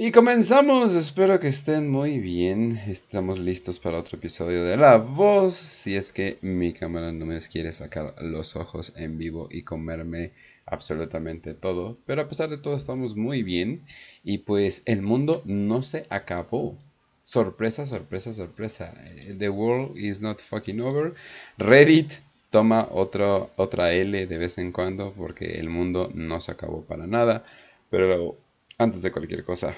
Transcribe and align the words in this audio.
Y 0.00 0.12
comenzamos, 0.12 0.94
espero 0.94 1.40
que 1.40 1.48
estén 1.48 1.90
muy 1.90 2.20
bien. 2.20 2.80
Estamos 2.86 3.36
listos 3.36 3.80
para 3.80 3.98
otro 3.98 4.16
episodio 4.16 4.64
de 4.64 4.76
La 4.76 4.96
Voz. 4.96 5.54
Si 5.54 5.96
es 5.96 6.12
que 6.12 6.38
mi 6.40 6.72
cámara 6.72 7.10
no 7.10 7.26
me 7.26 7.40
quiere 7.40 7.72
sacar 7.72 8.14
los 8.22 8.54
ojos 8.54 8.92
en 8.94 9.18
vivo 9.18 9.48
y 9.50 9.64
comerme 9.64 10.30
absolutamente 10.66 11.52
todo. 11.52 11.98
Pero 12.06 12.22
a 12.22 12.28
pesar 12.28 12.48
de 12.48 12.58
todo 12.58 12.76
estamos 12.76 13.16
muy 13.16 13.42
bien. 13.42 13.82
Y 14.22 14.38
pues 14.38 14.82
el 14.84 15.02
mundo 15.02 15.42
no 15.46 15.82
se 15.82 16.06
acabó. 16.10 16.78
Sorpresa, 17.24 17.84
sorpresa, 17.84 18.32
sorpresa. 18.32 18.94
The 19.36 19.48
world 19.48 19.98
is 19.98 20.22
not 20.22 20.40
fucking 20.40 20.80
over. 20.80 21.14
Reddit 21.56 22.12
toma 22.50 22.86
otro, 22.92 23.50
otra 23.56 23.92
L 23.94 24.28
de 24.28 24.38
vez 24.38 24.58
en 24.58 24.70
cuando 24.70 25.12
porque 25.12 25.58
el 25.58 25.68
mundo 25.68 26.08
no 26.14 26.40
se 26.40 26.52
acabó 26.52 26.84
para 26.84 27.08
nada. 27.08 27.42
Pero 27.90 28.38
antes 28.78 29.02
de 29.02 29.10
cualquier 29.10 29.44
cosa, 29.44 29.74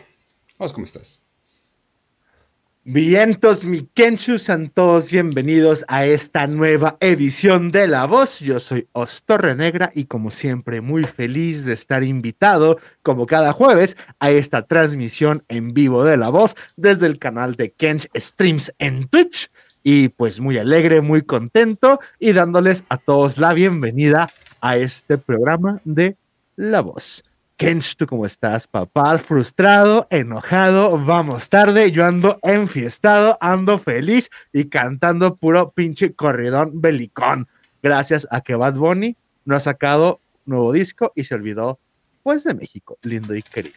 vamos, 0.60 0.72
¿cómo 0.74 0.84
estás? 0.84 1.22
Vientos, 2.84 3.64
mi 3.64 3.86
Kenshu, 3.94 4.38
sean 4.38 4.68
todos 4.68 5.10
bienvenidos 5.10 5.84
a 5.88 6.04
esta 6.04 6.46
nueva 6.46 6.98
edición 7.00 7.70
de 7.70 7.88
La 7.88 8.04
Voz. 8.04 8.40
Yo 8.40 8.60
soy 8.60 8.86
Ostorre 8.92 9.54
Negra 9.54 9.90
y 9.94 10.04
como 10.04 10.30
siempre 10.30 10.82
muy 10.82 11.04
feliz 11.04 11.64
de 11.64 11.72
estar 11.72 12.04
invitado, 12.04 12.78
como 13.02 13.26
cada 13.26 13.52
jueves, 13.52 13.96
a 14.18 14.30
esta 14.30 14.66
transmisión 14.66 15.44
en 15.48 15.72
vivo 15.72 16.04
de 16.04 16.18
La 16.18 16.28
Voz 16.28 16.54
desde 16.76 17.06
el 17.06 17.18
canal 17.18 17.54
de 17.54 17.72
Kench 17.72 18.08
Streams 18.14 18.72
en 18.78 19.08
Twitch. 19.08 19.50
Y 19.82 20.08
pues 20.10 20.40
muy 20.40 20.58
alegre, 20.58 21.00
muy 21.00 21.22
contento 21.22 22.00
y 22.18 22.32
dándoles 22.32 22.84
a 22.90 22.98
todos 22.98 23.38
la 23.38 23.54
bienvenida 23.54 24.28
a 24.60 24.76
este 24.76 25.16
programa 25.16 25.80
de 25.84 26.16
La 26.56 26.82
Voz. 26.82 27.24
Kench, 27.60 27.94
¿tú 27.94 28.06
cómo 28.06 28.24
estás, 28.24 28.66
papá? 28.66 29.18
Frustrado, 29.18 30.06
enojado, 30.08 30.96
vamos 30.96 31.50
tarde, 31.50 31.92
yo 31.92 32.06
ando 32.06 32.38
enfiestado, 32.42 33.36
ando 33.38 33.78
feliz 33.78 34.30
y 34.50 34.70
cantando 34.70 35.36
puro 35.36 35.70
pinche 35.70 36.14
corridón 36.14 36.80
belicón. 36.80 37.48
Gracias 37.82 38.26
a 38.30 38.40
que 38.40 38.54
Bad 38.54 38.76
Bunny 38.76 39.14
no 39.44 39.56
ha 39.56 39.60
sacado 39.60 40.20
nuevo 40.46 40.72
disco 40.72 41.12
y 41.14 41.24
se 41.24 41.34
olvidó, 41.34 41.78
pues, 42.22 42.44
de 42.44 42.54
México, 42.54 42.96
lindo 43.02 43.34
y 43.34 43.42
querido. 43.42 43.76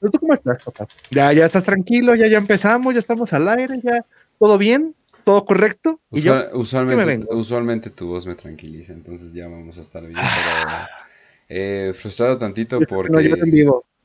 ¿Pero 0.00 0.10
tú 0.10 0.18
cómo 0.18 0.34
estás, 0.34 0.64
papá? 0.64 0.88
¿Ya, 1.12 1.32
ya 1.32 1.44
estás 1.44 1.62
tranquilo? 1.62 2.16
¿Ya, 2.16 2.26
ya 2.26 2.38
empezamos? 2.38 2.92
¿Ya 2.92 2.98
estamos 2.98 3.32
al 3.32 3.48
aire? 3.50 3.80
¿Ya 3.84 4.04
todo 4.40 4.58
bien? 4.58 4.96
¿Todo 5.22 5.44
correcto? 5.44 6.00
¿Y 6.10 6.22
yo? 6.22 6.34
Usualmente, 6.54 7.32
usualmente 7.32 7.90
tu 7.90 8.08
voz 8.08 8.26
me 8.26 8.34
tranquiliza, 8.34 8.92
entonces 8.92 9.32
ya 9.32 9.46
vamos 9.46 9.78
a 9.78 9.82
estar 9.82 10.02
bien. 10.04 10.18
Pero... 10.18 11.11
Eh, 11.54 11.92
frustrado 11.94 12.38
tantito 12.38 12.80
porque, 12.80 13.34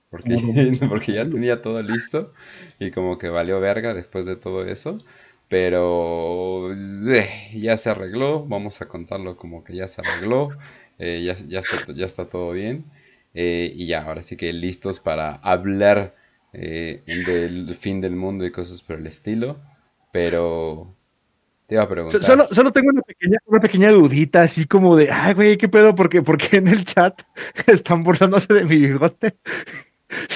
porque, 0.09 0.35
porque 0.89 1.13
ya 1.13 1.29
tenía 1.29 1.61
todo 1.61 1.81
listo 1.81 2.33
y 2.77 2.91
como 2.91 3.17
que 3.17 3.29
valió 3.29 3.61
verga 3.61 3.93
después 3.93 4.25
de 4.25 4.35
todo 4.35 4.65
eso. 4.65 4.99
Pero 5.47 6.73
eh, 6.73 7.29
ya 7.53 7.77
se 7.77 7.89
arregló, 7.89 8.45
vamos 8.45 8.81
a 8.81 8.87
contarlo 8.89 9.37
como 9.37 9.63
que 9.63 9.75
ya 9.75 9.87
se 9.87 10.01
arregló, 10.01 10.49
eh, 10.99 11.23
ya, 11.25 11.37
ya, 11.47 11.59
está, 11.61 11.93
ya 11.93 12.05
está 12.05 12.25
todo 12.29 12.51
bien. 12.51 12.85
y 13.33 13.87
ya, 13.87 14.03
ahora 14.03 14.23
sí 14.23 14.35
que 14.35 14.51
listos 14.51 14.99
para 14.99 15.35
hablar 15.35 16.15
del 16.51 17.75
fin 17.75 18.01
del 18.01 18.15
mundo 18.15 18.45
y 18.45 18.51
cosas 18.51 18.81
por 18.81 18.97
el 18.99 19.07
estilo. 19.07 19.57
Pero 20.11 20.96
te 21.67 21.75
iba 21.75 21.83
a 21.83 21.89
preguntar. 21.89 22.23
Solo, 22.23 22.47
solo 22.51 22.71
tengo 22.71 22.89
una 22.89 23.01
pequeña, 23.01 23.37
una 23.45 23.59
pequeña 23.59 23.91
dudita, 23.91 24.41
así 24.43 24.65
como 24.65 24.95
de, 24.95 25.11
ay, 25.11 25.33
güey, 25.33 25.57
¿qué 25.57 25.67
pedo? 25.67 25.93
Porque, 25.93 26.21
porque 26.21 26.57
en 26.57 26.69
el 26.69 26.85
chat 26.85 27.21
están 27.67 28.03
burlándose 28.03 28.53
de 28.53 28.63
mi 28.63 28.77
bigote. 28.77 29.35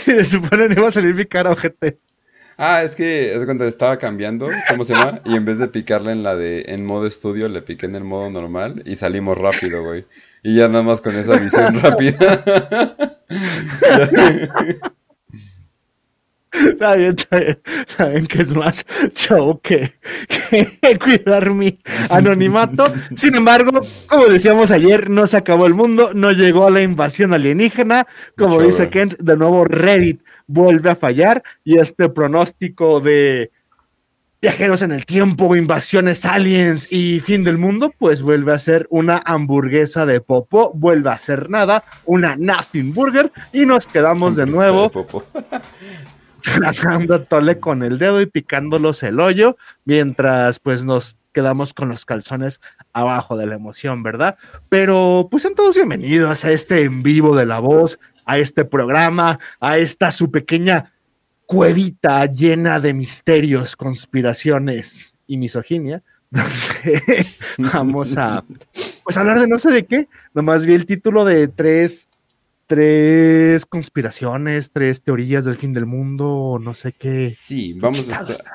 Y 0.05 0.11
se 0.11 0.23
supone 0.25 0.67
que 0.67 0.73
iba 0.73 0.87
a 0.87 0.91
salir 0.91 1.15
mi 1.15 1.25
cara, 1.25 1.51
ojete. 1.51 1.99
Ah, 2.57 2.83
es 2.83 2.95
que 2.95 3.33
es 3.33 3.43
cuando 3.45 3.65
estaba 3.65 3.97
cambiando, 3.97 4.49
¿cómo 4.69 4.83
se 4.83 4.93
llama? 4.93 5.21
Y 5.25 5.35
en 5.35 5.45
vez 5.45 5.57
de 5.57 5.67
picarle 5.67 6.11
en 6.11 6.21
la 6.21 6.35
de 6.35 6.65
en 6.67 6.85
modo 6.85 7.07
estudio, 7.07 7.47
le 7.47 7.61
piqué 7.61 7.87
en 7.87 7.95
el 7.95 8.03
modo 8.03 8.29
normal 8.29 8.83
y 8.85 8.95
salimos 8.97 9.37
rápido, 9.37 9.83
güey. 9.83 10.05
Y 10.43 10.57
ya 10.57 10.67
nada 10.67 10.83
más 10.83 11.01
con 11.01 11.15
esa 11.15 11.37
visión 11.37 11.79
rápida. 11.81 12.43
Está 16.51 16.95
bien, 16.95 17.15
está 17.87 18.07
bien, 18.09 18.27
que 18.27 18.41
es 18.41 18.53
más 18.53 18.85
show 19.13 19.59
que, 19.61 19.93
cuidar 20.99 21.49
mi 21.51 21.79
anonimato. 22.09 22.93
Sin 23.15 23.35
embargo, 23.35 23.81
como 24.07 24.25
decíamos 24.25 24.69
ayer, 24.71 25.09
no 25.09 25.27
se 25.27 25.37
acabó 25.37 25.65
el 25.65 25.73
mundo, 25.73 26.11
no 26.13 26.31
llegó 26.31 26.67
a 26.67 26.71
la 26.71 26.81
invasión 26.81 27.33
alienígena. 27.33 28.05
Como 28.37 28.61
dice 28.61 28.89
Kent, 28.89 29.17
de 29.19 29.37
nuevo 29.37 29.63
Reddit 29.63 30.21
vuelve 30.47 30.91
a 30.91 30.95
fallar 30.95 31.41
y 31.63 31.77
este 31.77 32.09
pronóstico 32.09 32.99
de 32.99 33.51
viajeros 34.41 34.81
en 34.81 34.91
el 34.91 35.05
tiempo, 35.05 35.55
invasiones 35.55 36.25
aliens 36.25 36.91
y 36.91 37.19
fin 37.19 37.43
del 37.43 37.59
mundo, 37.59 37.93
pues 37.97 38.23
vuelve 38.23 38.53
a 38.53 38.57
ser 38.57 38.87
una 38.89 39.21
hamburguesa 39.23 40.05
de 40.05 40.19
popo, 40.19 40.73
vuelve 40.73 41.11
a 41.11 41.19
ser 41.19 41.49
nada, 41.49 41.83
una 42.05 42.35
nothing 42.35 42.93
burger 42.93 43.31
y 43.53 43.65
nos 43.65 43.85
quedamos 43.85 44.35
de 44.35 44.47
nuevo 44.47 44.91
tragando 46.41 47.23
tole 47.23 47.59
con 47.59 47.83
el 47.83 47.97
dedo 47.97 48.21
y 48.21 48.25
picándolos 48.25 49.03
el 49.03 49.19
hoyo, 49.19 49.57
mientras 49.85 50.59
pues 50.59 50.83
nos 50.83 51.17
quedamos 51.31 51.73
con 51.73 51.89
los 51.89 52.05
calzones 52.05 52.61
abajo 52.93 53.37
de 53.37 53.47
la 53.47 53.55
emoción, 53.55 54.03
¿verdad? 54.03 54.37
Pero 54.69 55.27
pues 55.31 55.43
sean 55.43 55.55
todos 55.55 55.75
bienvenidos 55.75 56.43
a 56.43 56.51
este 56.51 56.83
en 56.83 57.03
vivo 57.03 57.35
de 57.35 57.45
la 57.45 57.59
voz, 57.59 57.99
a 58.25 58.37
este 58.37 58.65
programa, 58.65 59.39
a 59.59 59.77
esta 59.77 60.11
su 60.11 60.29
pequeña 60.31 60.93
cuevita 61.45 62.25
llena 62.25 62.79
de 62.79 62.93
misterios, 62.93 63.75
conspiraciones 63.75 65.17
y 65.27 65.37
misoginia, 65.37 66.01
vamos 67.57 68.17
a 68.17 68.43
pues 69.03 69.17
hablar 69.17 69.39
de 69.39 69.47
no 69.47 69.59
sé 69.59 69.69
de 69.71 69.85
qué, 69.85 70.07
nomás 70.33 70.65
vi 70.65 70.73
el 70.73 70.85
título 70.85 71.25
de 71.25 71.49
tres 71.49 72.07
tres 72.71 73.65
conspiraciones, 73.65 74.71
tres 74.71 75.03
teorías 75.03 75.43
del 75.43 75.57
fin 75.57 75.73
del 75.73 75.85
mundo, 75.85 76.57
no 76.61 76.73
sé 76.73 76.93
qué. 76.93 77.29
Sí, 77.29 77.73
vamos 77.73 78.09
a 78.09 78.21
estar, 78.21 78.45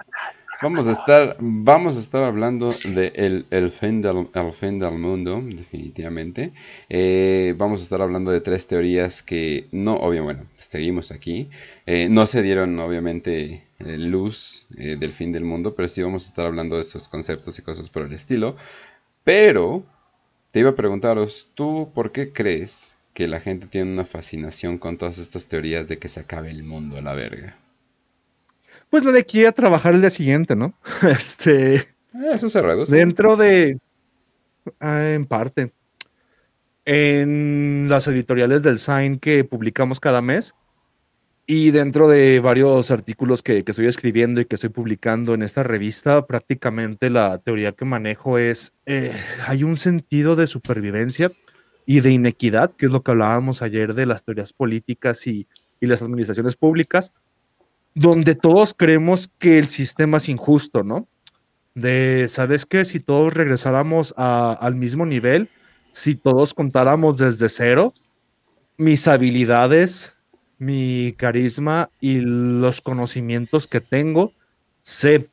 vamos 0.63 0.89
a 0.89 0.93
estar, 0.93 1.37
vamos 1.39 1.99
a 1.99 2.01
estar 2.01 2.23
hablando 2.23 2.71
de 2.71 3.13
el, 3.51 3.71
fin, 3.73 4.01
del, 4.01 4.27
el 4.33 4.53
fin 4.55 4.79
del 4.79 4.93
mundo, 4.93 5.43
definitivamente. 5.45 6.55
Eh, 6.89 7.55
vamos 7.59 7.83
a 7.83 7.85
estar 7.85 8.01
hablando 8.01 8.31
de 8.31 8.41
tres 8.41 8.67
teorías 8.67 9.23
que 9.23 9.69
no, 9.71 9.97
obviamente, 9.97 10.45
bueno, 10.45 10.51
seguimos 10.61 11.13
aquí. 11.13 11.51
Eh, 11.85 12.09
no 12.09 12.27
se 12.27 12.41
dieron, 12.41 12.79
obviamente, 12.79 13.67
eh, 13.81 13.99
luz 13.99 14.67
del 14.71 15.13
fin 15.13 15.31
del 15.31 15.45
mundo, 15.45 15.75
pero 15.75 15.91
sí 15.91 16.01
vamos 16.01 16.25
a 16.25 16.29
estar 16.29 16.47
hablando 16.47 16.77
de 16.77 16.83
esos 16.83 17.07
conceptos 17.11 17.59
y 17.59 17.63
cosas 17.63 17.91
por 17.91 18.05
el 18.05 18.15
estilo. 18.15 18.57
Pero 19.25 19.85
te 20.53 20.61
iba 20.61 20.71
a 20.71 20.75
preguntaros, 20.75 21.51
¿tú 21.55 21.91
por 21.95 22.13
qué 22.13 22.33
crees 22.33 22.96
que 23.17 23.27
la 23.27 23.41
gente 23.41 23.67
tiene 23.67 23.91
una 23.91 24.05
fascinación 24.05 24.77
con 24.77 24.99
todas 24.99 25.17
estas 25.17 25.47
teorías 25.47 25.89
de 25.89 25.99
que 25.99 26.07
se 26.07 26.21
acabe 26.21 26.51
el 26.51 26.65
mundo 26.65 26.99
a 26.99 27.01
la 27.01 27.15
verga. 27.15 27.57
Pues 28.91 29.07
aquí 29.07 29.47
a 29.47 29.53
trabajar 29.53 29.95
el 29.95 30.03
día 30.03 30.11
siguiente, 30.11 30.55
¿no? 30.55 30.75
Este. 31.03 31.77
Eh, 31.77 31.87
eso 32.35 32.51
se 32.51 32.61
reduce. 32.61 32.95
Dentro 32.95 33.39
de. 33.39 33.79
Ah, 34.81 35.13
en 35.15 35.25
parte. 35.25 35.73
En 36.85 37.87
las 37.89 38.07
editoriales 38.07 38.63
del 38.63 38.79
Sign 38.79 39.19
que 39.19 39.45
publicamos 39.45 39.99
cada 39.99 40.21
mes. 40.21 40.55
Y 41.47 41.71
dentro 41.71 42.09
de 42.09 42.41
varios 42.41 42.91
artículos 42.91 43.43
que, 43.43 43.65
estoy 43.67 43.87
escribiendo 43.87 44.43
y 44.43 44.45
que 44.45 44.57
estoy 44.57 44.71
publicando 44.71 45.33
en 45.33 45.43
esta 45.43 45.63
revista, 45.63 46.27
prácticamente 46.27 47.09
la 47.09 47.39
teoría 47.39 47.73
que 47.73 47.87
manejo 47.87 48.37
es, 48.37 48.75
eh, 48.85 49.15
hay 49.47 49.63
un 49.63 49.77
sentido 49.79 50.37
de 50.37 50.49
supervivencia 50.49 51.33
y 51.87 52.01
de 52.01 52.11
inequidad, 52.11 52.75
que 52.75 52.87
es 52.87 52.93
lo 52.93 53.03
que 53.03 53.13
hablábamos 53.13 53.63
ayer 53.63 53.95
de 53.95 54.07
las 54.07 54.25
teorías 54.25 54.53
políticas 54.53 55.27
y, 55.27 55.47
las 55.81 56.03
administraciones 56.03 56.57
públicas, 56.57 57.13
donde 57.95 58.35
todos 58.35 58.75
creemos 58.75 59.31
que 59.39 59.61
el 59.61 59.69
sistema 59.69 60.17
es 60.17 60.29
injusto, 60.29 60.83
¿no? 60.83 61.07
De, 61.77 62.27
¿sabes 62.29 62.67
qué? 62.67 62.85
Si 62.85 62.99
todos 62.99 63.33
regresáramos 63.33 64.13
al 64.17 64.75
mismo 64.75 65.07
nivel, 65.07 65.49
si 65.93 66.17
todos 66.17 66.55
contáramos 66.55 67.19
desde 67.19 67.49
cero, 67.49 67.95
mis 68.77 69.07
habilidades, 69.07 70.15
mi 70.59 71.15
carisma 71.17 71.91
y 72.01 72.19
los 72.21 72.81
conocimientos 72.81 73.69
que 73.69 73.81
tengo, 73.81 74.33
sé 74.83 75.31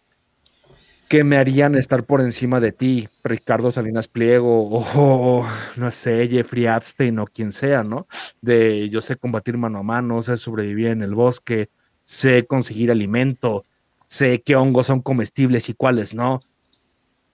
que 1.14 1.24
me 1.24 1.38
harían 1.38 1.76
estar 1.76 2.06
por 2.06 2.22
encima 2.22 2.60
de 2.60 2.72
ti, 2.72 3.08
Ricardo 3.24 3.72
Salinas 3.72 4.08
Pliego 4.08 4.68
o, 4.72 5.46
no 5.76 5.92
sé, 5.92 6.28
Jeffrey 6.28 6.66
Epstein 6.66 7.20
o 7.20 7.28
quien 7.28 7.52
sea, 7.52 7.84
¿no? 7.84 8.08
De 8.42 8.90
yo 8.90 9.00
sé 9.00 9.16
combatir 9.16 9.56
mano 9.60 9.78
a 9.78 9.84
mano, 9.84 10.24
sé 10.24 10.38
sobrevivir 10.38 10.88
en 10.88 11.04
el 11.04 11.14
bosque, 11.14 11.70
sé 12.04 12.48
conseguir 12.48 12.90
alimento, 12.90 13.64
sé 14.08 14.42
qué 14.42 14.56
hongos 14.56 14.88
son 14.88 15.02
comestibles 15.02 15.70
y 15.70 15.76
cuáles 15.76 16.16
no. 16.16 16.42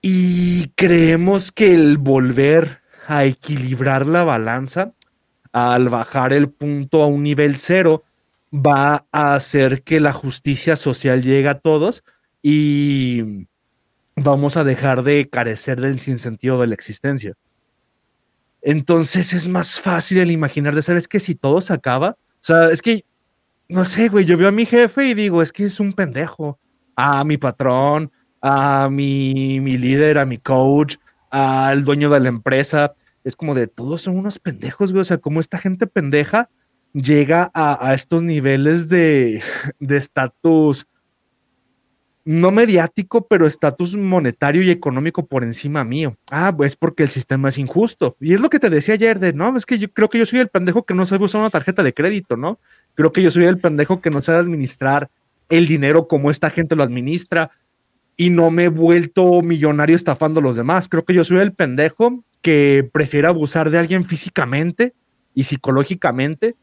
Y 0.02 0.68
creemos 0.74 1.50
que 1.50 1.72
el 1.72 1.96
volver 1.96 2.82
a 3.06 3.24
equilibrar 3.24 4.04
la 4.04 4.24
balanza, 4.24 4.92
al 5.52 5.88
bajar 5.88 6.34
el 6.34 6.50
punto 6.50 7.02
a 7.02 7.06
un 7.06 7.22
nivel 7.22 7.56
cero, 7.56 8.04
va 8.52 9.06
a 9.10 9.34
hacer 9.34 9.84
que 9.84 10.00
la 10.00 10.12
justicia 10.12 10.76
social 10.76 11.22
llegue 11.22 11.48
a 11.48 11.60
todos 11.60 12.04
y 12.42 13.46
vamos 14.22 14.56
a 14.56 14.64
dejar 14.64 15.02
de 15.02 15.28
carecer 15.28 15.80
del 15.80 15.98
sinsentido 15.98 16.60
de 16.60 16.66
la 16.66 16.74
existencia. 16.74 17.34
Entonces 18.62 19.32
es 19.32 19.48
más 19.48 19.80
fácil 19.80 20.18
el 20.18 20.30
imaginar 20.30 20.74
de 20.74 20.82
saber, 20.82 20.98
es 20.98 21.08
que 21.08 21.20
si 21.20 21.34
todo 21.34 21.60
se 21.60 21.72
acaba, 21.72 22.10
o 22.10 22.42
sea, 22.42 22.66
es 22.66 22.82
que, 22.82 23.04
no 23.68 23.84
sé, 23.84 24.08
güey, 24.08 24.24
yo 24.24 24.36
veo 24.36 24.48
a 24.48 24.52
mi 24.52 24.66
jefe 24.66 25.06
y 25.06 25.14
digo, 25.14 25.40
es 25.40 25.52
que 25.52 25.64
es 25.64 25.80
un 25.80 25.92
pendejo, 25.92 26.58
a 26.96 27.24
mi 27.24 27.38
patrón, 27.38 28.12
a 28.42 28.88
mi, 28.90 29.60
mi 29.60 29.78
líder, 29.78 30.18
a 30.18 30.26
mi 30.26 30.36
coach, 30.36 30.96
al 31.30 31.84
dueño 31.84 32.10
de 32.10 32.20
la 32.20 32.28
empresa, 32.28 32.92
es 33.24 33.36
como 33.36 33.54
de 33.54 33.66
todos 33.66 34.02
son 34.02 34.18
unos 34.18 34.38
pendejos, 34.38 34.92
güey, 34.92 35.02
o 35.02 35.04
sea, 35.04 35.18
como 35.18 35.40
esta 35.40 35.58
gente 35.58 35.86
pendeja 35.86 36.50
llega 36.92 37.50
a, 37.54 37.94
estos 37.94 38.22
niveles 38.22 38.88
de 38.88 39.42
estatus 39.78 40.89
no 42.30 42.52
mediático, 42.52 43.26
pero 43.26 43.44
estatus 43.44 43.96
monetario 43.96 44.62
y 44.62 44.70
económico 44.70 45.26
por 45.26 45.42
encima 45.42 45.82
mío. 45.82 46.16
Ah, 46.30 46.54
pues 46.56 46.76
porque 46.76 47.02
el 47.02 47.10
sistema 47.10 47.48
es 47.48 47.58
injusto. 47.58 48.16
Y 48.20 48.34
es 48.34 48.40
lo 48.40 48.48
que 48.48 48.60
te 48.60 48.70
decía 48.70 48.94
ayer 48.94 49.18
de, 49.18 49.32
no, 49.32 49.56
es 49.56 49.66
que 49.66 49.80
yo 49.80 49.92
creo 49.92 50.08
que 50.08 50.20
yo 50.20 50.26
soy 50.26 50.38
el 50.38 50.46
pendejo 50.46 50.84
que 50.84 50.94
no 50.94 51.04
sabe 51.04 51.24
usar 51.24 51.40
una 51.40 51.50
tarjeta 51.50 51.82
de 51.82 51.92
crédito, 51.92 52.36
¿no? 52.36 52.60
Creo 52.94 53.12
que 53.12 53.20
yo 53.20 53.32
soy 53.32 53.46
el 53.46 53.58
pendejo 53.58 54.00
que 54.00 54.10
no 54.10 54.22
sabe 54.22 54.38
administrar 54.38 55.10
el 55.48 55.66
dinero 55.66 56.06
como 56.06 56.30
esta 56.30 56.50
gente 56.50 56.76
lo 56.76 56.84
administra 56.84 57.50
y 58.16 58.30
no 58.30 58.52
me 58.52 58.64
he 58.64 58.68
vuelto 58.68 59.42
millonario 59.42 59.96
estafando 59.96 60.38
a 60.38 60.42
los 60.44 60.54
demás. 60.54 60.88
Creo 60.88 61.04
que 61.04 61.14
yo 61.14 61.24
soy 61.24 61.38
el 61.38 61.52
pendejo 61.52 62.22
que 62.42 62.88
prefiere 62.92 63.26
abusar 63.26 63.70
de 63.70 63.78
alguien 63.78 64.04
físicamente 64.04 64.94
y 65.34 65.42
psicológicamente 65.42 66.54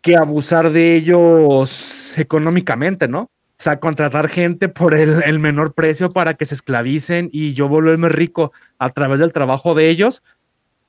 que 0.00 0.16
abusar 0.16 0.70
de 0.70 0.94
ellos 0.94 2.14
económicamente, 2.16 3.08
¿no? 3.08 3.32
O 3.62 3.64
sea, 3.64 3.78
contratar 3.78 4.28
gente 4.28 4.68
por 4.68 4.92
el, 4.92 5.38
menor 5.38 5.72
precio 5.72 6.12
para 6.12 6.34
que 6.34 6.46
se 6.46 6.56
esclavicen 6.56 7.28
y 7.30 7.54
yo 7.54 7.68
volverme 7.68 8.08
rico 8.08 8.50
a 8.76 8.90
través 8.90 9.20
del 9.20 9.30
trabajo 9.30 9.74
de 9.74 9.88
ellos, 9.88 10.24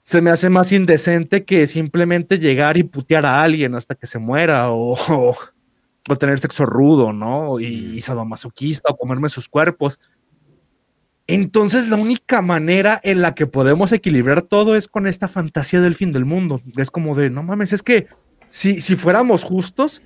se 0.01 0.23
me 0.23 0.31
hace 0.31 0.49
más 0.49 0.71
indecente 0.71 1.45
que 1.45 1.67
simplemente 1.67 2.39
llegar 2.39 2.77
y 2.77 2.83
putear 2.83 3.27
a 3.27 3.43
alguien 3.43 3.75
hasta 3.75 3.93
que 3.93 4.07
se 4.07 4.17
muera 4.17 4.71
o, 4.71 4.97
o, 6.09 6.15
tener 6.15 6.39
sexo 6.39 6.65
rudo, 6.65 7.13
¿no? 7.13 7.59
Y, 7.59 7.65
y 7.95 8.01
sadomasoquista 8.01 8.91
o 8.91 8.97
comerme 8.97 9.29
sus 9.29 9.47
cuerpos. 9.47 9.99
Entonces, 11.27 11.89
la 11.89 11.97
única 11.97 12.41
manera 12.41 12.99
en 13.03 13.21
la 13.21 13.35
que 13.35 13.45
podemos 13.45 13.91
equilibrar 13.91 14.41
todo 14.41 14.75
es 14.75 14.87
con 14.87 15.05
esta 15.05 15.27
fantasía 15.27 15.79
del 15.79 15.93
fin 15.93 16.11
del 16.11 16.25
mundo. 16.25 16.59
Es 16.75 16.89
como 16.89 17.13
de, 17.13 17.29
no 17.29 17.43
mames, 17.43 17.71
es 17.71 17.83
que 17.83 18.07
si, 18.49 18.81
si 18.81 18.95
fuéramos 18.95 19.43
justos, 19.43 20.01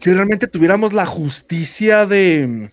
si 0.00 0.14
realmente 0.14 0.46
tuviéramos 0.46 0.94
la 0.94 1.04
justicia 1.04 2.06
de 2.06 2.72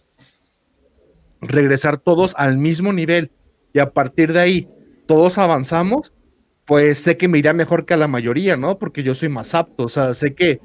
regresar 1.41 1.97
todos 1.97 2.33
al 2.37 2.57
mismo 2.57 2.93
nivel 2.93 3.31
y 3.73 3.79
a 3.79 3.91
partir 3.91 4.31
de 4.31 4.39
ahí 4.39 4.69
todos 5.07 5.37
avanzamos, 5.37 6.13
pues 6.65 6.99
sé 6.99 7.17
que 7.17 7.27
me 7.27 7.37
iría 7.37 7.53
mejor 7.53 7.85
que 7.85 7.93
a 7.93 7.97
la 7.97 8.07
mayoría, 8.07 8.55
¿no? 8.55 8.79
Porque 8.79 9.03
yo 9.03 9.13
soy 9.13 9.27
más 9.27 9.53
apto, 9.55 9.83
o 9.83 9.89
sea, 9.89 10.13
sé 10.13 10.35
que, 10.35 10.61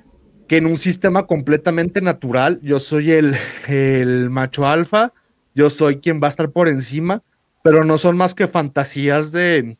que 0.46 0.56
en 0.56 0.66
un 0.66 0.76
sistema 0.76 1.26
completamente 1.26 2.00
natural 2.00 2.60
yo 2.62 2.78
soy 2.78 3.10
el, 3.10 3.34
el 3.66 4.30
macho 4.30 4.66
alfa, 4.66 5.12
yo 5.56 5.68
soy 5.68 5.96
quien 5.96 6.22
va 6.22 6.28
a 6.28 6.30
estar 6.30 6.52
por 6.52 6.68
encima, 6.68 7.22
pero 7.64 7.82
no 7.84 7.98
son 7.98 8.16
más 8.16 8.36
que 8.36 8.46
fantasías 8.46 9.32
de, 9.32 9.76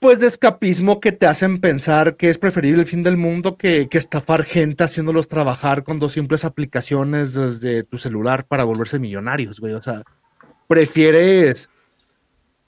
pues 0.00 0.18
de 0.18 0.26
escapismo 0.26 0.98
que 0.98 1.12
te 1.12 1.26
hacen 1.26 1.60
pensar 1.60 2.16
que 2.16 2.30
es 2.30 2.38
preferible 2.38 2.80
el 2.80 2.88
fin 2.88 3.02
del 3.02 3.18
mundo 3.18 3.58
que, 3.58 3.86
estafar 3.92 4.44
gente 4.44 4.82
haciéndolos 4.82 5.28
trabajar 5.28 5.84
con 5.84 5.98
dos 5.98 6.12
simples 6.12 6.46
aplicaciones 6.46 7.34
desde 7.34 7.84
tu 7.84 7.98
celular 7.98 8.46
para 8.46 8.64
volverse 8.64 8.98
millonarios, 8.98 9.60
güey. 9.60 9.74
O 9.74 9.82
sea, 9.82 10.02
prefieres 10.66 11.68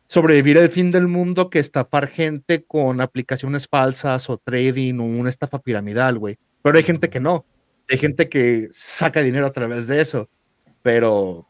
sobrevivir 0.08 0.58
al 0.58 0.68
fin 0.68 0.90
del 0.90 1.08
mundo 1.08 1.48
que 1.48 1.58
estafar 1.58 2.06
gente 2.06 2.64
con 2.64 3.00
aplicaciones 3.00 3.66
falsas 3.66 4.28
o 4.28 4.36
trading 4.36 4.98
o 4.98 5.04
una 5.04 5.30
estafa 5.30 5.58
piramidal, 5.58 6.18
güey. 6.18 6.36
Pero 6.60 6.76
hay 6.76 6.84
gente 6.84 7.08
que 7.08 7.18
no. 7.18 7.46
Hay 7.88 7.96
gente 7.96 8.28
que 8.28 8.68
saca 8.72 9.22
dinero 9.22 9.46
a 9.46 9.52
través 9.52 9.86
de 9.86 10.02
eso. 10.02 10.28
Pero 10.82 11.46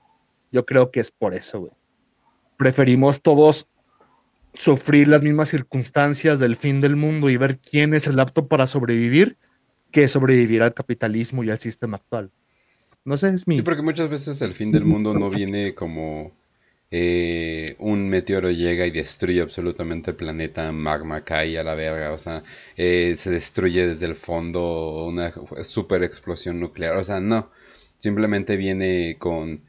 yo 0.52 0.64
creo 0.64 0.92
que 0.92 1.00
es 1.00 1.10
por 1.10 1.34
eso, 1.34 1.58
güey. 1.58 1.72
Preferimos 2.56 3.20
todos 3.20 3.68
sufrir 4.54 5.08
las 5.08 5.22
mismas 5.22 5.48
circunstancias 5.48 6.38
del 6.38 6.56
fin 6.56 6.80
del 6.80 6.96
mundo 6.96 7.30
y 7.30 7.36
ver 7.36 7.58
quién 7.58 7.94
es 7.94 8.06
el 8.06 8.20
apto 8.20 8.48
para 8.48 8.66
sobrevivir 8.66 9.36
que 9.90 10.08
sobrevivir 10.08 10.62
al 10.62 10.74
capitalismo 10.74 11.44
y 11.44 11.50
al 11.50 11.58
sistema 11.58 11.98
actual. 11.98 12.30
No 13.04 13.16
sé, 13.16 13.30
es 13.30 13.46
mi... 13.46 13.56
Sí, 13.56 13.62
porque 13.62 13.82
muchas 13.82 14.08
veces 14.08 14.40
el 14.42 14.54
fin 14.54 14.72
del 14.72 14.84
mundo 14.84 15.12
no 15.12 15.28
viene 15.28 15.74
como 15.74 16.32
eh, 16.90 17.74
un 17.78 18.08
meteoro 18.08 18.50
llega 18.50 18.86
y 18.86 18.90
destruye 18.90 19.40
absolutamente 19.40 20.10
el 20.10 20.16
planeta, 20.16 20.70
magma 20.72 21.24
cae 21.24 21.58
a 21.58 21.64
la 21.64 21.74
verga, 21.74 22.12
o 22.12 22.18
sea, 22.18 22.42
eh, 22.76 23.14
se 23.16 23.30
destruye 23.30 23.86
desde 23.86 24.06
el 24.06 24.14
fondo 24.14 25.06
una 25.06 25.32
super 25.62 26.02
explosión 26.02 26.60
nuclear, 26.60 26.96
o 26.96 27.04
sea, 27.04 27.18
no, 27.18 27.50
simplemente 27.98 28.56
viene 28.56 29.16
con 29.18 29.62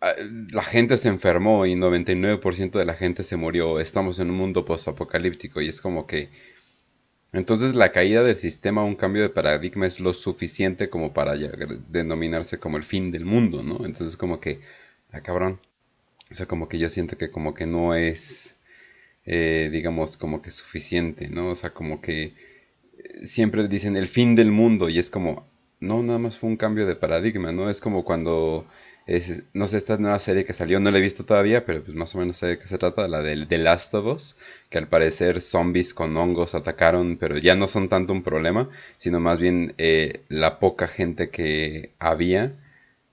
la 0.00 0.62
gente 0.62 0.96
se 0.96 1.08
enfermó 1.08 1.66
y 1.66 1.74
99% 1.74 2.78
de 2.78 2.84
la 2.84 2.94
gente 2.94 3.22
se 3.22 3.36
murió. 3.36 3.80
Estamos 3.80 4.18
en 4.18 4.30
un 4.30 4.36
mundo 4.36 4.64
post-apocalíptico 4.64 5.60
y 5.60 5.68
es 5.68 5.80
como 5.80 6.06
que... 6.06 6.30
Entonces 7.32 7.74
la 7.74 7.92
caída 7.92 8.22
del 8.22 8.36
sistema, 8.36 8.84
un 8.84 8.96
cambio 8.96 9.22
de 9.22 9.28
paradigma 9.28 9.86
es 9.86 10.00
lo 10.00 10.14
suficiente 10.14 10.88
como 10.88 11.12
para 11.12 11.34
denominarse 11.34 12.58
como 12.58 12.76
el 12.76 12.84
fin 12.84 13.10
del 13.10 13.24
mundo, 13.24 13.62
¿no? 13.62 13.84
Entonces 13.84 14.16
como 14.16 14.40
que... 14.40 14.60
Ah, 15.12 15.20
cabrón. 15.22 15.60
O 16.30 16.34
sea, 16.34 16.46
como 16.46 16.68
que 16.68 16.78
yo 16.78 16.90
siento 16.90 17.16
que 17.16 17.30
como 17.30 17.54
que 17.54 17.66
no 17.66 17.94
es... 17.94 18.56
Eh, 19.24 19.70
digamos, 19.72 20.16
como 20.16 20.40
que 20.40 20.50
suficiente, 20.50 21.28
¿no? 21.28 21.50
O 21.50 21.56
sea, 21.56 21.70
como 21.70 22.00
que 22.00 22.34
eh, 22.98 23.26
siempre 23.26 23.66
dicen 23.66 23.96
el 23.96 24.06
fin 24.08 24.36
del 24.36 24.52
mundo 24.52 24.88
y 24.88 24.98
es 25.00 25.10
como, 25.10 25.48
no, 25.80 26.02
nada 26.02 26.20
más 26.20 26.38
fue 26.38 26.48
un 26.50 26.56
cambio 26.56 26.86
de 26.86 26.94
paradigma, 26.94 27.50
¿no? 27.50 27.68
Es 27.68 27.80
como 27.80 28.04
cuando 28.04 28.66
no 29.52 29.68
sé, 29.68 29.76
esta 29.76 29.96
nueva 29.98 30.18
serie 30.18 30.44
que 30.44 30.52
salió, 30.52 30.80
no 30.80 30.90
la 30.90 30.98
he 30.98 31.00
visto 31.00 31.24
todavía, 31.24 31.64
pero 31.64 31.82
pues 31.84 31.96
más 31.96 32.14
o 32.14 32.18
menos 32.18 32.38
sé 32.38 32.46
de 32.48 32.58
qué 32.58 32.66
se 32.66 32.78
trata, 32.78 33.06
la 33.08 33.22
de 33.22 33.46
The 33.46 33.58
Last 33.58 33.94
of 33.94 34.06
Us, 34.06 34.36
que 34.68 34.78
al 34.78 34.88
parecer 34.88 35.40
zombies 35.40 35.94
con 35.94 36.16
hongos 36.16 36.54
atacaron, 36.54 37.16
pero 37.16 37.38
ya 37.38 37.54
no 37.54 37.68
son 37.68 37.88
tanto 37.88 38.12
un 38.12 38.22
problema, 38.24 38.68
sino 38.98 39.20
más 39.20 39.38
bien 39.38 39.74
eh, 39.78 40.24
la 40.28 40.58
poca 40.58 40.88
gente 40.88 41.30
que 41.30 41.94
había, 42.00 42.54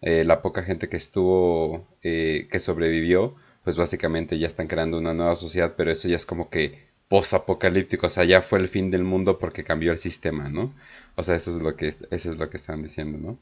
eh, 0.01 0.23
la 0.25 0.41
poca 0.41 0.63
gente 0.63 0.89
que 0.89 0.97
estuvo, 0.97 1.87
eh, 2.01 2.47
que 2.51 2.59
sobrevivió, 2.59 3.35
pues 3.63 3.77
básicamente 3.77 4.39
ya 4.39 4.47
están 4.47 4.67
creando 4.67 4.97
una 4.97 5.13
nueva 5.13 5.35
sociedad, 5.35 5.75
pero 5.77 5.91
eso 5.91 6.07
ya 6.07 6.15
es 6.17 6.25
como 6.25 6.49
que 6.49 6.87
post-apocalíptico, 7.07 8.07
o 8.07 8.09
sea, 8.09 8.23
ya 8.25 8.41
fue 8.41 8.59
el 8.59 8.67
fin 8.67 8.89
del 8.91 9.03
mundo 9.03 9.37
porque 9.39 9.63
cambió 9.63 9.91
el 9.91 9.99
sistema, 9.99 10.49
¿no? 10.49 10.73
O 11.15 11.23
sea, 11.23 11.35
eso 11.35 11.51
es 11.51 11.57
lo 11.57 11.75
que, 11.75 11.87
eso 11.87 12.31
es 12.31 12.37
lo 12.37 12.49
que 12.49 12.57
están 12.57 12.81
diciendo, 12.83 13.19
¿no? 13.19 13.39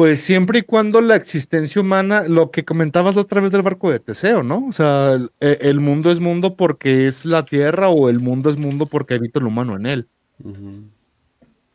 Pues 0.00 0.22
siempre 0.22 0.60
y 0.60 0.62
cuando 0.62 1.02
la 1.02 1.14
existencia 1.14 1.82
humana, 1.82 2.22
lo 2.22 2.50
que 2.50 2.64
comentabas 2.64 3.16
la 3.16 3.20
otra 3.20 3.42
vez 3.42 3.52
del 3.52 3.60
barco 3.60 3.90
de 3.90 4.00
Teseo, 4.00 4.42
¿no? 4.42 4.64
O 4.66 4.72
sea, 4.72 5.18
e, 5.40 5.58
el, 5.60 5.78
mundo 5.78 6.10
es 6.10 6.20
mundo 6.20 6.56
porque 6.56 7.06
es 7.06 7.26
la 7.26 7.44
tierra 7.44 7.90
o 7.90 8.08
el 8.08 8.18
mundo 8.18 8.48
es 8.48 8.56
mundo 8.56 8.86
porque 8.86 9.12
habita 9.12 9.40
el 9.40 9.44
humano 9.44 9.76
en 9.76 9.84
él. 9.84 10.08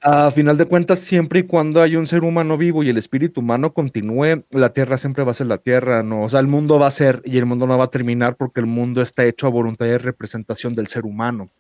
A 0.02 0.32
final 0.32 0.58
de 0.58 0.66
cuentas, 0.66 1.02
siempre 1.02 1.42
y 1.42 1.44
cuando 1.44 1.84
hay 1.84 1.98
un 1.98 2.08
ser 2.08 2.24
humano 2.24 2.58
vivo 2.58 2.82
y 2.82 2.90
el 2.90 2.98
espíritu 2.98 3.42
humano 3.42 3.74
continúe, 3.74 4.44
la 4.50 4.74
tierra 4.74 4.98
siempre 4.98 5.24
va 5.24 5.30
a 5.30 5.36
ser 5.36 5.46
la 5.46 5.60
tierra, 5.60 6.02
¿no? 6.02 6.24
O 6.24 6.30
sea, 6.30 6.40
el 6.40 6.48
mundo 6.48 6.80
va 6.80 6.88
a 6.88 6.92
ser 6.92 7.22
y 7.26 7.38
el 7.38 7.46
mundo 7.46 7.68
no 7.68 7.78
va 7.78 7.84
a 7.84 7.92
terminar 7.92 8.38
porque 8.38 8.60
el 8.60 8.66
mundo 8.66 9.04
está 9.04 9.24
hecho 9.24 9.46
a 9.46 9.52
voluntad 9.52 9.86
de 9.86 10.00
representación 10.00 10.74
del 10.74 10.88
ser 10.88 11.06
humano. 11.06 11.52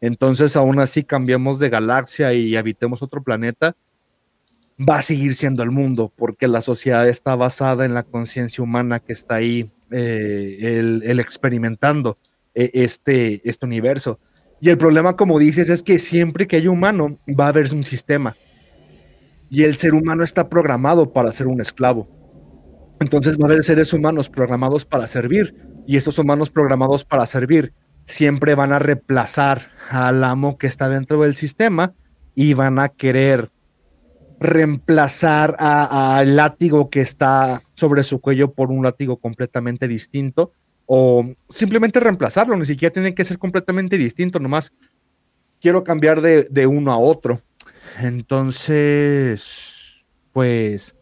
Entonces, 0.00 0.56
aún 0.56 0.80
así, 0.80 1.04
cambiamos 1.04 1.60
de 1.60 1.70
galaxia 1.70 2.32
y 2.32 2.56
habitemos 2.56 3.04
otro 3.04 3.22
planeta 3.22 3.76
va 4.78 4.98
a 4.98 5.02
seguir 5.02 5.34
siendo 5.34 5.62
el 5.62 5.70
mundo, 5.70 6.12
porque 6.14 6.46
la 6.46 6.60
sociedad 6.60 7.08
está 7.08 7.34
basada 7.34 7.84
en 7.84 7.94
la 7.94 8.04
conciencia 8.04 8.62
humana 8.62 9.00
que 9.00 9.12
está 9.12 9.36
ahí, 9.36 9.70
eh, 9.90 10.78
el, 11.04 11.20
experimentando 11.20 12.18
eh, 12.54 12.70
este, 12.74 13.48
este 13.48 13.66
universo. 13.66 14.20
Y 14.60 14.70
el 14.70 14.78
problema, 14.78 15.16
como 15.16 15.38
dices, 15.38 15.68
es 15.68 15.82
que 15.82 15.98
siempre 15.98 16.46
que 16.46 16.56
hay 16.56 16.68
humano, 16.68 17.16
va 17.28 17.46
a 17.46 17.48
haber 17.48 17.72
un 17.72 17.84
sistema. 17.84 18.36
Y 19.50 19.62
el 19.62 19.76
ser 19.76 19.94
humano 19.94 20.24
está 20.24 20.48
programado 20.48 21.12
para 21.12 21.32
ser 21.32 21.46
un 21.46 21.60
esclavo. 21.60 22.08
Entonces 23.00 23.36
va 23.38 23.44
a 23.44 23.50
haber 23.50 23.64
seres 23.64 23.92
humanos 23.92 24.28
programados 24.28 24.84
para 24.84 25.06
servir. 25.06 25.54
Y 25.86 25.96
esos 25.96 26.18
humanos 26.18 26.50
programados 26.50 27.04
para 27.04 27.24
servir 27.26 27.72
siempre 28.04 28.54
van 28.54 28.72
a 28.72 28.78
reemplazar 28.78 29.68
al 29.90 30.22
amo 30.24 30.58
que 30.58 30.66
está 30.66 30.88
dentro 30.88 31.22
del 31.22 31.34
sistema 31.34 31.94
y 32.34 32.54
van 32.54 32.78
a 32.78 32.88
querer 32.88 33.50
reemplazar 34.40 35.56
al 35.58 36.36
látigo 36.36 36.90
que 36.90 37.00
está 37.00 37.62
sobre 37.74 38.02
su 38.02 38.20
cuello 38.20 38.52
por 38.52 38.70
un 38.70 38.84
látigo 38.84 39.16
completamente 39.16 39.88
distinto 39.88 40.52
o 40.86 41.34
simplemente 41.48 42.00
reemplazarlo, 42.00 42.56
ni 42.56 42.64
siquiera 42.64 42.92
tiene 42.92 43.14
que 43.14 43.24
ser 43.24 43.38
completamente 43.38 43.98
distinto, 43.98 44.38
nomás 44.38 44.72
quiero 45.60 45.84
cambiar 45.84 46.22
de, 46.22 46.66
uno 46.66 46.92
a 46.92 46.98
otro. 46.98 47.42
Entonces, 48.00 50.06
pues, 50.32 50.96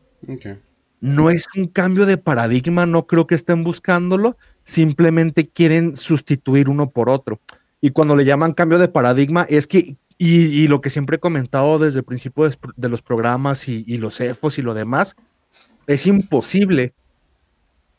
no 1.00 1.30
es 1.30 1.46
un 1.56 1.68
cambio 1.68 2.06
de 2.06 2.16
paradigma, 2.16 2.86
no 2.86 3.06
creo 3.06 3.26
que 3.26 3.36
estén 3.36 3.62
buscándolo, 3.62 4.36
simplemente 4.64 5.48
quieren 5.48 5.96
sustituir 5.96 6.68
uno 6.68 6.90
por 6.90 7.08
otro. 7.08 7.40
Y 7.80 7.90
cuando 7.90 8.16
le 8.16 8.24
llaman 8.24 8.54
cambio 8.54 8.78
de 8.78 8.88
paradigma, 8.88 9.46
es 9.48 9.68
que, 9.68 9.96
y, 10.18 10.66
lo 10.68 10.80
que 10.80 10.90
siempre 10.90 11.16
he 11.16 11.20
comentado 11.20 11.78
desde 11.78 11.98
el 11.98 12.04
principio 12.04 12.48
de, 12.76 12.88
los 12.88 13.02
programas 13.02 13.68
y, 13.68 13.98
los 13.98 14.20
EFOS 14.20 14.58
y 14.58 14.62
lo 14.62 14.72
demás, 14.72 15.14
es 15.86 16.06
imposible 16.06 16.94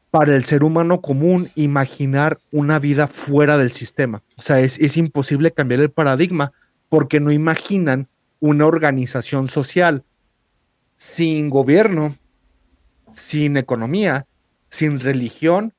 para 0.10 0.36
el 0.36 0.44
ser 0.46 0.64
humano 0.64 1.02
común 1.02 1.50
imaginar 1.56 2.40
una 2.52 2.80
vida 2.80 3.08
fuera 3.08 3.58
del 3.58 3.72
sistema. 3.72 4.24
O 4.36 4.42
sea, 4.42 4.60
es, 4.62 4.80
es 4.80 4.98
imposible 4.98 5.52
cambiar 5.52 5.82
el 5.82 5.92
paradigma 5.92 6.54
porque 6.90 7.20
no 7.20 7.32
imaginan 7.32 8.08
una 8.40 8.66
organización 8.66 9.48
social 9.48 10.04
sin 10.96 11.50
gobierno, 11.50 12.16
sin 13.14 13.58
economía, 13.58 14.26
sin 14.70 15.00
religión 15.00 15.74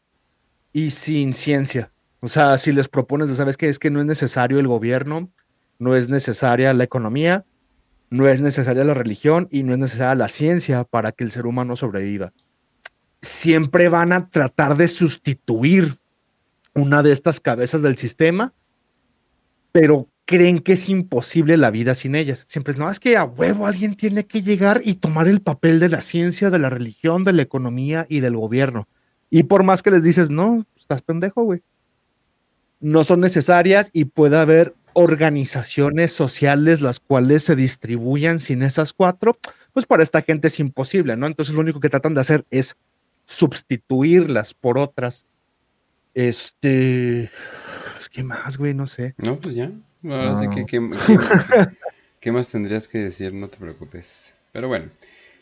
y 0.73 0.91
sin 0.91 1.33
ciencia. 1.33 1.91
O 2.21 2.29
sea, 2.29 2.59
si 2.59 2.73
les 2.73 2.89
propones, 2.89 3.35
¿sabes 3.37 3.57
qué? 3.57 3.69
Es 3.69 3.79
que 3.79 3.91
no 3.91 4.01
es 4.01 4.07
necesario 4.07 4.59
el 4.59 4.67
gobierno, 4.67 5.31
no 5.79 5.95
es 5.95 6.09
necesaria 6.09 6.73
la 6.75 6.85
economía, 6.85 7.45
no 8.11 8.29
es 8.29 8.41
necesaria 8.41 8.85
la 8.85 8.95
religión 8.95 9.49
y 9.51 9.63
no 9.63 9.73
es 9.73 9.79
necesaria 9.79 10.15
la 10.15 10.29
ciencia 10.29 10.85
para 10.85 11.13
que 11.13 11.25
el 11.25 11.31
ser 11.31 11.47
humano 11.47 11.77
sobreviva. 11.77 12.33
Siempre 13.21 13.89
van 13.89 14.13
a 14.13 14.29
tratar 14.29 14.77
de 14.77 14.89
sustituir 14.89 15.99
una 16.75 17.03
de 17.03 17.13
estas 17.13 17.41
cabezas 17.41 17.83
del 17.83 17.97
sistema, 17.97 18.55
pero 19.73 20.09
creen 20.25 20.59
que 20.59 20.75
es 20.75 20.89
imposible 20.89 21.57
la 21.57 21.71
vida 21.71 21.95
sin 21.95 22.15
ellas. 22.15 22.45
Siempre 22.49 22.75
no, 22.75 22.91
es 22.91 23.01
que 23.01 23.17
a 23.17 23.25
huevo 23.25 23.67
alguien 23.67 23.97
tiene 23.97 24.27
que 24.27 24.43
llegar 24.43 24.83
y 24.85 24.95
tomar 24.95 25.27
el 25.27 25.41
papel 25.41 25.81
de 25.81 25.89
la 25.89 26.01
ciencia, 26.01 26.51
de 26.51 26.59
la 26.59 26.71
religión, 26.71 27.25
de 27.25 27.33
la 27.33 27.43
economía 27.43 28.07
y 28.09 28.21
del 28.21 28.37
gobierno. 28.37 28.89
Y 29.31 29.45
por 29.45 29.63
más 29.63 29.83
que 29.83 29.91
les 29.91 30.03
dices, 30.03 30.31
no, 30.31 30.67
estás 30.79 31.03
pendejo, 31.03 31.43
güey. 31.43 31.63
No 32.81 33.05
son 33.05 33.21
necesarias 33.21 33.91
y 33.93 34.05
puede 34.05 34.39
haber 34.39 34.75
organizaciones 34.93 36.13
sociales 36.13 36.81
las 36.81 37.01
cuales 37.01 37.45
se 37.45 37.57
distribuyan 37.57 38.39
sin 38.39 38.63
esas 38.63 38.93
cuatro, 38.93 39.39
pues 39.73 39.87
para 39.87 40.03
esta 40.03 40.23
gente 40.23 40.49
es 40.49 40.59
imposible, 40.61 41.17
¿no? 41.17 41.27
Entonces 41.27 41.55
lo 41.55 41.61
único 41.61 41.81
que 41.81 41.89
tratan 41.89 42.15
de 42.15 42.21
hacer 42.21 42.45
es 42.51 42.77
sustituirlas 43.25 44.55
por 44.55 44.79
otras. 44.79 45.27
Este, 46.15 47.25
es 47.25 47.31
pues, 47.95 48.09
que 48.09 48.23
más, 48.25 48.59
güey, 48.59 48.75
no 48.75 48.87
sé. 48.87 49.15
No, 49.19 49.39
pues 49.39 49.55
ya. 49.55 49.71
Ahora 50.05 50.37
sí 50.37 50.49
que, 50.49 50.67
¿qué, 52.21 52.33
más 52.33 52.49
tendrías 52.49 52.89
que 52.89 52.99
decir? 52.99 53.33
No 53.35 53.49
te 53.49 53.59
preocupes. 53.59 54.35
Pero 54.53 54.69
bueno, 54.69 54.91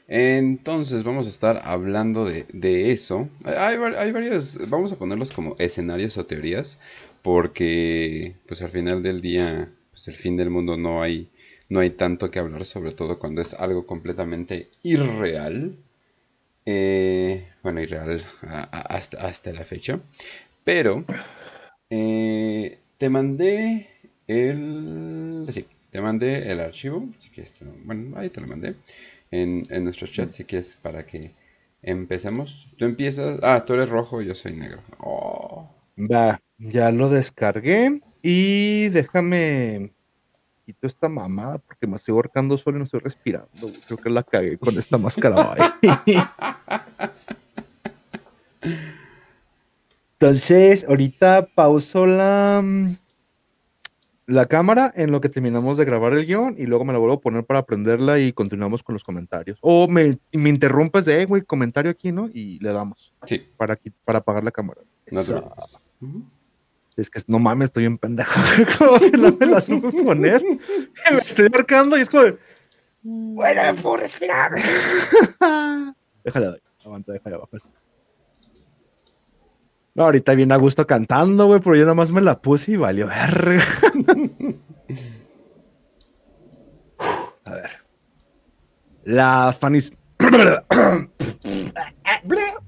entonces 0.09 1.05
vamos 1.05 1.26
a 1.26 1.31
estar 1.31 1.61
hablando 1.65 2.25
de, 2.25 2.91
eso. 2.91 3.29
Hay, 3.45 3.76
hay, 3.76 4.12
varios, 4.12 4.59
vamos 4.69 4.93
a 4.93 4.97
ponerlos 4.97 5.33
como 5.33 5.57
escenarios 5.59 6.17
o 6.17 6.26
teorías, 6.26 6.79
porque 7.26 8.37
pues 8.47 8.62
al 8.62 8.71
final 8.71 9.02
del 9.02 9.21
día, 9.21 9.68
pues 9.90 10.06
el 10.06 10.14
fin 10.14 10.37
del 10.37 10.49
mundo 10.49 10.76
no 10.76 11.02
hay, 11.02 11.28
no 11.68 11.80
hay 11.80 11.90
tanto 11.90 12.30
que 12.30 12.38
hablar, 12.38 12.64
sobre 12.64 12.92
todo 12.92 13.18
cuando 13.18 13.42
es 13.42 13.52
algo 13.54 13.85
completamente 13.85 14.68
irreal. 14.85 15.76
Eh, 16.66 17.49
bueno, 17.62 17.80
irreal 17.83 18.25
hasta, 18.73 19.26
hasta 19.26 19.52
la 19.52 19.64
fecha. 19.64 20.00
Pero 20.64 21.04
eh, 21.90 22.78
te 22.99 23.09
mandé 23.11 23.88
el... 24.28 25.47
Sí, 25.50 25.66
te 25.90 26.00
mandé 26.00 26.52
el 26.52 26.61
archivo, 26.61 27.09
si 27.18 27.30
quieres, 27.30 27.56
bueno, 27.85 28.18
ahí 28.18 28.30
te 28.30 28.40
lo 28.40 28.47
mandé, 28.49 28.76
en, 29.33 29.64
en 29.71 29.85
nuestro 29.85 30.06
chat 30.09 30.30
si 30.30 30.45
quieres 30.45 30.78
para 30.83 31.06
que 31.06 31.33
empecemos. 31.83 32.68
Tú 32.78 32.85
empiezas, 32.87 33.40
ah, 33.42 33.64
tú 33.66 33.75
eres 33.75 33.88
rojo, 33.90 34.23
yo 34.23 34.35
soy 34.37 34.54
negro. 34.54 34.83
Oh. 35.00 35.68
Va, 35.97 36.40
ya 36.59 36.91
lo 36.91 37.09
descargué 37.09 38.01
y 38.23 38.89
déjame 38.89 39.93
quito 40.65 40.87
esta 40.87 41.09
mamada 41.09 41.59
porque 41.59 41.87
me 41.87 41.97
estoy 41.97 42.13
ahorcando 42.15 42.59
solo 42.59 42.77
y 42.77 42.81
no 42.81 42.85
estoy 42.85 43.01
respirando. 43.01 43.71
Creo 43.87 43.99
que 43.99 44.11
la 44.11 44.23
cagué 44.25 44.59
con 44.59 44.77
esta 44.77 44.99
máscara. 44.99 45.55
Entonces, 50.19 50.85
ahorita 50.89 51.47
pauso 51.55 52.07
la, 52.07 52.65
la 54.27 54.47
cámara 54.47 54.93
en 54.97 55.13
lo 55.13 55.21
que 55.21 55.29
terminamos 55.29 55.77
de 55.77 55.85
grabar 55.85 56.15
el 56.15 56.27
guion 56.27 56.57
y 56.59 56.67
luego 56.67 56.85
me 56.85 56.93
la 56.93 56.99
vuelvo 56.99 57.17
a 57.17 57.21
poner 57.21 57.45
para 57.45 57.61
aprenderla 57.61 58.19
y 58.19 58.33
continuamos 58.33 58.83
con 58.83 58.95
los 58.95 59.05
comentarios. 59.05 59.59
O 59.61 59.87
me, 59.87 60.19
me 60.33 60.49
interrumpes 60.49 61.05
de, 61.05 61.25
güey, 61.27 61.43
comentario 61.43 61.93
aquí, 61.93 62.11
¿no? 62.11 62.29
Y 62.33 62.59
le 62.59 62.73
damos. 62.73 63.13
Sí. 63.25 63.47
Para, 63.57 63.79
para 64.05 64.19
apagar 64.19 64.43
la 64.43 64.51
cámara. 64.51 64.81
No 65.13 65.23
Es 66.97 67.11
que 67.11 67.21
no 67.26 67.38
mames, 67.38 67.67
estoy 67.67 67.85
en 67.85 67.99
pendejo. 67.99 68.41
como 68.79 68.99
que 68.99 69.11
no 69.11 69.37
me 69.38 69.47
la 69.47 69.61
supe 69.61 69.91
poner. 70.03 70.43
me 70.43 71.19
estoy 71.19 71.50
marcando 71.50 71.99
y 71.99 72.00
es 72.00 72.09
como, 72.09 72.25
bueno, 73.03 73.61
puedo 73.83 73.99
respirar. 73.99 74.53
déjale, 76.25 76.62
aguanta, 76.85 77.12
déjale 77.12 77.37
abajo. 77.37 77.50
No, 79.95 80.05
ahorita 80.05 80.35
viene 80.35 80.55
a 80.55 80.59
gusto 80.59 80.87
cantando, 80.87 81.47
güey, 81.47 81.61
pero 81.61 81.76
yo 81.76 81.85
nada 81.85 81.95
más 81.95 82.12
me 82.12 82.21
la 82.21 82.41
puse 82.41 82.73
y 82.73 82.76
valió 82.76 83.07
verga. 83.07 83.65
a 87.45 87.55
ver. 87.55 87.71
La 89.05 89.55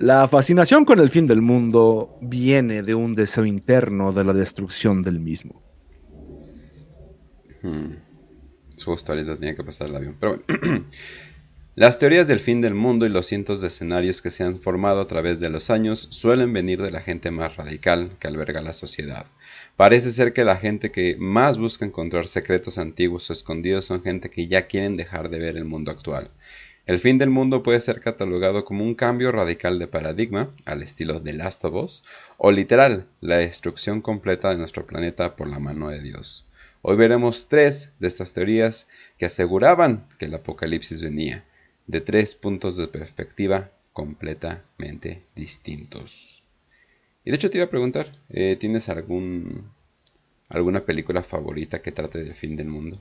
La 0.00 0.26
fascinación 0.28 0.86
con 0.86 0.98
el 0.98 1.10
fin 1.10 1.26
del 1.26 1.42
mundo 1.42 2.16
viene 2.22 2.82
de 2.82 2.94
un 2.94 3.14
deseo 3.14 3.44
interno 3.44 4.14
de 4.14 4.24
la 4.24 4.32
destrucción 4.32 5.02
del 5.02 5.20
mismo. 5.20 5.62
Hmm. 7.60 7.96
Justo 8.82 9.12
ahorita 9.12 9.36
tenía 9.36 9.54
que 9.54 9.62
pasar 9.62 9.90
el 9.90 9.96
avión. 9.96 10.16
Pero 10.18 10.40
bueno. 10.46 10.86
Las 11.74 11.98
teorías 11.98 12.26
del 12.28 12.40
fin 12.40 12.60
del 12.60 12.74
mundo 12.74 13.06
y 13.06 13.10
los 13.10 13.26
cientos 13.26 13.60
de 13.60 13.68
escenarios 13.68 14.20
que 14.20 14.30
se 14.30 14.42
han 14.42 14.58
formado 14.58 15.00
a 15.00 15.06
través 15.06 15.38
de 15.38 15.48
los 15.50 15.70
años 15.70 16.08
suelen 16.10 16.52
venir 16.52 16.82
de 16.82 16.90
la 16.90 17.00
gente 17.00 17.30
más 17.30 17.56
radical 17.56 18.16
que 18.18 18.26
alberga 18.26 18.60
la 18.60 18.72
sociedad. 18.72 19.26
Parece 19.76 20.12
ser 20.12 20.32
que 20.32 20.44
la 20.44 20.56
gente 20.56 20.90
que 20.90 21.16
más 21.18 21.58
busca 21.58 21.84
encontrar 21.84 22.26
secretos 22.26 22.76
antiguos 22.76 23.30
o 23.30 23.32
escondidos 23.32 23.84
son 23.84 24.02
gente 24.02 24.30
que 24.30 24.48
ya 24.48 24.66
quieren 24.66 24.96
dejar 24.96 25.30
de 25.30 25.38
ver 25.38 25.56
el 25.56 25.64
mundo 25.64 25.90
actual. 25.90 26.30
El 26.90 26.98
fin 26.98 27.18
del 27.18 27.30
mundo 27.30 27.62
puede 27.62 27.78
ser 27.78 28.00
catalogado 28.00 28.64
como 28.64 28.82
un 28.82 28.96
cambio 28.96 29.30
radical 29.30 29.78
de 29.78 29.86
paradigma, 29.86 30.50
al 30.64 30.82
estilo 30.82 31.20
de 31.20 31.32
Last 31.32 31.64
of 31.64 31.74
Us, 31.84 32.04
o 32.36 32.50
literal, 32.50 33.06
la 33.20 33.36
destrucción 33.36 34.00
completa 34.00 34.50
de 34.50 34.56
nuestro 34.56 34.84
planeta 34.86 35.36
por 35.36 35.46
la 35.46 35.60
mano 35.60 35.90
de 35.90 36.02
Dios. 36.02 36.48
Hoy 36.82 36.96
veremos 36.96 37.46
tres 37.48 37.92
de 38.00 38.08
estas 38.08 38.32
teorías 38.32 38.88
que 39.18 39.26
aseguraban 39.26 40.08
que 40.18 40.24
el 40.24 40.34
apocalipsis 40.34 41.00
venía 41.00 41.44
de 41.86 42.00
tres 42.00 42.34
puntos 42.34 42.76
de 42.76 42.88
perspectiva 42.88 43.70
completamente 43.92 45.22
distintos. 45.36 46.42
Y 47.24 47.30
de 47.30 47.36
hecho 47.36 47.50
te 47.50 47.58
iba 47.58 47.66
a 47.66 47.70
preguntar, 47.70 48.10
eh, 48.30 48.56
¿tienes 48.58 48.88
algún 48.88 49.70
alguna 50.48 50.80
película 50.80 51.22
favorita 51.22 51.82
que 51.82 51.92
trate 51.92 52.18
del 52.18 52.34
fin 52.34 52.56
del 52.56 52.66
mundo? 52.66 53.00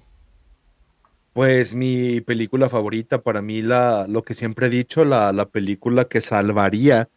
Pues 1.40 1.74
mi 1.74 2.20
película 2.20 2.68
favorita, 2.68 3.22
para 3.22 3.42
mí, 3.42 3.62
la, 3.62 4.08
lo 4.10 4.24
que 4.24 4.34
siempre 4.34 4.68
he 4.68 4.70
dicho, 4.70 5.06
la, 5.06 5.32
la 5.32 5.48
película 5.48 6.04
que 6.04 6.20
salvaría 6.20 7.08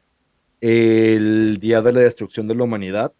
el 0.60 1.58
día 1.58 1.82
de 1.82 1.92
la 1.92 2.02
destrucción 2.02 2.46
de 2.46 2.54
la 2.54 2.62
humanidad, 2.62 3.12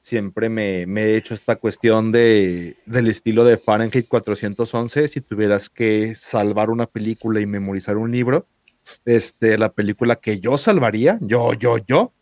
siempre 0.00 0.48
me, 0.48 0.82
he 0.82 1.16
hecho 1.16 1.34
esta 1.34 1.54
cuestión 1.54 2.10
de, 2.10 2.76
del 2.86 3.06
estilo 3.06 3.44
de 3.44 3.56
Fahrenheit 3.56 4.08
411, 4.08 5.06
si 5.06 5.20
tuvieras 5.20 5.70
que 5.70 6.16
salvar 6.16 6.70
una 6.70 6.86
película 6.86 7.40
y 7.40 7.46
memorizar 7.46 7.96
un 7.96 8.10
libro, 8.10 8.48
este, 9.04 9.58
la 9.58 9.70
película 9.70 10.16
que 10.16 10.40
yo 10.40 10.58
salvaría, 10.58 11.18
yo, 11.20 11.52
yo, 11.52 11.78
yo, 11.78 12.12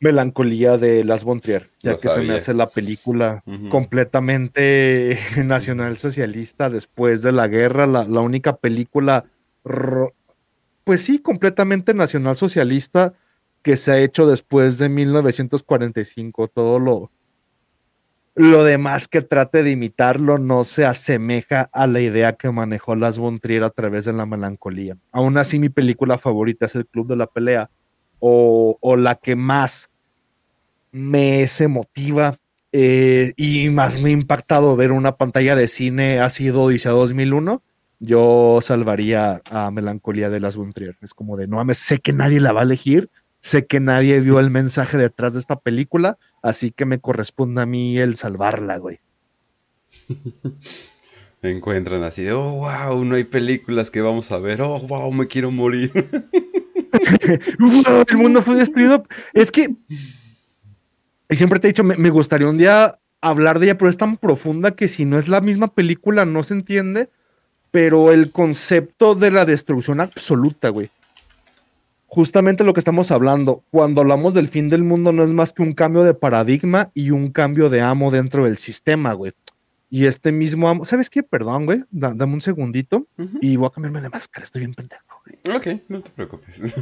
Melancolía 0.00 0.76
de 0.76 1.04
Las 1.04 1.24
Bontrier, 1.24 1.70
ya 1.82 1.96
que 1.96 2.08
se 2.08 2.22
me 2.22 2.34
hace 2.34 2.52
la 2.52 2.68
película 2.68 3.42
completamente 3.70 5.18
nacional-socialista 5.44 6.68
después 6.68 7.22
de 7.22 7.32
la 7.32 7.48
guerra, 7.48 7.86
la, 7.86 8.04
la 8.04 8.20
única 8.20 8.56
película, 8.56 9.24
pues 10.84 11.00
sí, 11.00 11.18
completamente 11.18 11.94
nacional-socialista 11.94 13.14
que 13.66 13.76
se 13.76 13.90
ha 13.90 13.98
hecho 13.98 14.28
después 14.28 14.78
de 14.78 14.88
1945. 14.88 16.46
Todo 16.46 16.78
lo, 16.78 17.10
lo 18.36 18.62
demás 18.62 19.08
que 19.08 19.22
trate 19.22 19.64
de 19.64 19.72
imitarlo 19.72 20.38
no 20.38 20.62
se 20.62 20.84
asemeja 20.84 21.68
a 21.72 21.88
la 21.88 22.00
idea 22.00 22.34
que 22.34 22.48
manejó 22.50 22.94
Las 22.94 23.18
von 23.18 23.40
a 23.64 23.70
través 23.70 24.04
de 24.04 24.12
la 24.12 24.24
melancolía. 24.24 24.96
Aún 25.10 25.36
así, 25.36 25.58
mi 25.58 25.68
película 25.68 26.16
favorita 26.16 26.66
es 26.66 26.76
El 26.76 26.86
Club 26.86 27.08
de 27.08 27.16
la 27.16 27.26
Pelea, 27.26 27.70
o, 28.20 28.96
la 28.96 29.16
que 29.16 29.36
más 29.36 29.90
me 30.92 31.42
es 31.42 31.60
emotiva 31.60 32.36
eh, 32.72 33.32
y 33.36 33.68
más 33.70 34.00
me 34.00 34.10
ha 34.10 34.12
impactado 34.12 34.76
ver 34.76 34.92
una 34.92 35.16
pantalla 35.16 35.54
de 35.54 35.68
cine 35.68 36.20
ha 36.20 36.28
sido 36.28 36.62
Odisea 36.62 36.92
2001, 36.92 37.62
yo 38.00 38.58
salvaría 38.62 39.40
a 39.50 39.70
Melancolía 39.70 40.28
de 40.28 40.40
las 40.40 40.56
Buntrier. 40.56 40.96
Es 41.00 41.14
como 41.14 41.36
de, 41.36 41.46
no 41.46 41.56
mames, 41.56 41.78
sé 41.78 41.98
que 41.98 42.12
nadie 42.12 42.40
la 42.40 42.52
va 42.52 42.60
a 42.60 42.64
elegir, 42.64 43.10
sé 43.40 43.66
que 43.66 43.80
nadie 43.80 44.20
vio 44.20 44.40
el 44.40 44.50
mensaje 44.50 44.98
detrás 44.98 45.34
de 45.34 45.40
esta 45.40 45.56
película, 45.56 46.18
así 46.42 46.70
que 46.70 46.84
me 46.84 46.98
corresponde 46.98 47.62
a 47.62 47.66
mí 47.66 47.98
el 47.98 48.16
salvarla, 48.16 48.78
güey. 48.78 49.00
Me 51.40 51.50
encuentran 51.56 52.02
así 52.02 52.22
de, 52.22 52.32
oh, 52.32 52.52
wow, 52.52 53.04
no 53.04 53.14
hay 53.14 53.24
películas 53.24 53.90
que 53.90 54.00
vamos 54.00 54.32
a 54.32 54.38
ver, 54.38 54.60
oh, 54.62 54.80
wow, 54.80 55.10
me 55.12 55.26
quiero 55.26 55.50
morir. 55.50 55.92
el 58.08 58.16
mundo 58.16 58.42
fue 58.42 58.56
destruido. 58.56 59.04
Es 59.32 59.50
que, 59.50 59.74
y 61.28 61.36
siempre 61.36 61.58
te 61.58 61.68
he 61.68 61.70
dicho, 61.72 61.84
me, 61.84 62.10
gustaría 62.10 62.48
un 62.48 62.58
día 62.58 62.98
hablar 63.20 63.58
de 63.58 63.66
ella, 63.66 63.78
pero 63.78 63.88
es 63.88 63.96
tan 63.96 64.16
profunda 64.16 64.72
que 64.72 64.88
si 64.88 65.04
no 65.04 65.18
es 65.18 65.28
la 65.28 65.40
misma 65.40 65.68
película 65.68 66.24
no 66.24 66.42
se 66.42 66.54
entiende, 66.54 67.10
pero 67.70 68.12
el 68.12 68.30
concepto 68.30 69.14
de 69.14 69.30
la 69.30 69.44
destrucción 69.44 70.00
absoluta, 70.00 70.68
güey. 70.68 70.90
Justamente 72.06 72.64
lo 72.64 72.72
que 72.72 72.80
estamos 72.80 73.10
hablando, 73.10 73.64
cuando 73.70 74.00
hablamos 74.00 74.32
del 74.32 74.46
fin 74.46 74.68
del 74.68 74.84
mundo 74.84 75.12
no 75.12 75.24
es 75.24 75.32
más 75.32 75.52
que 75.52 75.62
un 75.62 75.72
cambio 75.72 76.04
de 76.04 76.14
paradigma 76.14 76.90
y 76.94 77.10
un 77.10 77.30
cambio 77.30 77.68
de 77.68 77.80
amo 77.80 78.10
dentro 78.10 78.44
del 78.44 78.56
sistema, 78.56 79.12
güey. 79.12 79.32
Y 79.88 80.06
este 80.06 80.32
mismo 80.32 80.68
amo, 80.68 80.84
¿sabes 80.84 81.08
qué? 81.08 81.22
Perdón, 81.22 81.64
güey, 81.66 81.84
dame 81.90 82.34
un 82.34 82.40
segundito 82.40 83.06
y 83.40 83.56
voy 83.56 83.66
a 83.66 83.70
cambiarme 83.70 84.00
de 84.00 84.10
máscara, 84.10 84.44
estoy 84.44 84.60
bien 84.60 84.74
pendejo. 84.74 85.22
Güey. 85.24 85.56
Ok, 85.56 85.82
no 85.88 86.02
te 86.02 86.10
preocupes. 86.10 86.60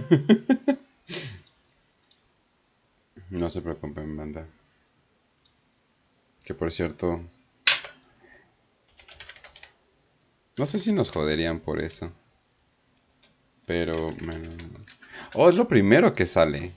no 3.30 3.50
se 3.50 3.60
preocupen, 3.60 4.16
banda. 4.16 4.46
Que 6.44 6.54
por 6.54 6.72
cierto, 6.72 7.20
no 10.56 10.66
sé 10.66 10.78
si 10.78 10.92
nos 10.92 11.10
joderían 11.10 11.60
por 11.60 11.80
eso. 11.80 12.12
Pero, 13.66 14.14
oh, 15.34 15.48
es 15.48 15.54
lo 15.54 15.66
primero 15.66 16.14
que 16.14 16.26
sale. 16.26 16.72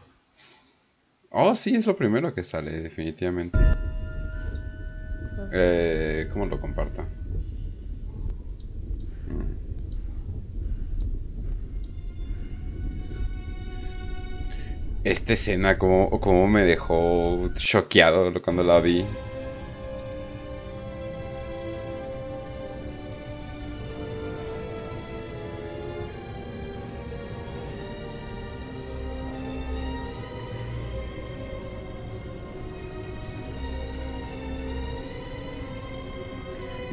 Oh, 1.30 1.56
sí, 1.56 1.76
es 1.76 1.86
lo 1.86 1.96
primero 1.96 2.34
que 2.34 2.44
sale, 2.44 2.72
definitivamente. 2.82 3.58
Eh, 5.50 6.30
¿Cómo 6.32 6.46
lo 6.46 6.60
comparto? 6.60 7.06
Esta 15.04 15.34
escena, 15.34 15.80
como, 15.80 16.20
como 16.20 16.48
me 16.48 16.62
dejó 16.64 17.50
choqueado 17.56 18.32
cuando 18.44 18.62
la 18.64 18.80
vi. 18.80 19.20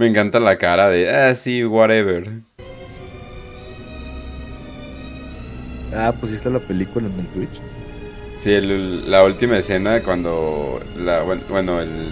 Me 0.05 0.11
encanta 0.11 0.39
la 0.39 0.59
cara 0.59 0.91
de, 0.91 1.09
ah, 1.09 1.35
sí, 1.35 1.65
whatever. 1.65 2.29
Ah, 5.97 6.13
pusiste 6.21 6.51
la 6.51 6.59
película 6.59 7.07
en 7.07 7.21
el 7.21 7.27
Twitch. 7.29 7.59
Sí, 8.39 8.51
la 9.09 9.25
última 9.25 9.57
escena 9.57 10.03
cuando, 10.03 10.79
la, 10.99 11.23
bueno, 11.49 11.81
el, 11.81 12.11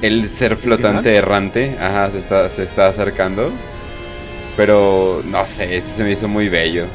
el 0.00 0.26
ser 0.30 0.56
flotante 0.56 1.14
errante, 1.14 1.76
ajá, 1.78 2.10
se 2.10 2.16
está, 2.16 2.48
se 2.48 2.62
está 2.62 2.86
acercando. 2.86 3.50
Pero, 4.56 5.20
no 5.26 5.44
sé, 5.44 5.82
se 5.82 6.04
me 6.04 6.12
hizo 6.12 6.26
muy 6.26 6.48
bello. 6.48 6.86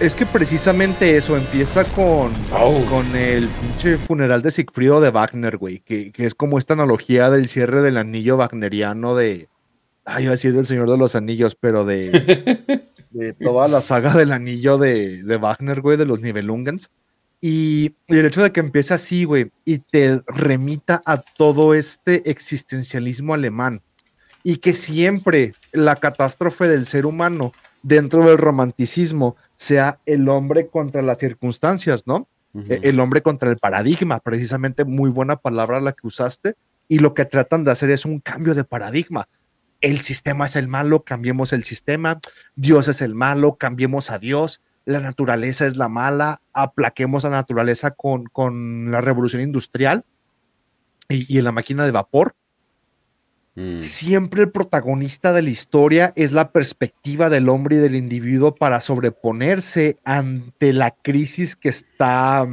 Es 0.00 0.14
que 0.14 0.24
precisamente 0.24 1.14
eso 1.14 1.36
empieza 1.36 1.84
con, 1.84 2.32
oh. 2.54 2.82
con 2.88 3.04
el 3.14 3.48
pinche 3.48 3.98
funeral 3.98 4.40
de 4.40 4.50
Sigfrido 4.50 4.98
de 5.02 5.10
Wagner, 5.10 5.58
güey, 5.58 5.80
que, 5.80 6.10
es 6.16 6.34
como 6.34 6.56
esta 6.56 6.72
analogía 6.72 7.28
del 7.28 7.48
cierre 7.48 7.82
del 7.82 7.98
anillo 7.98 8.38
wagneriano 8.38 9.14
de. 9.14 9.48
Ay, 10.06 10.24
iba 10.24 10.32
a 10.32 10.36
decir 10.36 10.54
del 10.54 10.66
Señor 10.66 10.90
de 10.90 10.96
los 10.96 11.14
Anillos, 11.14 11.54
pero 11.54 11.84
de, 11.84 12.10
de 13.10 13.32
toda 13.34 13.68
la 13.68 13.82
saga 13.82 14.14
del 14.14 14.32
anillo 14.32 14.78
de, 14.78 15.22
de 15.22 15.36
Wagner, 15.36 15.82
güey, 15.82 15.98
de 15.98 16.06
los 16.06 16.22
Nibelungans. 16.22 16.90
Y, 17.42 17.94
y, 18.06 18.16
el 18.16 18.24
hecho 18.24 18.42
de 18.42 18.52
que 18.52 18.60
empiece 18.60 18.94
así, 18.94 19.24
güey, 19.24 19.50
y 19.66 19.78
te 19.78 20.22
remita 20.26 21.02
a 21.04 21.18
todo 21.20 21.74
este 21.74 22.30
existencialismo 22.30 23.34
alemán, 23.34 23.82
y 24.42 24.56
que 24.56 24.72
siempre 24.72 25.54
la 25.72 25.96
catástrofe 25.96 26.68
del 26.68 26.86
ser 26.86 27.04
humano 27.04 27.52
dentro 27.84 28.26
del 28.26 28.38
romanticismo 28.38 29.36
sea 29.56 30.00
el 30.06 30.28
hombre 30.28 30.68
contra 30.68 31.02
las 31.02 31.18
circunstancias, 31.18 32.06
¿no? 32.06 32.26
E, 32.68 32.80
el 32.82 32.98
hombre 32.98 33.20
contra 33.20 33.50
el 33.50 33.56
paradigma, 33.56 34.20
precisamente 34.20 34.84
muy 34.84 35.10
buena 35.10 35.36
palabra 35.36 35.80
la 35.80 35.92
que 35.92 36.06
usaste, 36.06 36.54
y 36.88 36.98
lo 36.98 37.14
que 37.14 37.26
tratan 37.26 37.62
de 37.62 37.70
hacer 37.70 37.90
es 37.90 38.04
un 38.04 38.20
cambio 38.20 38.54
de 38.54 38.64
paradigma. 38.64 39.28
El 39.80 39.98
sistema 39.98 40.46
es 40.46 40.56
el 40.56 40.66
malo, 40.66 41.04
cambiemos 41.04 41.52
el 41.52 41.64
sistema, 41.64 42.20
Dios 42.56 42.88
es 42.88 43.02
el 43.02 43.14
malo, 43.14 43.56
cambiemos 43.56 44.10
a 44.10 44.18
Dios, 44.18 44.62
la 44.86 45.00
naturaleza 45.00 45.66
es 45.66 45.76
la 45.76 45.88
mala, 45.88 46.40
aplaquemos 46.54 47.24
a 47.24 47.30
la 47.30 47.36
naturaleza 47.36 47.90
con, 47.90 48.24
con 48.24 48.90
la 48.90 49.02
revolución 49.02 49.42
industrial 49.42 50.04
y, 51.08 51.34
y 51.34 51.38
en 51.38 51.44
la 51.44 51.52
máquina 51.52 51.84
de 51.84 51.90
vapor, 51.90 52.34
Mm. 53.56 53.80
Siempre 53.80 54.42
el 54.42 54.50
protagonista 54.50 55.32
de 55.32 55.42
la 55.42 55.50
historia 55.50 56.12
es 56.16 56.32
la 56.32 56.50
perspectiva 56.50 57.30
del 57.30 57.48
hombre 57.48 57.76
y 57.76 57.78
del 57.78 57.94
individuo 57.94 58.54
para 58.54 58.80
sobreponerse 58.80 59.98
ante 60.04 60.72
la 60.72 60.90
crisis 60.90 61.54
que 61.54 61.68
está, 61.68 62.48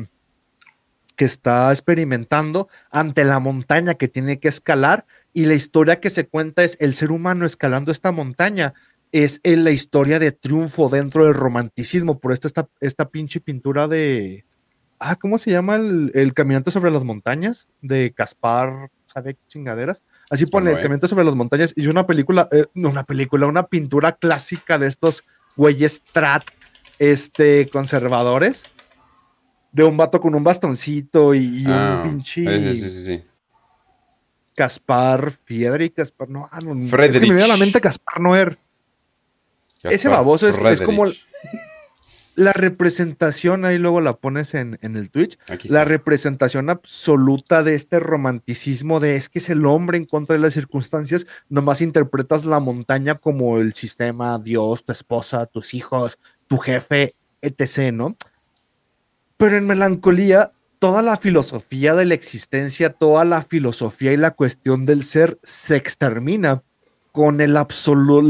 que 1.16 1.26
está 1.26 1.72
experimentando, 1.72 2.68
ante 2.92 3.24
la 3.24 3.40
montaña 3.40 3.96
que 3.96 4.08
tiene 4.08 4.40
que 4.40 4.48
escalar. 4.48 5.06
Y 5.34 5.46
la 5.46 5.56
historia 5.56 6.00
que 6.00 6.10
se 6.10 6.28
cuenta 6.28 6.64
es 6.64 6.78
el 6.80 6.94
ser 6.94 7.12
humano 7.12 7.46
escalando 7.46 7.92
esta 7.92 8.12
montaña. 8.12 8.74
Es 9.12 9.42
la 9.44 9.72
historia 9.72 10.20
de 10.20 10.32
triunfo 10.32 10.88
dentro 10.90 11.26
del 11.26 11.34
romanticismo. 11.34 12.20
Por 12.20 12.32
esta, 12.32 12.48
esta, 12.48 12.70
esta 12.80 13.10
pinche 13.10 13.40
pintura 13.40 13.88
de, 13.88 14.46
ah, 15.00 15.16
¿cómo 15.16 15.38
se 15.38 15.52
llama 15.52 15.76
el, 15.76 16.12
el, 16.14 16.34
caminante 16.34 16.70
sobre 16.70 16.92
las 16.92 17.04
montañas? 17.04 17.68
De 17.82 18.14
Caspar, 18.14 18.90
¿sabe 19.06 19.36
chingaderas? 19.48 20.04
Así 20.32 20.46
pone 20.46 20.72
el 20.72 20.78
caminante 20.78 21.10
sobre 21.10 21.26
las 21.26 21.36
montañas 21.36 21.74
y 21.76 21.88
una 21.88 22.08
película, 22.08 22.48
eh, 22.54 22.64
no 22.74 22.90
una 22.90 23.04
película, 23.04 23.48
una 23.48 23.68
pintura 23.68 24.14
clásica 24.14 24.80
de 24.80 24.88
estos 24.88 25.26
güeyes 25.58 26.02
trat, 26.14 26.44
este, 27.00 27.68
conservadores, 27.68 28.64
de 29.74 29.84
un 29.84 29.98
vato 29.98 30.22
con 30.22 30.34
un 30.34 30.44
bastoncito 30.44 31.34
y, 31.36 31.66
un 31.66 31.72
ah, 31.72 32.04
pinche. 32.06 32.74
Sí, 32.76 32.90
sí, 32.90 33.04
sí. 33.04 33.24
Caspar 34.56 35.34
Fiedri, 35.44 35.90
Caspar, 35.90 36.30
no, 36.30 36.48
ah, 36.50 36.60
no 36.62 36.74
es 36.74 37.14
que 37.14 37.20
me 37.20 37.28
viene 37.28 37.44
a 37.44 37.48
la 37.48 37.58
mente 37.58 37.82
Caspar 37.82 38.22
Noer. 38.22 38.58
Ese 39.84 40.08
baboso 40.08 40.48
es, 40.48 40.58
es 40.58 40.82
como 40.82 41.08
la 42.36 42.54
representación, 42.54 43.66
ahí 43.66 43.78
luego 43.78 44.02
la 44.02 44.18
pones 44.18 44.54
en, 44.54 44.78
el 44.82 45.10
Twitch, 45.10 45.38
la 45.66 45.86
representación 45.86 46.70
absoluta 46.70 47.64
de 47.64 47.76
este 47.76 48.00
romanticismo 48.00 49.00
de 49.00 49.16
es 49.16 49.30
que 49.30 49.40
es 49.40 49.50
el 49.50 49.66
hombre 49.66 49.98
en 49.98 50.06
contra 50.06 50.36
de 50.36 50.42
las 50.42 50.54
circunstancias, 50.54 51.28
nomás 51.50 51.82
interpretas 51.82 52.46
la 52.46 52.60
montaña 52.60 53.16
como 53.16 53.60
el 53.60 53.74
sistema, 53.74 54.40
Dios, 54.40 54.86
tu 54.86 54.92
esposa, 54.94 55.46
tus 55.46 55.74
hijos, 55.74 56.20
tu 56.48 56.58
jefe, 56.58 57.16
etc., 57.42 57.94
¿no? 57.94 58.16
Pero 59.38 59.58
en 59.58 59.68
melancolía, 59.68 60.52
toda 60.80 61.02
la 61.02 61.18
filosofía 61.18 61.96
de 61.96 62.06
la 62.06 62.14
existencia, 62.14 62.92
toda 62.92 63.26
la 63.26 63.42
filosofía 63.42 64.14
y 64.14 64.18
la 64.18 64.32
cuestión 64.32 64.86
del 64.86 65.04
ser 65.04 65.38
se 65.44 65.76
extermina 65.76 66.64
con 67.12 67.42
el 67.42 67.54
la 67.54 67.68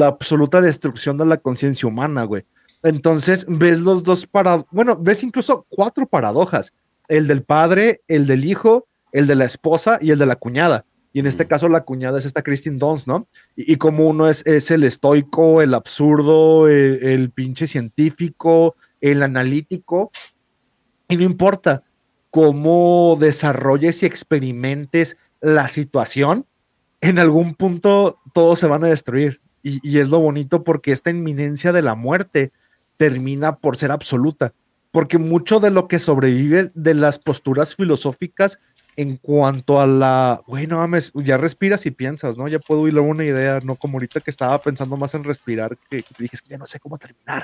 absoluta 0.07 0.59
destrucción 0.59 1.17
de 1.17 1.25
la 1.25 1.37
conciencia 1.37 1.87
humana, 1.87 2.23
güey. 2.23 2.45
Entonces 2.83 3.45
ves 3.47 3.79
los 3.79 4.03
dos 4.03 4.25
para, 4.25 4.65
bueno, 4.71 4.97
ves 4.97 5.23
incluso 5.23 5.65
cuatro 5.69 6.07
paradojas, 6.07 6.73
el 7.07 7.27
del 7.27 7.43
padre, 7.43 8.01
el 8.07 8.25
del 8.25 8.45
hijo, 8.45 8.87
el 9.11 9.27
de 9.27 9.35
la 9.35 9.45
esposa 9.45 9.99
y 10.01 10.11
el 10.11 10.19
de 10.19 10.25
la 10.25 10.35
cuñada. 10.35 10.85
Y 11.13 11.19
en 11.19 11.27
este 11.27 11.45
mm. 11.45 11.47
caso 11.47 11.69
la 11.69 11.83
cuñada 11.83 12.19
es 12.19 12.25
esta 12.25 12.41
Christine 12.41 12.77
Dunst, 12.77 13.07
¿no? 13.07 13.27
Y, 13.55 13.75
como 13.75 14.07
uno 14.07 14.29
es, 14.29 14.45
es, 14.45 14.71
el 14.71 14.83
estoico, 14.83 15.61
el 15.61 15.73
absurdo, 15.73 16.67
el, 16.67 17.29
pinche 17.31 17.67
científico, 17.67 18.75
el 19.01 19.21
analítico. 19.21 20.11
Y 21.09 21.17
no 21.17 21.23
importa 21.23 21.83
cómo 22.29 23.17
desarrolles 23.19 24.03
y 24.03 24.05
experimentes 24.05 25.17
la 25.41 25.67
situación, 25.67 26.45
en 27.01 27.19
algún 27.19 27.55
punto 27.55 28.19
todos 28.33 28.59
se 28.59 28.67
van 28.67 28.83
a 28.85 28.87
destruir. 28.87 29.41
Y, 29.63 29.79
y, 29.87 29.99
es 29.99 30.09
lo 30.09 30.19
bonito 30.19 30.63
porque 30.63 30.91
esta 30.91 31.09
inminencia 31.09 31.71
de 31.71 31.81
la 31.81 31.95
muerte 31.95 32.51
termina 33.01 33.55
por 33.55 33.77
ser 33.77 33.91
absoluta, 33.91 34.53
porque 34.91 35.17
mucho 35.17 35.59
de 35.59 35.71
lo 35.71 35.87
que 35.87 35.97
sobrevive 35.97 36.69
de 36.75 36.93
las 36.93 37.17
posturas 37.17 37.75
filosóficas 37.75 38.59
en 38.95 39.17
cuanto 39.17 39.81
a 39.81 39.87
la, 39.87 40.43
güey, 40.45 40.67
no 40.67 40.77
mames, 40.77 41.11
ya 41.15 41.35
respiras 41.37 41.87
y 41.87 41.89
piensas, 41.89 42.37
¿no? 42.37 42.47
Ya 42.47 42.59
puedo 42.59 42.87
hilar 42.87 43.01
una 43.01 43.25
idea, 43.25 43.59
no 43.63 43.75
como 43.75 43.95
ahorita 43.95 44.19
que 44.19 44.29
estaba 44.29 44.61
pensando 44.61 44.97
más 44.97 45.15
en 45.15 45.23
respirar, 45.23 45.79
que, 45.89 46.03
que 46.03 46.13
dije, 46.19 46.35
es 46.35 46.43
que 46.43 46.49
ya 46.49 46.59
no 46.59 46.67
sé 46.67 46.79
cómo 46.79 46.99
terminar. 46.99 47.43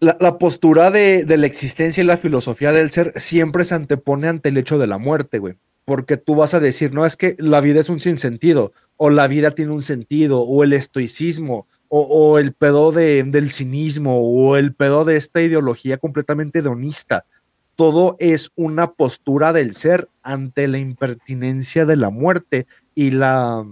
La, 0.00 0.38
postura 0.38 0.90
de, 0.90 1.26
de, 1.26 1.36
la 1.36 1.46
existencia 1.46 2.02
y 2.02 2.06
la 2.06 2.16
filosofía 2.16 2.72
del 2.72 2.90
ser 2.90 3.12
siempre 3.16 3.64
se 3.64 3.74
antepone 3.74 4.26
ante 4.26 4.48
el 4.48 4.56
hecho 4.56 4.78
de 4.78 4.86
la 4.86 4.96
muerte, 4.96 5.38
güey. 5.38 5.56
Porque 5.84 6.16
tú 6.16 6.34
vas 6.34 6.54
a 6.54 6.60
decir, 6.60 6.94
no, 6.94 7.04
es 7.04 7.16
que 7.16 7.36
la 7.38 7.60
vida 7.60 7.80
es 7.80 7.90
un 7.90 8.00
sinsentido, 8.00 8.72
o 8.96 9.10
la 9.10 9.26
vida 9.26 9.50
tiene 9.50 9.72
un 9.72 9.82
sentido, 9.82 10.40
o 10.40 10.64
el 10.64 10.72
estoicismo, 10.72 11.66
o, 11.94 12.38
el 12.38 12.54
pedo 12.54 12.90
de, 12.90 13.22
del 13.22 13.50
cinismo, 13.50 14.18
o 14.18 14.56
el 14.56 14.74
pedo 14.74 15.04
de 15.04 15.16
esta 15.16 15.42
ideología 15.42 15.98
completamente 15.98 16.60
hedonista 16.60 17.26
todo 17.74 18.16
es 18.18 18.50
una 18.54 18.92
postura 18.92 19.52
del 19.52 19.74
ser 19.74 20.08
ante 20.22 20.68
la 20.68 20.78
impertinencia 20.78 21.86
de 21.86 21.96
la 21.96 22.10
muerte 22.10 22.66
y 22.94 23.10
la, 23.10 23.66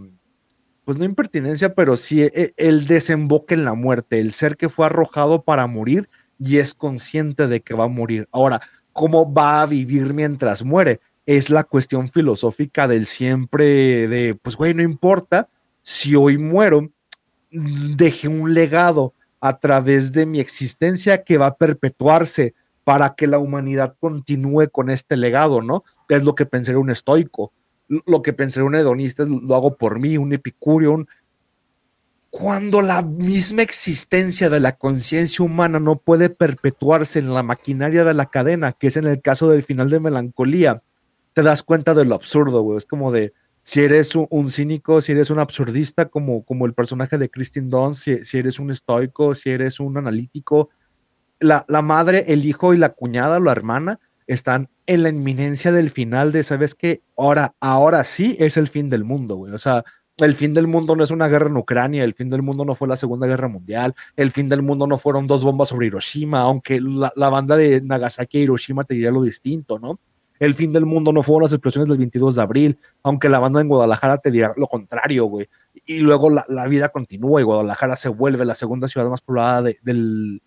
pues 0.85 0.99
no 0.99 1.05
impertinencia, 1.05 1.75
pero 1.75 1.97
sí 1.97 2.23
e, 2.23 2.55
el 2.57 2.87
desemboque 2.87 3.55
en 3.55 3.65
la 3.65 3.75
muerte, 3.75 4.21
el 4.21 4.33
ser 4.33 4.57
que 4.57 4.69
fue 4.69 4.87
arrojado 4.87 5.43
para 5.43 5.67
morir 5.67 6.09
y 6.39 6.57
es 6.57 6.75
consciente 6.75 7.47
de 7.47 7.61
que 7.61 7.75
va 7.75 7.85
a 7.85 7.89
morir. 7.89 8.27
Ahora, 8.33 8.61
¿cómo 8.93 9.33
va 9.33 9.63
a 9.63 9.67
vivir 9.67 10.15
mientras 10.15 10.65
muere? 10.65 11.01
Es 11.27 11.51
la 11.51 11.65
cuestión 11.65 12.11
filosófica 12.11 12.89
del 12.89 13.07
siempre 13.07 14.09
de, 14.09 14.35
pues 14.35 14.57
güey, 14.57 14.73
no 14.73 14.83
importa 14.83 15.49
si 15.83 16.17
hoy 16.17 16.39
muero, 16.39 16.91
deje 17.51 18.29
un 18.29 18.55
legado 18.55 19.15
a 19.41 19.59
través 19.59 20.13
de 20.13 20.27
mi 20.27 20.41
existencia 20.41 21.25
que 21.25 21.39
va 21.39 21.47
a 21.47 21.57
perpetuarse 21.57 22.55
para 22.85 23.15
que 23.15 23.27
la 23.27 23.39
humanidad 23.39 23.95
continúe 24.01 24.69
con 24.71 24.91
este 24.91 25.17
legado, 25.17 25.63
¿no? 25.63 25.85
Es 26.09 26.25
lo 26.25 26.35
que 26.35 26.47
pensaría 26.47 26.79
un 26.79 26.91
estoico, 26.91 27.53
lo 28.07 28.23
que 28.23 28.33
pensaría 28.33 28.67
un 28.67 28.75
hedonista 28.75 29.25
lo 29.25 29.55
hago 29.55 29.77
por 29.77 29.99
mí, 29.99 30.17
un 30.17 30.33
epicurio, 30.33 31.07
Cuando 32.31 32.81
la 32.81 33.03
misma 33.03 33.63
existencia 33.63 34.49
de 34.49 34.61
la 34.61 34.77
conciencia 34.77 35.45
humana 35.45 35.81
no 35.81 35.97
puede 35.97 36.31
perpetuarse 36.31 37.19
en 37.19 37.35
la 37.35 37.43
maquinaria 37.43 38.05
de 38.05 38.15
la 38.15 38.27
cadena, 38.27 38.73
que 38.73 38.87
es 38.87 38.97
en 38.97 39.07
el 39.07 39.21
caso 39.21 39.49
del 39.51 39.65
final 39.65 39.91
de 39.91 39.99
Melancolía, 39.99 40.83
te 41.33 41.43
das 41.43 41.65
cuenta 41.65 41.95
de 41.95 42.05
lo 42.05 42.15
absurdo, 42.15 42.63
güey. 42.63 42.79
Es 42.79 42.87
como 42.87 43.11
de, 43.11 43.33
si 43.71 43.83
eres 43.83 44.17
un, 44.17 44.51
cínico, 44.51 45.01
si 45.01 45.13
eres 45.13 45.31
un 45.31 45.39
absurdista, 45.39 46.07
como, 46.07 46.45
como 46.45 46.67
el 46.67 46.75
personaje 46.75 47.19
de 47.19 47.31
Christine 47.31 47.69
Dunst, 47.69 48.03
si, 48.03 48.25
si, 48.25 48.37
eres 48.37 48.59
un 48.59 48.73
estoico, 48.73 49.33
si 49.33 49.51
eres 49.51 49.79
un 49.79 49.97
analítico, 49.97 50.71
la, 51.39 51.65
madre, 51.81 52.25
el 52.27 52.45
hijo 52.45 52.75
y 52.75 52.79
la 52.79 52.89
cuñada, 52.89 53.39
la 53.39 53.53
hermana, 53.53 54.01
están 54.27 54.71
en 54.87 55.05
la 55.05 55.11
inminencia 55.11 55.71
del 55.71 55.91
final 55.91 56.33
de, 56.33 56.43
¿sabes 56.43 56.75
qué? 56.75 57.03
Ahora, 57.17 57.55
ahora 57.61 58.03
sí 58.03 58.37
es 58.41 58.57
el 58.57 58.67
fin 58.67 58.91
del 58.91 59.05
mundo, 59.05 59.37
güey. 59.37 59.53
O 59.53 59.59
sea, 59.59 59.85
el 60.19 60.35
fin 60.35 60.53
del 60.53 60.67
mundo 60.67 60.97
no 60.97 61.05
es 61.05 61.13
una 61.13 61.29
guerra 61.29 61.47
en 61.47 61.57
Ucrania, 61.57 62.03
el 62.03 62.15
fin 62.15 62.29
del 62.29 62.43
mundo 62.43 62.65
no 62.65 62.75
fue 62.75 62.89
la 62.89 62.97
Segunda 62.97 63.29
Guerra 63.29 63.47
Mundial, 63.47 63.95
el 64.17 64.33
fin 64.33 64.49
del 64.49 64.63
mundo 64.63 64.89
no 64.89 64.99
fueron 64.99 65.29
dos 65.29 65.45
bombas 65.45 65.69
sobre 65.69 65.87
Hiroshima, 65.87 66.41
aunque 66.41 66.81
la, 66.81 67.29
banda 67.29 67.57
de 67.57 67.81
Nagasaki 67.83 68.39
e 68.39 68.41
Hiroshima 68.41 68.83
te 68.83 68.95
diría 68.95 69.13
lo 69.13 69.23
distinto, 69.23 69.79
¿no? 69.79 70.01
El 70.41 70.55
fin 70.55 70.73
del 70.73 70.87
mundo 70.87 71.13
no 71.13 71.23
fueron 71.23 71.43
las 71.43 71.53
explosiones 71.53 71.89
del 71.89 71.99
22 71.99 72.35
de 72.35 72.43
abril, 72.43 72.79
aunque 73.03 73.29
la 73.29 73.39
banda 73.39 73.61
en 73.61 73.69
Guadalajara 73.69 74.19
te 74.19 74.31
diría 74.31 74.53
lo 74.57 74.67
contrario, 74.67 75.27
güey. 75.27 75.49
Y 75.87 76.01
luego 76.01 76.31
la, 76.31 76.67
vida 76.67 76.89
continúa 76.89 77.41
y 77.41 77.45
Guadalajara 77.45 77.95
se 77.95 78.09
vuelve 78.09 78.45
la 78.45 78.55
segunda 78.55 78.89
ciudad 78.89 79.09
más 79.09 79.21
poblada 79.21 79.63
del, 79.63 80.41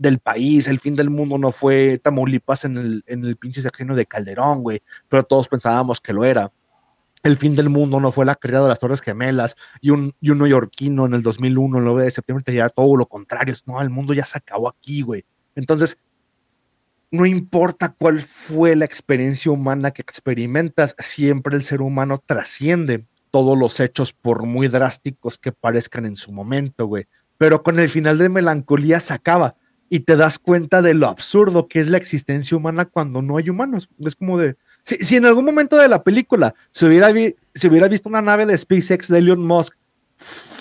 del 0.00 0.18
país, 0.18 0.66
el 0.66 0.80
fin 0.80 0.96
del 0.96 1.10
mundo 1.10 1.36
no 1.36 1.52
fue 1.52 1.98
Tamaulipas 1.98 2.64
en 2.64 2.78
el, 2.78 3.04
en 3.06 3.22
el 3.22 3.36
pinche 3.36 3.60
sexenio 3.60 3.94
de 3.94 4.06
Calderón, 4.06 4.62
güey, 4.62 4.82
pero 5.10 5.22
todos 5.24 5.46
pensábamos 5.46 6.00
que 6.00 6.14
lo 6.14 6.24
era. 6.24 6.50
El 7.22 7.36
fin 7.36 7.54
del 7.54 7.68
mundo 7.68 8.00
no 8.00 8.10
fue 8.10 8.24
la 8.24 8.34
caída 8.34 8.62
de 8.62 8.68
las 8.68 8.78
Torres 8.78 9.02
Gemelas 9.02 9.56
y 9.82 9.90
un, 9.90 10.14
y 10.22 10.30
un 10.30 10.38
neoyorquino 10.38 11.04
en 11.04 11.12
el 11.12 11.22
2001, 11.22 11.78
el 11.78 11.84
9 11.84 12.04
de 12.04 12.10
septiembre, 12.10 12.42
te 12.42 12.52
dirá 12.52 12.70
todo 12.70 12.96
lo 12.96 13.04
contrario. 13.04 13.52
No, 13.66 13.82
el 13.82 13.90
mundo 13.90 14.14
ya 14.14 14.24
se 14.24 14.38
acabó 14.38 14.70
aquí, 14.70 15.02
güey. 15.02 15.26
Entonces, 15.54 15.98
no 17.10 17.26
importa 17.26 17.94
cuál 17.96 18.20
fue 18.20 18.76
la 18.76 18.84
experiencia 18.84 19.50
humana 19.50 19.90
que 19.90 20.02
experimentas, 20.02 20.94
siempre 20.98 21.56
el 21.56 21.64
ser 21.64 21.82
humano 21.82 22.22
trasciende 22.24 23.04
todos 23.30 23.56
los 23.56 23.78
hechos, 23.80 24.12
por 24.12 24.44
muy 24.44 24.68
drásticos 24.68 25.38
que 25.38 25.52
parezcan 25.52 26.06
en 26.06 26.16
su 26.16 26.32
momento, 26.32 26.86
güey. 26.86 27.06
Pero 27.38 27.62
con 27.62 27.78
el 27.78 27.88
final 27.88 28.18
de 28.18 28.28
melancolía 28.28 29.00
se 29.00 29.14
acaba 29.14 29.54
y 29.88 30.00
te 30.00 30.16
das 30.16 30.38
cuenta 30.38 30.82
de 30.82 30.94
lo 30.94 31.08
absurdo 31.08 31.68
que 31.68 31.80
es 31.80 31.88
la 31.88 31.96
existencia 31.96 32.56
humana 32.56 32.84
cuando 32.84 33.22
no 33.22 33.36
hay 33.36 33.50
humanos. 33.50 33.88
Es 34.00 34.14
como 34.14 34.38
de, 34.38 34.56
si, 34.84 35.16
en 35.16 35.26
algún 35.26 35.44
momento 35.44 35.76
de 35.76 35.88
la 35.88 36.02
película 36.02 36.54
se 36.70 36.86
hubiera, 36.86 37.12
se 37.54 37.68
hubiera 37.68 37.88
visto 37.88 38.08
una 38.08 38.22
nave 38.22 38.46
de 38.46 38.56
SpaceX 38.56 39.08
de 39.08 39.18
Elon 39.18 39.46
Musk 39.46 39.74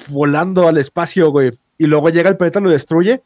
volando 0.09 0.67
al 0.67 0.77
espacio, 0.77 1.29
güey, 1.31 1.51
y 1.77 1.85
luego 1.85 2.09
llega 2.09 2.29
el 2.29 2.37
planeta 2.37 2.59
y 2.59 2.63
lo 2.63 2.69
destruye, 2.69 3.23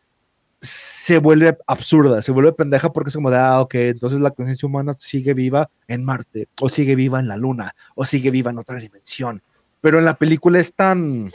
se 0.64 1.18
vuelve 1.18 1.58
absurda, 1.68 2.22
se 2.22 2.32
vuelve 2.32 2.54
pendeja 2.54 2.94
porque 2.94 3.10
es 3.10 3.16
como 3.16 3.30
de, 3.30 3.38
ah, 3.38 3.60
ok, 3.60 3.76
entonces 3.76 4.22
la 4.22 4.32
conciencia 4.32 4.66
humana 4.66 4.96
sigue 4.98 5.34
viva 5.34 5.70
en 5.90 6.06
Marte, 6.06 6.48
o 6.62 6.70
sigue 6.70 6.96
viva 6.96 7.20
en 7.20 7.28
la 7.28 7.36
Luna, 7.36 7.76
o 7.96 8.06
sigue 8.06 8.32
viva 8.32 8.50
en 8.52 8.60
otra 8.60 8.78
dimensión. 8.78 9.44
Pero 9.82 10.00
en 10.00 10.06
la 10.06 10.16
película 10.16 10.60
es 10.60 10.74
tan, 10.74 11.32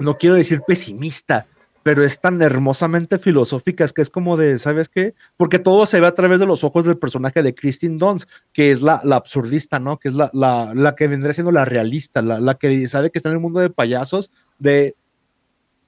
no 0.00 0.18
quiero 0.18 0.34
decir 0.34 0.62
pesimista, 0.66 1.46
pero 1.84 2.02
es 2.02 2.20
tan 2.20 2.42
hermosamente 2.42 3.20
filosófica, 3.20 3.84
es 3.84 3.92
que 3.92 4.02
es 4.02 4.10
como 4.10 4.36
de, 4.36 4.58
¿sabes 4.58 4.88
qué? 4.88 5.14
Porque 5.36 5.60
todo 5.60 5.86
se 5.86 6.00
ve 6.00 6.08
a 6.08 6.14
través 6.14 6.40
de 6.40 6.46
los 6.46 6.64
ojos 6.64 6.84
del 6.84 6.98
personaje 6.98 7.40
de 7.40 7.54
Christine 7.54 7.98
Dunst, 7.98 8.28
que 8.52 8.72
es 8.72 8.82
la, 8.82 9.00
la 9.04 9.16
absurdista, 9.16 9.78
¿no? 9.78 9.98
Que 9.98 10.08
es 10.08 10.14
la, 10.14 10.30
la, 10.32 10.72
la, 10.74 10.96
que 10.96 11.06
vendría 11.06 11.34
siendo 11.34 11.52
la 11.52 11.64
realista, 11.64 12.20
la, 12.20 12.40
la 12.40 12.54
que 12.54 12.88
sabe 12.88 13.12
que 13.12 13.18
está 13.18 13.28
en 13.28 13.34
el 13.34 13.40
mundo 13.40 13.60
de 13.60 13.70
payasos, 13.70 14.32
de 14.58 14.96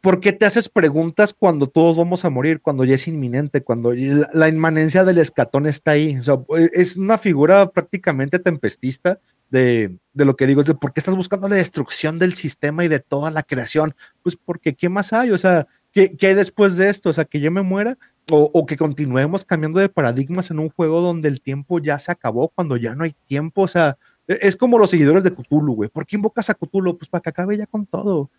¿por 0.07 0.21
qué 0.21 0.33
te 0.33 0.47
haces 0.47 0.69
preguntas 0.69 1.35
cuando 1.35 1.66
todos 1.66 1.97
vamos 1.97 2.25
a 2.25 2.31
morir, 2.31 2.61
cuando 2.61 2.85
ya 2.85 2.95
es 2.95 3.09
inminente, 3.09 3.64
cuando 3.64 3.92
la, 3.92 4.49
inmanencia 4.49 5.05
del 5.05 5.19
escatón 5.19 5.66
está 5.66 5.90
ahí? 5.90 6.16
O 6.16 6.23
sea, 6.23 6.38
es 6.73 6.97
una 6.97 7.19
figura 7.19 7.73
prácticamente 7.73 8.38
tempestista 8.38 9.19
de, 9.51 9.99
de, 10.12 10.25
lo 10.25 10.37
que 10.37 10.47
digo, 10.47 10.61
es 10.61 10.69
de 10.69 10.77
por 10.77 10.92
qué 10.92 11.01
estás 11.01 11.16
buscando 11.16 11.49
la 11.49 11.57
destrucción 11.57 12.21
del 12.21 12.35
sistema 12.35 12.85
y 12.85 12.88
de 12.88 13.01
toda 13.01 13.33
la 13.33 13.42
creación. 13.42 13.97
Pues 14.23 14.37
porque, 14.37 14.77
¿qué 14.77 14.88
más 14.88 15.12
hay? 15.12 15.33
O 15.33 15.38
sea, 15.38 15.66
¿Qué, 15.90 16.14
hay 16.21 16.35
después 16.35 16.77
de 16.77 16.88
esto? 16.88 17.09
O 17.09 17.12
sea, 17.12 17.25
que 17.25 17.40
yo 17.40 17.51
me 17.51 17.62
muera 17.62 17.99
o, 18.31 18.64
que 18.64 18.77
continuemos 18.77 19.45
cambiando 19.45 19.81
de 19.81 19.88
paradigmas 19.88 20.53
en 20.53 20.61
un 20.61 20.71
juego 20.71 21.01
donde 21.01 21.27
el 21.27 21.40
tiempo 21.40 21.81
ya 21.81 21.99
se 21.99 22.12
acabó, 22.12 22.51
cuando 22.51 22.77
ya 22.77 22.95
no 22.95 23.03
hay 23.03 23.16
tiempo. 23.27 23.62
O 23.62 23.66
sea, 23.66 23.99
e, 24.29 24.38
es 24.42 24.57
como 24.57 24.79
los 24.79 24.90
seguidores 24.90 25.25
de 25.25 25.35
Cthulhu, 25.35 25.75
güey. 25.75 25.90
¿Por 25.90 26.07
qué 26.07 26.14
invocas 26.14 26.49
a 26.49 26.55
Cthulhu? 26.55 26.97
Pues 26.97 27.09
para 27.09 27.23
que 27.23 27.31
acabe 27.31 27.57
ya 27.57 27.66
con 27.66 27.87
todo. 27.87 28.31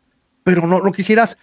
Pero 0.43 0.65
no, 0.65 0.79
no 0.79 0.91
quisieras 0.93 1.37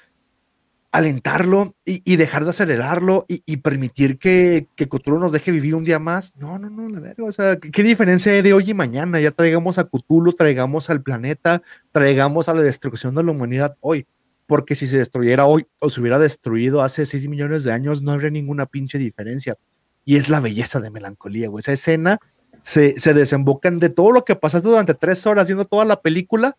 alentarlo 0.95 1.75
y, 1.85 2.15
dejar 2.15 2.45
de 2.45 2.51
acelerarlo 2.51 3.27
y, 3.27 3.57
permitir 3.57 4.17
que, 4.17 4.69
que, 4.77 4.89
Cthulhu 4.89 5.19
nos 5.19 5.33
deje 5.33 5.51
vivir 5.51 5.75
un 5.75 5.83
día 5.83 5.99
más. 5.99 6.37
No, 6.37 6.57
no, 6.57 6.71
no, 6.71 6.89
la 6.89 7.01
verdad. 7.01 7.27
O 7.27 7.33
sea, 7.33 7.59
¿qué, 7.59 7.83
diferencia 7.83 8.31
hay 8.31 8.43
de 8.43 8.53
hoy 8.53 8.71
y 8.71 8.75
mañana? 8.75 9.19
Ya 9.21 9.33
traigamos 9.33 9.77
a 9.79 9.89
Cthulhu, 9.89 10.35
traigamos 10.35 10.91
al 10.91 11.03
planeta, 11.03 11.63
traigamos 11.91 12.49
a 12.49 12.55
la 12.55 12.63
destrucción 12.63 13.17
de 13.17 13.25
la 13.25 13.33
humanidad 13.33 13.77
hoy 13.81 14.07
porque 14.47 14.77
si 14.77 14.87
se 14.87 14.99
destruyera 14.99 15.47
hoy 15.47 15.67
o 15.81 15.91
se 15.91 16.01
hubiera 16.01 16.21
destruido 16.21 16.81
hace 16.81 17.07
6 17.07 17.27
millones 17.29 17.65
de 17.65 17.73
años, 17.73 18.01
no 18.01 18.13
habría 18.13 18.31
ninguna 18.31 18.67
pinche 18.67 18.97
diferencia. 18.97 19.57
Y 20.05 20.15
es 20.15 20.29
la 20.29 20.39
belleza 20.39 20.79
de 20.79 20.91
melancolía, 20.91 21.49
güey. 21.49 21.61
Esa 21.61 21.73
escena 21.73 22.21
se, 22.63 23.01
se 23.01 23.15
desembocan 23.15 23.81
de 23.81 23.89
todo 23.89 24.13
lo 24.13 24.25
que 24.25 24.37
pasaste 24.37 24.69
durante 24.69 24.95
tres 24.95 25.27
horas 25.27 25.49
viendo 25.49 25.65
toda 25.65 25.85
la 25.87 26.01
película, 26.03 26.57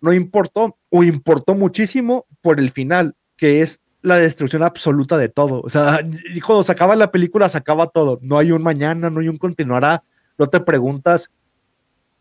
no 0.00 0.14
importó 0.14 0.78
o 0.88 1.04
importó 1.04 1.54
muchísimo 1.54 2.24
por 2.40 2.58
el 2.58 2.70
final, 2.70 3.14
que 3.36 3.62
es 3.62 3.80
la 4.02 4.16
destrucción 4.16 4.62
absoluta 4.62 5.18
de 5.18 5.28
todo. 5.28 5.60
O 5.62 5.68
sea, 5.68 6.00
cuando 6.44 6.62
se 6.62 6.72
acaba 6.72 6.96
la 6.96 7.10
película, 7.10 7.48
se 7.48 7.58
acaba 7.58 7.88
todo. 7.88 8.18
No 8.22 8.38
hay 8.38 8.52
un 8.52 8.62
mañana, 8.62 9.10
no 9.10 9.20
hay 9.20 9.28
un 9.28 9.38
continuará. 9.38 10.04
No 10.38 10.46
te 10.46 10.60
preguntas 10.60 11.30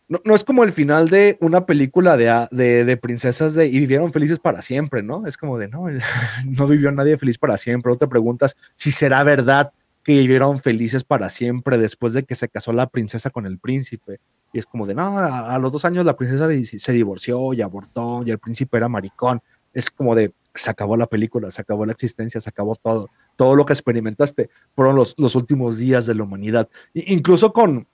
no, 0.08 0.36
es 0.36 0.44
como 0.44 0.64
el 0.64 0.72
final 0.72 1.10
de 1.10 1.38
una 1.42 1.66
película 1.66 2.16
de, 2.16 2.86
de, 2.86 2.98
princesas 2.98 3.56
de 3.56 3.66
y 3.66 3.80
vivieron 3.80 4.14
felices 4.14 4.38
para 4.38 4.62
siempre, 4.62 5.02
¿no? 5.02 5.26
Es 5.26 5.36
como 5.36 5.58
de, 5.58 5.68
no, 5.68 5.88
no 6.46 6.68
vivió 6.68 6.92
nadie 6.92 7.18
feliz 7.18 7.40
para 7.40 7.58
siempre. 7.58 7.92
No 7.92 7.98
te 7.98 8.08
preguntas 8.08 8.56
si 8.76 8.92
será 8.92 9.24
verdad 9.24 9.72
que 10.04 10.14
vivieron 10.20 10.60
felices 10.60 11.04
para 11.04 11.30
siempre 11.30 11.80
después 11.80 12.14
de 12.14 12.24
que 12.24 12.36
se 12.36 12.48
casó 12.48 12.72
la 12.72 12.88
princesa 12.88 13.32
con 13.32 13.48
el 13.48 13.58
príncipe. 13.58 14.20
Y 14.54 14.60
es 14.60 14.68
como 14.68 14.86
de, 14.86 14.94
no, 14.94 15.18
a, 15.18 15.58
los 15.58 15.74
dos 15.74 15.84
años 15.86 16.06
la 16.06 16.16
princesa 16.16 16.48
se 16.48 16.94
divorció 16.94 17.54
y 17.54 17.64
abortó 17.64 18.22
y 18.24 18.30
el 18.30 18.38
príncipe 18.38 18.78
era 18.78 18.88
maricón. 18.88 19.42
Es 19.76 19.92
como 19.92 20.16
de, 20.16 20.34
se 20.56 20.72
acabó 20.72 20.98
la 20.98 21.06
película, 21.06 21.52
se 21.52 21.62
acabó 21.62 21.86
la 21.86 21.92
existencia, 21.92 22.42
se 22.42 22.50
acabó 22.50 22.76
todo. 22.76 23.12
Todo 23.36 23.56
lo 23.56 23.66
que 23.68 23.74
experimentaste 23.74 24.50
fueron 24.76 24.96
los, 24.96 25.14
los 25.20 25.36
últimos 25.36 25.78
días 25.78 26.08
de 26.08 26.16
la 26.16 26.24
humanidad. 26.24 26.68
incluso 26.94 27.54
con, 27.54 27.88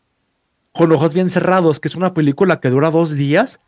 con 0.72 0.92
ojos 0.94 1.14
bien 1.14 1.30
cerrados, 1.30 1.82
que 1.82 1.90
es 1.90 1.96
una 1.96 2.14
película 2.14 2.62
que 2.62 2.70
dura 2.70 2.90
dos 2.90 3.14
días, 3.14 3.60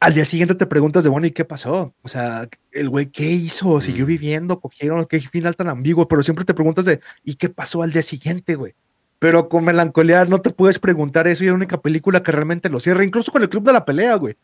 al 0.00 0.14
día 0.14 0.24
siguiente 0.24 0.54
te 0.54 0.66
preguntas 0.66 1.04
de, 1.04 1.10
bueno, 1.10 1.26
¿y 1.26 1.30
qué 1.30 1.44
pasó? 1.44 1.94
O 2.02 2.08
sea, 2.08 2.48
el 2.72 2.88
güey, 2.88 3.06
¿qué 3.06 3.30
hizo? 3.30 3.80
¿Siguió 3.80 4.04
viviendo? 4.04 4.60
¿Cogieron? 4.60 5.06
¿Qué 5.06 5.20
final 5.20 5.56
tan 5.56 5.68
ambiguo? 5.68 6.06
Pero 6.06 6.22
siempre 6.22 6.44
te 6.44 6.54
preguntas 6.54 6.84
de, 6.84 7.00
¿y 7.24 7.36
qué 7.36 7.48
pasó 7.48 7.82
al 7.82 7.92
día 7.92 8.02
siguiente, 8.02 8.56
güey? 8.56 8.74
Pero 9.18 9.48
con 9.48 9.64
melancolía 9.64 10.26
no 10.26 10.40
te 10.42 10.50
puedes 10.50 10.78
preguntar 10.78 11.26
eso 11.26 11.42
y 11.42 11.46
es 11.46 11.50
la 11.50 11.56
única 11.56 11.80
película 11.80 12.22
que 12.22 12.32
realmente 12.32 12.68
lo 12.68 12.80
cierra, 12.80 13.04
incluso 13.04 13.32
con 13.32 13.42
el 13.42 13.48
Club 13.48 13.64
de 13.64 13.72
la 13.72 13.84
Pelea, 13.84 14.16
güey. 14.16 14.36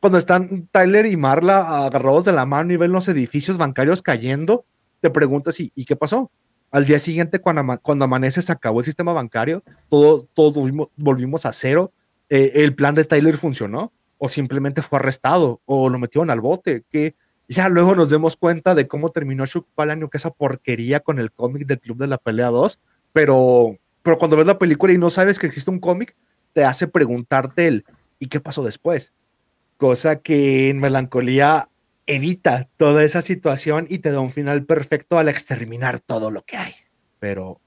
Cuando 0.00 0.16
están 0.16 0.66
Tyler 0.72 1.04
y 1.04 1.16
Marla 1.18 1.84
agarrados 1.84 2.24
de 2.24 2.32
la 2.32 2.46
mano 2.46 2.72
y 2.72 2.78
ven 2.78 2.90
los 2.90 3.06
edificios 3.08 3.58
bancarios 3.58 4.00
cayendo, 4.00 4.64
te 5.00 5.10
preguntas, 5.10 5.60
¿y, 5.60 5.72
¿y 5.74 5.84
qué 5.84 5.94
pasó? 5.94 6.30
Al 6.70 6.86
día 6.86 6.98
siguiente, 6.98 7.40
cuando, 7.40 7.78
cuando 7.82 8.06
amanece, 8.06 8.40
se 8.40 8.50
acabó 8.50 8.80
el 8.80 8.86
sistema 8.86 9.12
bancario, 9.12 9.62
todo, 9.90 10.26
todo 10.32 10.52
volvimos, 10.96 11.44
a 11.44 11.52
cero. 11.52 11.92
Eh, 12.30 12.52
el 12.56 12.74
plan 12.74 12.94
de 12.94 13.04
Tyler 13.04 13.36
funcionó, 13.36 13.92
o 14.16 14.28
simplemente 14.30 14.80
fue 14.80 14.98
arrestado, 14.98 15.60
o 15.66 15.90
lo 15.90 15.98
metieron 15.98 16.30
al 16.30 16.40
bote, 16.40 16.84
que 16.90 17.14
ya 17.48 17.68
luego 17.68 17.94
nos 17.94 18.08
demos 18.08 18.36
cuenta 18.36 18.74
de 18.74 18.86
cómo 18.88 19.10
terminó 19.10 19.44
Chuck 19.46 19.66
Palahniuk, 19.74 20.12
que 20.12 20.18
esa 20.18 20.30
porquería 20.30 21.00
con 21.00 21.18
el 21.18 21.30
cómic 21.30 21.66
del 21.66 21.80
Club 21.80 21.98
de 21.98 22.06
la 22.06 22.16
Pelea 22.16 22.48
2, 22.48 22.80
pero, 23.12 23.76
pero 24.02 24.16
cuando 24.16 24.36
ves 24.36 24.46
la 24.46 24.58
película 24.58 24.92
y 24.94 24.98
no 24.98 25.10
sabes 25.10 25.38
que 25.38 25.46
existe 25.46 25.70
un 25.70 25.80
cómic, 25.80 26.16
te 26.54 26.64
hace 26.64 26.86
preguntarte 26.86 27.66
el 27.66 27.84
¿y 28.20 28.28
qué 28.28 28.38
pasó 28.38 28.62
después? 28.62 29.12
Cosa 29.80 30.20
que 30.20 30.68
en 30.68 30.78
Melancolía 30.78 31.70
evita 32.06 32.68
toda 32.76 33.02
esa 33.02 33.22
situación 33.22 33.86
y 33.88 34.00
te 34.00 34.10
da 34.12 34.20
un 34.20 34.28
final 34.28 34.66
perfecto 34.66 35.18
al 35.18 35.30
exterminar 35.30 36.00
todo 36.00 36.30
lo 36.30 36.42
que 36.42 36.58
hay. 36.58 36.74
Pero 37.18 37.62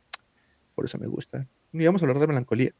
por 0.75 0.85
eso 0.85 0.99
me 0.99 1.07
gusta. 1.07 1.47
Ni 1.71 1.87
vamos 1.87 2.03
a 2.03 2.05
hablar 2.05 2.19
de 2.19 2.27
Melancolía. 2.27 2.71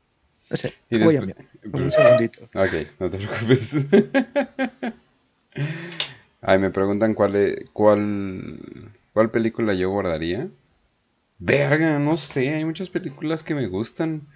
No 0.52 0.56
sé, 0.56 0.76
voy 0.91 1.15
a 1.15 1.22
mirar. 1.22 1.46
Un 1.63 1.89
segundito. 1.89 2.43
Ok, 2.54 2.88
no 3.00 3.10
te 3.10 3.17
preocupes. 3.17 3.76
Ay, 6.41 6.60
me 6.60 6.69
preguntan 6.69 7.15
cuál, 7.15 7.72
cuál, 7.74 8.91
cuál 9.13 9.32
película 9.32 9.74
yo 9.74 9.89
guardaría. 9.89 10.48
Verga, 11.39 11.98
no 11.98 12.17
sé, 12.17 12.54
hay 12.54 12.65
muchas 12.65 12.91
películas 12.91 13.41
que 13.41 13.56
me 13.56 13.65
gustan. 13.65 14.28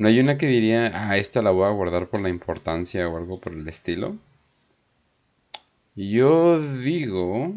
No 0.00 0.08
hay 0.08 0.18
una 0.18 0.38
que 0.38 0.46
diría, 0.46 0.92
ah, 0.94 1.18
esta 1.18 1.42
la 1.42 1.50
voy 1.50 1.66
a 1.66 1.72
guardar 1.72 2.08
por 2.08 2.22
la 2.22 2.30
importancia 2.30 3.06
o 3.06 3.18
algo 3.18 3.38
por 3.38 3.52
el 3.52 3.68
estilo. 3.68 4.16
Yo 5.94 6.58
digo... 6.78 7.54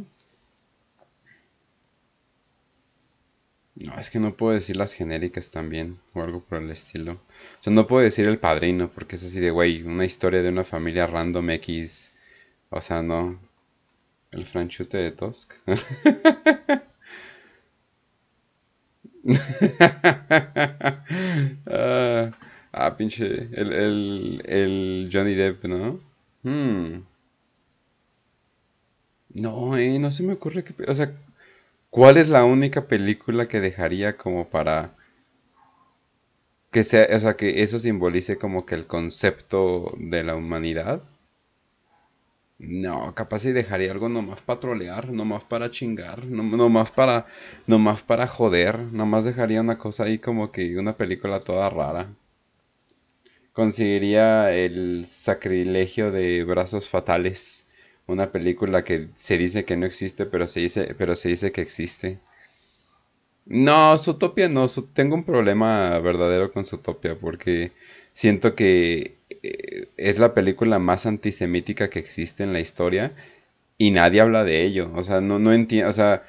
No, 3.76 3.98
es 3.98 4.10
que 4.10 4.20
no 4.20 4.36
puedo 4.36 4.54
decir 4.54 4.76
las 4.76 4.94
genéricas 4.94 5.52
también, 5.52 6.00
o 6.14 6.22
algo 6.22 6.42
por 6.42 6.62
el 6.62 6.70
estilo. 6.70 7.14
O 7.14 7.64
sea, 7.64 7.72
no 7.72 7.88
puedo 7.88 8.04
decir 8.04 8.28
el 8.28 8.40
padrino, 8.40 8.90
porque 8.90 9.16
es 9.16 9.24
así 9.24 9.40
de, 9.40 9.50
güey, 9.52 9.82
una 9.84 10.04
historia 10.04 10.42
de 10.42 10.50
una 10.50 10.66
familia 10.66 11.08
random 11.08 11.50
X. 11.52 12.12
O 12.70 12.82
sea, 12.82 13.02
no. 13.02 13.40
El 14.32 14.46
franchute 14.46 14.98
de 14.98 15.12
Tusk. 15.12 15.54
ah, 21.68 22.32
ah, 22.74 22.98
pinche. 22.98 23.50
El, 23.54 23.74
el, 23.74 24.42
el, 24.46 25.10
Johnny 25.12 25.34
Depp, 25.36 25.66
¿no? 25.66 26.00
Hmm. 26.44 27.04
No, 29.34 29.76
eh, 29.78 30.00
no 30.00 30.12
se 30.12 30.24
me 30.24 30.34
ocurre 30.34 30.64
que. 30.64 30.74
O 30.90 30.96
sea, 30.96 31.12
¿cuál 31.90 32.18
es 32.18 32.30
la 32.30 32.46
única 32.46 32.88
película 32.88 33.48
que 33.48 33.60
dejaría 33.62 34.18
como 34.18 34.50
para. 34.50 34.96
Que 36.72 36.84
sea, 36.84 37.08
o 37.16 37.20
sea, 37.20 37.38
que 37.38 37.64
eso 37.64 37.80
simbolice 37.80 38.38
como 38.38 38.66
que 38.66 38.76
el 38.76 38.88
concepto 38.88 39.94
de 39.98 40.24
la 40.24 40.36
humanidad? 40.36 41.04
No, 42.58 43.14
capaz 43.14 43.40
si 43.44 43.52
dejaría 43.52 43.92
algo 43.92 44.10
nomás 44.10 44.42
para 44.42 44.60
trolear, 44.60 45.12
nomás 45.12 45.44
para 45.44 45.70
chingar, 45.70 46.26
no, 46.26 46.42
nomás 46.42 46.90
para, 46.90 47.28
nomás 47.68 48.02
para 48.02 48.28
joder, 48.28 48.80
nomás 48.80 49.24
dejaría 49.26 49.62
una 49.62 49.78
cosa 49.78 50.06
ahí 50.06 50.18
como 50.18 50.52
que 50.52 50.76
una 50.80 50.98
película 50.98 51.42
toda 51.42 51.70
rara. 51.70 52.10
Conseguiría 53.54 54.52
el 54.54 55.06
sacrilegio 55.08 56.12
de 56.12 56.44
Brazos 56.44 56.90
Fatales, 56.90 57.66
una 58.06 58.34
película 58.34 58.84
que 58.84 59.12
se 59.16 59.38
dice 59.38 59.64
que 59.64 59.78
no 59.78 59.86
existe, 59.86 60.26
pero 60.26 60.46
se 60.50 60.60
dice, 60.60 60.94
pero 60.98 61.16
se 61.16 61.30
dice 61.30 61.54
que 61.54 61.62
existe. 61.62 62.20
No, 63.46 63.98
Zootopia 63.98 64.48
no, 64.50 64.68
tengo 64.94 65.16
un 65.16 65.24
problema 65.26 66.00
verdadero 66.00 66.52
con 66.54 66.66
Zootopia 66.66 67.16
porque 67.20 67.72
siento 68.14 68.56
que 68.56 69.18
eh, 69.44 69.88
es 69.98 70.20
la 70.20 70.34
película 70.34 70.80
más 70.80 71.06
antisemítica 71.06 71.90
que 71.90 72.00
existe 72.00 72.44
en 72.44 72.54
la 72.54 72.60
historia 72.60 73.14
y 73.78 73.92
nadie 73.92 74.22
habla 74.22 74.44
de 74.44 74.64
ello. 74.64 74.92
O 74.96 75.04
sea, 75.04 75.22
no, 75.22 75.40
no 75.40 75.54
entiendo, 75.54 75.90
o 75.90 75.94
sea, 75.94 76.24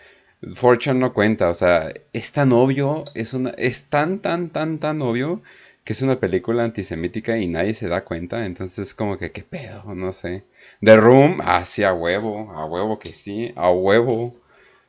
Fortune 0.55 1.01
no 1.01 1.13
cuenta, 1.15 1.49
o 1.49 1.55
sea, 1.55 1.93
es 2.13 2.33
tan 2.33 2.53
obvio, 2.53 3.05
es, 3.15 3.35
es 3.59 3.85
tan, 3.85 4.21
tan, 4.21 4.51
tan, 4.51 4.79
tan 4.79 5.03
obvio 5.03 5.43
que 5.85 5.93
es 5.93 6.03
una 6.03 6.19
película 6.19 6.65
antisemítica 6.65 7.39
y 7.39 7.47
nadie 7.47 7.75
se 7.75 7.89
da 7.89 8.05
cuenta, 8.05 8.47
entonces 8.47 8.95
como 8.95 9.19
que, 9.19 9.33
¿qué 9.33 9.43
pedo? 9.43 9.95
No 9.95 10.13
sé. 10.13 10.45
The 10.83 10.97
Room, 10.97 11.41
hacia 11.43 11.91
ah, 11.91 11.95
huevo, 11.95 12.51
a 12.53 12.65
huevo 12.67 12.99
que 12.99 13.11
sí, 13.11 13.53
a 13.57 13.71
huevo. 13.71 14.35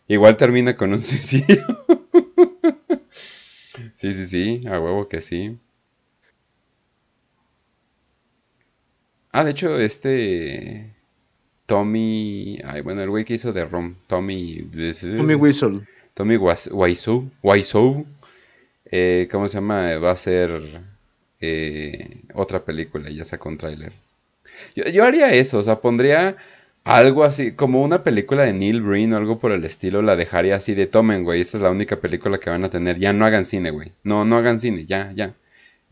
Igual 0.07 0.37
termina 0.37 0.75
con 0.77 0.93
un 0.93 1.03
suicidio. 1.03 1.63
sí, 3.95 4.13
sí, 4.13 4.27
sí, 4.27 4.61
a 4.67 4.79
huevo 4.79 5.09
que 5.09 5.21
sí. 5.21 5.57
Ah, 9.37 9.43
de 9.43 9.51
hecho, 9.51 9.77
este. 9.77 10.93
Tommy. 11.65 12.57
Ay, 12.63 12.79
bueno, 12.79 13.01
el 13.01 13.09
güey 13.09 13.25
que 13.25 13.33
hizo 13.33 13.51
de 13.51 13.65
Rom. 13.65 13.95
Tommy. 14.07 14.65
Tommy 15.17 15.35
Whistle. 15.35 15.81
Tommy 16.13 16.37
Wiseau. 16.37 17.29
Wiseau. 17.43 18.05
Eh, 18.89 19.27
¿Cómo 19.29 19.49
se 19.49 19.55
llama? 19.57 19.97
Va 19.97 20.11
a 20.11 20.15
ser. 20.15 20.79
Eh, 21.41 22.21
otra 22.33 22.63
película, 22.63 23.09
ya 23.09 23.25
sacó 23.25 23.49
un 23.49 23.57
tráiler. 23.57 23.91
Yo, 24.73 24.85
yo, 24.85 25.03
haría 25.03 25.33
eso, 25.33 25.59
o 25.59 25.63
sea, 25.63 25.81
pondría 25.81 26.37
algo 26.85 27.25
así, 27.25 27.51
como 27.51 27.83
una 27.83 28.03
película 28.03 28.43
de 28.43 28.53
Neil 28.53 28.81
Breen 28.81 29.11
o 29.11 29.17
algo 29.17 29.37
por 29.39 29.51
el 29.51 29.65
estilo, 29.65 30.01
la 30.01 30.15
dejaría 30.15 30.55
así 30.55 30.75
de 30.75 30.87
tomen, 30.87 31.25
güey, 31.25 31.41
esta 31.41 31.57
es 31.57 31.63
la 31.63 31.71
única 31.71 31.97
película 31.97 32.37
que 32.39 32.49
van 32.49 32.63
a 32.63 32.69
tener, 32.69 32.99
ya 32.99 33.11
no 33.11 33.25
hagan 33.25 33.43
cine, 33.43 33.71
güey, 33.71 33.91
no, 34.03 34.23
no 34.23 34.37
hagan 34.37 34.61
cine, 34.61 34.85
ya, 34.85 35.11
ya. 35.11 35.33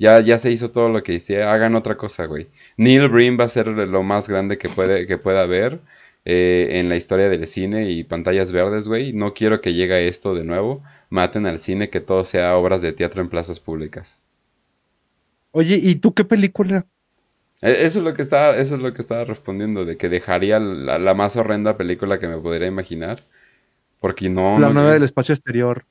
Ya, 0.04 0.20
ya 0.20 0.38
se 0.38 0.52
hizo 0.52 0.70
todo 0.70 0.90
lo 0.90 1.02
que 1.02 1.14
hice. 1.14 1.44
Hagan 1.44 1.76
otra 1.76 1.96
cosa, 1.96 2.26
güey. 2.26 2.50
Neil 2.76 3.08
Breen 3.08 3.40
va 3.40 3.46
a 3.46 3.48
ser 3.48 3.68
lo 3.68 4.04
más 4.04 4.28
grande 4.28 4.58
que, 4.58 4.68
puede, 4.68 5.08
que 5.08 5.18
pueda 5.18 5.44
haber 5.44 5.80
eh, 6.26 6.72
en 6.72 6.90
la 6.90 6.98
historia 6.98 7.30
del 7.30 7.48
cine 7.48 7.90
y 7.90 8.04
pantallas 8.04 8.52
verdes, 8.52 8.90
güey. 8.90 9.14
No 9.14 9.34
quiero 9.34 9.62
que 9.62 9.74
llegue 9.74 10.10
esto 10.10 10.36
de 10.36 10.44
nuevo. 10.44 10.84
Maten 11.10 11.46
al 11.46 11.62
cine, 11.62 11.90
que 11.90 12.02
todo 12.02 12.26
sea 12.26 12.58
obras 12.58 12.82
de 12.82 12.92
teatro 12.92 13.22
en 13.22 13.30
plazas 13.30 13.62
públicas. 13.62 14.20
Oye, 15.52 15.80
¿y 15.82 15.96
tú 15.96 16.14
qué 16.14 16.26
película? 16.26 16.86
E, 17.62 17.86
eso 17.86 18.00
es 18.00 18.04
lo 18.04 18.14
que 18.14 18.24
estaba, 18.24 18.58
eso 18.58 18.76
es 18.76 18.82
lo 18.82 18.94
que 18.94 19.02
estaba 19.02 19.24
respondiendo, 19.24 19.86
de 19.86 19.96
que 19.96 20.10
dejaría 20.10 20.60
la, 20.60 21.14
más 21.14 21.38
horrenda 21.38 21.78
película 21.78 22.20
que 22.20 22.28
me 22.28 22.40
podría 22.40 22.68
imaginar. 22.68 23.24
Porque 24.02 24.28
no. 24.28 24.60
La 24.60 24.70
nueva 24.70 24.92
del 24.92 25.04
espacio 25.04 25.34
exterior. 25.34 25.86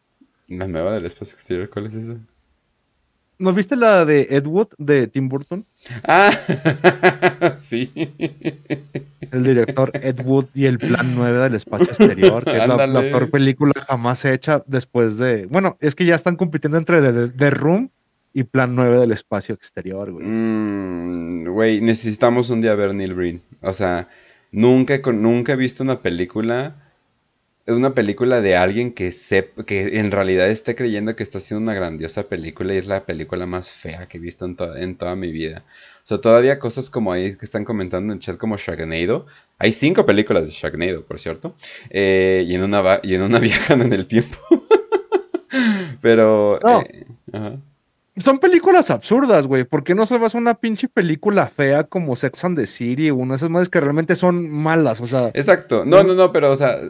La 0.48 0.66
nueva 0.66 0.92
del 0.92 1.06
espacio 1.06 1.34
exterior, 1.34 1.70
¿cuál 1.70 1.86
es 1.86 1.94
esa? 1.94 2.18
¿No 3.42 3.52
viste 3.52 3.74
la 3.74 4.04
de 4.04 4.28
Ed 4.30 4.46
Wood 4.46 4.68
de 4.78 5.08
Tim 5.08 5.28
Burton? 5.28 5.66
Ah, 6.04 6.30
sí. 7.56 7.90
El 9.32 9.42
director 9.42 9.90
Ed 9.94 10.20
Wood 10.24 10.46
y 10.54 10.66
el 10.66 10.78
Plan 10.78 11.16
9 11.16 11.40
del 11.40 11.54
espacio 11.56 11.88
exterior, 11.88 12.44
que 12.44 12.56
es 12.56 12.68
la, 12.68 12.76
peor 13.00 13.32
película 13.32 13.72
jamás 13.84 14.24
hecha 14.24 14.62
después 14.68 15.18
de. 15.18 15.46
Bueno, 15.46 15.76
es 15.80 15.96
que 15.96 16.04
ya 16.04 16.14
están 16.14 16.36
compitiendo 16.36 16.78
entre 16.78 17.30
The, 17.30 17.50
Room 17.50 17.90
y 18.32 18.44
Plan 18.44 18.76
9 18.76 19.00
del 19.00 19.10
espacio 19.10 19.56
exterior, 19.56 20.12
güey. 20.12 20.24
Mm, 20.24 21.48
güey, 21.50 21.80
necesitamos 21.80 22.48
un 22.48 22.60
día 22.60 22.76
ver 22.76 22.94
Neil 22.94 23.14
Breen. 23.14 23.42
O 23.60 23.72
sea, 23.72 24.08
nunca, 24.52 25.00
nunca 25.12 25.54
he 25.54 25.56
visto 25.56 25.82
una 25.82 26.00
película 26.00 26.76
una 27.66 27.94
película 27.94 28.40
de 28.40 28.56
alguien 28.56 28.92
que 28.92 29.12
sepa, 29.12 29.64
que 29.64 29.98
en 29.98 30.10
realidad 30.10 30.50
esté 30.50 30.74
creyendo 30.74 31.14
que 31.14 31.22
está 31.22 31.38
haciendo 31.38 31.62
una 31.62 31.74
grandiosa 31.74 32.24
película 32.24 32.74
y 32.74 32.78
es 32.78 32.86
la 32.86 33.04
película 33.04 33.46
más 33.46 33.70
fea 33.70 34.06
que 34.06 34.18
he 34.18 34.20
visto 34.20 34.44
en, 34.44 34.56
en 34.76 34.96
toda 34.96 35.14
mi 35.14 35.30
vida. 35.30 35.62
O 36.02 36.06
sea, 36.06 36.18
todavía 36.18 36.58
cosas 36.58 36.90
como 36.90 37.12
ahí 37.12 37.36
que 37.36 37.44
están 37.44 37.64
comentando 37.64 38.12
en 38.12 38.18
el 38.18 38.24
chat 38.24 38.36
como 38.36 38.56
Sharknado. 38.56 39.26
Hay 39.58 39.72
cinco 39.72 40.04
películas 40.04 40.44
de 40.46 40.50
Sharknado, 40.50 41.04
por 41.04 41.20
cierto. 41.20 41.54
Eh, 41.90 42.44
y, 42.48 42.54
en 42.56 42.64
una 42.64 42.98
y 43.02 43.14
en 43.14 43.22
una 43.22 43.38
viajan 43.40 43.82
en 43.82 43.92
el 43.92 44.06
tiempo. 44.06 44.36
Pero... 46.00 46.58
Eh, 46.82 47.06
Son 48.16 48.40
películas 48.40 48.90
absurdas, 48.90 49.46
güey. 49.46 49.62
¿Por 49.62 49.84
qué 49.84 49.94
no 49.94 50.04
salvas 50.04 50.34
una 50.34 50.54
pinche 50.54 50.88
película 50.88 51.46
fea 51.46 51.84
como 51.84 52.16
Sex 52.16 52.44
and 52.44 52.58
the 52.58 52.66
City 52.66 53.10
o 53.10 53.16
una 53.16 53.34
de 53.34 53.36
esas 53.36 53.50
madres 53.50 53.68
que 53.68 53.80
realmente 53.80 54.16
son 54.16 54.50
malas? 54.50 55.00
O 55.00 55.06
sea. 55.06 55.30
Exacto. 55.34 55.84
No, 55.84 56.02
no, 56.02 56.14
no, 56.14 56.32
pero, 56.32 56.50
o 56.50 56.56
sea, 56.56 56.80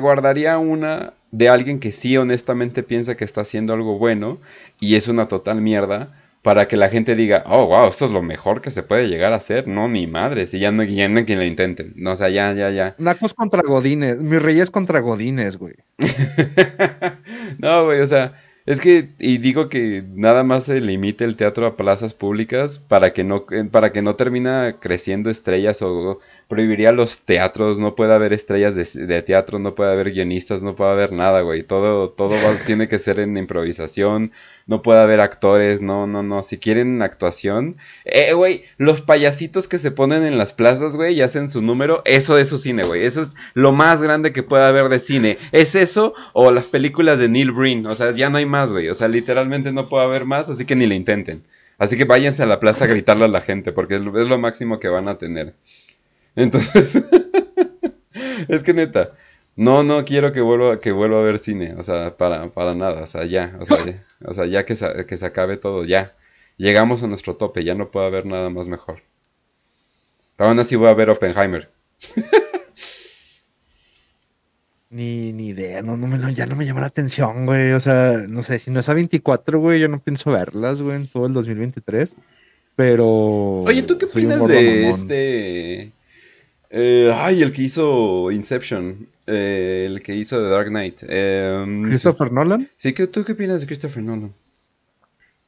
guardaría 0.00 0.58
una 0.58 1.14
de 1.30 1.48
alguien 1.48 1.80
que 1.80 1.92
sí 1.92 2.16
honestamente 2.16 2.82
piensa 2.82 3.16
que 3.16 3.24
está 3.24 3.42
haciendo 3.42 3.72
algo 3.74 3.98
bueno 3.98 4.40
y 4.80 4.94
es 4.94 5.08
una 5.08 5.28
total 5.28 5.60
mierda 5.60 6.20
para 6.42 6.68
que 6.68 6.76
la 6.76 6.90
gente 6.90 7.14
diga, 7.14 7.42
oh, 7.46 7.66
wow, 7.68 7.88
esto 7.88 8.04
es 8.04 8.10
lo 8.10 8.22
mejor 8.22 8.60
que 8.60 8.70
se 8.70 8.82
puede 8.82 9.08
llegar 9.08 9.32
a 9.32 9.36
hacer. 9.36 9.66
No, 9.66 9.88
ni 9.88 10.06
madre, 10.06 10.46
si 10.46 10.58
ya 10.58 10.70
no, 10.70 10.82
ya 10.82 11.08
no 11.08 11.24
quien 11.24 11.38
lo 11.38 11.44
intenten. 11.44 11.94
No, 11.96 12.12
o 12.12 12.16
sea, 12.16 12.28
ya, 12.28 12.52
ya, 12.52 12.68
ya. 12.70 12.94
Nacos 12.98 13.32
contra 13.32 13.62
Godines, 13.62 14.20
mi 14.20 14.36
rey 14.36 14.60
es 14.60 14.70
contra 14.70 15.00
Godines, 15.00 15.56
güey. 15.56 15.74
no, 17.58 17.86
güey, 17.86 18.00
o 18.00 18.06
sea, 18.06 18.34
Es 18.66 18.80
que, 18.80 19.10
y 19.18 19.38
digo 19.38 19.68
que 19.68 20.04
nada 20.14 20.42
más 20.42 20.64
se 20.64 20.80
limite 20.80 21.24
el 21.24 21.36
teatro 21.36 21.66
a 21.66 21.76
plazas 21.76 22.14
públicas 22.14 22.78
para 22.78 23.12
que 23.12 23.22
no, 23.22 23.44
eh, 23.50 23.64
para 23.64 23.92
que 23.92 24.00
no 24.00 24.16
termina 24.16 24.78
creciendo 24.80 25.28
estrellas 25.30 25.82
o 25.82 26.20
prohibiría 26.48 26.92
los 26.92 27.20
teatros, 27.20 27.78
no 27.78 27.94
puede 27.94 28.14
haber 28.14 28.32
estrellas 28.32 28.74
de, 28.74 29.22
teatro, 29.22 29.58
no 29.58 29.74
puede 29.74 29.92
haber 29.92 30.12
guionistas, 30.12 30.62
no 30.62 30.76
puede 30.76 30.90
haber 30.90 31.12
nada, 31.12 31.40
güey. 31.40 31.62
Todo, 31.62 32.10
todo 32.10 32.36
tiene 32.66 32.88
que 32.88 32.98
ser 32.98 33.20
en 33.20 33.36
improvisación, 33.36 34.32
no 34.66 34.82
puede 34.82 35.00
haber 35.00 35.20
actores, 35.20 35.82
no, 35.82 36.06
no, 36.06 36.22
no. 36.22 36.42
Si 36.42 36.58
quieren 36.58 37.02
actuación, 37.02 37.76
eh, 38.04 38.32
güey, 38.34 38.64
los 38.78 39.00
payasitos 39.02 39.68
que 39.68 39.78
se 39.78 39.90
ponen 39.90 40.24
en 40.24 40.38
las 40.38 40.52
plazas, 40.52 40.96
güey, 40.96 41.14
y 41.14 41.22
hacen 41.22 41.48
su 41.48 41.62
número, 41.62 42.02
eso 42.04 42.38
es 42.38 42.48
su 42.48 42.58
cine, 42.58 42.84
güey. 42.84 43.04
Eso 43.04 43.22
es 43.22 43.36
lo 43.54 43.72
más 43.72 44.02
grande 44.02 44.32
que 44.32 44.42
puede 44.42 44.64
haber 44.64 44.88
de 44.88 44.98
cine. 44.98 45.38
¿Es 45.52 45.74
eso 45.74 46.14
o 46.32 46.50
las 46.50 46.66
películas 46.66 47.18
de 47.18 47.28
Neil 47.28 47.52
Breen? 47.52 47.86
O 47.86 47.94
sea, 47.94 48.12
ya 48.12 48.30
no 48.30 48.38
hay 48.38 48.46
más, 48.46 48.72
güey. 48.72 48.88
O 48.88 48.94
sea, 48.94 49.08
literalmente 49.08 49.72
no 49.72 49.88
puede 49.88 50.04
haber 50.04 50.24
más, 50.24 50.50
así 50.50 50.64
que 50.64 50.76
ni 50.76 50.86
le 50.86 50.94
intenten. 50.94 51.42
Así 51.78 51.96
que 51.96 52.04
váyanse 52.04 52.42
a 52.42 52.46
la 52.46 52.60
plaza 52.60 52.84
a 52.84 52.88
gritarle 52.88 53.24
a 53.24 53.28
la 53.28 53.40
gente, 53.40 53.72
porque 53.72 53.96
es 53.96 54.02
lo 54.02 54.38
máximo 54.38 54.78
que 54.78 54.88
van 54.88 55.08
a 55.08 55.18
tener. 55.18 55.54
Entonces, 56.36 57.02
es 58.48 58.62
que 58.62 58.74
neta, 58.74 59.12
no, 59.56 59.84
no 59.84 60.04
quiero 60.04 60.32
que 60.32 60.40
vuelva, 60.40 60.78
que 60.78 60.92
vuelva 60.92 61.20
a 61.20 61.22
ver 61.22 61.38
cine, 61.38 61.74
o 61.76 61.82
sea, 61.82 62.16
para, 62.16 62.50
para 62.50 62.74
nada, 62.74 63.02
o 63.02 63.06
sea, 63.06 63.24
ya, 63.24 63.56
o 63.60 63.66
sea, 63.66 63.84
ya, 63.84 64.04
o 64.24 64.34
sea, 64.34 64.46
ya 64.46 64.64
que, 64.66 64.76
se, 64.76 65.06
que 65.06 65.16
se 65.16 65.26
acabe 65.26 65.56
todo, 65.56 65.84
ya. 65.84 66.14
Llegamos 66.56 67.02
a 67.02 67.08
nuestro 67.08 67.36
tope, 67.36 67.64
ya 67.64 67.74
no 67.74 67.90
puede 67.90 68.06
haber 68.06 68.26
nada 68.26 68.48
más 68.48 68.68
mejor. 68.68 69.02
Aún 70.38 70.58
así 70.58 70.76
voy 70.76 70.88
a 70.88 70.94
ver 70.94 71.10
Oppenheimer. 71.10 71.70
Ni, 74.90 75.32
ni 75.32 75.48
idea, 75.48 75.82
no, 75.82 75.96
no, 75.96 76.30
ya 76.30 76.46
no 76.46 76.54
me 76.54 76.64
llama 76.64 76.82
la 76.82 76.86
atención, 76.86 77.46
güey. 77.46 77.72
O 77.72 77.80
sea, 77.80 78.12
no 78.28 78.44
sé, 78.44 78.60
si 78.60 78.70
no 78.70 78.78
es 78.78 78.88
a 78.88 78.94
24, 78.94 79.58
güey, 79.58 79.80
yo 79.80 79.88
no 79.88 80.00
pienso 80.00 80.30
verlas, 80.30 80.80
güey, 80.80 80.94
en 80.94 81.08
todo 81.08 81.26
el 81.26 81.32
2023. 81.32 82.14
Pero. 82.76 83.08
Oye, 83.62 83.82
¿tú 83.82 83.98
qué 83.98 84.04
opinas 84.04 84.46
de 84.46 84.90
este. 84.90 85.92
Eh, 86.76 87.12
ay, 87.14 87.40
el 87.40 87.52
que 87.52 87.62
hizo 87.62 88.32
Inception. 88.32 89.06
Eh, 89.28 89.86
el 89.88 90.02
que 90.02 90.16
hizo 90.16 90.36
The 90.42 90.48
Dark 90.48 90.68
Knight. 90.70 91.04
Em, 91.06 91.84
¿Christopher 91.84 92.32
Nolan? 92.32 92.68
Sí, 92.76 92.92
¿tú 92.92 93.24
qué 93.24 93.32
opinas 93.32 93.60
de 93.60 93.66
Christopher 93.68 94.02
Nolan? 94.02 94.32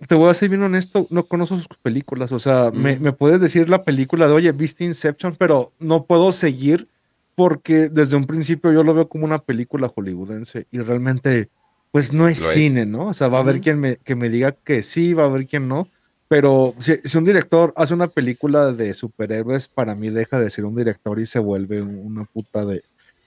Te 0.07 0.15
voy 0.15 0.31
a 0.31 0.35
ser 0.35 0.51
bien 0.51 0.63
honesto, 0.63 1.09
no 1.11 1.25
conozco 1.25 1.57
sus 1.57 1.67
películas. 1.83 2.31
O 2.31 2.39
sea, 2.39 2.71
me, 2.73 3.01
me, 3.01 3.13
puedes 3.13 3.41
decir 3.41 3.69
la 3.69 3.83
película 3.83 4.29
de, 4.29 4.35
oye, 4.35 4.53
viste 4.53 4.85
Inception, 4.85 5.35
pero 5.37 5.73
no 5.81 6.05
puedo 6.05 6.31
seguir 6.31 6.87
porque 7.35 7.89
desde 7.89 8.17
un 8.17 8.27
principio 8.27 8.73
yo 8.73 8.85
lo 8.85 8.95
veo 8.95 9.09
como 9.09 9.25
una 9.25 9.41
película 9.41 9.89
hollywoodense 9.89 10.69
y 10.71 10.79
realmente, 10.79 11.49
pues 11.91 12.13
no 12.13 12.29
es 12.29 12.39
cine, 12.39 12.87
¿no? 12.87 13.09
O 13.09 13.15
sea, 13.15 13.27
va 13.27 13.39
a 13.39 13.41
haber 13.41 13.61
quien 13.61 13.81
me, 13.81 13.97
que 13.97 14.15
me 14.15 14.31
diga 14.31 14.53
que 14.53 14.85
sí, 14.85 15.13
va 15.13 15.25
a 15.25 15.27
haber 15.27 15.49
quien 15.49 15.67
no. 15.67 15.89
Pero 16.29 16.75
si, 16.79 17.17
un 17.17 17.25
director 17.25 17.73
hace 17.77 17.95
una 17.95 18.09
película 18.09 18.73
de 18.73 18.95
superhéroes, 18.95 19.69
para 19.69 19.95
mí 19.95 20.11
deja 20.11 20.41
de 20.41 20.51
ser 20.51 20.65
un 20.65 20.75
director 20.75 21.21
y 21.21 21.27
se 21.27 21.39
vuelve 21.39 21.83
una 21.83 22.25
puta 22.25 22.65
de, 22.65 22.83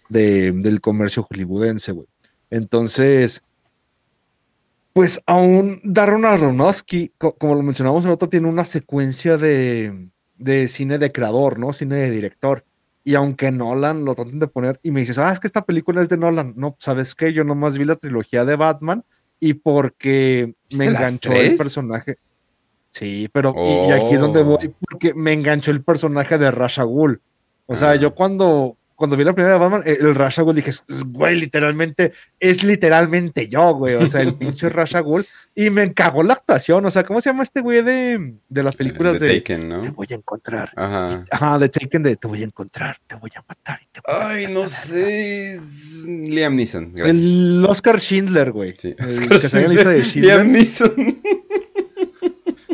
del 0.10 0.82
comercio 0.82 1.24
hollywoodense, 1.24 1.94
güey. 1.94 2.08
Entonces, 2.50 3.42
pues 4.92 5.22
aún 5.26 5.80
Darren 5.84 6.26
Aronofsky, 6.26 7.14
como 7.18 7.56
lo 7.56 7.62
mencionamos 7.62 8.04
el 8.04 8.12
otro, 8.12 8.28
tiene 8.28 8.48
una 8.48 8.66
secuencia 8.66 9.38
de, 9.38 10.10
de, 10.38 10.68
cine 10.68 10.98
de 10.98 11.12
creador, 11.12 11.58
¿no? 11.58 11.72
Cine 11.72 11.96
de 11.96 12.12
director. 12.12 12.66
Y 13.06 13.16
aunque 13.16 13.50
Nolan 13.52 14.04
lo 14.04 14.14
traten 14.14 14.40
de 14.40 14.48
poner, 14.48 14.80
y 14.84 14.92
me 14.92 15.00
dices, 15.00 15.18
ah, 15.20 15.32
es 15.32 15.40
que 15.40 15.48
esta 15.48 15.64
película 15.64 16.02
es 16.02 16.10
de 16.10 16.18
Nolan. 16.18 16.54
No, 16.58 16.76
¿sabes 16.80 17.16
qué? 17.16 17.32
Yo 17.32 17.46
nomás 17.46 17.78
vi 17.78 17.86
la 17.86 17.96
trilogía 17.96 18.44
de 18.44 18.58
Batman 18.58 19.06
y 19.40 19.54
porque 19.54 20.54
me 20.72 20.86
enganchó 20.86 21.32
el 21.32 21.56
personaje. 21.56 22.18
Sí, 22.92 23.30
pero 23.32 23.54
y, 23.56 23.92
aquí 23.92 24.16
es 24.16 24.22
donde 24.22 24.44
voy, 24.44 24.58
oh. 24.68 24.76
porque 24.90 25.14
me 25.14 25.34
enganchó 25.34 25.72
el 25.72 25.84
personaje 25.84 26.38
de 26.38 26.52
Rasha 26.52 26.84
Ghul. 26.84 27.22
O 27.68 27.76
sea, 27.76 27.96
yo 27.96 28.10
ah. 28.10 28.16
cuando, 28.16 28.78
cuando 28.96 29.16
vi 29.16 29.24
la 29.24 29.34
primera 29.34 29.54
de 29.54 29.60
Batman, 29.60 29.84
el, 29.86 30.16
Rasha 30.16 30.42
Ghul 30.42 30.56
dije, 30.56 30.72
güey, 31.06 31.40
literalmente, 31.40 32.14
es 32.40 32.64
literalmente 32.64 33.48
yo, 33.48 33.76
güey. 33.76 33.94
O 33.96 34.08
sea, 34.08 34.22
el 34.22 34.34
pinche 34.36 34.70
Rasha 34.70 35.02
Ghul. 35.02 35.26
Y 35.54 35.70
me 35.70 35.94
cagó 35.94 36.24
la 36.24 36.34
actuación. 36.34 36.84
O 36.86 36.92
sea, 36.92 37.04
¿cómo 37.04 37.22
se 37.22 37.30
llama 37.30 37.44
este 37.44 37.62
güey 37.62 37.84
de, 37.84 38.34
de 38.50 38.64
las 38.64 38.76
películas 38.76 39.20
de, 39.20 39.40
Taken, 39.40 39.70
¿no? 39.70 39.82
Te 39.82 39.92
voy 39.92 40.08
a 40.10 40.16
encontrar. 40.16 40.72
Ajá. 40.76 41.26
Ajá, 41.30 41.60
de 41.60 41.70
Taken, 41.70 42.04
de 42.04 42.16
te 42.16 42.28
voy 42.28 42.42
a 42.42 42.46
encontrar, 42.46 42.98
te 43.06 43.16
voy 43.16 43.32
a 43.36 43.44
matar. 43.48 43.80
Ay, 44.06 44.48
no 44.52 44.68
sé. 44.68 45.60
Liam 46.08 46.56
Neeson. 46.56 46.94
El 46.96 47.66
Oscar 47.70 48.00
Schindler, 48.00 48.52
güey. 48.52 48.74
Sí. 48.78 48.96
El 48.98 49.42
que 49.42 49.48
salió 49.48 49.70
en 49.70 49.76
la 49.76 49.82
lista 49.82 49.90
de 49.92 50.04
Schindler. 50.04 50.36
Liam 50.40 50.52
Neeson. 50.52 51.22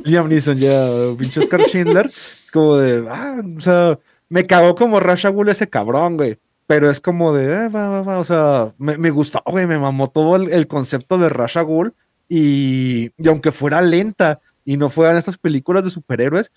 Liam 0.05 0.29
Neeson 0.29 0.57
ya, 0.57 0.87
pinche 1.17 1.41
Oscar 1.41 1.61
Schindler, 1.67 2.07
es 2.07 2.51
como 2.51 2.77
de, 2.77 3.07
ah, 3.09 3.41
o 3.57 3.59
sea, 3.59 3.99
me 4.29 4.45
cagó 4.45 4.75
como 4.75 4.99
Rasha 4.99 5.29
Ghul 5.29 5.49
ese 5.49 5.67
cabrón, 5.67 6.17
güey. 6.17 6.39
Pero 6.67 6.89
es 6.89 6.99
como 6.99 7.31
de, 7.33 7.45
eh, 7.45 7.69
va, 7.69 7.89
va, 7.89 8.01
va, 8.01 8.19
o 8.19 8.23
sea, 8.23 8.73
me, 8.79 8.97
me, 8.97 9.11
gustó, 9.11 9.43
güey, 9.45 9.67
me 9.67 9.77
mamó 9.77 10.09
todo 10.09 10.35
el, 10.35 10.67
concepto 10.67 11.19
de 11.19 11.29
Rasha 11.29 11.61
Ghul 11.61 11.93
y, 12.27 13.11
y, 13.17 13.27
aunque 13.27 13.51
fuera 13.51 13.81
lenta 13.81 14.39
y 14.63 14.77
no 14.77 14.89
fueran 14.89 15.17
estas 15.17 15.37
películas 15.37 15.83
de 15.83 15.91
superhéroes, 15.91 16.51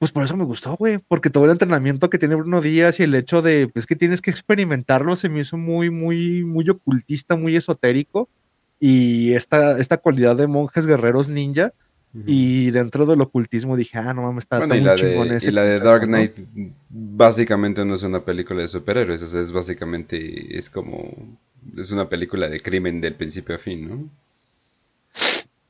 pues 0.00 0.10
por 0.10 0.24
eso 0.24 0.36
me 0.36 0.42
gustó, 0.42 0.76
güey, 0.76 0.98
porque 0.98 1.30
todo 1.30 1.44
el 1.44 1.52
entrenamiento 1.52 2.10
que 2.10 2.18
tiene 2.18 2.34
Bruno 2.34 2.60
Díaz 2.60 2.98
y 2.98 3.04
el 3.04 3.14
hecho 3.14 3.40
de, 3.40 3.68
pues 3.68 3.86
que 3.86 3.94
tienes 3.94 4.20
que 4.20 4.32
experimentarlo, 4.32 5.14
se 5.14 5.28
me 5.28 5.40
hizo 5.40 5.56
muy, 5.56 5.90
muy, 5.90 6.42
muy 6.42 6.68
ocultista, 6.68 7.36
muy 7.36 7.54
esotérico 7.54 8.28
y 8.80 9.34
esta, 9.34 9.78
esta 9.78 9.98
cualidad 9.98 10.34
de 10.34 10.48
monjes 10.48 10.88
guerreros 10.88 11.28
ninja, 11.28 11.72
y 12.26 12.70
dentro 12.70 13.06
del 13.06 13.22
ocultismo 13.22 13.76
dije, 13.76 13.98
ah, 13.98 14.12
no 14.12 14.22
mames, 14.22 14.44
está 14.44 14.58
bueno, 14.58 14.74
la 14.74 14.94
de, 14.94 15.38
Y 15.42 15.50
la 15.50 15.62
de 15.62 15.80
Dark 15.80 16.04
Knight 16.04 16.32
básicamente 16.90 17.84
no 17.84 17.94
es 17.94 18.02
una 18.02 18.22
película 18.22 18.60
de 18.60 18.68
superhéroes, 18.68 19.22
o 19.22 19.28
sea, 19.28 19.40
es 19.40 19.50
básicamente, 19.50 20.56
es 20.56 20.68
como, 20.68 21.10
es 21.76 21.90
una 21.90 22.08
película 22.08 22.48
de 22.48 22.60
crimen 22.60 23.00
del 23.00 23.14
principio 23.14 23.54
a 23.54 23.58
fin, 23.58 23.88
¿no? 23.88 24.08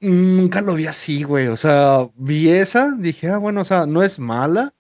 Nunca 0.01 0.61
lo 0.61 0.75
vi 0.75 0.87
así, 0.87 1.23
güey, 1.23 1.47
o 1.47 1.57
sea, 1.57 2.09
vi 2.17 2.49
esa, 2.49 2.93
dije, 2.99 3.29
ah, 3.29 3.39
bueno, 3.39 3.61
o 3.61 3.65
sea, 3.65 3.87
no 3.87 4.03
es 4.03 4.19
mala, 4.19 4.75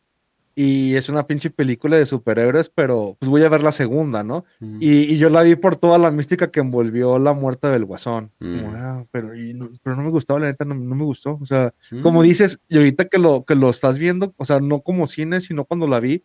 y 0.54 0.94
es 0.96 1.08
una 1.08 1.26
pinche 1.26 1.50
película 1.50 1.96
de 1.96 2.04
superhéroes, 2.04 2.68
pero 2.68 3.16
pues 3.18 3.30
voy 3.30 3.42
a 3.42 3.48
ver 3.48 3.62
la 3.62 3.72
segunda, 3.72 4.22
¿no? 4.22 4.44
Y, 4.80 5.16
yo 5.16 5.30
la 5.30 5.42
vi 5.42 5.56
por 5.56 5.76
toda 5.76 5.98
la 5.98 6.10
mística 6.10 6.50
que 6.50 6.60
envolvió 6.60 7.18
la 7.18 7.32
muerte 7.32 7.68
del 7.68 7.84
guasón. 7.84 8.30
Ah, 8.74 9.04
pero, 9.10 9.34
no, 9.34 9.70
pero 9.82 9.96
no 9.96 10.02
me 10.02 10.10
gustaba, 10.10 10.40
la 10.40 10.46
neta, 10.46 10.64
no, 10.64 10.74
me 10.74 11.04
gustó. 11.04 11.38
O 11.40 11.46
sea, 11.46 11.72
como 12.02 12.22
dices, 12.22 12.60
y 12.68 12.76
ahorita 12.76 13.06
que 13.06 13.18
lo, 13.18 13.44
que 13.44 13.54
lo 13.54 13.70
estás 13.70 13.98
viendo, 13.98 14.34
o 14.36 14.44
sea, 14.44 14.60
no 14.60 14.80
como 14.80 15.06
cine, 15.06 15.40
sino 15.40 15.64
cuando 15.64 15.86
la 15.86 16.00
vi, 16.00 16.22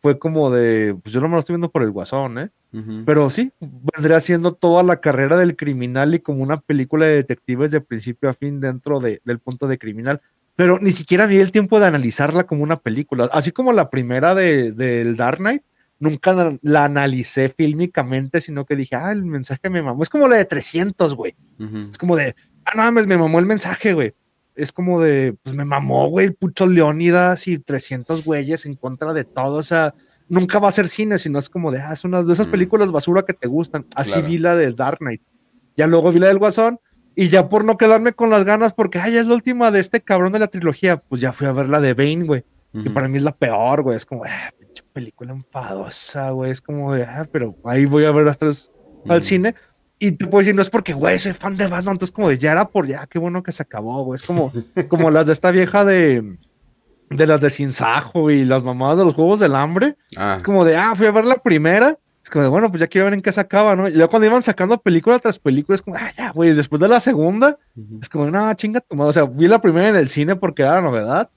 fue 0.00 0.18
como 0.18 0.50
de, 0.50 0.96
pues 1.02 1.12
yo 1.12 1.20
no 1.20 1.28
me 1.28 1.34
lo 1.34 1.40
estoy 1.40 1.54
viendo 1.54 1.70
por 1.70 1.82
el 1.82 1.90
guasón, 1.90 2.38
¿eh? 2.38 2.50
Pero 3.06 3.30
sí, 3.30 3.50
vendría 3.60 4.20
siendo 4.20 4.52
toda 4.52 4.82
la 4.82 5.00
carrera 5.00 5.38
del 5.38 5.56
criminal 5.56 6.14
y 6.14 6.20
como 6.20 6.42
una 6.42 6.60
película 6.60 7.06
de 7.06 7.14
detectives 7.14 7.70
de 7.70 7.80
principio 7.80 8.28
a 8.28 8.34
fin 8.34 8.60
dentro 8.60 9.00
de, 9.00 9.22
del 9.24 9.38
punto 9.38 9.66
de 9.68 9.78
criminal 9.78 10.20
pero 10.58 10.80
ni 10.80 10.90
siquiera 10.90 11.28
di 11.28 11.36
el 11.36 11.52
tiempo 11.52 11.78
de 11.78 11.86
analizarla 11.86 12.42
como 12.42 12.64
una 12.64 12.80
película. 12.80 13.30
Así 13.32 13.52
como 13.52 13.72
la 13.72 13.90
primera 13.90 14.34
del 14.34 14.74
de, 14.74 15.14
Dark 15.14 15.38
Knight, 15.38 15.62
nunca 16.00 16.58
la 16.62 16.84
analicé 16.84 17.48
fílmicamente, 17.48 18.40
sino 18.40 18.66
que 18.66 18.74
dije, 18.74 18.96
ah, 18.96 19.12
el 19.12 19.22
mensaje 19.22 19.70
me 19.70 19.82
mamó. 19.82 20.02
Es 20.02 20.08
como 20.08 20.26
la 20.26 20.34
de 20.34 20.44
300, 20.44 21.14
güey. 21.14 21.36
Es 21.88 21.96
como 21.96 22.16
de, 22.16 22.34
ah, 22.64 22.72
no 22.74 22.82
mames, 22.82 23.06
me 23.06 23.16
mamó 23.16 23.38
el 23.38 23.46
mensaje, 23.46 23.92
güey. 23.92 24.14
Es 24.56 24.72
como 24.72 25.00
de, 25.00 25.36
pues 25.44 25.54
me 25.54 25.64
mamó, 25.64 26.08
güey, 26.08 26.26
el 26.26 26.34
puto 26.34 26.66
Leónidas 26.66 27.46
y 27.46 27.60
300 27.60 28.24
güeyes 28.24 28.66
en 28.66 28.74
contra 28.74 29.12
de 29.12 29.22
todo. 29.22 29.58
O 29.58 29.62
sea, 29.62 29.94
nunca 30.28 30.58
va 30.58 30.70
a 30.70 30.72
ser 30.72 30.88
cine, 30.88 31.20
sino 31.20 31.38
es 31.38 31.48
como 31.48 31.70
de, 31.70 31.82
ah, 31.82 31.92
es 31.92 32.02
una 32.02 32.24
de 32.24 32.32
esas 32.32 32.48
películas 32.48 32.90
basura 32.90 33.22
que 33.22 33.32
te 33.32 33.46
gustan. 33.46 33.86
Así 33.94 34.20
vi 34.22 34.38
la 34.38 34.56
de 34.56 34.72
Dark 34.72 34.98
Knight. 34.98 35.22
Ya 35.76 35.86
luego 35.86 36.10
vi 36.10 36.18
la 36.18 36.26
del 36.26 36.38
Guasón 36.38 36.80
y 37.20 37.30
ya 37.30 37.48
por 37.48 37.64
no 37.64 37.76
quedarme 37.76 38.12
con 38.12 38.30
las 38.30 38.44
ganas, 38.44 38.72
porque 38.72 39.00
ay, 39.00 39.16
es 39.16 39.26
la 39.26 39.34
última 39.34 39.72
de 39.72 39.80
este 39.80 40.00
cabrón 40.00 40.30
de 40.30 40.38
la 40.38 40.46
trilogía, 40.46 40.98
pues 40.98 41.20
ya 41.20 41.32
fui 41.32 41.48
a 41.48 41.52
ver 41.52 41.68
la 41.68 41.80
de 41.80 41.92
Bane, 41.92 42.22
güey. 42.22 42.44
Que 42.84 42.90
para 42.90 43.08
mí 43.08 43.18
es 43.18 43.24
la 43.24 43.34
peor, 43.34 43.82
güey. 43.82 43.96
Es 43.96 44.06
como, 44.06 44.22
ah, 44.24 44.52
pinche 44.56 44.84
película 44.92 45.32
enfadosa, 45.32 46.30
güey. 46.30 46.52
Es 46.52 46.60
como 46.60 46.94
de, 46.94 47.02
ah, 47.02 47.26
pero 47.32 47.56
ahí 47.64 47.86
voy 47.86 48.04
a 48.04 48.12
ver 48.12 48.24
las 48.24 48.38
tres 48.38 48.70
al 49.08 49.20
cine. 49.22 49.56
Y 49.98 50.12
te 50.12 50.26
puedo 50.28 50.42
decir, 50.42 50.54
no 50.54 50.62
es 50.62 50.70
porque, 50.70 50.92
güey, 50.92 51.18
soy 51.18 51.32
fan 51.32 51.56
de 51.56 51.66
Batman. 51.66 51.94
Entonces, 51.94 52.14
como 52.14 52.28
de, 52.28 52.38
ya 52.38 52.52
era 52.52 52.68
por 52.68 52.86
ya, 52.86 53.04
qué 53.08 53.18
bueno 53.18 53.42
que 53.42 53.50
se 53.50 53.64
acabó, 53.64 54.04
güey. 54.04 54.14
Es 54.14 54.22
como, 54.22 54.52
como 54.88 55.10
las 55.10 55.26
de 55.26 55.32
esta 55.32 55.50
vieja 55.50 55.84
de, 55.84 56.38
de 57.10 57.26
las 57.26 57.40
de 57.40 57.50
Sinsajo 57.50 58.30
y 58.30 58.44
las 58.44 58.62
mamadas 58.62 58.96
de 58.96 59.04
los 59.06 59.14
Juegos 59.14 59.40
del 59.40 59.56
Hambre. 59.56 59.96
Ah. 60.16 60.34
Es 60.36 60.44
como 60.44 60.64
de, 60.64 60.76
ah, 60.76 60.94
fui 60.94 61.06
a 61.08 61.10
ver 61.10 61.24
la 61.24 61.38
primera 61.38 61.98
es 62.28 62.30
como 62.30 62.42
de, 62.42 62.50
bueno, 62.50 62.68
pues 62.68 62.80
ya 62.80 62.88
quiero 62.88 63.06
ver 63.06 63.14
en 63.14 63.22
qué 63.22 63.32
se 63.32 63.40
acaba, 63.40 63.74
¿no? 63.74 63.88
Y 63.88 63.92
luego 63.92 64.10
cuando 64.10 64.26
iban 64.26 64.42
sacando 64.42 64.76
película 64.76 65.18
tras 65.18 65.38
película, 65.38 65.76
es 65.76 65.80
como, 65.80 65.96
ah, 65.96 66.12
ya, 66.14 66.30
güey, 66.32 66.52
después 66.52 66.78
de 66.78 66.86
la 66.86 67.00
segunda, 67.00 67.56
es 68.02 68.08
como, 68.10 68.30
no, 68.30 68.52
chinga 68.52 68.80
tu 68.80 68.94
madre. 68.96 69.08
O 69.08 69.12
sea, 69.14 69.24
vi 69.24 69.48
la 69.48 69.62
primera 69.62 69.88
en 69.88 69.96
el 69.96 70.10
cine 70.10 70.36
porque 70.36 70.60
era 70.60 70.82
novedad, 70.82 71.30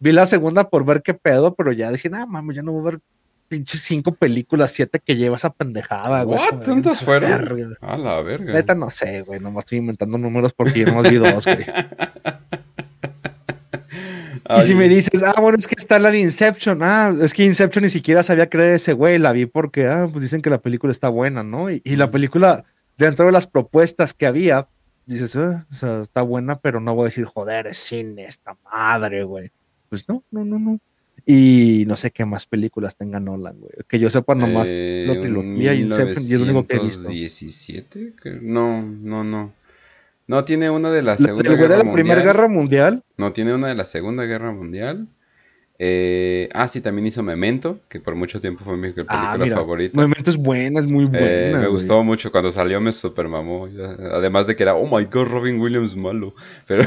vi 0.00 0.12
la 0.12 0.26
segunda 0.26 0.68
por 0.68 0.84
ver 0.84 1.00
qué 1.00 1.14
pedo, 1.14 1.54
pero 1.54 1.72
ya 1.72 1.90
dije, 1.90 2.10
no, 2.10 2.26
mames, 2.26 2.56
ya 2.56 2.62
no 2.62 2.72
voy 2.72 2.82
a 2.82 2.90
ver 2.90 3.00
pinches 3.48 3.80
cinco 3.80 4.12
películas, 4.12 4.70
siete 4.72 5.00
que 5.02 5.16
lleva 5.16 5.36
esa 5.36 5.48
pendejada, 5.48 6.24
güey. 6.24 6.38
¿What? 6.38 6.62
¿Cuántas 6.62 6.96
"Esa 6.96 7.04
fueron? 7.06 7.30
verga". 7.30 7.76
A 7.80 7.96
la 7.96 8.20
verga. 8.20 8.52
Neta 8.52 8.74
no 8.74 8.90
sé, 8.90 9.22
güey, 9.22 9.40
nomás 9.40 9.64
estoy 9.64 9.78
inventando 9.78 10.18
números 10.18 10.52
porque 10.52 10.80
yo 10.80 10.86
nomás 10.88 11.10
vi 11.10 11.16
dos, 11.16 11.42
güey. 11.46 11.64
Y 14.48 14.62
si 14.62 14.72
Ay, 14.72 14.78
me 14.78 14.88
dices, 14.88 15.22
ah, 15.22 15.40
bueno, 15.40 15.56
es 15.58 15.66
que 15.66 15.74
está 15.78 15.98
la 15.98 16.10
de 16.10 16.18
Inception, 16.20 16.82
ah, 16.82 17.14
es 17.22 17.32
que 17.32 17.44
Inception 17.44 17.82
ni 17.84 17.90
siquiera 17.90 18.22
sabía 18.22 18.48
creer 18.50 18.74
ese 18.74 18.92
güey, 18.92 19.18
la 19.18 19.32
vi 19.32 19.46
porque, 19.46 19.86
ah, 19.86 20.08
pues 20.10 20.22
dicen 20.22 20.42
que 20.42 20.50
la 20.50 20.60
película 20.60 20.90
está 20.90 21.08
buena, 21.08 21.42
¿no? 21.42 21.70
Y, 21.70 21.80
y 21.84 21.96
la 21.96 22.04
Ujú. 22.06 22.12
película, 22.12 22.64
dentro 22.98 23.24
de 23.26 23.32
las 23.32 23.46
propuestas 23.46 24.12
que 24.12 24.26
había, 24.26 24.68
dices, 25.06 25.34
ah, 25.36 25.66
o 25.72 25.76
sea, 25.76 26.00
está 26.02 26.22
buena, 26.22 26.58
pero 26.58 26.78
no 26.80 26.94
voy 26.94 27.04
a 27.04 27.06
decir, 27.06 27.24
joder, 27.24 27.68
es 27.68 27.78
cine, 27.78 28.26
esta 28.26 28.56
madre, 28.70 29.24
güey. 29.24 29.50
Pues 29.88 30.06
no, 30.08 30.22
no, 30.30 30.44
no, 30.44 30.58
no. 30.58 30.78
Y 31.26 31.84
no 31.86 31.96
sé 31.96 32.10
qué 32.10 32.26
más 32.26 32.44
películas 32.44 32.96
tenga 32.96 33.18
Nolan, 33.18 33.58
güey. 33.58 33.72
Que 33.88 33.98
yo 33.98 34.10
sepa 34.10 34.34
nomás 34.34 34.68
eh, 34.72 35.04
la 35.06 35.18
trilogía 35.18 35.72
Inception 35.74 36.22
y 36.24 36.32
es 36.34 36.38
lo 36.38 36.44
único 36.44 36.66
que 36.66 36.76
he 36.76 36.80
visto. 36.80 37.08
1917, 37.08 38.12
creo. 38.20 38.40
No, 38.42 38.82
no, 38.82 39.24
no. 39.24 39.52
No 40.26 40.44
tiene 40.44 40.70
una 40.70 40.90
de 40.90 41.02
la 41.02 41.16
Segunda 41.18 41.42
güey 41.50 41.56
de 41.56 41.62
Guerra 41.68 41.76
la 41.84 41.92
Primera 41.92 42.16
Mundial. 42.16 42.22
Guerra 42.36 42.48
Mundial, 42.48 43.02
No, 43.18 43.32
tiene 43.32 43.54
una 43.54 43.68
de 43.68 43.74
la 43.74 43.84
Segunda 43.84 44.24
Guerra 44.24 44.52
Mundial. 44.52 45.06
Eh, 45.76 46.48
ah, 46.54 46.68
sí, 46.68 46.80
también 46.80 47.06
hizo 47.08 47.22
Memento, 47.24 47.80
que 47.88 47.98
por 47.98 48.14
mucho 48.14 48.40
tiempo 48.40 48.64
fue 48.64 48.76
mi 48.76 48.92
película 48.92 49.32
ah, 49.32 49.36
mira, 49.36 49.56
favorita. 49.56 50.00
Momento 50.00 50.30
es 50.30 50.36
buena, 50.36 50.78
es 50.78 50.86
muy 50.86 51.04
buena. 51.06 51.26
Eh, 51.26 51.50
me 51.52 51.58
güey. 51.58 51.70
gustó 51.72 52.04
mucho 52.04 52.30
cuando 52.30 52.52
salió, 52.52 52.80
me 52.80 52.92
super 52.92 53.26
mamó. 53.26 53.68
Además 54.12 54.46
de 54.46 54.54
que 54.54 54.62
era, 54.62 54.76
oh 54.76 54.86
my 54.86 55.04
god, 55.06 55.26
Robin 55.26 55.60
Williams 55.60 55.96
malo. 55.96 56.34
Pero, 56.68 56.84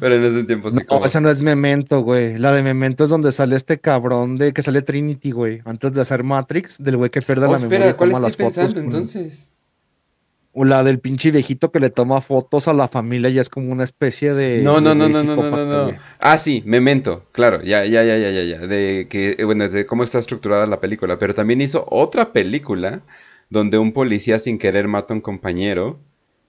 pero 0.00 0.14
en 0.14 0.24
ese 0.24 0.44
tiempo 0.44 0.70
sí 0.70 0.76
No, 0.78 0.86
como. 0.86 1.06
esa 1.06 1.20
no 1.20 1.28
es 1.28 1.40
Memento, 1.42 2.00
güey. 2.02 2.38
La 2.38 2.52
de 2.52 2.62
Memento 2.62 3.04
es 3.04 3.10
donde 3.10 3.32
sale 3.32 3.56
este 3.56 3.78
cabrón 3.78 4.36
de 4.38 4.52
que 4.52 4.62
sale 4.62 4.80
Trinity, 4.82 5.30
güey. 5.32 5.60
Antes 5.64 5.92
de 5.92 6.00
hacer 6.00 6.22
Matrix, 6.24 6.82
del 6.82 6.96
güey 6.96 7.10
que 7.10 7.20
pierde 7.20 7.46
Oh, 7.46 7.52
la 7.52 7.58
memoria 7.58 7.78
espera, 7.78 7.90
y 7.90 7.94
¿cuál 7.94 8.10
estoy 8.12 8.24
las 8.26 8.36
pensando 8.36 8.80
entonces? 8.80 9.48
O 10.52 10.64
la 10.64 10.82
del 10.82 10.98
pinche 10.98 11.30
viejito 11.30 11.70
que 11.70 11.78
le 11.78 11.90
toma 11.90 12.20
fotos 12.20 12.66
a 12.68 12.72
la 12.72 12.88
familia 12.88 13.30
y 13.30 13.38
es 13.38 13.48
como 13.48 13.70
una 13.70 13.84
especie 13.84 14.34
de. 14.34 14.60
No, 14.62 14.80
no, 14.80 14.94
no, 14.94 15.08
no, 15.08 15.22
no, 15.22 15.36
no, 15.36 15.66
no. 15.90 15.98
Ah, 16.18 16.38
sí, 16.38 16.62
Memento, 16.66 17.26
claro, 17.32 17.62
ya, 17.62 17.84
ya, 17.84 18.02
ya, 18.02 18.16
ya, 18.16 18.30
ya, 18.30 18.42
ya. 18.42 18.58
De 18.66 19.06
que, 19.08 19.36
eh, 19.38 19.44
bueno, 19.44 19.68
de 19.68 19.86
cómo 19.86 20.02
está 20.04 20.18
estructurada 20.18 20.66
la 20.66 20.80
película. 20.80 21.18
Pero 21.18 21.34
también 21.34 21.60
hizo 21.60 21.84
otra 21.90 22.32
película 22.32 23.02
donde 23.50 23.78
un 23.78 23.92
policía 23.92 24.38
sin 24.38 24.58
querer 24.58 24.88
mata 24.88 25.12
a 25.14 25.16
un 25.16 25.20
compañero. 25.20 26.00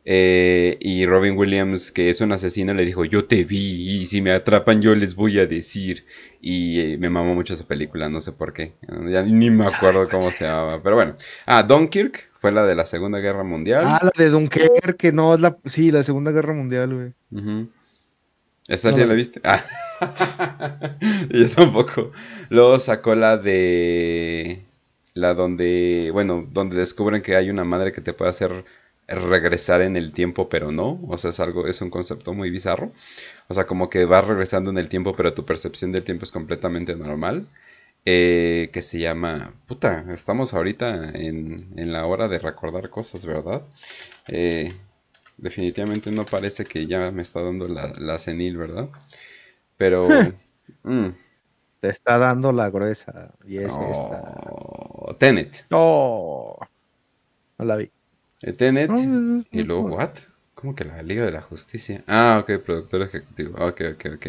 eh, 0.05 0.77
y 0.79 1.05
Robin 1.05 1.37
Williams, 1.37 1.91
que 1.91 2.09
es 2.09 2.21
un 2.21 2.31
asesino, 2.31 2.73
le 2.73 2.85
dijo, 2.85 3.05
yo 3.05 3.25
te 3.25 3.43
vi 3.43 3.99
y 4.01 4.05
si 4.07 4.21
me 4.21 4.31
atrapan 4.31 4.81
yo 4.81 4.95
les 4.95 5.13
voy 5.13 5.37
a 5.39 5.45
decir. 5.45 6.05
Y 6.41 6.79
eh, 6.79 6.97
me 6.97 7.09
mamó 7.09 7.35
mucho 7.35 7.53
esa 7.53 7.67
película, 7.67 8.09
no 8.09 8.21
sé 8.21 8.31
por 8.31 8.53
qué. 8.53 8.73
Ya 9.11 9.21
ni 9.23 9.49
me 9.51 9.65
acuerdo 9.67 10.07
cómo 10.09 10.23
pues, 10.23 10.37
se 10.37 10.45
llamaba. 10.45 10.81
Pero 10.81 10.95
bueno. 10.95 11.15
Ah, 11.45 11.61
Dunkirk 11.63 12.28
fue 12.39 12.51
la 12.51 12.65
de 12.65 12.75
la 12.75 12.85
Segunda 12.85 13.19
Guerra 13.19 13.43
Mundial. 13.43 13.85
Ah, 13.87 13.99
la 14.03 14.11
de 14.17 14.29
Dunkerque, 14.29 14.95
que 14.97 15.11
no 15.11 15.33
es 15.33 15.39
la. 15.41 15.57
Sí, 15.65 15.91
la 15.91 16.03
Segunda 16.03 16.31
Guerra 16.31 16.53
Mundial, 16.53 16.93
güey. 16.93 17.13
Ujú. 17.31 17.69
¿Esta 18.67 18.91
No 18.91 18.97
sí 18.97 19.03
la 19.03 19.05
la 19.05 19.13
vi. 19.13 19.15
viste? 19.15 19.41
Ah. 19.43 19.63
Yo 21.29 21.49
tampoco. 21.51 22.11
Luego 22.49 22.79
sacó 22.79 23.15
la 23.15 23.37
de... 23.37 24.65
La 25.13 25.33
donde... 25.33 26.09
Bueno, 26.13 26.47
donde 26.51 26.77
descubren 26.77 27.21
que 27.21 27.35
hay 27.35 27.49
una 27.49 27.63
madre 27.63 27.91
que 27.91 28.01
te 28.01 28.13
puede 28.13 28.29
hacer 28.31 28.65
regresar 29.07 29.81
en 29.81 29.97
el 29.97 30.13
tiempo, 30.13 30.49
pero 30.49 30.71
no. 30.71 30.99
O 31.07 31.17
sea, 31.17 31.31
es 31.31 31.39
algo, 31.39 31.67
es 31.67 31.81
un 31.81 31.89
concepto 31.89 32.33
muy 32.33 32.51
bizarro. 32.51 32.91
O 33.47 33.53
sea, 33.55 33.65
como 33.65 33.89
que 33.89 34.05
vas 34.05 34.25
regresando 34.27 34.69
en 34.69 34.77
el 34.77 34.89
tiempo, 34.89 35.15
pero 35.15 35.33
tu 35.33 35.45
percepción 35.45 35.91
del 35.91 36.03
tiempo 36.03 36.25
es 36.25 36.31
completamente 36.31 36.95
normal. 36.95 37.47
Eh, 38.05 38.69
que 38.73 38.81
se 38.81 38.99
llama... 38.99 39.53
Puta, 39.67 40.05
estamos 40.13 40.53
ahorita 40.53 41.11
en, 41.11 41.73
en 41.77 41.91
la 41.93 42.05
hora 42.05 42.27
de 42.27 42.39
recordar 42.39 42.89
cosas, 42.89 43.25
¿verdad? 43.25 43.63
Eh, 44.27 44.73
definitivamente 45.37 46.11
no 46.11 46.25
parece 46.25 46.65
que 46.65 46.87
ya 46.87 47.11
me 47.11 47.21
está 47.23 47.41
dando 47.43 47.67
la, 47.67 47.93
la 47.97 48.19
senil, 48.19 48.57
¿verdad? 48.57 48.89
Pero... 49.77 50.07
mm, 50.83 51.09
Te 51.81 51.89
está 51.89 52.17
dando 52.17 52.51
la 52.53 52.69
gruesa. 52.69 53.33
Y 53.45 53.57
es 53.57 53.79
esta. 53.79 54.21
Tenet. 55.19 55.65
Oh, 55.71 56.57
no 57.59 57.65
la 57.65 57.75
vi. 57.77 57.91
Eh, 58.41 58.51
Tenet. 58.53 58.89
No, 58.89 59.45
Y 59.51 59.63
luego, 59.63 59.83
¿what? 59.83 60.11
¿Cómo 60.53 60.75
que 60.75 60.83
la 60.83 61.01
Liga 61.01 61.23
de 61.25 61.31
la 61.31 61.41
Justicia? 61.41 62.03
Ah, 62.07 62.39
ok, 62.41 62.61
productor 62.63 63.03
ejecutivo. 63.03 63.55
Ok, 63.65 63.81
ok, 63.93 64.05
ok. 64.15 64.27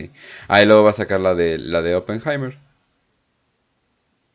Ah, 0.49 0.62
y 0.62 0.66
luego 0.66 0.85
va 0.85 0.91
a 0.91 0.93
sacar 0.93 1.21
la 1.21 1.35
de, 1.35 1.59
la 1.59 1.83
de 1.83 1.97
Oppenheimer. 1.97 2.57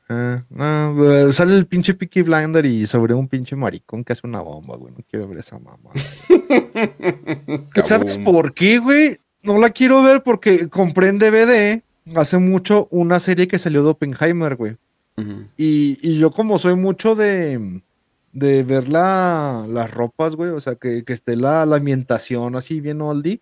Ah, 0.07 0.43
no, 0.49 1.11
eh, 1.29 1.33
sale 1.33 1.55
el 1.55 1.65
pinche 1.65 1.93
Peaky 1.95 2.21
Blinder 2.21 2.65
y 2.65 2.85
sobre 2.85 3.13
un 3.15 3.27
pinche 3.27 3.55
maricón 3.55 4.03
que 4.03 4.13
hace 4.13 4.27
una 4.27 4.39
bomba, 4.41 4.75
güey. 4.77 4.93
No 4.95 5.03
quiero 5.09 5.27
ver 5.27 5.39
esa 5.39 5.57
mamá. 5.57 5.89
¿Sabes 7.83 8.17
por 8.19 8.53
qué, 8.53 8.79
güey? 8.79 9.17
No 9.43 9.57
la 9.59 9.69
quiero 9.69 10.01
ver 10.03 10.23
porque 10.23 10.69
compré 10.69 11.09
en 11.09 11.19
DVD 11.19 11.81
hace 12.15 12.37
mucho 12.37 12.87
una 12.91 13.19
serie 13.19 13.47
que 13.47 13.59
salió 13.59 13.83
de 13.83 13.89
Oppenheimer, 13.89 14.55
güey. 14.55 14.77
Y, 15.57 15.97
y 16.01 16.17
yo 16.19 16.29
como 16.31 16.57
soy 16.57 16.75
mucho 16.75 17.15
de, 17.15 17.81
de 18.33 18.63
ver 18.63 18.89
la- 18.89 19.65
las 19.69 19.89
ropas, 19.91 20.35
güey, 20.35 20.49
o 20.51 20.59
sea, 20.59 20.75
que, 20.75 21.03
que 21.05 21.13
esté 21.13 21.35
la, 21.37 21.65
la 21.65 21.77
ambientación 21.77 22.55
así 22.57 22.81
bien 22.81 23.01
oldie, 23.01 23.39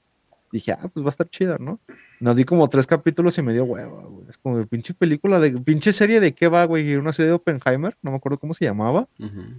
dije, 0.52 0.72
ah, 0.74 0.88
pues 0.94 1.04
va 1.04 1.08
a 1.08 1.10
estar 1.10 1.28
chida, 1.30 1.58
¿no? 1.60 1.80
Nos 2.24 2.38
di 2.38 2.46
como 2.46 2.70
tres 2.70 2.88
capítulos 2.88 3.38
y 3.38 3.42
me 3.42 3.52
dio 3.52 3.66
hueva, 3.66 4.02
güey. 4.04 4.30
Es 4.30 4.38
como 4.38 4.58
de 4.58 4.66
pinche 4.66 4.94
película, 4.94 5.42
de 5.42 5.52
pinche 5.52 5.92
serie 5.92 6.22
de 6.22 6.34
qué 6.34 6.48
va, 6.48 6.64
güey. 6.64 6.96
Una 6.96 7.12
serie 7.12 7.28
de 7.28 7.34
Oppenheimer, 7.34 7.98
no 8.02 8.12
me 8.12 8.16
acuerdo 8.16 8.40
cómo 8.40 8.54
se 8.54 8.64
llamaba. 8.64 9.10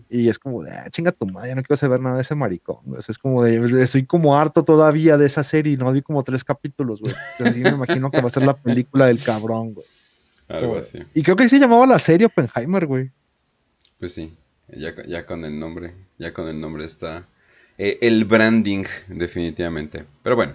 Y 0.08 0.30
es 0.30 0.38
como 0.38 0.62
de, 0.62 0.70
ah, 0.70 0.88
chinga 0.88 1.12
tu 1.12 1.26
madre, 1.26 1.50
ya 1.50 1.56
no 1.56 1.62
quiero 1.62 1.76
saber 1.76 2.00
nada 2.00 2.16
de 2.16 2.22
ese 2.22 2.34
maricón. 2.34 2.78
güey. 2.84 3.02
Es 3.06 3.18
como 3.18 3.42
de, 3.42 3.82
estoy 3.82 4.06
como 4.06 4.38
harto 4.38 4.64
todavía 4.64 5.18
de 5.18 5.26
esa 5.26 5.42
serie 5.42 5.76
no 5.76 5.92
di 5.92 6.00
como 6.00 6.22
tres 6.22 6.42
capítulos, 6.42 7.02
güey. 7.02 7.14
Entonces, 7.32 7.56
sí 7.56 7.62
me 7.62 7.76
imagino 7.76 8.10
que 8.10 8.22
va 8.22 8.28
a 8.28 8.30
ser 8.30 8.46
la 8.46 8.56
película 8.56 9.08
del 9.08 9.22
cabrón, 9.22 9.74
güey. 9.74 9.86
Algo 10.48 10.78
así. 10.78 11.00
Y 11.12 11.22
creo 11.22 11.36
que 11.36 11.44
sí 11.44 11.50
se 11.50 11.58
llamaba 11.58 11.86
la 11.86 11.98
serie 11.98 12.28
Oppenheimer, 12.28 12.86
güey. 12.86 13.10
Pues 14.00 14.14
sí, 14.14 14.32
ya, 14.74 14.94
ya 15.06 15.26
con 15.26 15.44
el 15.44 15.58
nombre, 15.58 15.92
ya 16.18 16.32
con 16.32 16.48
el 16.48 16.58
nombre 16.58 16.86
está 16.86 17.26
eh, 17.76 17.98
el 18.00 18.24
branding, 18.24 18.84
definitivamente. 19.08 20.06
Pero 20.22 20.36
bueno, 20.36 20.54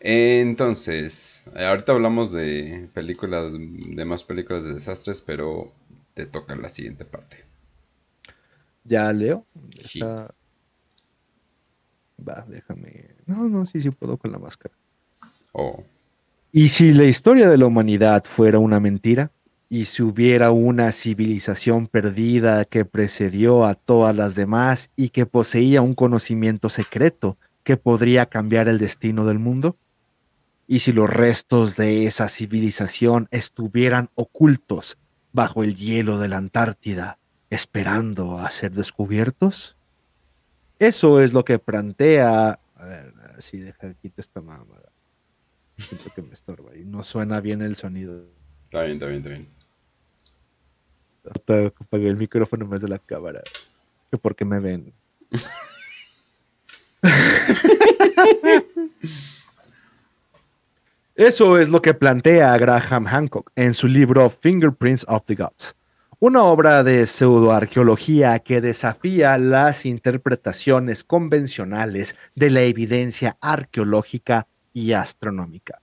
entonces, 0.00 1.42
ahorita 1.54 1.92
hablamos 1.92 2.32
de 2.32 2.88
películas, 2.94 3.52
de 3.52 4.04
más 4.04 4.24
películas 4.24 4.64
de 4.64 4.74
desastres, 4.74 5.20
pero 5.20 5.72
te 6.14 6.26
toca 6.26 6.56
la 6.56 6.68
siguiente 6.68 7.04
parte. 7.04 7.44
Ya 8.84 9.12
leo. 9.12 9.46
Sí. 9.86 10.00
Deja- 10.00 10.34
Va, 12.26 12.44
déjame. 12.48 13.14
No, 13.26 13.48
no, 13.48 13.64
sí, 13.66 13.80
sí 13.80 13.90
puedo 13.90 14.16
con 14.18 14.32
la 14.32 14.38
máscara. 14.38 14.74
Oh, 15.52 15.82
¿Y 16.52 16.68
si 16.68 16.92
la 16.92 17.04
historia 17.04 17.48
de 17.48 17.58
la 17.58 17.66
humanidad 17.66 18.24
fuera 18.24 18.58
una 18.58 18.80
mentira? 18.80 19.30
¿Y 19.68 19.84
si 19.86 20.02
hubiera 20.02 20.50
una 20.50 20.90
civilización 20.92 21.86
perdida 21.86 22.64
que 22.64 22.84
precedió 22.84 23.64
a 23.66 23.74
todas 23.74 24.14
las 24.16 24.34
demás 24.34 24.90
y 24.96 25.10
que 25.10 25.26
poseía 25.26 25.80
un 25.82 25.94
conocimiento 25.94 26.68
secreto 26.68 27.38
que 27.62 27.76
podría 27.76 28.26
cambiar 28.26 28.68
el 28.68 28.78
destino 28.78 29.26
del 29.26 29.38
mundo? 29.38 29.76
¿Y 30.70 30.78
si 30.78 30.92
los 30.92 31.10
restos 31.10 31.74
de 31.74 32.06
esa 32.06 32.28
civilización 32.28 33.26
estuvieran 33.32 34.08
ocultos 34.14 34.98
bajo 35.32 35.64
el 35.64 35.74
hielo 35.74 36.20
de 36.20 36.28
la 36.28 36.36
Antártida, 36.36 37.18
esperando 37.50 38.38
a 38.38 38.48
ser 38.50 38.70
descubiertos? 38.70 39.76
Eso 40.78 41.20
es 41.20 41.32
lo 41.32 41.44
que 41.44 41.58
plantea... 41.58 42.60
A 42.76 42.84
ver, 42.84 43.12
si 43.40 43.58
deja 43.58 43.92
quito 43.94 44.20
esta 44.20 44.40
mamada. 44.40 44.92
Siento 45.76 46.14
que 46.14 46.22
me 46.22 46.34
estorba 46.34 46.76
y 46.76 46.84
no 46.84 47.02
suena 47.02 47.40
bien 47.40 47.62
el 47.62 47.74
sonido. 47.74 48.28
está 48.66 48.82
bien, 48.82 48.92
está 48.92 49.06
bien, 49.06 49.18
está 49.18 49.30
bien. 49.30 49.48
Puta, 51.34 51.66
Apagué 51.84 52.06
el 52.06 52.16
micrófono 52.16 52.66
en 52.66 52.70
vez 52.70 52.82
de 52.82 52.88
la 52.88 53.00
cámara. 53.00 53.42
Que 54.08 54.18
porque 54.18 54.44
me 54.44 54.60
ven. 54.60 54.94
Eso 61.20 61.58
es 61.58 61.68
lo 61.68 61.82
que 61.82 61.92
plantea 61.92 62.56
Graham 62.56 63.04
Hancock 63.04 63.50
en 63.54 63.74
su 63.74 63.86
libro 63.86 64.30
Fingerprints 64.30 65.04
of 65.06 65.22
the 65.26 65.34
Gods, 65.34 65.76
una 66.18 66.44
obra 66.44 66.82
de 66.82 67.06
pseudoarqueología 67.06 68.38
que 68.38 68.62
desafía 68.62 69.36
las 69.36 69.84
interpretaciones 69.84 71.04
convencionales 71.04 72.16
de 72.34 72.48
la 72.48 72.62
evidencia 72.62 73.36
arqueológica 73.42 74.46
y 74.72 74.92
astronómica. 74.92 75.82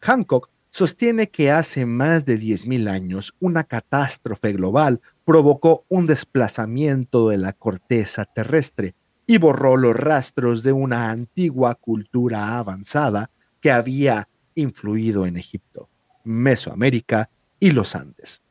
Hancock 0.00 0.48
sostiene 0.70 1.28
que 1.28 1.50
hace 1.50 1.84
más 1.84 2.24
de 2.24 2.40
10.000 2.40 2.88
años 2.88 3.34
una 3.38 3.64
catástrofe 3.64 4.54
global 4.54 5.02
provocó 5.26 5.84
un 5.90 6.06
desplazamiento 6.06 7.28
de 7.28 7.36
la 7.36 7.52
corteza 7.52 8.24
terrestre 8.24 8.94
y 9.26 9.36
borró 9.36 9.76
los 9.76 9.94
rastros 9.94 10.62
de 10.62 10.72
una 10.72 11.10
antigua 11.10 11.74
cultura 11.74 12.56
avanzada 12.56 13.30
que 13.60 13.70
había 13.70 14.26
influido 14.54 15.26
en 15.26 15.36
Egipto, 15.36 15.88
Mesoamérica 16.24 17.30
y 17.58 17.70
los 17.70 17.94
Andes. 17.94 18.42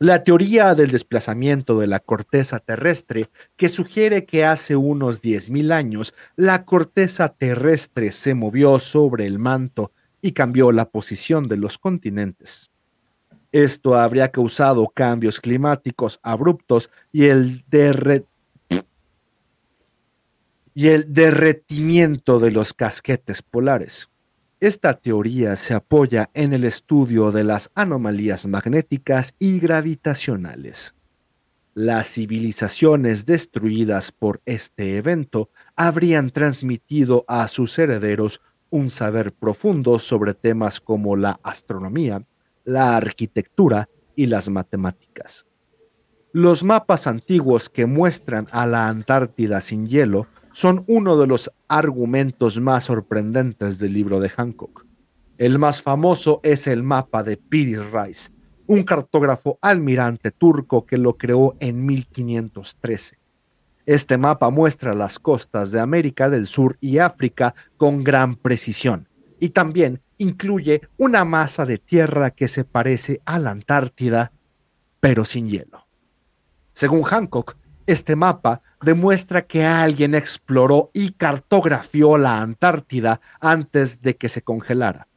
La 0.00 0.24
teoría 0.24 0.74
del 0.74 0.90
desplazamiento 0.90 1.78
de 1.78 1.86
la 1.86 2.00
corteza 2.00 2.58
terrestre, 2.58 3.30
que 3.56 3.68
sugiere 3.68 4.26
que 4.26 4.44
hace 4.44 4.74
unos 4.74 5.22
10.000 5.22 5.72
años 5.72 6.14
la 6.36 6.64
corteza 6.64 7.28
terrestre 7.28 8.10
se 8.10 8.34
movió 8.34 8.78
sobre 8.80 9.24
el 9.26 9.38
manto 9.38 9.92
y 10.20 10.32
cambió 10.32 10.72
la 10.72 10.90
posición 10.90 11.48
de 11.48 11.56
los 11.58 11.78
continentes. 11.78 12.70
Esto 13.52 13.94
habría 13.94 14.32
causado 14.32 14.88
cambios 14.88 15.38
climáticos 15.38 16.18
abruptos 16.24 16.90
y 17.12 17.26
el, 17.26 17.64
y 20.74 20.88
el 20.88 21.12
derretimiento 21.12 22.40
de 22.40 22.50
los 22.50 22.74
casquetes 22.74 23.42
polares. 23.42 24.08
Esta 24.64 24.94
teoría 24.94 25.56
se 25.56 25.74
apoya 25.74 26.30
en 26.32 26.54
el 26.54 26.64
estudio 26.64 27.32
de 27.32 27.44
las 27.44 27.70
anomalías 27.74 28.46
magnéticas 28.46 29.34
y 29.38 29.60
gravitacionales. 29.60 30.94
Las 31.74 32.06
civilizaciones 32.14 33.26
destruidas 33.26 34.10
por 34.10 34.40
este 34.46 34.96
evento 34.96 35.50
habrían 35.76 36.30
transmitido 36.30 37.26
a 37.28 37.46
sus 37.48 37.78
herederos 37.78 38.40
un 38.70 38.88
saber 38.88 39.34
profundo 39.34 39.98
sobre 39.98 40.32
temas 40.32 40.80
como 40.80 41.14
la 41.14 41.38
astronomía, 41.42 42.24
la 42.64 42.96
arquitectura 42.96 43.90
y 44.16 44.24
las 44.28 44.48
matemáticas. 44.48 45.44
Los 46.32 46.64
mapas 46.64 47.06
antiguos 47.06 47.68
que 47.68 47.84
muestran 47.84 48.48
a 48.50 48.64
la 48.64 48.88
Antártida 48.88 49.60
sin 49.60 49.86
hielo 49.86 50.26
son 50.54 50.84
uno 50.86 51.16
de 51.16 51.26
los 51.26 51.52
argumentos 51.66 52.60
más 52.60 52.84
sorprendentes 52.84 53.80
del 53.80 53.92
libro 53.92 54.20
de 54.20 54.28
Hancock. 54.28 54.86
El 55.36 55.58
más 55.58 55.82
famoso 55.82 56.38
es 56.44 56.68
el 56.68 56.84
mapa 56.84 57.24
de 57.24 57.36
Piri 57.36 57.74
Rice, 57.74 58.30
un 58.68 58.84
cartógrafo 58.84 59.58
almirante 59.60 60.30
turco 60.30 60.86
que 60.86 60.96
lo 60.96 61.18
creó 61.18 61.56
en 61.58 61.84
1513. 61.84 63.18
Este 63.84 64.16
mapa 64.16 64.48
muestra 64.50 64.94
las 64.94 65.18
costas 65.18 65.72
de 65.72 65.80
América 65.80 66.30
del 66.30 66.46
Sur 66.46 66.78
y 66.80 66.98
África 66.98 67.56
con 67.76 68.04
gran 68.04 68.36
precisión 68.36 69.08
y 69.40 69.48
también 69.48 70.02
incluye 70.18 70.82
una 70.96 71.24
masa 71.24 71.66
de 71.66 71.78
tierra 71.78 72.30
que 72.30 72.46
se 72.46 72.64
parece 72.64 73.20
a 73.24 73.40
la 73.40 73.50
Antártida, 73.50 74.30
pero 75.00 75.24
sin 75.24 75.48
hielo. 75.48 75.88
Según 76.72 77.02
Hancock, 77.02 77.56
este 77.86 78.16
mapa 78.16 78.62
demuestra 78.82 79.46
que 79.46 79.64
alguien 79.64 80.14
exploró 80.14 80.90
y 80.92 81.12
cartografió 81.12 82.18
la 82.18 82.40
Antártida 82.40 83.20
antes 83.40 84.02
de 84.02 84.16
que 84.16 84.28
se 84.28 84.42
congelara, 84.42 85.08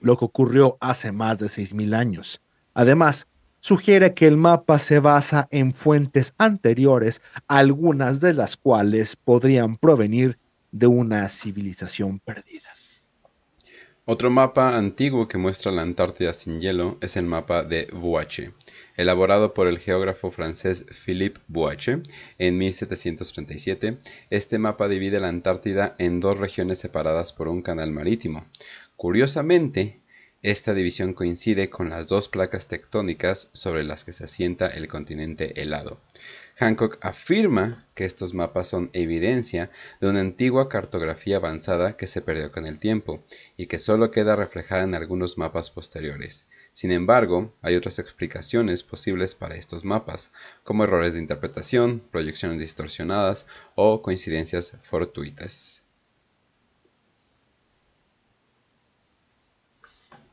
lo 0.00 0.16
que 0.16 0.24
ocurrió 0.24 0.76
hace 0.80 1.12
más 1.12 1.38
de 1.38 1.46
6.000 1.46 1.94
años. 1.94 2.40
Además, 2.74 3.28
sugiere 3.60 4.14
que 4.14 4.26
el 4.26 4.36
mapa 4.36 4.78
se 4.78 5.00
basa 5.00 5.48
en 5.50 5.74
fuentes 5.74 6.34
anteriores, 6.38 7.22
algunas 7.46 8.20
de 8.20 8.34
las 8.34 8.56
cuales 8.56 9.16
podrían 9.16 9.76
provenir 9.76 10.38
de 10.70 10.86
una 10.86 11.28
civilización 11.28 12.20
perdida. 12.20 12.68
Otro 14.04 14.30
mapa 14.30 14.74
antiguo 14.74 15.28
que 15.28 15.36
muestra 15.36 15.70
la 15.70 15.82
Antártida 15.82 16.32
sin 16.32 16.60
hielo 16.60 16.96
es 17.02 17.16
el 17.18 17.26
mapa 17.26 17.62
de 17.62 17.88
Voache, 17.92 18.54
elaborado 18.98 19.54
por 19.54 19.68
el 19.68 19.78
geógrafo 19.78 20.30
francés 20.32 20.84
Philippe 21.04 21.40
Boache 21.46 22.02
en 22.36 22.58
1737, 22.58 23.96
este 24.28 24.58
mapa 24.58 24.88
divide 24.88 25.20
la 25.20 25.28
Antártida 25.28 25.94
en 25.98 26.20
dos 26.20 26.36
regiones 26.36 26.80
separadas 26.80 27.32
por 27.32 27.48
un 27.48 27.62
canal 27.62 27.92
marítimo. 27.92 28.44
Curiosamente, 28.96 30.00
esta 30.42 30.74
división 30.74 31.14
coincide 31.14 31.70
con 31.70 31.90
las 31.90 32.08
dos 32.08 32.28
placas 32.28 32.66
tectónicas 32.66 33.50
sobre 33.52 33.84
las 33.84 34.04
que 34.04 34.12
se 34.12 34.24
asienta 34.24 34.66
el 34.66 34.88
continente 34.88 35.62
helado. 35.62 36.00
Hancock 36.56 36.98
afirma 37.00 37.86
que 37.94 38.04
estos 38.04 38.34
mapas 38.34 38.66
son 38.66 38.90
evidencia 38.92 39.70
de 40.00 40.08
una 40.08 40.20
antigua 40.20 40.68
cartografía 40.68 41.36
avanzada 41.36 41.96
que 41.96 42.08
se 42.08 42.20
perdió 42.20 42.50
con 42.50 42.66
el 42.66 42.80
tiempo 42.80 43.22
y 43.56 43.66
que 43.66 43.78
solo 43.78 44.10
queda 44.10 44.34
reflejada 44.34 44.82
en 44.82 44.96
algunos 44.96 45.38
mapas 45.38 45.70
posteriores. 45.70 46.48
Sin 46.78 46.92
embargo, 46.92 47.52
hay 47.60 47.74
otras 47.74 47.98
explicaciones 47.98 48.84
posibles 48.84 49.34
para 49.34 49.56
estos 49.56 49.84
mapas, 49.84 50.30
como 50.62 50.84
errores 50.84 51.12
de 51.14 51.18
interpretación, 51.18 52.00
proyecciones 52.12 52.60
distorsionadas 52.60 53.48
o 53.74 54.00
coincidencias 54.00 54.76
fortuitas. 54.88 55.82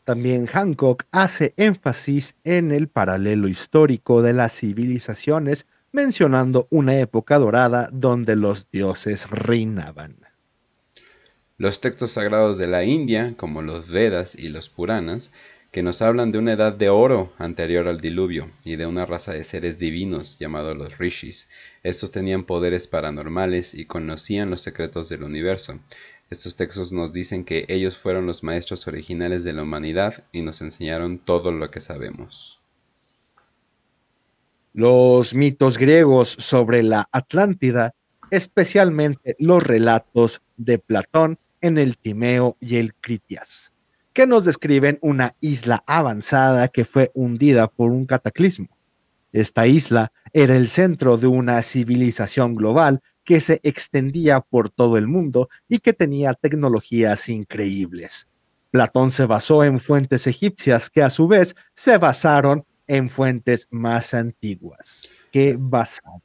También 0.04 0.46
Hancock 0.46 1.06
hace 1.12 1.56
énfasis 1.58 2.36
en 2.44 2.72
el 2.72 2.90
paralelo 2.90 3.48
histórico 3.48 4.22
de 4.22 4.34
las 4.34 4.56
civilizaciones, 4.60 5.66
mencionando 5.92 6.68
una 6.70 7.00
época 7.00 7.40
dorada 7.40 7.90
donde 7.92 8.36
los 8.36 8.70
dioses 8.70 9.28
reinaban. 9.32 10.18
Los 11.58 11.82
textos 11.82 12.12
sagrados 12.12 12.60
de 12.60 12.68
la 12.68 12.84
India, 12.84 13.34
como 13.36 13.64
los 13.64 13.88
Vedas 13.88 14.36
y 14.36 14.50
los 14.50 14.70
Puranas, 14.70 15.32
que 15.76 15.84
nos 15.84 16.02
hablan 16.02 16.32
de 16.32 16.38
una 16.38 16.54
edad 16.54 16.72
de 16.72 16.88
oro 16.88 17.34
anterior 17.38 17.90
al 17.90 18.00
diluvio 18.00 18.50
y 18.64 18.78
de 18.78 18.86
una 18.86 19.06
raza 19.06 19.34
de 19.34 19.44
seres 19.44 19.78
divinos 19.78 20.40
llamados 20.40 20.78
los 20.78 20.98
rishis. 20.98 21.50
Estos 21.84 22.12
tenían 22.12 22.46
poderes 22.46 22.88
paranormales 22.88 23.74
y 23.74 23.84
conocían 23.84 24.50
los 24.50 24.62
secretos 24.62 25.10
del 25.10 25.24
universo. 25.24 25.78
Estos 26.30 26.56
textos 26.56 26.94
nos 26.94 27.12
dicen 27.12 27.44
que 27.44 27.66
ellos 27.68 27.98
fueron 27.98 28.26
los 28.26 28.42
maestros 28.42 28.88
originales 28.88 29.44
de 29.44 29.52
la 29.52 29.64
humanidad 29.64 30.24
y 30.32 30.44
nos 30.44 30.62
enseñaron 30.62 31.20
todo 31.20 31.52
lo 31.52 31.70
que 31.70 31.82
sabemos. 31.82 32.62
Los 34.72 35.36
mitos 35.36 35.78
griegos 35.78 36.38
sobre 36.40 36.84
la 36.84 37.10
Atlántida, 37.12 37.94
especialmente 38.32 39.36
los 39.40 39.62
relatos 39.62 40.42
de 40.56 40.80
Platón 40.80 41.38
en 41.60 41.78
el 41.78 41.98
Timeo 41.98 42.56
y 42.62 42.78
el 42.78 42.94
Critias 42.96 43.75
que 44.16 44.26
nos 44.26 44.46
describen 44.46 44.98
una 45.02 45.36
isla 45.42 45.84
avanzada 45.86 46.70
que 46.70 46.86
fue 46.86 47.12
hundida 47.14 47.68
por 47.68 47.92
un 47.92 48.06
cataclismo. 48.06 48.70
Esta 49.34 49.68
isla 49.68 50.14
era 50.32 50.56
el 50.56 50.70
centro 50.70 51.18
de 51.18 51.28
una 51.28 51.62
civilización 51.62 52.56
global 52.56 53.02
que 53.26 53.42
se 53.42 53.60
extendía 53.62 54.40
por 54.40 54.70
todo 54.70 54.98
el 54.98 55.06
mundo 55.06 55.50
y 55.68 55.80
que 55.80 55.92
tenía 55.92 56.34
tecnologías 56.34 57.28
increíbles. 57.28 58.30
Platón 58.72 59.12
se 59.12 59.26
basó 59.26 59.66
en 59.66 59.80
fuentes 59.80 60.28
egipcias 60.28 60.90
que 60.90 61.04
a 61.04 61.10
su 61.10 61.28
vez 61.28 61.54
se 61.74 61.98
basaron 61.98 62.66
en 62.88 63.10
fuentes 63.10 63.68
más 63.70 64.14
antiguas. 64.14 65.10
¿Qué 65.30 65.58
basado? 65.60 66.22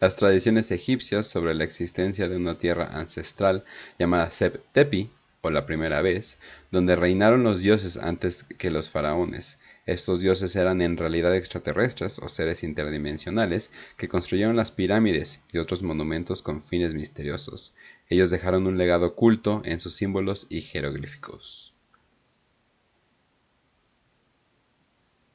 Las 0.00 0.16
tradiciones 0.16 0.72
egipcias 0.72 1.28
sobre 1.28 1.54
la 1.54 1.62
existencia 1.62 2.28
de 2.28 2.36
una 2.36 2.58
tierra 2.58 2.88
ancestral 2.98 3.64
llamada 3.96 4.32
Seb 4.32 4.60
Tepi 4.72 5.08
o 5.40 5.50
la 5.50 5.66
primera 5.66 6.02
vez, 6.02 6.38
donde 6.70 6.96
reinaron 6.96 7.42
los 7.44 7.60
dioses 7.60 7.96
antes 7.96 8.44
que 8.44 8.70
los 8.70 8.90
faraones. 8.90 9.58
Estos 9.86 10.20
dioses 10.20 10.54
eran 10.54 10.82
en 10.82 10.96
realidad 10.96 11.34
extraterrestres 11.34 12.18
o 12.18 12.28
seres 12.28 12.62
interdimensionales 12.62 13.70
que 13.96 14.08
construyeron 14.08 14.56
las 14.56 14.70
pirámides 14.70 15.42
y 15.50 15.58
otros 15.58 15.82
monumentos 15.82 16.42
con 16.42 16.60
fines 16.60 16.92
misteriosos. 16.92 17.74
Ellos 18.08 18.30
dejaron 18.30 18.66
un 18.66 18.76
legado 18.76 19.06
oculto 19.06 19.62
en 19.64 19.80
sus 19.80 19.94
símbolos 19.94 20.46
y 20.50 20.60
jeroglíficos. 20.60 21.74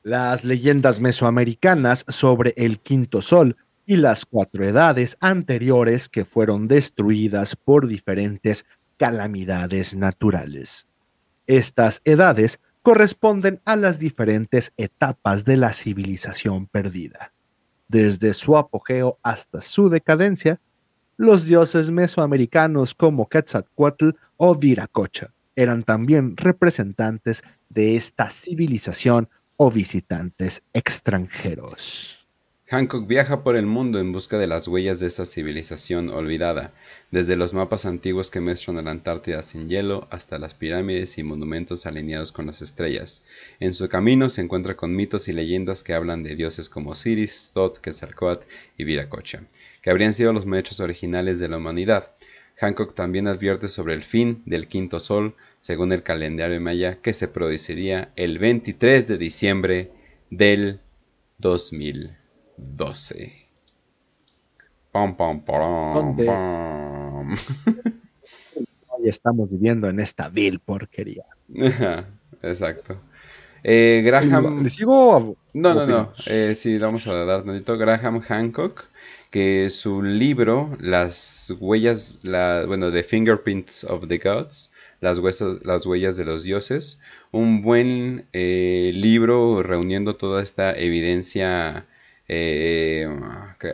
Las 0.03 0.43
leyendas 0.43 0.99
mesoamericanas 0.99 2.05
sobre 2.09 2.53
el 2.57 2.79
quinto 2.79 3.21
sol 3.21 3.55
y 3.85 3.95
las 3.95 4.25
cuatro 4.25 4.65
edades 4.65 5.17
anteriores 5.19 6.09
que 6.09 6.25
fueron 6.25 6.67
destruidas 6.67 7.55
por 7.55 7.87
diferentes 7.87 8.65
calamidades 9.03 9.93
naturales. 9.93 10.87
Estas 11.45 12.01
edades 12.05 12.61
corresponden 12.83 13.59
a 13.65 13.75
las 13.75 13.99
diferentes 13.99 14.71
etapas 14.77 15.43
de 15.43 15.57
la 15.57 15.73
civilización 15.73 16.67
perdida. 16.67 17.33
Desde 17.89 18.33
su 18.33 18.55
apogeo 18.55 19.19
hasta 19.21 19.59
su 19.59 19.89
decadencia, 19.89 20.61
los 21.17 21.43
dioses 21.43 21.91
mesoamericanos 21.91 22.93
como 22.93 23.27
Quetzalcoatl 23.27 24.11
o 24.37 24.55
Viracocha 24.55 25.33
eran 25.57 25.83
también 25.83 26.37
representantes 26.37 27.43
de 27.67 27.97
esta 27.97 28.29
civilización 28.29 29.27
o 29.57 29.69
visitantes 29.69 30.63
extranjeros. 30.71 32.22
Hancock 32.73 33.05
viaja 33.05 33.43
por 33.43 33.55
el 33.55 33.67
mundo 33.67 33.99
en 33.99 34.11
busca 34.11 34.39
de 34.39 34.47
las 34.47 34.67
huellas 34.67 34.99
de 34.99 35.05
esa 35.05 35.27
civilización 35.27 36.09
olvidada, 36.09 36.73
desde 37.11 37.35
los 37.35 37.53
mapas 37.53 37.85
antiguos 37.85 38.31
que 38.31 38.39
muestran 38.39 38.79
a 38.79 38.81
la 38.81 38.89
Antártida 38.89 39.43
sin 39.43 39.69
hielo 39.69 40.07
hasta 40.09 40.39
las 40.39 40.55
pirámides 40.55 41.19
y 41.19 41.23
monumentos 41.23 41.85
alineados 41.85 42.31
con 42.31 42.47
las 42.47 42.63
estrellas. 42.63 43.23
En 43.59 43.75
su 43.75 43.87
camino 43.89 44.31
se 44.31 44.41
encuentra 44.41 44.75
con 44.75 44.95
mitos 44.95 45.27
y 45.27 45.33
leyendas 45.33 45.83
que 45.83 45.93
hablan 45.93 46.23
de 46.23 46.35
dioses 46.35 46.67
como 46.67 46.89
Osiris, 46.89 47.51
Thoth, 47.53 47.77
Quetzalcoatl 47.77 48.47
y 48.75 48.85
Viracocha, 48.85 49.43
que 49.83 49.91
habrían 49.91 50.15
sido 50.15 50.33
los 50.33 50.47
maestros 50.47 50.79
originales 50.79 51.39
de 51.39 51.49
la 51.49 51.57
humanidad. 51.57 52.09
Hancock 52.59 52.95
también 52.95 53.27
advierte 53.27 53.69
sobre 53.69 53.93
el 53.93 54.01
fin 54.01 54.41
del 54.47 54.67
quinto 54.67 54.99
sol, 54.99 55.35
según 55.61 55.91
el 55.91 56.01
calendario 56.01 56.59
maya, 56.59 56.97
que 57.03 57.13
se 57.13 57.27
produciría 57.27 58.11
el 58.15 58.39
23 58.39 59.07
de 59.07 59.17
diciembre 59.19 59.91
del 60.31 60.79
2012. 62.57 63.33
Pam, 64.91 65.15
pam, 65.15 65.41
pam. 65.41 67.35
Hoy 68.89 69.09
estamos 69.09 69.51
viviendo 69.51 69.89
en 69.89 69.99
esta 69.99 70.29
vil 70.29 70.59
porquería. 70.59 71.23
Exacto. 72.41 72.97
Eh, 73.63 74.01
Graham. 74.05 74.61
¿Le 74.63 74.69
sigo? 74.69 75.35
No, 75.53 75.73
no, 75.73 75.87
no. 75.87 76.11
Eh, 76.27 76.53
sí, 76.55 76.77
vamos 76.77 77.07
a 77.07 77.25
dar 77.25 77.43
tantito. 77.43 77.77
Graham 77.77 78.19
Hancock, 78.21 78.85
que 79.31 79.69
su 79.69 80.03
libro, 80.03 80.77
las 80.79 81.53
huellas, 81.59 82.19
la, 82.23 82.65
bueno, 82.67 82.91
The 82.91 83.03
Fingerprints 83.03 83.83
of 83.85 84.07
the 84.07 84.17
Gods, 84.19 84.71
las, 85.01 85.19
huesas- 85.19 85.63
las 85.63 85.85
huellas 85.85 86.17
de 86.17 86.25
los 86.25 86.43
dioses, 86.43 86.99
un 87.31 87.61
buen 87.63 88.25
eh, 88.33 88.91
libro 88.93 89.63
reuniendo 89.63 90.17
toda 90.17 90.43
esta 90.43 90.73
evidencia 90.77 91.87
eh, 92.33 93.07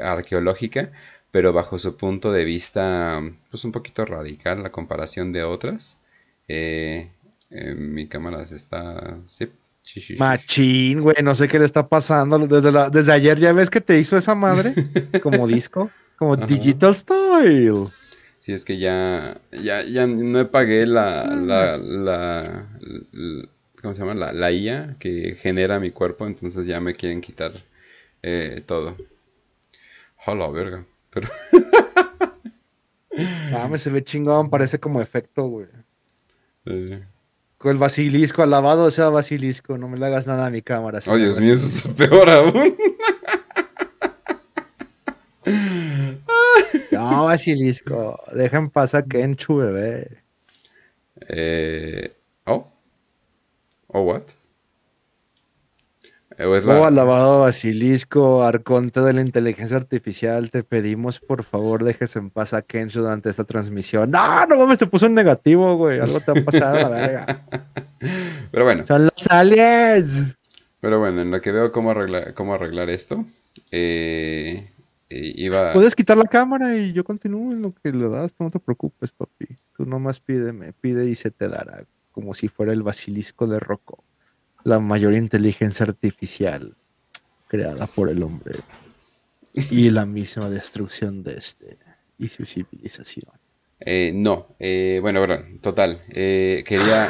arqueológica, 0.02 0.92
pero 1.32 1.54
bajo 1.54 1.80
su 1.80 1.96
punto 1.98 2.32
de 2.32 2.44
vista, 2.46 3.22
pues 3.52 3.64
un 3.66 3.72
poquito 3.72 4.06
radical 4.06 4.64
la 4.64 4.72
comparación 4.72 5.32
de 5.34 5.44
otras. 5.44 6.00
Eh, 6.48 7.12
eh, 7.52 7.76
mi 7.76 8.08
cámara 8.08 8.46
se 8.48 8.56
está... 8.56 9.18
Sí. 9.28 9.50
Machín, 10.16 11.02
güey, 11.02 11.16
no 11.24 11.34
sé 11.34 11.48
qué 11.48 11.60
le 11.60 11.66
está 11.66 11.88
pasando. 11.88 12.38
Desde, 12.48 12.72
la- 12.72 12.90
desde 12.90 13.14
ayer 13.14 13.40
ya 13.40 13.54
ves 13.54 13.70
que 13.70 13.82
te 13.82 13.98
hizo 14.00 14.18
esa 14.18 14.36
madre 14.36 14.78
como 15.20 15.48
disco, 15.48 15.94
como 16.18 16.36
Ajá. 16.36 16.46
Digital 16.48 16.96
Style. 16.96 17.90
Sí, 18.40 18.54
es 18.54 18.64
que 18.66 18.78
ya, 18.80 19.40
ya, 19.52 19.84
ya 19.84 20.08
no 20.08 20.50
pagué 20.52 20.86
la, 20.86 21.26
la, 21.36 21.78
la, 21.78 22.70
l- 23.14 23.50
¿cómo 23.82 23.94
se 23.94 24.00
llama? 24.02 24.14
La, 24.16 24.32
la 24.34 24.52
IA 24.52 24.96
que 25.00 25.36
genera 25.36 25.80
mi 25.80 25.92
cuerpo, 25.92 26.26
entonces 26.26 26.66
ya 26.66 26.80
me 26.80 26.96
quieren 26.96 27.22
quitar 27.22 27.52
eh, 28.22 28.64
todo. 28.66 28.96
Hola, 30.26 30.48
verga. 30.50 30.86
Pero, 31.12 31.28
Mames, 33.52 33.82
se 33.82 33.90
ve 33.90 34.04
chingón, 34.04 34.50
parece 34.50 34.80
como 34.80 35.02
efecto, 35.02 35.44
güey. 35.48 35.68
eh, 36.66 37.04
Con 37.58 37.72
el 37.72 37.78
basilisco, 37.78 38.44
alabado 38.44 38.90
sea 38.92 39.10
basilisco, 39.10 39.78
no 39.78 39.90
me 39.90 39.98
le 39.98 40.06
hagas 40.06 40.28
nada 40.28 40.46
a 40.46 40.50
mi 40.52 40.62
cámara. 40.62 41.00
oh, 41.08 41.18
Dios 41.18 41.40
mío, 41.40 41.56
eso 41.56 41.90
es 41.90 41.94
peor 41.96 42.30
aún. 42.30 42.78
No, 46.92 47.26
basilisco, 47.26 48.20
deja 48.34 48.58
en 48.58 48.70
paz 48.70 48.94
a 48.94 49.04
Kenchu, 49.04 49.58
bebé. 49.58 50.22
Eh, 51.28 52.14
oh, 52.46 52.72
oh, 53.88 54.02
what? 54.02 54.24
O 56.40 56.56
es 56.56 56.64
la- 56.66 56.80
Oh, 56.80 56.86
alabado 56.86 57.42
basilisco, 57.42 58.44
arconte 58.44 59.02
de 59.02 59.14
la 59.14 59.22
inteligencia 59.22 59.76
artificial, 59.78 60.50
te 60.52 60.64
pedimos 60.64 61.20
por 61.20 61.44
favor 61.44 61.84
dejes 61.84 62.16
en 62.16 62.30
paz 62.30 62.54
a 62.54 62.62
Kenchu 62.62 63.02
durante 63.02 63.30
esta 63.30 63.44
transmisión. 63.44 64.10
No, 64.12 64.46
no 64.46 64.58
mames, 64.58 64.80
te 64.80 64.88
puso 64.88 65.06
un 65.08 65.16
negativo, 65.16 65.76
güey. 65.78 66.00
Algo 66.00 66.20
te 66.22 66.32
va 66.32 66.40
a 66.40 66.44
pasar 66.46 66.76
a 66.78 66.82
la 66.82 66.90
verga. 66.90 67.46
Pero 68.52 68.64
bueno. 68.64 68.86
Son 68.88 69.04
los 69.06 69.28
aliens. 69.30 70.26
Pero 70.82 71.00
bueno, 71.00 71.22
en 71.22 71.32
lo 71.32 71.42
que 71.42 71.52
veo 71.52 71.72
cómo 71.74 71.92
arreglar, 71.92 72.34
cómo 72.34 72.54
arreglar 72.54 72.90
esto, 72.90 73.26
eh, 73.70 74.72
eh, 75.10 75.32
iba... 75.36 75.74
Puedes 75.74 75.94
quitar 75.94 76.18
la 76.18 76.24
cámara 76.26 76.76
y 76.78 76.94
yo 76.94 77.04
continúo 77.04 77.52
en 77.52 77.62
lo 77.62 77.74
que 77.74 77.92
le 77.92 78.08
das, 78.08 78.34
no 78.40 78.50
te 78.50 78.60
preocupes, 78.60 79.12
papi. 79.12 79.58
Tú 79.76 79.86
nomás 79.86 80.22
pídeme, 80.22 80.72
pide 80.80 81.06
y 81.10 81.16
se 81.16 81.32
te 81.32 81.50
dará, 81.50 81.84
como 82.14 82.34
si 82.34 82.48
fuera 82.48 82.72
el 82.72 82.82
basilisco 82.84 83.46
de 83.48 83.60
Rocco, 83.60 84.04
la 84.64 84.80
mayor 84.80 85.14
inteligencia 85.14 85.86
artificial 85.86 86.76
creada 87.48 87.88
por 87.88 88.10
el 88.10 88.22
hombre 88.24 88.60
y 89.54 89.90
la 89.90 90.06
misma 90.06 90.50
destrucción 90.50 91.24
de 91.24 91.38
este 91.38 91.78
y 92.18 92.28
su 92.30 92.46
civilización. 92.46 93.32
Eh, 93.82 94.12
no, 94.14 94.48
eh, 94.60 95.00
bueno, 95.02 95.20
bueno, 95.20 95.42
total. 95.62 96.04
eh, 96.10 96.64
quería, 96.68 97.08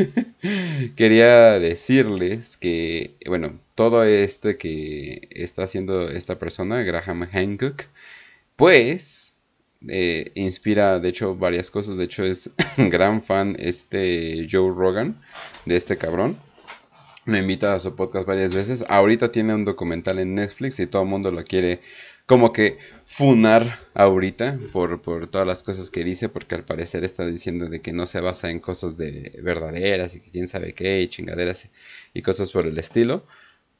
quería 0.96 1.58
decirles 1.58 2.56
que, 2.56 3.16
bueno, 3.26 3.60
todo 3.74 4.02
esto 4.04 4.56
que 4.58 5.28
está 5.30 5.64
haciendo 5.64 6.08
esta 6.08 6.38
persona, 6.38 6.80
Graham 6.82 7.28
Hancock, 7.30 7.84
pues 8.56 9.36
eh, 9.88 10.30
inspira, 10.34 10.98
de 11.00 11.08
hecho, 11.08 11.34
varias 11.36 11.70
cosas. 11.70 11.96
De 11.96 12.04
hecho, 12.04 12.24
es 12.24 12.50
gran 12.76 13.22
fan 13.22 13.56
este 13.58 14.48
Joe 14.50 14.72
Rogan, 14.74 15.20
de 15.66 15.76
este 15.76 15.96
cabrón. 15.96 16.38
Me 17.24 17.38
invita 17.38 17.74
a 17.74 17.80
su 17.80 17.94
podcast 17.94 18.26
varias 18.26 18.52
veces. 18.52 18.84
Ahorita 18.88 19.30
tiene 19.30 19.54
un 19.54 19.64
documental 19.64 20.18
en 20.18 20.34
Netflix 20.34 20.80
y 20.80 20.88
todo 20.88 21.02
el 21.02 21.08
mundo 21.08 21.30
lo 21.30 21.44
quiere 21.44 21.80
como 22.26 22.52
que 22.52 22.78
funar 23.06 23.78
ahorita 23.94 24.58
por, 24.72 25.02
por 25.02 25.30
todas 25.30 25.46
las 25.46 25.62
cosas 25.62 25.90
que 25.90 26.02
dice, 26.02 26.28
porque 26.28 26.54
al 26.56 26.64
parecer 26.64 27.04
está 27.04 27.24
diciendo 27.26 27.68
de 27.68 27.80
que 27.80 27.92
no 27.92 28.06
se 28.06 28.20
basa 28.20 28.50
en 28.50 28.58
cosas 28.58 28.96
de 28.96 29.38
verdaderas 29.42 30.16
y 30.16 30.20
que 30.20 30.30
quién 30.30 30.48
sabe 30.48 30.72
qué, 30.72 31.00
y 31.02 31.08
chingaderas 31.08 31.68
y 32.12 32.22
cosas 32.22 32.50
por 32.50 32.66
el 32.66 32.78
estilo. 32.78 33.24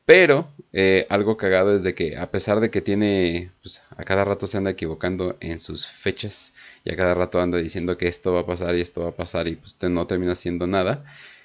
Pero 0.04 0.48
eh, 0.72 1.06
algo 1.10 1.36
cagado 1.36 1.74
es 1.74 1.82
de 1.84 1.94
que 1.94 2.16
a 2.16 2.30
pesar 2.30 2.60
de 2.60 2.70
que 2.70 2.80
tiene, 2.80 3.50
pues 3.62 3.82
a 3.96 4.04
cada 4.04 4.24
rato 4.24 4.46
se 4.46 4.58
anda 4.58 4.70
equivocando 4.70 5.36
en 5.40 5.60
sus 5.60 5.86
fechas 5.86 6.54
y 6.84 6.92
a 6.92 6.96
cada 6.96 7.14
rato 7.14 7.40
anda 7.40 7.58
diciendo 7.58 7.96
que 7.96 8.08
esto 8.08 8.32
va 8.34 8.40
a 8.40 8.46
pasar 8.46 8.76
y 8.76 8.80
esto 8.80 9.02
va 9.02 9.10
a 9.10 9.16
pasar 9.16 9.48
y 9.48 9.56
pues 9.56 9.76
no 9.82 10.06
termina 10.06 10.32
haciendo 10.32 10.66
nada. 10.66 11.04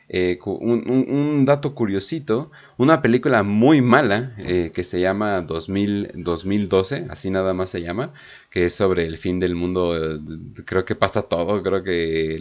Eh, 0.10 0.40
un, 0.46 1.44
dato 1.46 1.76
curiosito, 1.76 2.50
una 2.78 3.02
película 3.02 3.44
muy 3.44 3.82
mala 3.82 4.34
eh, 4.38 4.72
que 4.74 4.86
se 4.86 5.02
llama 5.02 5.42
2000, 5.42 6.12
2012, 6.16 7.08
así 7.10 7.30
nada 7.30 7.54
más 7.54 7.70
se 7.72 7.82
llama, 7.82 8.14
que 8.50 8.66
es 8.66 8.74
sobre 8.74 9.06
el 9.06 9.18
fin 9.18 9.42
del 9.42 9.54
mundo, 9.56 9.98
eh, 9.98 10.20
creo 10.64 10.86
que 10.86 10.96
pasa 10.96 11.24
todo, 11.24 11.62
creo 11.62 11.84
que 11.84 12.38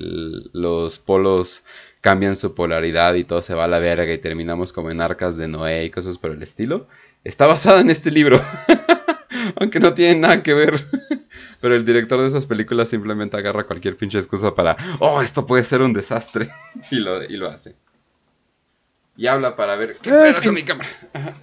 los 0.52 1.00
polos 1.00 1.64
cambian 2.00 2.36
su 2.36 2.54
polaridad 2.54 3.14
y 3.14 3.24
todo 3.24 3.42
se 3.42 3.54
va 3.54 3.64
a 3.64 3.68
la 3.68 3.80
verga 3.80 4.12
y 4.12 4.18
terminamos 4.18 4.72
como 4.72 4.92
en 4.92 5.00
arcas 5.00 5.36
de 5.36 5.48
Noé 5.48 5.86
y 5.86 5.90
cosas 5.90 6.18
por 6.18 6.30
el 6.30 6.42
estilo. 6.42 6.86
Está 7.24 7.48
basada 7.48 7.80
en 7.80 7.90
este 7.90 8.12
libro, 8.12 8.40
aunque 9.56 9.80
no 9.80 9.92
tiene 9.94 10.20
nada 10.20 10.42
que 10.44 10.54
ver. 10.54 10.86
Pero 11.60 11.74
el 11.74 11.84
director 11.84 12.20
de 12.20 12.28
esas 12.28 12.46
películas 12.46 12.88
simplemente 12.88 13.36
agarra 13.36 13.66
cualquier 13.66 13.96
pinche 13.96 14.18
excusa 14.18 14.54
para, 14.54 14.76
oh, 15.00 15.22
esto 15.22 15.46
puede 15.46 15.64
ser 15.64 15.82
un 15.82 15.92
desastre. 15.92 16.50
Y 16.90 16.96
lo, 16.96 17.22
y 17.24 17.36
lo 17.36 17.48
hace. 17.48 17.74
Y 19.16 19.26
habla 19.26 19.56
para 19.56 19.76
ver 19.76 19.96
qué 20.00 20.10
pedo 20.10 20.42
con 20.42 20.54
mi 20.54 20.64
cámara. 20.64 20.88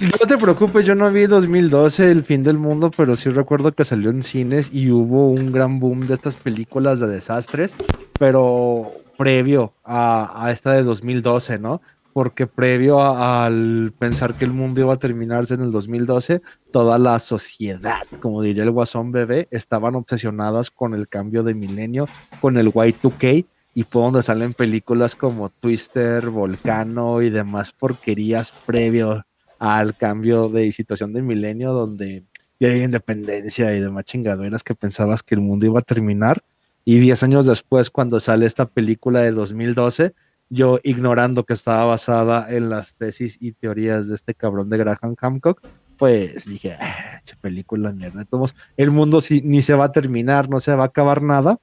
No 0.00 0.26
te 0.26 0.36
preocupes, 0.36 0.84
yo 0.84 0.94
no 0.94 1.10
vi 1.10 1.26
2012 1.26 2.10
El 2.10 2.22
fin 2.22 2.42
del 2.42 2.58
mundo, 2.58 2.90
pero 2.94 3.16
sí 3.16 3.30
recuerdo 3.30 3.72
que 3.72 3.86
salió 3.86 4.10
en 4.10 4.22
cines 4.22 4.68
y 4.74 4.90
hubo 4.90 5.30
un 5.30 5.52
gran 5.52 5.80
boom 5.80 6.06
de 6.06 6.12
estas 6.12 6.36
películas 6.36 7.00
de 7.00 7.08
desastres, 7.08 7.76
pero 8.18 8.90
previo 9.16 9.72
a, 9.82 10.44
a 10.44 10.50
esta 10.52 10.72
de 10.72 10.82
2012, 10.82 11.58
¿no? 11.58 11.80
Porque 12.12 12.46
previo 12.48 13.00
a- 13.00 13.46
al 13.46 13.92
pensar 13.98 14.34
que 14.36 14.44
el 14.44 14.52
mundo 14.52 14.80
iba 14.80 14.92
a 14.94 14.98
terminarse 14.98 15.54
en 15.54 15.62
el 15.62 15.70
2012, 15.70 16.42
toda 16.72 16.98
la 16.98 17.18
sociedad, 17.20 18.00
como 18.20 18.42
diría 18.42 18.64
el 18.64 18.72
guasón 18.72 19.12
bebé, 19.12 19.46
estaban 19.52 19.94
obsesionadas 19.94 20.70
con 20.70 20.94
el 20.94 21.08
cambio 21.08 21.42
de 21.44 21.54
milenio, 21.54 22.06
con 22.40 22.56
el 22.58 22.68
Y2K, 22.72 23.46
y 23.74 23.82
fue 23.84 24.02
donde 24.02 24.22
salen 24.24 24.54
películas 24.54 25.14
como 25.14 25.50
Twister, 25.50 26.30
Volcano 26.30 27.22
y 27.22 27.30
demás 27.30 27.70
porquerías 27.72 28.52
previo 28.66 29.24
al 29.60 29.96
cambio 29.96 30.48
de 30.48 30.72
situación 30.72 31.12
de 31.12 31.22
milenio 31.22 31.72
donde 31.72 32.24
ya 32.58 32.68
hay 32.68 32.82
independencia 32.82 33.74
y 33.76 33.80
demás 33.80 34.04
chingaderas 34.06 34.64
que 34.64 34.74
pensabas 34.74 35.22
que 35.22 35.36
el 35.36 35.40
mundo 35.42 35.66
iba 35.66 35.78
a 35.78 35.82
terminar. 35.82 36.42
Y 36.84 36.98
10 36.98 37.22
años 37.22 37.46
después, 37.46 37.90
cuando 37.90 38.18
sale 38.18 38.46
esta 38.46 38.66
película 38.66 39.20
de 39.20 39.30
2012, 39.32 40.14
yo 40.50 40.80
ignorando 40.82 41.44
que 41.44 41.54
estaba 41.54 41.84
basada 41.84 42.52
en 42.54 42.68
las 42.68 42.96
tesis 42.96 43.38
y 43.40 43.52
teorías 43.52 44.08
de 44.08 44.16
este 44.16 44.34
cabrón 44.34 44.68
de 44.68 44.78
Graham 44.78 45.14
Hancock, 45.16 45.62
pues 45.96 46.46
dije, 46.46 46.76
"Ah, 46.80 47.22
película 47.40 47.92
mierda. 47.92 48.26
Modos, 48.32 48.56
el 48.76 48.90
mundo 48.90 49.20
ni 49.44 49.62
se 49.62 49.74
va 49.74 49.86
a 49.86 49.92
terminar, 49.92 50.48
no 50.48 50.58
se 50.60 50.74
va 50.74 50.84
a 50.84 50.86
acabar 50.86 51.22
nada, 51.22 51.58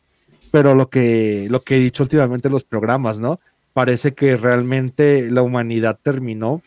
pero 0.52 0.74
lo 0.74 0.90
que, 0.90 1.48
lo 1.50 1.64
que 1.64 1.76
he 1.76 1.80
dicho 1.80 2.04
últimamente 2.04 2.48
en 2.48 2.54
los 2.54 2.64
programas, 2.64 3.20
¿no? 3.20 3.40
Parece 3.74 4.14
que 4.14 4.38
realmente 4.38 5.30
la 5.30 5.42
humanidad 5.42 6.00
terminó 6.02 6.62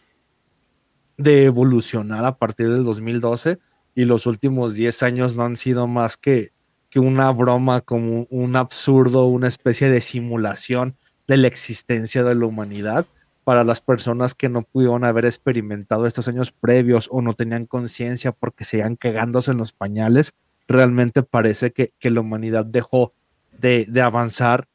de 1.16 1.44
evolucionar 1.46 2.24
a 2.24 2.36
partir 2.36 2.70
del 2.70 2.84
2012 2.84 3.58
y 3.94 4.04
los 4.04 4.26
últimos 4.26 4.74
10 4.74 5.02
años 5.02 5.36
no 5.36 5.44
han 5.44 5.56
sido 5.56 5.86
más 5.86 6.16
que 6.16 6.52
una 6.96 7.30
broma, 7.30 7.80
como 7.80 8.26
un 8.30 8.56
absurdo, 8.56 9.26
una 9.26 9.48
especie 9.48 9.88
de 9.88 10.00
simulación 10.00 10.96
de 11.30 11.36
la 11.36 11.46
existencia 11.46 12.24
de 12.24 12.34
la 12.34 12.44
humanidad 12.44 13.06
para 13.44 13.62
las 13.62 13.80
personas 13.80 14.34
que 14.34 14.48
no 14.48 14.62
pudieron 14.62 15.04
haber 15.04 15.26
experimentado 15.26 16.04
estos 16.04 16.26
años 16.26 16.50
previos 16.50 17.08
o 17.12 17.22
no 17.22 17.34
tenían 17.34 17.66
conciencia 17.66 18.32
porque 18.32 18.64
seguían 18.64 18.96
cagándose 18.96 19.52
en 19.52 19.58
los 19.58 19.72
pañales, 19.72 20.32
realmente 20.66 21.22
parece 21.22 21.70
que, 21.70 21.92
que 22.00 22.10
la 22.10 22.22
humanidad 22.22 22.64
dejó 22.64 23.12
de, 23.56 23.86
de 23.88 24.00
avanzar 24.00 24.66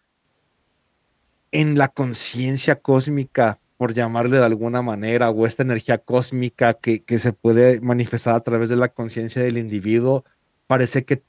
en 1.52 1.78
la 1.78 1.90
conciencia 1.90 2.80
cósmica 2.80 3.60
por 3.76 3.94
llamarle 3.94 4.38
de 4.38 4.46
alguna 4.46 4.82
manera, 4.82 5.32
o 5.32 5.46
esta 5.46 5.64
energía 5.64 5.98
cósmica 5.98 6.76
que, 6.76 7.04
que 7.04 7.20
se 7.20 7.34
puede 7.34 7.82
manifestar 7.82 8.34
a 8.34 8.40
través 8.40 8.70
de 8.70 8.78
la 8.78 8.88
conciencia 8.88 9.42
del 9.42 9.58
individuo, 9.58 10.24
parece 10.68 11.04
que 11.04 11.22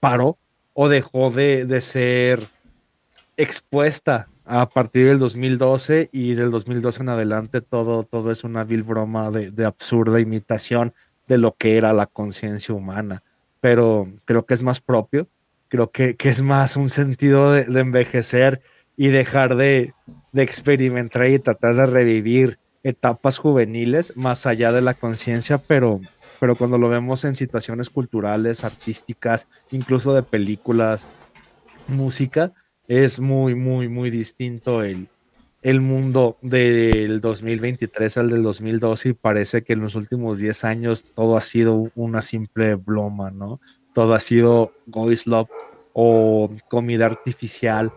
paró 0.00 0.38
o 0.72 0.88
dejó 0.88 1.30
de, 1.30 1.66
de 1.66 1.80
ser 1.80 2.48
expuesta 3.36 4.28
a 4.46 4.68
partir 4.68 5.08
del 5.08 5.18
2012 5.18 6.08
y 6.12 6.34
del 6.34 6.52
2012 6.52 7.02
en 7.02 7.08
adelante 7.08 7.60
todo, 7.60 8.04
todo 8.04 8.30
es 8.30 8.44
una 8.44 8.62
vil 8.62 8.84
broma 8.84 9.30
de, 9.32 9.64
absurda 9.64 10.20
imitación 10.20 10.94
de 11.26 11.38
lo 11.38 11.56
que 11.56 11.76
era 11.76 11.92
la 11.92 12.06
conciencia 12.06 12.72
humana. 12.74 13.24
Pero 13.60 14.08
creo 14.24 14.46
que 14.46 14.54
es 14.54 14.62
más 14.62 14.80
propio, 14.80 15.28
creo 15.68 15.90
que, 15.90 16.14
que 16.14 16.28
es 16.28 16.42
más 16.42 16.76
un 16.76 16.88
sentido 16.88 17.52
de, 17.52 17.64
de 17.64 17.80
envejecer 17.80 18.62
y 18.96 19.08
dejar 19.08 19.56
de, 19.56 19.94
de, 20.30 20.42
experimentar 20.42 21.26
y 21.26 21.40
tratar 21.40 21.74
de 21.74 21.86
revivir 21.86 22.58
etapas 22.84 23.38
juveniles 23.38 24.16
más 24.16 24.46
allá 24.46 24.70
de 24.70 24.80
la 24.80 24.94
conciencia, 24.94 25.58
pero, 25.58 26.00
pero 26.38 26.54
cuando 26.54 26.78
lo 26.78 26.88
vemos 26.88 27.24
en 27.24 27.34
situaciones 27.34 27.90
culturales, 27.90 28.62
artísticas, 28.62 29.48
incluso 29.72 30.14
de 30.14 30.22
películas, 30.22 31.08
música, 31.88 32.52
es 32.88 33.20
muy, 33.20 33.54
muy, 33.54 33.88
muy 33.88 34.10
distinto 34.10 34.82
el, 34.82 35.08
el 35.62 35.80
mundo 35.80 36.36
del 36.42 37.20
2023 37.20 38.18
al 38.18 38.30
del 38.30 38.42
2012 38.42 39.08
y 39.08 39.12
parece 39.14 39.62
que 39.62 39.72
en 39.72 39.80
los 39.80 39.94
últimos 39.94 40.38
10 40.38 40.64
años 40.64 41.04
todo 41.14 41.36
ha 41.36 41.40
sido 41.40 41.90
una 41.94 42.22
simple 42.22 42.76
broma, 42.76 43.30
¿no? 43.30 43.60
Todo 43.92 44.14
ha 44.14 44.20
sido 44.20 44.72
Goislop 44.86 45.48
o 45.92 46.50
comida 46.68 47.06
artificial, 47.06 47.92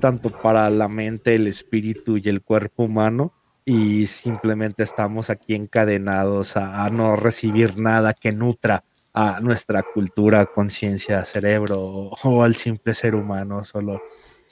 tanto 0.00 0.30
para 0.30 0.68
la 0.70 0.88
mente, 0.88 1.34
el 1.34 1.46
espíritu 1.46 2.16
y 2.16 2.28
el 2.28 2.42
cuerpo 2.42 2.84
humano, 2.84 3.32
y 3.64 4.06
simplemente 4.06 4.82
estamos 4.82 5.30
aquí 5.30 5.54
encadenados 5.54 6.56
a, 6.56 6.88
no 6.90 7.14
recibir 7.14 7.78
nada 7.78 8.14
que 8.14 8.32
nutra 8.32 8.84
a 9.14 9.40
nuestra 9.40 9.82
cultura, 9.82 10.46
conciencia, 10.46 11.24
cerebro 11.24 11.78
o 11.78 12.42
al 12.42 12.56
simple 12.56 12.94
ser 12.94 13.14
humano, 13.14 13.62
solo 13.62 14.00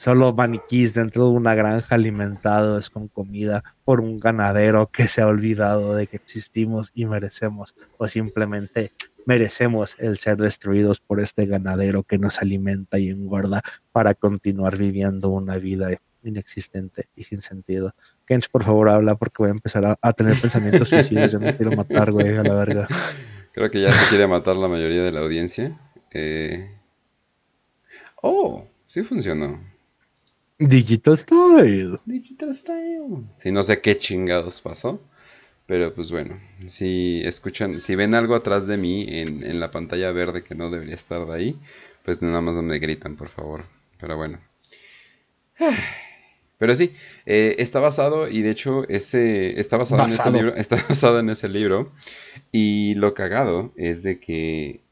solo 0.01 0.33
maniquís 0.33 0.95
dentro 0.95 1.27
de 1.27 1.33
una 1.33 1.55
granja 1.55 1.97
alimentados 1.97 2.89
con 2.89 3.09
comida 3.09 3.63
por 3.85 4.01
un 4.01 4.19
ganadero 4.19 4.87
que 4.87 5.07
se 5.09 5.21
ha 5.21 5.27
olvidado 5.27 5.95
de 5.95 6.07
que 6.07 6.17
existimos 6.17 6.91
y 6.95 7.05
merecemos 7.05 7.75
o 7.99 8.09
simplemente 8.09 8.93
merecemos 9.27 9.97
el 9.99 10.17
ser 10.17 10.39
destruidos 10.39 11.01
por 11.01 11.21
este 11.21 11.45
ganadero 11.45 12.03
que 12.03 12.17
nos 12.17 12.41
alimenta 12.41 12.99
y 12.99 13.11
engorda 13.11 13.61
para 13.93 14.15
continuar 14.15 14.79
viviendo 14.79 15.29
una 15.29 15.59
vida 15.59 15.91
inexistente 16.23 17.11
y 17.15 17.25
sin 17.25 17.43
sentido. 17.43 17.95
Kench, 18.27 18.49
por 18.49 18.65
favor, 18.65 18.89
habla 18.89 19.17
porque 19.17 19.37
voy 19.41 19.49
a 19.49 19.53
empezar 19.53 19.99
a, 20.01 20.13
tener 20.15 20.41
pensamientos 20.41 20.89
suicidas. 20.89 21.33
Yo 21.33 21.41
me 21.41 21.55
quiero 21.55 21.77
matar, 21.77 22.11
güey, 22.11 22.39
a 22.39 22.43
la 22.43 22.55
verga. 22.55 22.89
Creo 23.53 23.71
que 23.71 23.83
ya 23.83 23.93
se 23.93 24.09
quiere 24.09 24.27
matar 24.27 24.57
la 24.57 24.69
mayoría 24.69 25.03
de 25.03 25.13
la 25.13 25.21
audiencia. 25.21 25.79
Eh... 26.11 26.75
Oh, 28.23 28.67
sí 28.87 29.03
funcionó. 29.03 29.70
Digital 30.61 31.17
Style. 31.17 31.99
Digital 32.05 32.55
Style. 32.55 33.25
Sí, 33.39 33.51
no 33.51 33.63
sé 33.63 33.81
qué 33.81 33.97
chingados 33.99 34.61
pasó. 34.61 35.01
Pero 35.67 35.95
pues 35.95 36.11
bueno, 36.11 36.41
si 36.67 37.23
escuchan, 37.25 37.79
si 37.79 37.95
ven 37.95 38.15
algo 38.15 38.35
atrás 38.35 38.67
de 38.67 38.77
mí 38.77 39.07
en, 39.09 39.45
en 39.47 39.61
la 39.61 39.71
pantalla 39.71 40.11
verde 40.11 40.43
que 40.43 40.57
no 40.57 40.69
debería 40.69 40.97
estar 40.97 41.25
de 41.27 41.33
ahí, 41.33 41.61
pues 42.05 42.21
nada 42.23 42.41
más 42.41 42.57
me 42.57 42.79
gritan, 42.79 43.17
por 43.17 43.29
favor. 43.29 43.65
Pero 44.01 44.17
bueno. 44.17 44.41
Pero 46.59 46.75
sí, 46.75 46.93
eh, 47.25 47.55
está 47.59 47.81
basado 47.81 48.29
y 48.29 48.43
de 48.43 48.51
hecho 48.51 48.87
ese 48.89 49.59
está 49.59 49.79
basado, 49.79 50.03
basado, 50.03 50.29
en 50.29 50.35
ese 50.35 50.45
libro, 50.45 50.57
está 50.61 50.85
basado 50.87 51.19
en 51.21 51.31
ese 51.31 51.49
libro 51.49 51.93
y 52.53 52.95
lo 52.97 53.15
cagado 53.15 53.73
es 53.77 54.03
de 54.03 54.21
que 54.21 54.83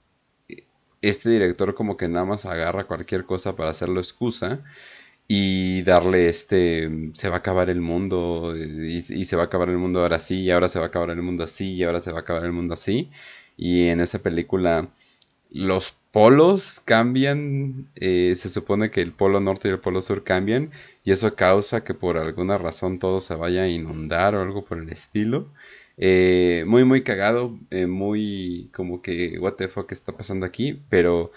este 1.02 1.28
director 1.28 1.74
como 1.74 1.98
que 1.98 2.08
nada 2.08 2.24
más 2.24 2.46
agarra 2.46 2.84
cualquier 2.84 3.24
cosa 3.24 3.54
para 3.54 3.68
hacerlo 3.70 4.00
excusa 4.00 4.60
y 5.28 5.82
darle 5.82 6.28
este, 6.30 6.88
se 7.14 7.28
va 7.28 7.36
a 7.36 7.38
acabar 7.40 7.68
el 7.70 7.82
mundo 7.82 8.56
y, 8.56 9.02
se 9.02 9.36
va 9.36 9.42
a 9.44 9.46
acabar 9.46 9.68
el 9.68 9.78
mundo 9.78 10.00
ahora 10.00 10.18
sí, 10.18 10.40
y 10.42 10.50
ahora 10.50 10.68
se 10.70 10.78
va 10.80 10.86
a 10.86 10.88
acabar 10.88 11.10
el 11.10 11.22
mundo 11.22 11.44
así, 11.44 11.74
y 11.74 11.84
ahora 11.84 12.00
se 12.00 12.12
va 12.12 12.18
a 12.18 12.22
acabar 12.22 12.44
el 12.44 12.52
mundo 12.52 12.74
así. 12.74 13.10
Y 13.56 13.88
en 13.88 14.00
esa 14.00 14.20
película 14.20 14.88
los 15.50 15.92
polos 16.12 16.80
cambian, 16.84 17.88
eh, 17.96 18.34
se 18.36 18.48
supone 18.48 18.90
que 18.90 19.02
el 19.02 19.12
polo 19.12 19.40
norte 19.40 19.68
y 19.68 19.72
el 19.72 19.80
polo 19.80 20.02
sur 20.02 20.24
cambian, 20.24 20.70
y 21.04 21.12
eso 21.12 21.34
causa 21.36 21.84
que 21.84 21.94
por 21.94 22.16
alguna 22.18 22.58
razón 22.58 22.98
todo 22.98 23.20
se 23.20 23.34
vaya 23.34 23.62
a 23.64 23.68
inundar 23.68 24.34
o 24.34 24.42
algo 24.42 24.64
por 24.64 24.78
el 24.78 24.90
estilo. 24.90 25.48
Eh, 25.98 26.64
muy, 26.66 26.84
muy 26.84 27.02
cagado, 27.02 27.58
eh, 27.70 27.86
muy 27.86 28.70
como 28.72 29.02
que, 29.02 29.38
what 29.38 29.54
the 29.54 29.68
fuck 29.68 29.90
está 29.92 30.12
pasando 30.12 30.46
aquí, 30.46 30.80
pero 30.88 31.32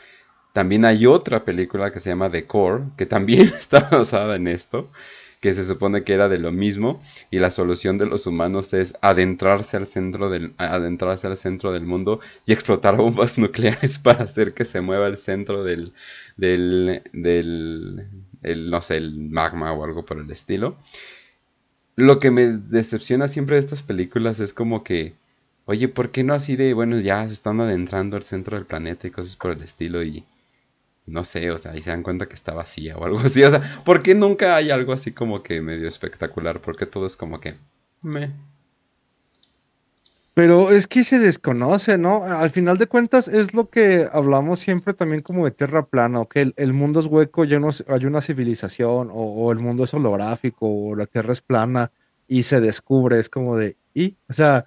también 0.54 0.86
hay 0.86 1.06
otra 1.06 1.46
película 1.46 1.92
que 1.92 2.00
se 2.00 2.10
llama 2.10 2.30
The 2.30 2.46
Core, 2.46 2.84
que 2.98 3.06
también 3.06 3.44
está 3.60 3.90
basada 3.90 4.36
en 4.36 4.48
esto, 4.48 4.90
que 5.42 5.54
se 5.54 5.66
supone 5.66 6.04
que 6.04 6.14
era 6.14 6.30
de 6.30 6.38
lo 6.38 6.52
mismo 6.52 7.02
y 7.32 7.40
la 7.40 7.50
solución 7.50 7.98
de 7.98 8.06
los 8.06 8.28
humanos 8.28 8.74
es 8.74 8.96
adentrarse 9.02 9.76
al 9.76 9.88
centro 9.88 10.30
del 10.30 10.54
adentrarse 10.58 11.28
al 11.28 11.36
centro 11.38 11.72
del 11.72 11.84
mundo 11.84 12.20
y 12.46 12.54
explotar 12.54 12.96
bombas 12.96 13.38
nucleares 13.40 13.98
para 13.98 14.24
hacer 14.24 14.54
que 14.54 14.66
se 14.66 14.82
mueva 14.82 15.08
el 15.08 15.18
centro 15.18 15.64
del 15.64 15.94
del 16.38 17.02
del 17.12 18.08
el, 18.44 18.70
no 18.70 18.82
sé, 18.82 18.98
el 18.98 19.18
magma 19.30 19.74
o 19.74 19.84
algo 19.84 20.06
por 20.06 20.20
el 20.20 20.30
estilo. 20.32 20.78
Lo 21.96 22.20
que 22.20 22.32
me 22.32 22.48
decepciona 22.48 23.28
siempre 23.30 23.56
de 23.56 23.62
estas 23.62 23.82
películas 23.84 24.40
es 24.42 24.54
como 24.54 24.84
que 24.84 25.16
Oye, 25.66 25.88
¿por 25.88 26.12
qué 26.12 26.24
no 26.24 26.34
así 26.34 26.56
de, 26.56 26.74
bueno, 26.74 27.00
ya 27.00 27.26
se 27.28 27.34
están 27.34 27.62
adentrando 27.62 28.18
al 28.18 28.24
centro 28.24 28.58
del 28.58 28.66
planeta 28.66 29.08
y 29.08 29.12
cosas 29.12 29.36
por 29.38 29.52
el 29.52 29.62
estilo 29.62 30.04
y, 30.04 30.26
no 31.06 31.24
sé, 31.26 31.52
o 31.52 31.58
sea, 31.58 31.76
y 31.76 31.82
se 31.82 31.90
dan 31.90 32.04
cuenta 32.04 32.28
que 32.28 32.36
está 32.36 32.54
vacía 32.54 32.98
o 32.98 33.06
algo 33.06 33.20
así. 33.26 33.44
O 33.44 33.52
sea, 33.52 33.82
¿por 33.86 34.02
qué 34.02 34.16
nunca 34.16 34.56
hay 34.56 34.72
algo 34.72 34.94
así 34.94 35.12
como 35.12 35.44
que 35.44 35.62
medio 35.62 35.88
espectacular? 35.88 36.62
Porque 36.62 36.86
todo 36.86 37.06
es 37.06 37.16
como 37.16 37.40
que... 37.40 37.56
Me. 38.02 38.32
Pero 40.34 40.72
es 40.72 40.88
que 40.88 41.04
se 41.04 41.20
desconoce, 41.20 41.98
¿no? 41.98 42.24
Al 42.24 42.50
final 42.50 42.78
de 42.78 42.88
cuentas 42.88 43.28
es 43.28 43.54
lo 43.54 43.66
que 43.66 44.08
hablamos 44.12 44.60
siempre 44.60 44.94
también 44.94 45.22
como 45.22 45.44
de 45.44 45.52
tierra 45.52 45.86
plana, 45.86 46.22
o 46.22 46.30
que 46.30 46.42
el, 46.42 46.54
el 46.56 46.72
mundo 46.72 47.02
es 47.02 47.06
hueco, 47.06 47.44
ya 47.44 47.60
no 47.60 47.70
hay 47.88 48.06
una 48.06 48.22
civilización, 48.22 49.10
o, 49.12 49.14
o, 49.14 49.52
el 49.52 49.60
mundo 49.60 49.84
es 49.84 49.94
holográfico, 49.94 50.68
o 50.68 50.96
la 50.96 51.06
tierra 51.06 51.34
es 51.34 51.42
plana, 51.42 51.92
y 52.30 52.44
se 52.44 52.62
descubre, 52.62 53.20
es 53.20 53.28
como 53.28 53.58
de, 53.58 53.76
¿y? 53.94 54.16
O 54.30 54.34
sea, 54.34 54.66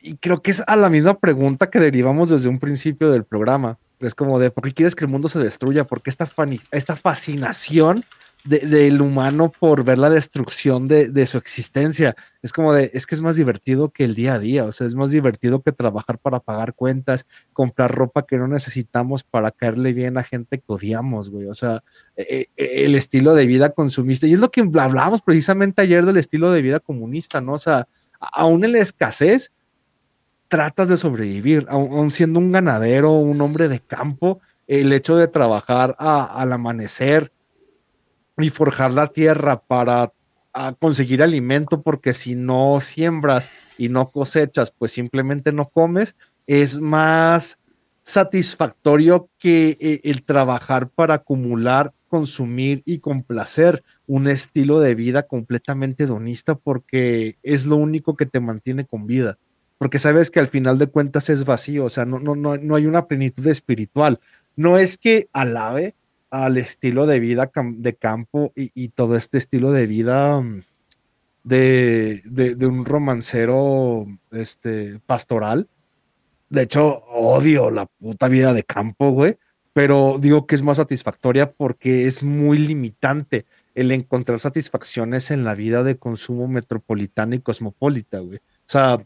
y 0.00 0.16
creo 0.16 0.40
que 0.42 0.50
es 0.50 0.62
a 0.66 0.76
la 0.76 0.88
misma 0.88 1.18
pregunta 1.18 1.68
que 1.68 1.78
derivamos 1.78 2.30
desde 2.30 2.48
un 2.48 2.58
principio 2.58 3.10
del 3.10 3.24
programa. 3.24 3.78
Es 4.00 4.14
como 4.14 4.38
de, 4.38 4.50
¿por 4.50 4.64
qué 4.64 4.72
quieres 4.72 4.94
que 4.94 5.04
el 5.04 5.10
mundo 5.10 5.28
se 5.28 5.38
destruya? 5.38 5.84
¿Por 5.84 6.02
qué 6.02 6.10
esta, 6.10 6.28
esta 6.72 6.96
fascinación 6.96 8.04
del 8.44 8.70
de, 8.70 8.90
de 8.90 9.02
humano 9.02 9.52
por 9.52 9.84
ver 9.84 9.98
la 9.98 10.08
destrucción 10.08 10.88
de, 10.88 11.08
de, 11.10 11.26
su 11.26 11.36
existencia? 11.36 12.16
Es 12.42 12.52
como 12.52 12.72
de, 12.72 12.90
es 12.94 13.06
que 13.06 13.14
es 13.14 13.20
más 13.20 13.36
divertido 13.36 13.90
que 13.90 14.04
el 14.04 14.14
día 14.14 14.34
a 14.34 14.38
día, 14.38 14.64
o 14.64 14.72
sea, 14.72 14.86
es 14.86 14.94
más 14.94 15.10
divertido 15.10 15.60
que 15.62 15.72
trabajar 15.72 16.18
para 16.18 16.40
pagar 16.40 16.74
cuentas, 16.74 17.26
comprar 17.52 17.94
ropa 17.94 18.24
que 18.24 18.38
no 18.38 18.48
necesitamos 18.48 19.22
para 19.22 19.50
caerle 19.50 19.92
bien 19.92 20.16
a 20.16 20.22
gente 20.22 20.58
que 20.58 20.64
odiamos, 20.66 21.28
güey. 21.28 21.46
O 21.46 21.54
sea, 21.54 21.84
eh, 22.16 22.46
el 22.56 22.94
estilo 22.94 23.34
de 23.34 23.46
vida 23.46 23.70
consumista. 23.70 24.26
Y 24.26 24.32
es 24.32 24.40
lo 24.40 24.50
que 24.50 24.62
hablábamos 24.62 25.20
precisamente 25.20 25.82
ayer 25.82 26.06
del 26.06 26.16
estilo 26.16 26.50
de 26.50 26.62
vida 26.62 26.80
comunista, 26.80 27.42
¿no? 27.42 27.52
O 27.52 27.58
sea, 27.58 27.86
aún 28.18 28.64
en 28.64 28.72
la 28.72 28.78
escasez, 28.78 29.52
tratas 30.50 30.88
de 30.88 30.96
sobrevivir, 30.96 31.64
aun 31.68 32.10
siendo 32.10 32.40
un 32.40 32.50
ganadero, 32.50 33.12
un 33.12 33.40
hombre 33.40 33.68
de 33.68 33.78
campo, 33.78 34.40
el 34.66 34.92
hecho 34.92 35.16
de 35.16 35.28
trabajar 35.28 35.94
al 35.98 36.52
amanecer 36.52 37.32
y 38.36 38.50
forjar 38.50 38.90
la 38.90 39.06
tierra 39.06 39.60
para 39.60 40.12
conseguir 40.80 41.22
alimento, 41.22 41.82
porque 41.82 42.12
si 42.12 42.34
no 42.34 42.80
siembras 42.80 43.48
y 43.78 43.90
no 43.90 44.10
cosechas, 44.10 44.72
pues 44.76 44.90
simplemente 44.90 45.52
no 45.52 45.68
comes, 45.68 46.16
es 46.48 46.80
más 46.80 47.56
satisfactorio 48.02 49.28
que 49.38 49.78
eh, 49.80 50.00
el 50.02 50.24
trabajar 50.24 50.88
para 50.88 51.14
acumular, 51.14 51.92
consumir 52.08 52.82
y 52.84 52.98
complacer 52.98 53.84
un 54.08 54.26
estilo 54.26 54.80
de 54.80 54.96
vida 54.96 55.22
completamente 55.22 56.04
hedonista, 56.04 56.56
porque 56.56 57.38
es 57.44 57.66
lo 57.66 57.76
único 57.76 58.16
que 58.16 58.26
te 58.26 58.40
mantiene 58.40 58.84
con 58.84 59.06
vida 59.06 59.38
porque 59.80 59.98
sabes 59.98 60.30
que 60.30 60.40
al 60.40 60.46
final 60.46 60.76
de 60.76 60.88
cuentas 60.88 61.30
es 61.30 61.46
vacío, 61.46 61.86
o 61.86 61.88
sea, 61.88 62.04
no, 62.04 62.18
no, 62.18 62.36
no, 62.36 62.58
no 62.58 62.76
hay 62.76 62.84
una 62.84 63.08
plenitud 63.08 63.46
espiritual. 63.46 64.20
No 64.54 64.76
es 64.76 64.98
que 64.98 65.30
alabe 65.32 65.94
al 66.30 66.58
estilo 66.58 67.06
de 67.06 67.18
vida 67.18 67.50
de 67.54 67.96
campo 67.96 68.52
y, 68.54 68.70
y 68.74 68.90
todo 68.90 69.16
este 69.16 69.38
estilo 69.38 69.72
de 69.72 69.86
vida 69.86 70.38
mm, 70.38 70.64
de, 71.44 72.20
de, 72.26 72.56
de, 72.56 72.66
un 72.66 72.84
romancero 72.84 74.06
este, 74.32 75.00
pastoral. 75.06 75.66
De 76.50 76.60
hecho, 76.64 77.02
odio 77.06 77.70
la 77.70 77.86
puta 77.86 78.28
vida 78.28 78.52
de 78.52 78.64
campo, 78.64 79.12
güey, 79.12 79.38
pero 79.72 80.18
digo 80.20 80.46
que 80.46 80.56
es 80.56 80.62
más 80.62 80.76
satisfactoria 80.76 81.52
porque 81.52 82.06
es 82.06 82.22
muy 82.22 82.58
limitante 82.58 83.46
el 83.74 83.92
encontrar 83.92 84.40
satisfacciones 84.40 85.30
en 85.30 85.42
la 85.42 85.54
vida 85.54 85.82
de 85.84 85.96
consumo 85.96 86.48
metropolitana 86.48 87.36
y 87.36 87.40
cosmopolita, 87.40 88.18
güey. 88.18 88.40
O 88.40 88.66
sea, 88.66 89.02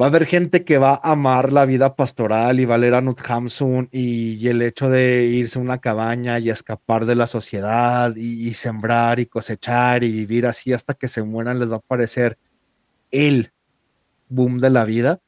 va 0.00 0.06
a 0.06 0.08
haber 0.08 0.26
gente 0.26 0.64
que 0.64 0.78
va 0.78 0.94
a 0.94 1.12
amar 1.12 1.52
la 1.52 1.64
vida 1.64 1.96
pastoral 1.96 2.60
y 2.60 2.66
va 2.66 2.74
a 2.74 3.00
Nut 3.00 3.20
Hamsun 3.26 3.88
y, 3.90 4.46
el 4.46 4.60
hecho 4.60 4.90
de 4.90 5.24
irse 5.24 5.58
a 5.58 5.62
una 5.62 5.78
cabaña 5.78 6.38
y 6.38 6.50
escapar 6.50 7.06
de 7.06 7.14
la 7.14 7.26
sociedad 7.26 8.14
y, 8.14 8.52
sembrar 8.54 9.20
y 9.20 9.26
cosechar 9.26 10.04
y 10.04 10.12
vivir 10.12 10.46
así 10.46 10.72
hasta 10.72 10.94
que 10.94 11.08
se 11.08 11.22
mueran 11.22 11.58
les 11.58 11.72
va 11.72 11.76
a 11.76 11.80
parecer 11.80 12.38
el 13.10 13.52
boom 14.28 14.58
de 14.58 14.70
la 14.70 14.84
vida. 14.84 15.20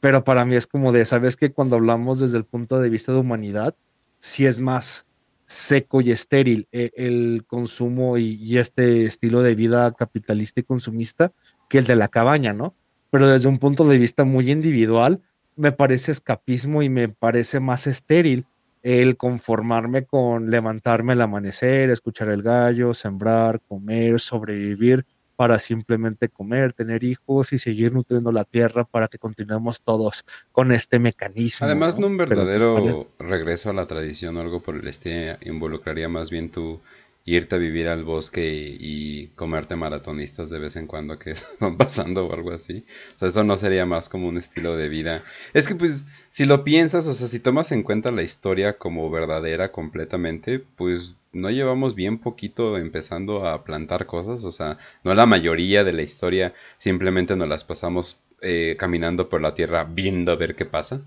Pero 0.00 0.24
para 0.24 0.44
mí 0.44 0.54
es 0.54 0.66
como 0.66 0.92
de, 0.92 1.04
¿sabes 1.04 1.36
que 1.36 1.52
cuando 1.52 1.76
hablamos 1.76 2.20
desde 2.20 2.38
el 2.38 2.44
punto 2.44 2.80
de 2.80 2.88
vista 2.88 3.12
de 3.12 3.18
humanidad, 3.18 3.76
si 4.20 4.46
es 4.46 4.60
más 4.60 5.06
seco 5.46 6.00
y 6.00 6.10
estéril 6.10 6.68
eh, 6.72 6.90
el 6.96 7.44
consumo 7.46 8.18
y, 8.18 8.58
este 8.58 9.04
estilo 9.04 9.42
de 9.42 9.54
vida 9.54 9.92
capitalista 9.92 10.60
y 10.60 10.64
consumista 10.64 11.32
que 11.68 11.78
el 11.78 11.86
de 11.86 11.96
la 11.96 12.08
cabaña, 12.08 12.52
¿no? 12.52 12.74
Pero 13.10 13.28
desde 13.28 13.48
un 13.48 13.58
punto 13.58 13.86
de 13.86 13.98
vista 13.98 14.24
muy 14.24 14.50
individual, 14.50 15.20
me 15.56 15.72
parece 15.72 16.12
escapismo 16.12 16.82
y 16.82 16.88
me 16.88 17.08
parece 17.08 17.60
más 17.60 17.86
estéril 17.86 18.46
el 18.82 19.16
conformarme 19.16 20.04
con 20.04 20.50
levantarme 20.50 21.14
al 21.14 21.22
amanecer, 21.22 21.90
escuchar 21.90 22.28
el 22.28 22.42
gallo, 22.42 22.94
sembrar, 22.94 23.60
comer, 23.66 24.20
sobrevivir 24.20 25.04
para 25.36 25.58
simplemente 25.58 26.28
comer, 26.28 26.72
tener 26.72 27.04
hijos 27.04 27.52
y 27.52 27.58
seguir 27.58 27.92
nutriendo 27.92 28.32
la 28.32 28.44
tierra 28.44 28.84
para 28.84 29.08
que 29.08 29.18
continuemos 29.18 29.82
todos 29.82 30.24
con 30.50 30.72
este 30.72 30.98
mecanismo. 30.98 31.66
Además, 31.66 31.98
no, 31.98 32.06
un 32.06 32.16
pues, 32.16 32.28
verdadero 32.28 33.08
regreso 33.18 33.70
a 33.70 33.74
la 33.74 33.86
tradición 33.86 34.36
o 34.36 34.40
algo 34.40 34.60
por 34.60 34.76
el 34.76 34.88
estilo 34.88 35.36
involucraría 35.42 36.08
más 36.08 36.30
bien 36.30 36.50
tu 36.50 36.80
irte 37.26 37.56
a 37.56 37.58
vivir 37.58 37.88
al 37.88 38.04
bosque 38.04 38.76
y, 38.78 39.28
comerte 39.34 39.76
maratonistas 39.76 40.48
de 40.48 40.58
vez 40.58 40.76
en 40.76 40.86
cuando 40.86 41.18
que 41.18 41.34
van 41.60 41.76
pasando 41.76 42.26
o 42.26 42.32
algo 42.32 42.52
así. 42.52 42.86
O 43.16 43.18
sea, 43.18 43.28
eso 43.28 43.44
no 43.44 43.56
sería 43.56 43.84
más 43.84 44.08
como 44.08 44.28
un 44.28 44.38
estilo 44.38 44.76
de 44.76 44.88
vida. 44.88 45.22
Es 45.52 45.68
que 45.68 45.74
pues 45.74 46.06
si 46.30 46.44
lo 46.44 46.64
piensas, 46.64 47.06
o 47.06 47.14
sea, 47.14 47.28
si 47.28 47.40
tomas 47.40 47.72
en 47.72 47.82
cuenta 47.82 48.12
la 48.12 48.22
historia 48.22 48.78
como 48.78 49.10
verdadera 49.10 49.72
completamente, 49.72 50.60
pues 50.60 51.14
no 51.32 51.50
llevamos 51.50 51.94
bien 51.94 52.18
poquito 52.18 52.78
empezando 52.78 53.46
a 53.46 53.64
plantar 53.64 54.06
cosas, 54.06 54.44
o 54.44 54.52
sea, 54.52 54.78
no 55.04 55.14
la 55.14 55.26
mayoría 55.26 55.84
de 55.84 55.92
la 55.92 56.02
historia, 56.02 56.54
simplemente 56.78 57.36
nos 57.36 57.48
las 57.48 57.64
pasamos 57.64 58.20
eh, 58.40 58.76
caminando 58.78 59.28
por 59.28 59.40
la 59.40 59.54
tierra 59.54 59.84
viendo 59.84 60.32
a 60.32 60.36
ver 60.36 60.54
qué 60.54 60.64
pasa. 60.64 61.02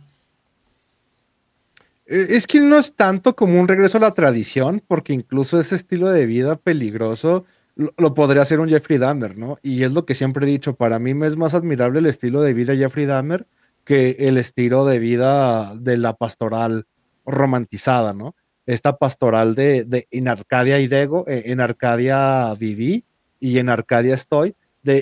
Eh, 2.10 2.28
es 2.32 2.48
que 2.48 2.60
no 2.60 2.78
es 2.78 2.96
tanto 2.96 3.36
como 3.36 3.60
un 3.60 3.68
regreso 3.68 4.00
a 4.00 4.02
la 4.02 4.14
tradición, 4.14 4.82
porque 4.86 5.14
incluso 5.14 5.60
ese 5.60 5.76
estilo 5.76 6.10
de 6.10 6.26
vida 6.26 6.56
peligroso 6.58 7.46
lo, 7.76 8.14
podría 8.14 8.42
hacer 8.42 8.60
un 8.60 8.68
Jeffrey 8.68 8.98
Dahmer, 8.98 9.38
¿no? 9.38 9.58
Y 9.62 9.84
es 9.84 9.94
lo 9.94 10.06
que 10.06 10.16
siempre 10.16 10.46
he 10.46 10.50
dicho, 10.50 10.76
para 10.76 11.00
mí 11.00 11.14
me 11.14 11.28
es 11.28 11.38
más 11.38 11.54
admirable 11.54 12.00
el 12.00 12.08
estilo 12.08 12.42
de 12.42 12.54
vida 12.54 12.74
de 12.74 12.80
Jeffrey 12.80 13.06
Dahmer 13.06 13.48
que 13.86 14.18
el 14.20 14.38
estilo 14.38 14.86
de 14.86 15.00
vida 15.00 15.74
de 15.76 15.98
la 15.98 16.16
pastoral 16.16 16.88
romantizada, 17.26 18.14
¿no? 18.14 18.36
Esta 18.66 18.98
pastoral 18.98 19.56
de, 19.56 20.08
en 20.12 20.28
Arcadia 20.28 20.80
y 20.80 20.88
Dego, 20.88 21.26
eh, 21.28 21.44
en 21.46 21.62
Arcadia 21.62 22.54
viví 22.56 23.06
y 23.40 23.60
en 23.60 23.70
Arcadia 23.70 24.16
estoy, 24.16 24.56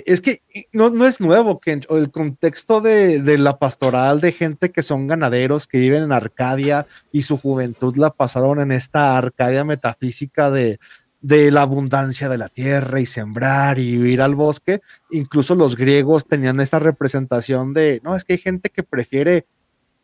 es 0.06 0.20
que 0.20 0.42
no, 0.72 0.90
no 0.90 1.06
es 1.06 1.20
nuevo, 1.20 1.60
que 1.60 1.80
el 1.88 2.10
contexto 2.10 2.80
de, 2.80 3.38
la 3.38 3.58
pastoral 3.58 4.20
de 4.20 4.32
gente 4.32 4.70
que 4.70 4.82
son 4.82 5.06
ganaderos, 5.06 5.66
que 5.66 5.78
viven 5.78 6.02
en 6.02 6.12
Arcadia 6.12 6.86
y 7.12 7.22
su 7.22 7.38
juventud 7.38 7.96
la 7.96 8.10
pasaron 8.10 8.60
en 8.60 8.72
esta 8.72 9.16
Arcadia 9.16 9.64
metafísica 9.64 10.50
de, 10.50 10.78
de 11.20 11.50
la 11.50 11.62
abundancia 11.62 12.28
de 12.28 12.38
la 12.38 12.48
tierra 12.48 13.00
y 13.00 13.06
sembrar 13.06 13.78
y 13.78 13.94
ir 13.94 14.20
al 14.20 14.34
bosque. 14.34 14.80
Incluso 15.10 15.54
los 15.54 15.76
griegos 15.76 16.26
tenían 16.26 16.60
esta 16.60 16.78
representación 16.78 17.72
de, 17.72 18.00
no, 18.04 18.14
es 18.16 18.24
que 18.24 18.34
hay 18.34 18.38
gente 18.38 18.70
que 18.70 18.82
prefiere 18.82 19.46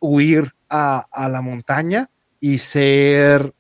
huir 0.01 0.55
a, 0.69 1.07
a 1.11 1.29
la 1.29 1.43
montaña 1.43 2.11
y 2.41 2.59
ser 2.59 3.55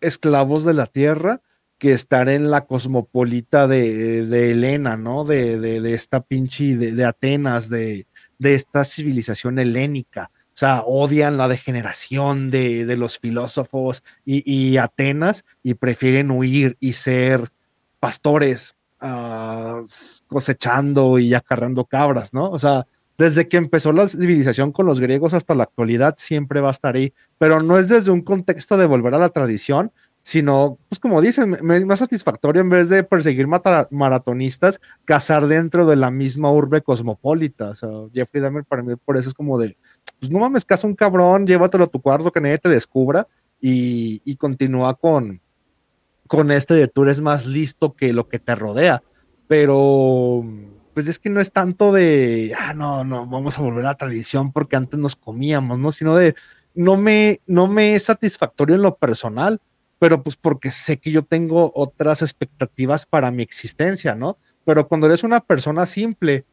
esclavos 0.00 0.64
de 0.64 0.74
la 0.74 0.86
tierra 0.86 1.40
que 1.80 1.92
estar 1.92 2.28
en 2.28 2.50
la 2.50 2.66
cosmopolita 2.66 3.66
de, 3.66 4.26
de 4.26 4.52
Helena, 4.52 4.96
¿no? 4.98 5.24
De, 5.24 5.58
de, 5.58 5.94
esta 5.94 6.20
pinche, 6.20 6.76
de, 6.76 7.04
Atenas, 7.04 7.70
de, 7.70 8.06
esta 8.38 8.84
civilización 8.84 9.58
helénica. 9.58 10.30
O 10.34 10.60
sea, 10.60 10.82
odian 10.82 11.38
la 11.38 11.48
degeneración 11.48 12.50
de, 12.50 12.84
los 12.96 13.18
filósofos 13.18 14.04
y, 14.26 14.76
Atenas 14.76 15.44
y 15.62 15.74
prefieren 15.74 16.30
huir 16.30 16.76
y 16.80 16.92
ser 16.92 17.50
pastores 17.98 18.76
ah, 19.00 19.80
cosechando 20.28 21.18
y 21.18 21.32
acarrando 21.32 21.86
cabras, 21.86 22.34
¿no? 22.34 22.50
O 22.50 22.58
sea, 22.58 22.86
desde 23.16 23.48
que 23.48 23.56
empezó 23.56 23.92
la 23.92 24.06
civilización 24.06 24.70
con 24.70 24.86
los 24.86 25.00
griegos 25.00 25.34
hasta 25.34 25.54
la 25.54 25.64
actualidad 25.64 26.14
siempre 26.18 26.60
va 26.60 26.68
a 26.68 26.72
estar 26.72 26.96
ahí, 26.96 27.12
pero 27.38 27.62
no 27.62 27.78
es 27.78 27.88
desde 27.88 28.10
un 28.10 28.20
contexto 28.20 28.76
de 28.76 28.86
volver 28.86 29.14
a 29.14 29.18
la 29.18 29.28
tradición, 29.30 29.92
sino, 30.22 30.78
pues 30.88 30.98
como 30.98 31.20
dicen, 31.20 31.54
es 31.70 31.84
más 31.86 31.98
satisfactorio 31.98 32.60
en 32.60 32.68
vez 32.68 32.88
de 32.88 33.02
perseguir 33.04 33.46
maratonistas, 33.90 34.80
cazar 35.04 35.46
dentro 35.46 35.86
de 35.86 35.96
la 35.96 36.10
misma 36.10 36.50
urbe 36.52 36.82
cosmopolita. 36.82 37.70
O 37.70 37.74
sea, 37.74 37.88
Jeffrey 38.12 38.42
Dahmer 38.42 38.64
para 38.64 38.82
mí 38.82 38.94
por 38.96 39.16
eso 39.16 39.30
es 39.30 39.34
como 39.34 39.58
de, 39.58 39.76
pues 40.18 40.30
no 40.30 40.38
mames, 40.38 40.64
caza 40.64 40.86
un 40.86 40.94
cabrón, 40.94 41.46
llévatelo 41.46 41.84
a 41.84 41.88
tu 41.88 42.00
cuarto, 42.00 42.30
que 42.30 42.40
nadie 42.40 42.58
te 42.58 42.68
descubra 42.68 43.26
y, 43.60 44.20
y 44.24 44.36
continúa 44.36 44.94
con, 44.94 45.40
con 46.26 46.50
este 46.50 46.74
de 46.74 46.88
tú 46.88 47.04
eres 47.04 47.20
más 47.20 47.46
listo 47.46 47.94
que 47.94 48.12
lo 48.12 48.28
que 48.28 48.38
te 48.38 48.54
rodea. 48.54 49.02
Pero, 49.48 50.44
pues 50.94 51.08
es 51.08 51.18
que 51.18 51.30
no 51.30 51.40
es 51.40 51.50
tanto 51.50 51.92
de, 51.92 52.54
ah, 52.58 52.74
no, 52.74 53.04
no, 53.04 53.26
vamos 53.26 53.58
a 53.58 53.62
volver 53.62 53.84
a 53.86 53.90
la 53.90 53.96
tradición 53.96 54.52
porque 54.52 54.76
antes 54.76 55.00
nos 55.00 55.16
comíamos, 55.16 55.78
¿no? 55.78 55.90
Sino 55.90 56.14
de, 56.14 56.34
no 56.74 56.96
me, 56.96 57.40
no 57.46 57.66
me 57.66 57.94
es 57.94 58.04
satisfactorio 58.04 58.76
en 58.76 58.82
lo 58.82 58.96
personal 58.96 59.60
pero 60.00 60.22
pues 60.22 60.34
porque 60.34 60.70
sé 60.70 60.98
que 60.98 61.12
yo 61.12 61.22
tengo 61.22 61.72
otras 61.74 62.22
expectativas 62.22 63.04
para 63.04 63.30
mi 63.30 63.42
existencia, 63.42 64.14
¿no? 64.14 64.38
Pero 64.64 64.88
cuando 64.88 65.06
eres 65.06 65.24
una 65.24 65.40
persona 65.40 65.84
simple 65.84 66.46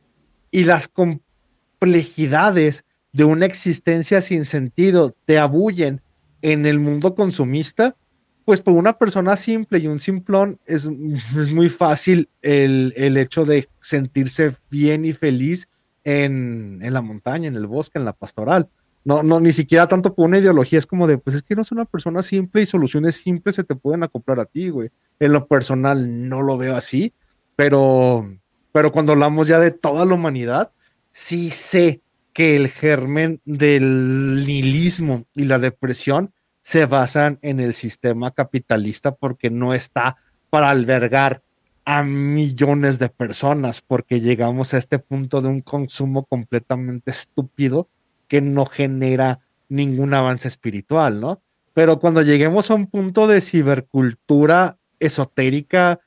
y 0.51 0.65
las 0.65 0.89
complejidades 0.89 2.83
de 3.13 3.23
una 3.23 3.45
existencia 3.45 4.19
sin 4.19 4.43
sentido 4.43 5.15
te 5.25 5.39
abullen 5.39 6.01
en 6.41 6.65
el 6.65 6.79
mundo 6.79 7.15
consumista, 7.15 7.95
pues 8.43 8.61
por 8.61 8.73
una 8.73 8.97
persona 8.97 9.37
simple 9.37 9.79
y 9.79 9.87
un 9.87 9.99
simplón 9.99 10.59
es, 10.65 10.89
es 11.37 11.53
muy 11.53 11.69
fácil 11.69 12.29
el, 12.41 12.93
el, 12.97 13.15
hecho 13.15 13.45
de 13.45 13.69
sentirse 13.79 14.55
bien 14.69 15.05
y 15.05 15.13
feliz 15.13 15.69
en, 16.03 16.79
en 16.81 16.93
la 16.93 17.01
montaña, 17.01 17.47
en 17.47 17.55
el 17.55 17.65
bosque, 17.65 17.97
en 17.97 18.05
la 18.05 18.13
pastoral. 18.13 18.69
No, 19.07 19.23
no, 19.23 19.39
ni 19.39 19.53
siquiera 19.53 19.87
tanto 19.87 20.13
por 20.13 20.25
una 20.25 20.39
ideología, 20.39 20.77
es 20.77 20.85
como 20.85 21.07
de, 21.07 21.17
pues 21.17 21.37
es 21.37 21.41
que 21.41 21.55
no 21.55 21.61
es 21.61 21.71
una 21.71 21.85
persona 21.85 22.21
simple 22.21 22.63
y 22.63 22.65
soluciones 22.65 23.15
simples 23.15 23.55
se 23.55 23.63
te 23.63 23.73
pueden 23.73 24.03
acoplar 24.03 24.41
a 24.41 24.45
ti, 24.45 24.67
güey. 24.67 24.89
En 25.17 25.31
lo 25.31 25.47
personal 25.47 26.27
no 26.27 26.41
lo 26.41 26.57
veo 26.57 26.75
así, 26.75 27.13
pero, 27.55 28.29
pero 28.73 28.91
cuando 28.91 29.13
hablamos 29.13 29.47
ya 29.47 29.61
de 29.61 29.71
toda 29.71 30.05
la 30.05 30.13
humanidad, 30.13 30.73
sí 31.09 31.51
sé 31.51 32.01
que 32.33 32.57
el 32.57 32.67
germen 32.67 33.39
del 33.45 34.43
nihilismo 34.45 35.23
y 35.33 35.45
la 35.45 35.57
depresión 35.57 36.33
se 36.59 36.85
basan 36.85 37.39
en 37.41 37.61
el 37.61 37.73
sistema 37.73 38.31
capitalista 38.31 39.15
porque 39.15 39.49
no 39.49 39.73
está 39.73 40.17
para 40.49 40.69
albergar 40.69 41.41
a 41.85 42.03
millones 42.03 42.99
de 42.99 43.07
personas, 43.07 43.81
porque 43.81 44.19
llegamos 44.19 44.73
a 44.73 44.77
este 44.77 44.99
punto 44.99 45.39
de 45.39 45.47
un 45.47 45.61
consumo 45.61 46.25
completamente 46.25 47.11
estúpido 47.11 47.87
que 48.27 48.41
no 48.41 48.65
genera 48.65 49.39
ningún 49.69 50.13
avance 50.13 50.47
espiritual, 50.47 51.19
¿no? 51.19 51.41
Pero 51.73 51.99
cuando 51.99 52.21
lleguemos 52.21 52.71
a 52.71 52.75
un 52.75 52.87
punto 52.87 53.27
de 53.27 53.41
cibercultura 53.41 54.77
esotérica, 54.99 55.99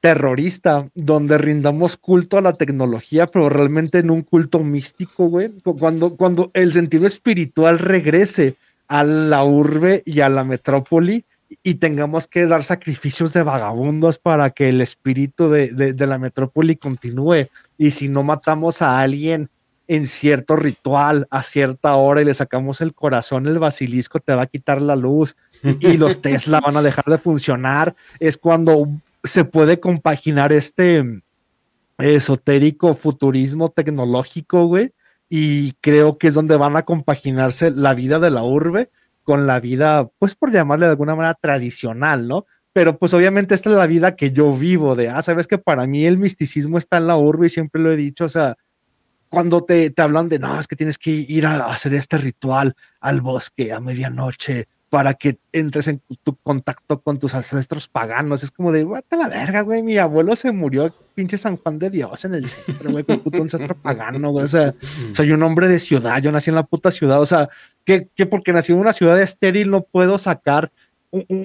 terrorista, 0.00 0.90
donde 0.94 1.38
rindamos 1.38 1.96
culto 1.96 2.36
a 2.36 2.42
la 2.42 2.52
tecnología, 2.52 3.26
pero 3.26 3.48
realmente 3.48 4.00
en 4.00 4.10
un 4.10 4.22
culto 4.22 4.60
místico, 4.60 5.28
güey, 5.28 5.50
cuando, 5.78 6.16
cuando 6.16 6.50
el 6.52 6.72
sentido 6.72 7.06
espiritual 7.06 7.78
regrese 7.78 8.56
a 8.86 9.02
la 9.02 9.44
urbe 9.44 10.02
y 10.04 10.20
a 10.20 10.28
la 10.28 10.44
metrópoli 10.44 11.24
y 11.62 11.76
tengamos 11.76 12.26
que 12.26 12.46
dar 12.46 12.64
sacrificios 12.64 13.32
de 13.32 13.42
vagabundos 13.42 14.18
para 14.18 14.50
que 14.50 14.68
el 14.68 14.82
espíritu 14.82 15.48
de, 15.48 15.68
de 15.68 16.06
la 16.06 16.18
metrópoli 16.18 16.76
continúe. 16.76 17.48
Y 17.78 17.92
si 17.92 18.08
no 18.08 18.22
matamos 18.22 18.82
a 18.82 19.00
alguien 19.00 19.48
en 19.86 20.06
cierto 20.06 20.56
ritual 20.56 21.26
a 21.30 21.42
cierta 21.42 21.96
hora 21.96 22.22
y 22.22 22.24
le 22.24 22.34
sacamos 22.34 22.80
el 22.80 22.94
corazón, 22.94 23.46
el 23.46 23.58
basilisco 23.58 24.20
te 24.20 24.34
va 24.34 24.42
a 24.42 24.46
quitar 24.46 24.80
la 24.80 24.96
luz 24.96 25.36
y, 25.62 25.96
los 25.96 26.20
Tesla 26.20 26.60
van 26.60 26.76
a 26.76 26.82
dejar 26.82 27.04
de 27.06 27.18
funcionar. 27.18 27.94
Es 28.18 28.36
cuando 28.36 28.86
se 29.22 29.44
puede 29.44 29.80
compaginar 29.80 30.52
este 30.52 31.22
esotérico 31.98 32.94
futurismo 32.94 33.70
tecnológico, 33.70 34.66
güey. 34.66 34.92
Y 35.28 35.72
creo 35.80 36.18
que 36.18 36.28
es 36.28 36.34
donde 36.34 36.56
van 36.56 36.76
a 36.76 36.84
compaginarse 36.84 37.70
la 37.70 37.94
vida 37.94 38.18
de 38.18 38.30
la 38.30 38.42
urbe 38.42 38.90
con 39.22 39.46
la 39.46 39.58
vida, 39.58 40.08
pues 40.18 40.34
por 40.34 40.52
llamarle 40.52 40.86
de 40.86 40.90
alguna 40.90 41.14
manera 41.14 41.34
tradicional, 41.34 42.28
¿no? 42.28 42.46
pero 42.74 42.98
pues 42.98 43.14
obviamente 43.14 43.54
esta 43.54 43.70
es 43.70 43.76
la 43.76 43.86
vida 43.86 44.16
que 44.16 44.32
yo 44.32 44.52
vivo, 44.52 44.96
de, 44.96 45.08
ah, 45.08 45.22
sabes 45.22 45.46
que 45.46 45.58
para 45.58 45.86
mí 45.86 46.04
el 46.04 46.18
misticismo 46.18 46.76
está 46.76 46.96
en 46.96 47.06
la 47.06 47.16
urbe 47.16 47.46
y 47.46 47.50
siempre 47.50 47.80
lo 47.80 47.92
he 47.92 47.96
dicho, 47.96 48.24
o 48.24 48.28
sea, 48.28 48.56
cuando 49.28 49.64
te, 49.64 49.90
te 49.90 50.02
hablan 50.02 50.28
de, 50.28 50.38
no, 50.38 50.58
es 50.58 50.66
que 50.66 50.76
tienes 50.76 50.98
que 50.98 51.10
ir 51.10 51.46
a 51.46 51.66
hacer 51.66 51.94
este 51.94 52.18
ritual 52.18 52.74
al 53.00 53.20
bosque 53.20 53.72
a 53.72 53.80
medianoche 53.80 54.68
para 54.94 55.14
que 55.14 55.38
entres 55.50 55.88
en 55.88 56.00
tu 56.22 56.36
contacto 56.36 57.00
con 57.00 57.18
tus 57.18 57.34
ancestros 57.34 57.88
paganos. 57.88 58.44
Es 58.44 58.52
como 58.52 58.70
de, 58.70 58.84
vete 58.84 59.16
la 59.16 59.28
verga, 59.28 59.62
güey. 59.62 59.82
Mi 59.82 59.98
abuelo 59.98 60.36
se 60.36 60.52
murió, 60.52 60.94
pinche 61.16 61.36
San 61.36 61.56
Juan 61.56 61.80
de 61.80 61.90
Dios, 61.90 62.24
en 62.24 62.34
el 62.34 62.46
centro, 62.46 62.92
güey, 62.92 63.02
con 63.02 63.18
puto 63.18 63.42
ancestro 63.42 63.76
pagano, 63.76 64.30
güey. 64.30 64.44
O 64.44 64.48
sea, 64.48 64.72
soy 65.10 65.32
un 65.32 65.42
hombre 65.42 65.66
de 65.66 65.80
ciudad, 65.80 66.22
yo 66.22 66.30
nací 66.30 66.50
en 66.50 66.54
la 66.54 66.62
puta 66.62 66.92
ciudad. 66.92 67.20
O 67.20 67.26
sea, 67.26 67.48
que 67.84 68.06
porque 68.30 68.52
nací 68.52 68.70
en 68.70 68.78
una 68.78 68.92
ciudad 68.92 69.20
estéril 69.20 69.68
no 69.68 69.82
puedo 69.82 70.16
sacar 70.16 70.70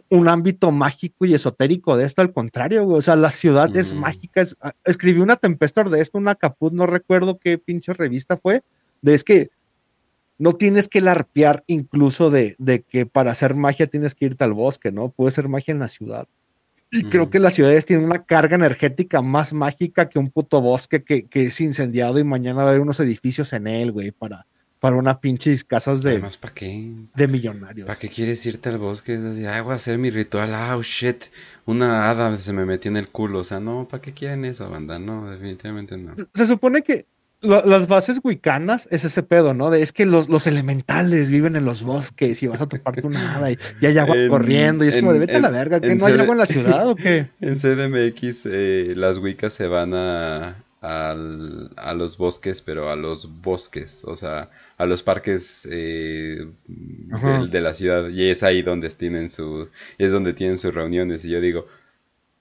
un, 0.09 0.28
ámbito 0.28 0.72
mágico 0.72 1.26
y 1.26 1.34
esotérico 1.34 1.95
de 1.95 2.05
esto, 2.05 2.22
al 2.22 2.34
contrario, 2.34 2.84
güey. 2.86 2.97
O 2.97 3.01
sea, 3.01 3.15
la 3.15 3.32
ciudad 3.32 3.76
es 3.76 3.93
mágica. 3.93 4.43
Ah, 4.61 4.74
escribí 4.84 5.20
una 5.20 5.36
tempestad 5.36 5.86
de 5.86 6.01
esto, 6.01 6.17
una 6.17 6.36
caput, 6.36 6.74
no 6.74 6.86
recuerdo 6.86 7.38
qué 7.38 7.57
pinche 7.57 7.93
revista 7.93 8.38
fue, 8.38 8.63
de 9.01 9.13
es 9.13 9.24
que 9.24 9.51
no 10.38 10.53
tienes 10.53 10.88
que 10.88 11.01
larpear 11.01 11.63
incluso 11.67 12.32
de, 12.32 12.55
que 12.89 13.05
para 13.05 13.32
hacer 13.32 13.55
magia 13.55 13.88
tienes 13.88 14.15
que 14.15 14.26
irte 14.26 14.43
al 14.43 14.53
bosque, 14.53 14.91
¿no? 14.91 15.09
Puede 15.09 15.32
ser 15.32 15.49
magia 15.49 15.74
en 15.74 15.80
la 15.80 15.89
ciudad. 15.89 16.28
Y 16.91 17.03
creo 17.03 17.30
que 17.30 17.38
las 17.38 17.53
ciudades 17.53 17.86
tienen 17.86 18.05
una 18.05 18.24
carga 18.24 18.55
energética 18.55 19.22
más 19.22 19.53
mágica 19.53 20.09
que 20.09 20.17
un 20.17 20.32
puto 20.32 20.59
bosque 20.59 21.03
que, 21.03 21.28
es 21.32 21.61
incendiado 21.61 22.17
y 22.17 22.24
mañana 22.24 22.63
va 22.63 22.63
a 22.63 22.70
haber 22.70 22.82
unos 22.82 22.99
edificios 22.99 23.53
en 23.53 23.67
él, 23.67 23.91
güey, 23.91 24.11
para, 24.11 24.47
para 24.80 24.95
una 24.95 25.19
pinches 25.19 25.63
casas 25.63 26.01
de, 26.03 26.11
Además, 26.11 26.38
¿para 26.38 26.53
qué? 26.53 26.93
de 27.13 27.27
millonarios. 27.27 27.88
¿Para 27.88 27.99
qué 27.99 28.09
quieres 28.09 28.45
irte 28.45 28.69
al 28.69 28.77
bosque? 28.77 29.13
Ay, 29.13 29.61
voy 29.61 29.73
a 29.73 29.75
hacer 29.75 29.97
mi 29.97 30.09
ritual. 30.09 30.53
Ah, 30.53 30.77
oh, 30.77 30.84
shit. 30.84 31.25
Una 31.65 32.09
hada 32.09 32.38
se 32.39 32.53
me 32.53 32.65
metió 32.65 32.89
en 32.89 32.97
el 32.97 33.09
culo. 33.09 33.39
O 33.39 33.43
sea, 33.43 33.59
no, 33.59 33.88
¿para 33.89 34.01
qué 34.01 34.13
quieren 34.13 34.45
eso, 34.45 34.69
banda? 34.69 34.97
No, 34.97 35.30
definitivamente 35.30 35.97
no. 35.97 36.15
Se 36.34 36.47
supone 36.47 36.82
que 36.82 37.05
las 37.41 37.88
bases 37.88 38.19
wicanas 38.23 38.88
es 38.91 39.05
ese 39.05 39.23
pedo, 39.23 39.53
¿no? 39.53 39.69
De, 39.69 39.82
es 39.82 39.93
que 39.93 40.05
los, 40.05 40.27
los, 40.27 40.45
elementales 40.45 41.30
viven 41.30 41.55
en 41.55 41.63
los 41.63 41.84
bosques 41.84 42.43
y 42.43 42.47
vas 42.47 42.59
a 42.59 42.67
toparte 42.67 43.05
una 43.07 43.36
hada 43.36 43.51
y, 43.51 43.57
hay 43.82 43.97
agua 43.97 44.15
corriendo 44.30 44.84
y 44.84 44.89
es 44.89 44.97
como 44.97 45.13
de 45.13 45.19
vete 45.19 45.38
a 45.38 45.39
la 45.39 45.49
verga, 45.49 45.80
que 45.80 45.95
no 45.95 46.05
hay 46.05 46.19
agua 46.19 46.34
en 46.34 46.38
la 46.38 46.45
ciudad 46.45 46.88
o 46.89 46.95
qué. 46.95 47.30
En 47.39 47.55
CDMX 47.55 48.45
eh, 48.45 48.93
las 48.95 49.19
wicas 49.19 49.53
se 49.53 49.67
van 49.67 49.93
a, 49.93 50.57
a 50.82 51.93
los 51.93 52.17
bosques, 52.17 52.61
pero 52.61 52.89
a 52.89 52.95
los 52.95 53.41
bosques, 53.41 54.03
o 54.05 54.15
sea, 54.15 54.49
a 54.77 54.86
los 54.86 55.03
parques 55.03 55.67
eh, 55.69 56.47
de, 56.67 57.61
la 57.61 57.73
ciudad 57.73 58.09
y 58.09 58.30
es 58.30 58.43
ahí 58.43 58.61
donde 58.61 58.89
tienen 58.89 59.30
su, 59.30 59.67
es 59.97 60.11
donde 60.11 60.34
tienen 60.34 60.57
sus 60.57 60.73
reuniones 60.73 61.25
y 61.25 61.32
yo 61.32 61.41
digo, 61.41 61.67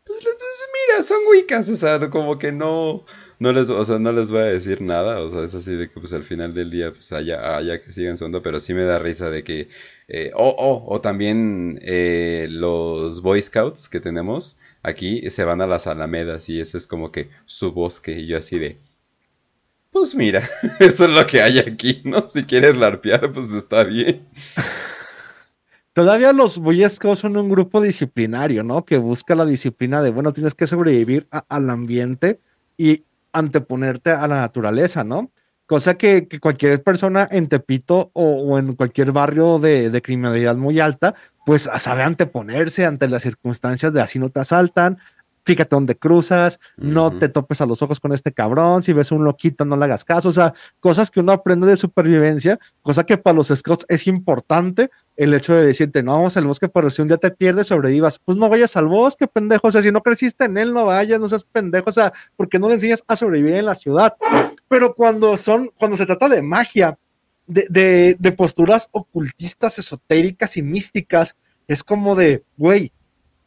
pues, 0.04 0.20
pues 0.22 0.64
mira, 0.88 1.02
son 1.02 1.18
wicas, 1.30 1.68
o 1.68 1.76
sea, 1.76 1.98
como 2.10 2.38
que 2.38 2.52
no 2.52 3.04
no 3.40 3.52
les, 3.52 3.70
o 3.70 3.84
sea, 3.84 3.98
no 3.98 4.12
les 4.12 4.30
voy 4.30 4.40
a 4.40 4.44
decir 4.44 4.80
nada, 4.82 5.20
o 5.20 5.30
sea, 5.30 5.44
es 5.44 5.54
así 5.54 5.72
de 5.74 5.88
que 5.88 6.00
pues 6.00 6.12
al 6.12 6.24
final 6.24 6.54
del 6.54 6.70
día 6.70 6.92
pues 6.92 7.12
haya, 7.12 7.56
haya 7.56 7.80
que 7.82 7.92
sigan 7.92 8.18
sonando, 8.18 8.42
pero 8.42 8.60
sí 8.60 8.74
me 8.74 8.82
da 8.82 8.98
risa 8.98 9.30
de 9.30 9.44
que, 9.44 9.68
eh, 10.08 10.32
oh, 10.34 10.54
oh, 10.58 10.84
o 10.86 11.00
también 11.00 11.78
eh, 11.82 12.46
los 12.50 13.22
Boy 13.22 13.40
Scouts 13.42 13.88
que 13.88 14.00
tenemos 14.00 14.58
aquí 14.82 15.28
se 15.30 15.44
van 15.44 15.60
a 15.60 15.66
las 15.66 15.86
alamedas 15.86 16.48
y 16.48 16.60
eso 16.60 16.78
es 16.78 16.86
como 16.86 17.12
que 17.12 17.30
su 17.46 17.72
bosque 17.72 18.12
y 18.18 18.26
yo 18.26 18.38
así 18.38 18.58
de, 18.58 18.78
pues 19.90 20.14
mira, 20.14 20.48
eso 20.78 21.04
es 21.04 21.10
lo 21.10 21.26
que 21.26 21.42
hay 21.42 21.58
aquí, 21.58 22.02
¿no? 22.04 22.28
Si 22.28 22.44
quieres 22.44 22.76
larpear, 22.76 23.30
pues 23.32 23.52
está 23.52 23.84
bien. 23.84 24.26
Todavía 25.92 26.32
los 26.32 26.58
Boy 26.58 26.88
son 26.88 27.36
un 27.36 27.48
grupo 27.48 27.80
disciplinario, 27.80 28.62
¿no? 28.62 28.84
Que 28.84 28.98
busca 28.98 29.34
la 29.34 29.44
disciplina 29.44 30.00
de, 30.00 30.10
bueno, 30.10 30.32
tienes 30.32 30.54
que 30.54 30.68
sobrevivir 30.68 31.26
al 31.48 31.70
ambiente 31.70 32.38
y 32.76 33.02
anteponerte 33.32 34.10
a 34.12 34.28
la 34.28 34.40
naturaleza, 34.40 35.02
¿no? 35.02 35.32
Cosa 35.66 35.98
que, 35.98 36.28
cualquier 36.40 36.82
persona 36.82 37.28
en 37.30 37.48
Tepito 37.48 38.10
o, 38.14 38.58
en 38.58 38.74
cualquier 38.74 39.10
barrio 39.10 39.58
de, 39.58 40.00
criminalidad 40.00 40.56
muy 40.56 40.78
alta, 40.80 41.16
pues 41.48 41.66
sabe 41.78 42.02
anteponerse 42.02 42.84
ante 42.84 43.08
las 43.08 43.22
circunstancias 43.22 43.90
de 43.94 44.02
así 44.02 44.18
no 44.18 44.28
te 44.28 44.38
asaltan, 44.38 44.98
fíjate 45.46 45.74
dónde 45.74 45.96
cruzas, 45.96 46.60
no 46.76 47.10
te 47.18 47.30
topes 47.30 47.62
a 47.62 47.64
los 47.64 47.80
ojos 47.80 48.00
con 48.00 48.12
este 48.12 48.32
cabrón, 48.32 48.82
si 48.82 48.92
ves 48.92 49.12
un 49.12 49.24
loquito 49.24 49.64
no 49.64 49.74
le 49.74 49.86
hagas 49.86 50.04
caso, 50.04 50.28
o 50.28 50.32
sea, 50.32 50.52
cosas 50.78 51.10
que 51.10 51.20
uno 51.20 51.32
aprende 51.32 51.66
de 51.66 51.78
supervivencia, 51.78 52.60
cosa 52.82 53.04
que 53.04 53.16
para 53.16 53.34
los 53.34 53.48
scouts 53.48 53.86
es 53.88 54.06
importante 54.06 54.90
el 55.16 55.32
hecho 55.32 55.54
de 55.54 55.64
decirte, 55.64 56.02
no 56.02 56.16
vamos 56.16 56.36
al 56.36 56.46
bosque, 56.46 56.68
pero 56.68 56.90
si 56.90 57.00
un 57.00 57.08
día 57.08 57.16
te 57.16 57.30
pierdes, 57.30 57.68
sobrevivas, 57.68 58.18
pues 58.22 58.36
no 58.36 58.50
vayas 58.50 58.76
al 58.76 58.86
bosque, 58.86 59.26
pendejo, 59.26 59.68
o 59.68 59.72
sea, 59.72 59.80
si 59.80 59.90
no 59.90 60.02
creciste 60.02 60.44
en 60.44 60.58
él, 60.58 60.74
no 60.74 60.84
vayas, 60.84 61.18
no 61.18 61.30
seas 61.30 61.44
pendejo, 61.44 61.88
o 61.88 61.92
sea, 61.92 62.12
porque 62.36 62.58
no 62.58 62.68
le 62.68 62.74
enseñas 62.74 63.02
a 63.08 63.16
sobrevivir 63.16 63.54
en 63.54 63.64
la 63.64 63.74
ciudad. 63.74 64.14
Pero 64.68 64.94
cuando 64.94 65.34
son, 65.38 65.70
cuando 65.78 65.96
se 65.96 66.04
trata 66.04 66.28
de 66.28 66.42
magia, 66.42 66.98
de, 67.48 67.66
de, 67.68 68.16
de 68.18 68.32
posturas 68.32 68.88
ocultistas, 68.92 69.78
esotéricas 69.78 70.56
y 70.56 70.62
místicas, 70.62 71.36
es 71.66 71.82
como 71.82 72.14
de, 72.14 72.44
güey, 72.56 72.92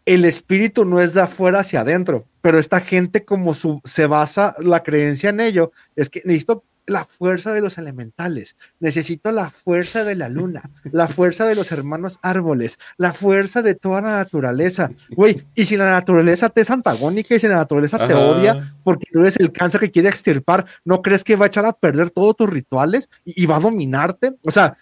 el 0.05 0.25
espíritu 0.25 0.83
no 0.83 0.99
es 0.99 1.13
de 1.13 1.21
afuera 1.21 1.59
hacia 1.59 1.81
adentro, 1.81 2.25
pero 2.41 2.59
esta 2.59 2.81
gente 2.81 3.23
como 3.23 3.53
su, 3.53 3.81
se 3.85 4.07
basa 4.07 4.55
la 4.59 4.83
creencia 4.83 5.29
en 5.29 5.39
ello, 5.39 5.71
es 5.95 6.09
que 6.09 6.21
necesito 6.25 6.63
la 6.85 7.05
fuerza 7.05 7.53
de 7.53 7.61
los 7.61 7.77
elementales, 7.77 8.55
necesito 8.79 9.31
la 9.31 9.49
fuerza 9.49 10.03
de 10.03 10.15
la 10.15 10.29
luna, 10.29 10.69
la 10.91 11.07
fuerza 11.07 11.45
de 11.45 11.55
los 11.55 11.71
hermanos 11.71 12.19
árboles, 12.21 12.79
la 12.97 13.13
fuerza 13.13 13.61
de 13.61 13.75
toda 13.75 14.01
la 14.01 14.15
naturaleza. 14.15 14.91
Güey, 15.09 15.43
y 15.55 15.65
si 15.65 15.77
la 15.77 15.89
naturaleza 15.89 16.49
te 16.49 16.61
es 16.61 16.69
antagónica 16.69 17.35
y 17.35 17.39
si 17.39 17.47
la 17.47 17.55
naturaleza 17.55 18.07
te 18.07 18.13
odia 18.13 18.75
porque 18.83 19.07
tú 19.11 19.21
eres 19.21 19.37
el 19.39 19.51
cáncer 19.51 19.81
que 19.81 19.91
quiere 19.91 20.09
extirpar, 20.09 20.65
¿no 20.83 21.01
crees 21.01 21.23
que 21.23 21.35
va 21.35 21.45
a 21.45 21.47
echar 21.47 21.65
a 21.65 21.73
perder 21.73 22.09
todos 22.09 22.35
tus 22.35 22.49
rituales 22.49 23.09
y, 23.25 23.43
y 23.43 23.45
va 23.45 23.57
a 23.57 23.61
dominarte? 23.61 24.33
O 24.43 24.51
sea, 24.51 24.77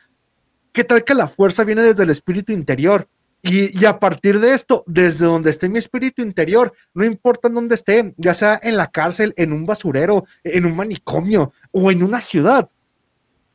¿qué 0.72 0.84
tal 0.84 1.04
que 1.04 1.14
la 1.14 1.28
fuerza 1.28 1.64
viene 1.64 1.84
desde 1.84 2.04
el 2.04 2.10
espíritu 2.10 2.52
interior? 2.52 3.08
Y, 3.42 3.86
a 3.86 4.00
partir 4.00 4.40
de 4.40 4.54
esto, 4.54 4.84
desde 4.86 5.26
donde 5.26 5.50
esté 5.50 5.70
mi 5.70 5.80
espíritu 5.80 6.22
interior, 6.22 6.74
no 6.94 7.06
importa 7.06 7.48
en 7.48 7.54
dónde 7.54 7.76
esté, 7.76 8.14
ya 8.18 8.34
sea 8.34 8.60
en 8.62 8.76
la 8.76 8.92
cárcel, 8.92 9.34
en 9.38 9.54
un 9.54 9.66
basurero, 9.66 10.26
en 10.44 10.66
un 10.66 10.76
manicomio 10.76 11.54
o 11.72 11.90
en 11.90 12.04
una 12.04 12.20
ciudad, 12.20 12.70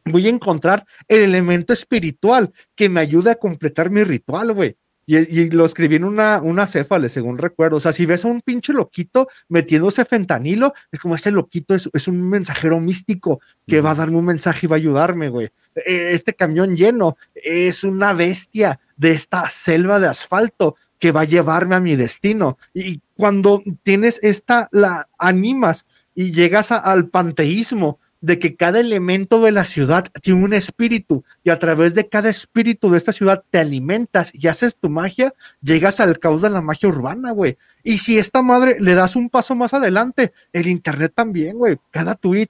voy 0.06 0.26
a 0.26 0.30
encontrar 0.30 0.86
el 1.06 1.22
elemento 1.22 1.72
espiritual 1.72 2.52
que 2.74 2.88
me 2.88 3.00
ayude 3.00 3.30
a 3.32 3.34
completar 3.34 3.90
mi 3.90 4.04
ritual, 4.04 4.52
güey. 4.52 4.76
Y, 5.06 5.50
lo 5.50 5.66
escribí 5.66 5.96
en 5.96 6.04
una, 6.04 6.40
una 6.40 6.66
céfale, 6.66 7.10
según 7.10 7.36
recuerdo. 7.36 7.76
O 7.76 7.80
sea, 7.80 7.92
si 7.92 8.06
ves 8.06 8.24
a 8.24 8.28
un 8.28 8.40
pinche 8.40 8.72
loquito 8.72 9.28
metiéndose 9.48 10.06
fentanilo, 10.06 10.72
es 10.90 10.98
como 10.98 11.14
este 11.14 11.30
loquito 11.30 11.74
es, 11.74 11.90
es 11.92 12.08
un 12.08 12.26
mensajero 12.26 12.80
místico 12.80 13.40
que 13.66 13.82
va 13.82 13.90
a 13.90 13.94
darme 13.94 14.16
un 14.16 14.24
mensaje 14.24 14.64
y 14.64 14.68
va 14.68 14.76
a 14.76 14.78
ayudarme, 14.78 15.28
güey. 15.28 15.50
E, 15.74 16.14
este 16.14 16.32
camión 16.32 16.74
lleno 16.74 17.18
es 17.34 17.84
una 17.84 18.14
bestia 18.14 18.80
de 18.96 19.12
esta 19.12 19.48
selva 19.48 20.00
de 20.00 20.08
asfalto 20.08 20.76
que 20.98 21.12
va 21.12 21.22
a 21.22 21.24
llevarme 21.24 21.74
a 21.74 21.80
mi 21.80 21.96
destino. 21.96 22.58
Y 22.72 23.00
cuando 23.16 23.62
tienes 23.82 24.18
esta, 24.22 24.68
la 24.72 25.08
animas 25.18 25.86
y 26.14 26.32
llegas 26.32 26.72
al 26.72 27.08
panteísmo, 27.08 27.98
de 28.24 28.38
que 28.38 28.56
cada 28.56 28.80
elemento 28.80 29.42
de 29.42 29.52
la 29.52 29.66
ciudad 29.66 30.06
tiene 30.22 30.42
un 30.42 30.54
espíritu 30.54 31.24
y 31.42 31.50
a 31.50 31.58
través 31.58 31.94
de 31.94 32.08
cada 32.08 32.30
espíritu 32.30 32.90
de 32.90 32.96
esta 32.96 33.12
ciudad 33.12 33.44
te 33.50 33.58
alimentas 33.58 34.30
y 34.32 34.48
haces 34.48 34.78
tu 34.78 34.88
magia, 34.88 35.34
llegas 35.60 36.00
al 36.00 36.18
caos 36.18 36.40
de 36.40 36.48
la 36.48 36.62
magia 36.62 36.88
urbana, 36.88 37.32
güey. 37.32 37.58
Y 37.82 37.98
si 37.98 38.16
esta 38.16 38.40
madre 38.40 38.78
le 38.80 38.94
das 38.94 39.14
un 39.14 39.28
paso 39.28 39.54
más 39.54 39.74
adelante, 39.74 40.32
el 40.54 40.68
internet 40.68 41.12
también, 41.14 41.58
güey. 41.58 41.76
Cada 41.90 42.14
tweet, 42.14 42.48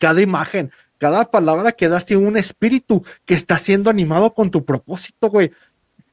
cada 0.00 0.20
imagen, 0.20 0.72
cada 0.98 1.30
palabra 1.30 1.72
que 1.72 1.88
das 1.88 2.04
tiene 2.04 2.26
un 2.26 2.36
espíritu 2.36 3.04
que 3.24 3.34
está 3.34 3.58
siendo 3.58 3.90
animado 3.90 4.34
con 4.34 4.50
tu 4.50 4.64
propósito, 4.64 5.28
güey 5.28 5.50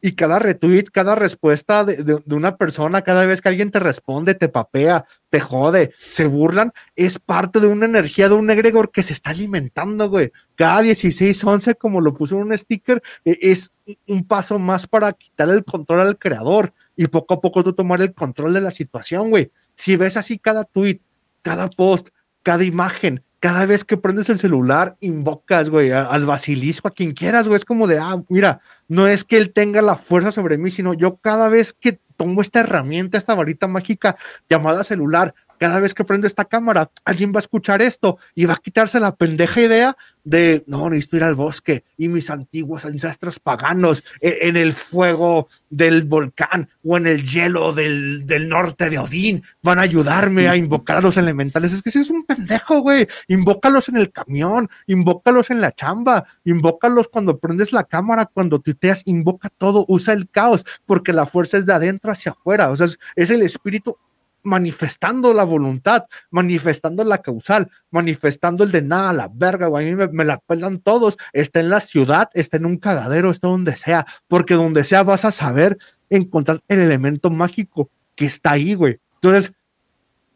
y 0.02 0.14
cada 0.14 0.40
retweet, 0.40 0.86
cada 0.92 1.14
respuesta 1.14 1.86
de, 1.86 2.22
una 2.36 2.58
persona, 2.58 3.04
cada 3.04 3.26
vez 3.26 3.40
que 3.40 3.50
alguien 3.50 3.70
te 3.70 3.80
responde, 3.80 4.34
te 4.34 4.50
papea, 4.50 5.06
te 5.30 5.40
jode, 5.40 5.94
se 6.08 6.26
burlan, 6.26 6.74
es 6.96 7.20
parte 7.20 7.60
de 7.60 7.68
una 7.68 7.86
energía 7.86 8.28
de 8.28 8.36
un 8.36 8.50
egregor 8.50 8.92
que 8.92 9.04
se 9.04 9.14
está 9.14 9.30
alimentando, 9.30 10.10
güey. 10.10 10.32
Cada 10.56 10.82
16, 10.82 11.44
11, 11.44 11.76
como 11.76 12.02
lo 12.02 12.16
puso 12.16 12.36
en 12.36 12.48
un 12.48 12.58
sticker, 12.58 13.04
e, 13.24 13.38
es 13.42 13.72
un 14.08 14.26
paso 14.26 14.58
más 14.58 14.88
para 14.88 15.14
quitar 15.14 15.50
el 15.50 15.64
control 15.64 16.02
al 16.02 16.18
creador 16.18 16.74
y 16.96 17.08
poco 17.08 17.36
a 17.36 17.42
poco 17.42 17.64
tú 17.64 17.74
tomar 17.74 18.02
el 18.02 18.14
control 18.14 18.54
de 18.54 18.62
la 18.62 18.72
situación, 18.72 19.30
güey. 19.30 19.52
Si 19.76 19.96
ves 19.96 20.18
así 20.18 20.40
cada 20.40 20.64
tweet, 20.64 21.00
cada 21.44 21.70
post, 21.70 22.10
cada 22.42 22.64
imagen, 22.64 23.24
cada 23.42 23.66
vez 23.66 23.84
que 23.84 23.98
prendes 23.98 24.30
el 24.30 24.38
celular, 24.38 24.98
invocas, 25.02 25.72
güey, 25.72 25.92
al 25.92 26.26
basilisco, 26.28 26.88
a 26.88 26.94
quien 26.94 27.14
quieras, 27.14 27.48
güey. 27.48 27.58
Es 27.58 27.66
como 27.66 27.88
de, 27.88 27.98
ah, 27.98 28.22
mira, 28.30 28.62
no 28.88 29.08
es 29.08 29.24
que 29.24 29.38
él 29.38 29.52
tenga 29.52 29.82
la 29.82 29.96
fuerza 29.96 30.32
sobre 30.32 30.60
mí, 30.60 30.70
sino 30.70 30.94
yo 30.94 31.18
cada 31.18 31.50
vez 31.50 31.74
que 31.74 32.00
tomo 32.18 32.44
esta 32.44 32.60
herramienta, 32.60 33.18
esta 33.18 33.34
varita 33.34 33.68
mágica 33.68 34.16
llamada 34.48 34.84
celular, 34.84 35.34
cada 35.62 35.80
vez 35.80 35.94
que 35.94 36.04
prendo 36.04 36.26
esta 36.26 36.46
cámara, 36.46 36.90
alguien 37.06 37.32
va 37.32 37.38
a 37.38 37.46
escuchar 37.46 37.84
esto 37.84 38.18
y 38.34 38.46
va 38.46 38.56
a 38.56 38.58
quitarse 38.58 39.00
la 39.00 39.16
pendeja 39.16 39.62
idea 39.62 39.96
de, 40.24 40.64
no, 40.66 40.90
necesito 40.90 41.18
ir 41.18 41.24
al 41.24 41.36
bosque 41.36 41.84
y 41.98 42.08
mis 42.08 42.32
antiguos 42.32 42.84
ancestros 42.84 43.40
paganos 43.40 44.04
e, 44.22 44.40
en, 44.48 44.58
el 44.58 44.74
fuego 44.74 45.50
del 45.70 46.06
volcán 46.06 46.68
o 46.84 46.98
en 46.98 47.06
el 47.06 47.24
hielo 47.24 47.74
del, 47.74 48.26
del, 48.26 48.50
norte 48.50 48.90
de 48.90 48.98
Odín 48.98 49.44
van 49.62 49.78
a 49.78 49.84
ayudarme 49.84 50.48
a 50.48 50.56
invocar 50.56 50.98
a 50.98 51.02
los 51.02 51.18
elementales. 51.18 51.74
Es 51.74 51.84
que 51.84 51.92
si 51.92 52.00
es 52.00 52.10
un 52.10 52.26
pendejo, 52.26 52.80
güey, 52.80 53.08
invócalos 53.28 53.88
en 53.88 53.98
el 53.98 54.12
camión, 54.12 54.68
invócalos 54.88 55.52
en 55.52 55.62
la 55.62 55.74
chamba, 55.74 56.26
invócalos 56.44 57.08
cuando 57.08 57.38
prendes 57.38 57.72
la 57.72 57.84
cámara, 57.84 58.26
cuando 58.26 58.58
tuiteas, 58.62 59.04
invoca 59.06 59.50
todo, 59.56 59.86
usa 59.88 60.16
el 60.16 60.28
caos, 60.28 60.66
porque 60.88 61.14
la 61.14 61.28
fuerza 61.28 61.60
es 61.60 61.68
de 61.68 61.74
adentro 61.74 62.12
hacia 62.12 62.32
afuera, 62.32 62.72
o 62.72 62.76
sea, 62.76 62.88
es 63.16 63.30
el 63.30 63.44
espíritu 63.44 63.96
manifestando 64.44 65.34
la 65.34 65.44
voluntad, 65.44 66.06
manifestando 66.30 67.04
la 67.04 67.20
causal, 67.20 67.70
manifestando 67.90 68.64
el 68.64 68.72
de 68.72 68.82
nada, 68.82 69.14
la 69.14 69.30
verga, 69.32 69.68
güey, 69.68 69.92
a 69.92 69.96
mí 69.96 70.08
me, 70.12 70.26
la 70.26 70.40
pelan 70.40 70.80
todos, 70.80 71.18
está 71.34 71.60
en 71.60 71.70
la 71.70 71.80
ciudad, 71.80 72.30
está 72.34 72.58
en 72.58 72.66
un 72.66 72.78
cagadero, 72.78 73.30
está 73.30 73.48
donde 73.48 73.76
sea, 73.76 74.06
porque 74.28 74.56
donde 74.56 74.84
sea 74.84 75.04
vas 75.04 75.26
a 75.26 75.32
saber 75.32 75.78
encontrar 76.10 76.62
el 76.68 76.80
elemento 76.80 77.30
mágico 77.30 77.90
que 78.16 78.26
está 78.26 78.52
ahí, 78.52 78.74
güey. 78.74 79.00
Entonces, 79.16 79.54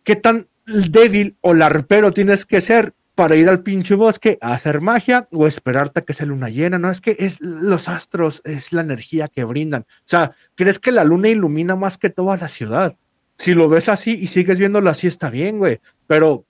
¿qué 0.04 0.16
tan 0.16 0.48
débil 0.66 1.36
o 1.42 1.54
larpero 1.54 2.12
tienes 2.12 2.46
que 2.46 2.62
ser 2.62 2.94
para 3.16 3.36
ir 3.38 3.48
al 3.48 3.64
pinche 3.64 3.96
bosque 3.96 4.38
a 4.42 4.54
hacer 4.54 4.82
magia 4.82 5.28
o 5.32 5.48
esperarte 5.48 6.02
a 6.02 6.04
que 6.04 6.14
sea 6.14 6.26
luna 6.26 6.50
llena? 6.50 6.78
No, 6.78 6.90
es 6.90 7.02
que 7.02 7.16
es 7.20 7.40
los 7.42 7.90
astros, 7.90 8.42
es 8.46 8.74
la 8.74 8.82
energía 8.82 9.28
que 9.28 9.44
brindan. 9.44 9.82
O 9.82 10.06
sea, 10.06 10.36
¿crees 10.56 10.80
que 10.80 10.92
la 10.92 11.04
luna 11.04 11.30
ilumina 11.30 11.76
más 11.76 11.98
que 11.98 12.10
toda 12.10 12.38
la 12.38 12.48
ciudad? 12.48 12.96
Si 13.38 13.54
lo 13.54 13.70
ves 13.70 13.90
así 13.90 14.12
y 14.12 14.28
sigues 14.28 14.60
viéndolo 14.60 14.90
así, 14.90 15.08
está 15.08 15.30
bien, 15.30 15.58
güey. 15.58 15.80
Pero 16.08 16.46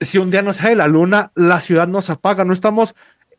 si 0.00 0.18
un 0.18 0.30
día 0.30 0.42
no 0.42 0.52
sale 0.52 0.76
la 0.76 0.88
luna, 0.88 1.32
la 1.34 1.60
ciudad 1.60 1.88
nos 1.88 2.10
apaga. 2.10 2.44
No 2.44 2.52
estamos 2.52 2.94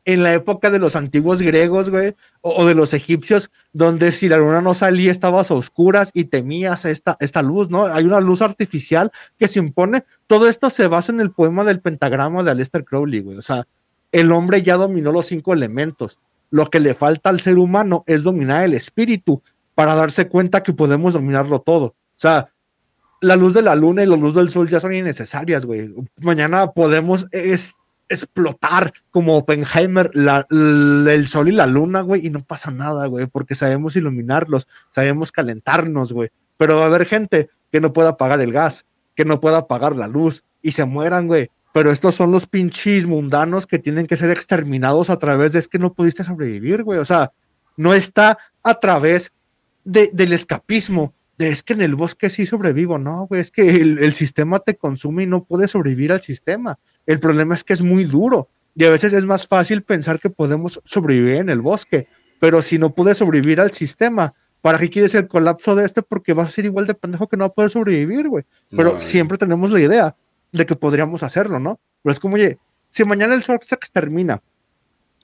en 0.06 0.24
la 0.24 0.34
época 0.34 0.72
de 0.72 0.80
los 0.80 0.96
antiguos 0.96 1.42
griegos, 1.42 1.90
güey, 1.90 2.16
o, 2.42 2.66
de 2.66 2.74
los 2.74 2.94
egipcios, 2.94 3.52
donde 3.74 4.12
si 4.12 4.30
la 4.30 4.38
luna 4.38 4.62
no 4.62 4.74
salía 4.74 5.12
estabas 5.12 5.52
a 5.52 5.54
oscuras 5.54 6.10
y 6.14 6.26
temías 6.26 6.86
esta, 6.86 7.18
esta 7.20 7.42
luz, 7.42 7.70
¿no? 7.70 7.86
Hay 7.86 8.06
una 8.06 8.20
luz 8.20 8.42
artificial 8.42 9.12
que 9.38 9.48
se 9.48 9.60
impone. 9.60 10.06
Todo 10.28 10.48
esto 10.48 10.70
se 10.70 10.88
basa 10.88 11.12
en 11.12 11.20
el 11.20 11.32
poema 11.32 11.64
del 11.64 11.82
pentagrama 11.82 12.44
de 12.44 12.52
Aleister 12.52 12.86
Crowley, 12.86 13.22
güey. 13.22 13.38
O 13.38 13.42
sea, 13.42 13.68
el 14.12 14.32
hombre 14.32 14.62
ya 14.62 14.78
dominó 14.78 15.12
los 15.12 15.28
cinco 15.28 15.54
elementos. 15.54 16.20
Lo 16.50 16.70
que 16.70 16.80
le 16.80 16.94
falta 16.94 17.30
al 17.30 17.42
ser 17.42 17.58
humano 17.58 18.04
es 18.08 18.24
dominar 18.24 18.64
el 18.64 18.74
espíritu 18.74 19.44
para 19.76 19.96
darse 19.96 20.28
cuenta 20.28 20.64
que 20.64 20.74
podemos 20.74 21.14
dominarlo 21.14 21.60
todo. 21.60 21.96
O 22.20 22.22
sea, 22.22 22.50
la 23.22 23.38
luz 23.38 23.54
de 23.54 23.62
la 23.62 23.76
luna 23.76 24.04
y 24.04 24.06
la 24.06 24.18
luz 24.18 24.36
del 24.36 24.50
sol 24.50 24.68
ya 24.70 24.82
son 24.82 24.94
innecesarias, 24.94 25.66
güey. 25.66 25.94
Mañana 26.18 26.72
podemos 26.72 27.28
es, 27.32 27.76
explotar 28.10 28.92
como 29.10 29.38
Oppenheimer 29.38 30.12
el 30.14 31.28
sol 31.30 31.48
y 31.48 31.52
la 31.54 31.66
luna, 31.66 32.02
güey, 32.02 32.26
y 32.26 32.30
no 32.30 32.44
pasa 32.44 32.72
nada, 32.72 33.06
güey, 33.06 33.28
porque 33.28 33.56
sabemos 33.56 33.96
iluminarlos, 33.96 34.68
sabemos 34.90 35.32
calentarnos, 35.32 36.12
güey. 36.12 36.30
Pero 36.58 36.76
va 36.76 36.84
a 36.84 36.88
haber 36.88 37.06
gente 37.06 37.50
que 37.72 37.80
no 37.80 37.94
pueda 37.94 38.10
apagar 38.10 38.42
el 38.42 38.52
gas, 38.52 38.86
que 39.16 39.24
no 39.24 39.40
pueda 39.40 39.60
apagar 39.60 39.96
la 39.96 40.10
luz 40.10 40.44
y 40.62 40.74
se 40.74 40.84
mueran, 40.84 41.28
güey. 41.28 41.50
Pero 41.72 41.92
estos 41.92 42.16
son 42.16 42.32
los 42.32 42.48
pinches 42.48 43.06
mundanos 43.06 43.66
que 43.66 43.80
tienen 43.80 44.08
que 44.08 44.18
ser 44.18 44.32
exterminados 44.32 45.10
a 45.10 45.16
través 45.16 45.54
de 45.54 45.60
es 45.60 45.70
que 45.70 45.80
no 45.80 45.94
pudiste 45.94 46.26
sobrevivir, 46.26 46.84
güey. 46.84 47.00
O 47.00 47.06
sea, 47.06 47.32
no 47.78 47.94
está 47.94 48.40
a 48.62 48.80
través 48.80 49.32
de, 49.86 50.10
del 50.12 50.34
escapismo, 50.34 51.14
es 51.40 51.64
que 51.64 51.74
en 51.74 51.82
el 51.82 51.96
bosque 51.96 52.30
sí 52.30 52.46
sobrevivo. 52.46 52.98
No, 52.98 53.26
güey, 53.28 53.42
es 53.42 53.52
que 53.52 53.70
el, 53.70 54.14
sistema 54.14 54.60
te 54.60 54.76
consume 54.76 55.24
y 55.24 55.28
no 55.28 55.44
puedes 55.46 55.72
sobrevivir 55.72 56.12
al 56.12 56.22
sistema. 56.22 56.78
El 57.06 57.20
problema 57.20 57.56
es 57.56 57.64
que 57.64 57.74
es 57.74 57.82
muy 57.82 58.04
duro 58.04 58.50
y 58.76 58.86
a 58.86 58.90
veces 58.90 59.14
es 59.14 59.26
más 59.26 59.48
fácil 59.48 59.84
pensar 59.84 60.20
que 60.20 60.30
podemos 60.30 60.82
sobrevivir 60.84 61.36
en 61.36 61.50
el 61.50 61.62
bosque, 61.62 62.08
pero 62.40 62.62
si 62.62 62.78
no 62.78 62.94
puedes 62.94 63.18
sobrevivir 63.18 63.60
al 63.62 63.72
sistema, 63.72 64.34
¿para 64.62 64.78
qué 64.78 64.90
quieres 64.90 65.16
el 65.16 65.28
colapso 65.28 65.76
de 65.76 65.86
este? 65.86 66.02
Porque 66.02 66.34
vas 66.34 66.50
a 66.50 66.52
ser 66.52 66.66
igual 66.66 66.86
de 66.88 66.94
pendejo 66.94 67.28
que 67.28 67.38
no 67.38 67.46
va 67.46 67.48
a 67.48 67.54
poder 67.54 67.72
sobrevivir, 67.72 68.28
güey. 68.28 68.44
Pero 68.70 68.98
siempre 68.98 69.38
tenemos 69.38 69.72
la 69.72 69.80
idea 69.80 70.16
de 70.52 70.66
que 70.66 70.76
podríamos 70.76 71.24
hacerlo, 71.24 71.60
¿no? 71.60 71.80
Pero 72.04 72.14
es 72.14 72.20
como, 72.20 72.36
oye, 72.36 72.58
si 72.90 73.04
mañana 73.06 73.34
el 73.34 73.44
sol 73.44 73.60
se 73.62 73.76
extermina 73.76 74.42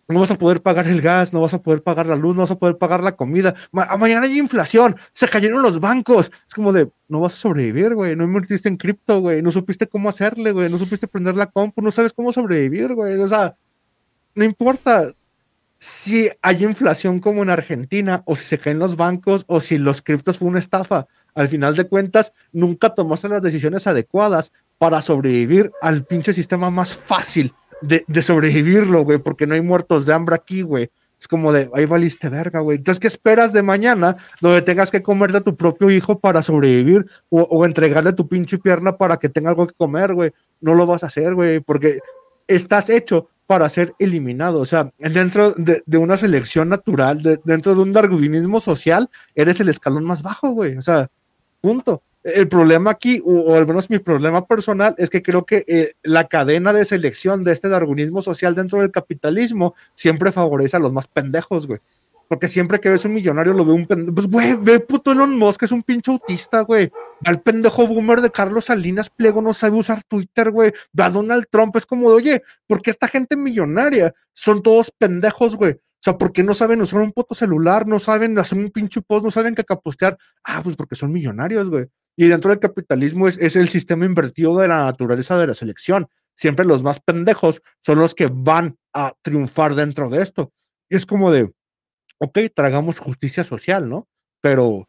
no 0.07 0.19
vas 0.19 0.31
a 0.31 0.37
poder 0.37 0.61
pagar 0.61 0.87
el 0.87 1.01
gas, 1.01 1.33
no 1.33 1.41
vas 1.41 1.53
a 1.53 1.61
poder 1.61 1.81
pagar 1.81 2.05
la 2.05 2.15
luz, 2.15 2.35
no 2.35 2.41
vas 2.41 2.51
a 2.51 2.59
poder 2.59 2.77
pagar 2.77 3.03
la 3.03 3.15
comida. 3.15 3.55
mañana 3.71 4.25
hay 4.25 4.37
inflación, 4.37 4.95
se 5.13 5.27
cayeron 5.27 5.61
los 5.63 5.79
bancos. 5.79 6.31
Es 6.47 6.53
como 6.53 6.71
de, 6.71 6.89
no 7.07 7.21
vas 7.21 7.33
a 7.33 7.37
sobrevivir, 7.37 7.95
güey. 7.95 8.15
No 8.15 8.23
invertiste 8.23 8.69
en 8.69 8.77
cripto, 8.77 9.19
güey. 9.21 9.41
No 9.41 9.49
supiste 9.51 9.87
cómo 9.87 10.09
hacerle, 10.09 10.51
güey. 10.51 10.69
No 10.69 10.77
supiste 10.77 11.07
prender 11.07 11.35
la 11.35 11.47
compu, 11.47 11.81
no 11.81 11.89
sabes 11.91 12.13
cómo 12.13 12.31
sobrevivir, 12.31 12.93
güey. 12.93 13.19
O 13.19 13.27
sea, 13.27 13.55
no 14.35 14.43
importa 14.43 15.13
si 15.77 16.29
hay 16.41 16.63
inflación 16.63 17.19
como 17.19 17.43
en 17.43 17.49
Argentina, 17.49 18.21
o 18.25 18.35
si 18.35 18.45
se 18.45 18.57
caen 18.57 18.79
los 18.79 18.95
bancos, 18.95 19.43
o 19.47 19.59
si 19.59 19.77
los 19.77 20.01
criptos 20.01 20.37
fue 20.37 20.47
una 20.47 20.59
estafa. 20.59 21.07
Al 21.33 21.47
final 21.47 21.75
de 21.75 21.87
cuentas, 21.87 22.31
nunca 22.51 22.93
tomaste 22.93 23.27
las 23.27 23.41
decisiones 23.41 23.87
adecuadas 23.87 24.51
para 24.77 25.01
sobrevivir 25.01 25.71
al 25.81 26.05
pinche 26.05 26.31
sistema 26.31 26.69
más 26.69 26.95
fácil 26.95 27.53
de, 27.87 28.21
sobrevivirlo, 28.21 29.03
güey, 29.03 29.19
porque 29.19 29.47
no 29.47 29.55
hay 29.55 29.61
muertos 29.61 30.05
de 30.05 30.13
hambre 30.13 30.35
aquí, 30.35 30.61
güey. 30.61 30.89
Es 31.19 31.27
como 31.27 31.53
de, 31.53 31.69
ahí 31.73 31.85
valiste 31.85 32.29
verga, 32.29 32.59
güey. 32.59 32.77
Entonces, 32.77 32.99
¿qué 32.99 33.07
esperas 33.07 33.53
de 33.53 33.63
mañana 33.63 34.17
donde 34.41 34.61
tengas 34.61 34.91
que 34.91 35.01
comerte 35.01 35.37
a 35.37 35.41
tu 35.41 35.55
propio 35.55 35.89
hijo 35.89 36.19
para 36.19 36.41
sobrevivir 36.41 37.05
o, 37.29 37.65
entregarle 37.65 38.13
tu 38.13 38.27
pinche 38.27 38.57
pierna 38.57 38.97
para 38.97 39.17
que 39.17 39.29
tenga 39.29 39.49
algo 39.49 39.67
que 39.67 39.73
comer, 39.73 40.13
güey? 40.13 40.31
No 40.61 40.75
lo 40.75 40.85
vas 40.85 41.03
a 41.03 41.07
hacer, 41.07 41.33
güey, 41.33 41.61
porque 41.61 41.99
estás 42.47 42.89
hecho 42.89 43.29
para 43.47 43.69
ser 43.69 43.93
eliminado. 43.99 44.59
O 44.59 44.65
sea, 44.65 44.91
dentro 44.97 45.53
de, 45.53 45.97
una 45.97 46.17
selección 46.17 46.69
natural, 46.69 47.39
dentro 47.43 47.75
de 47.75 47.81
un 47.81 47.93
darwinismo 47.93 48.59
social, 48.59 49.09
eres 49.33 49.59
el 49.59 49.69
escalón 49.69 50.03
más 50.03 50.21
bajo, 50.21 50.49
güey. 50.49 50.77
O 50.77 50.81
sea, 50.81 51.09
punto. 51.61 52.03
El 52.25 52.47
problema 52.47 52.89
aquí, 52.89 53.21
o, 53.23 53.53
al 53.53 53.67
menos 53.67 53.91
mi 53.91 53.99
problema 53.99 54.47
personal, 54.47 54.95
es 54.97 55.11
que 55.11 55.21
creo 55.21 55.45
que 55.45 55.63
eh, 55.67 55.93
la 56.01 56.27
cadena 56.27 56.73
de 56.73 56.83
selección 56.83 57.43
de 57.43 57.51
este 57.51 57.69
darwinismo 57.69 58.19
social 58.23 58.55
dentro 58.55 58.79
del 58.79 58.89
capitalismo 58.89 59.75
siempre 59.93 60.31
favorece 60.31 60.75
a 60.75 60.79
los 60.79 60.91
más 60.91 61.05
pendejos, 61.05 61.67
güey. 61.67 61.79
Porque 62.27 62.47
siempre 62.47 62.79
que 62.79 62.89
ves 62.89 63.05
un 63.05 63.13
millonario 63.13 63.53
lo 63.53 63.63
ve 63.63 63.73
un 63.73 63.85
pendejo. 63.85 64.15
Pues, 64.15 64.25
güey, 64.25 64.55
ve 64.55 64.79
puto 64.79 65.11
Elon 65.11 65.37
Musk, 65.37 65.61
es 65.61 65.71
un 65.71 65.83
pinche 65.83 66.09
autista, 66.09 66.61
güey. 66.61 66.91
Al 67.25 67.43
pendejo 67.43 67.85
boomer 67.85 68.21
de 68.21 68.31
Carlos 68.31 68.65
Salinas 68.65 69.11
Pliego 69.11 69.43
no 69.43 69.53
sabe 69.53 69.77
usar 69.77 70.01
Twitter, 70.03 70.49
güey. 70.49 70.73
Ve 70.93 71.03
a 71.03 71.11
Donald 71.11 71.45
Trump, 71.51 71.75
es 71.75 71.85
como 71.85 72.09
de, 72.09 72.15
oye, 72.15 72.43
porque 72.65 72.89
esta 72.89 73.07
gente 73.07 73.37
millonaria 73.37 74.15
son 74.33 74.63
todos 74.63 74.91
pendejos, 74.97 75.55
güey. 75.55 75.73
O 75.73 76.05
sea, 76.05 76.17
¿por 76.17 76.31
qué 76.31 76.41
no 76.41 76.55
saben 76.55 76.81
usar 76.81 77.01
un 77.01 77.11
puto 77.11 77.35
celular? 77.35 77.85
No 77.85 77.99
saben 77.99 78.35
hacer 78.39 78.57
un 78.57 78.71
pinche 78.71 79.03
post, 79.03 79.23
no 79.23 79.29
saben 79.29 79.53
qué 79.53 79.63
capostear. 79.63 80.17
Ah, 80.43 80.61
pues 80.63 80.75
porque 80.75 80.95
son 80.95 81.11
millonarios, 81.11 81.69
güey. 81.69 81.85
Y 82.15 82.27
dentro 82.27 82.51
del 82.51 82.59
capitalismo 82.59 83.27
es, 83.27 83.37
es 83.37 83.55
el 83.55 83.69
sistema 83.69 84.05
invertido 84.05 84.57
de 84.57 84.67
la 84.67 84.85
naturaleza 84.85 85.37
de 85.37 85.47
la 85.47 85.53
selección. 85.53 86.07
Siempre 86.33 86.65
los 86.65 86.83
más 86.83 86.99
pendejos 86.99 87.61
son 87.81 87.99
los 87.99 88.15
que 88.15 88.27
van 88.31 88.77
a 88.93 89.13
triunfar 89.21 89.75
dentro 89.75 90.09
de 90.09 90.21
esto. 90.21 90.51
Y 90.89 90.95
es 90.95 91.05
como 91.05 91.31
de, 91.31 91.51
ok, 92.19 92.39
tragamos 92.53 92.99
justicia 92.99 93.43
social, 93.43 93.89
¿no? 93.89 94.07
Pero, 94.41 94.87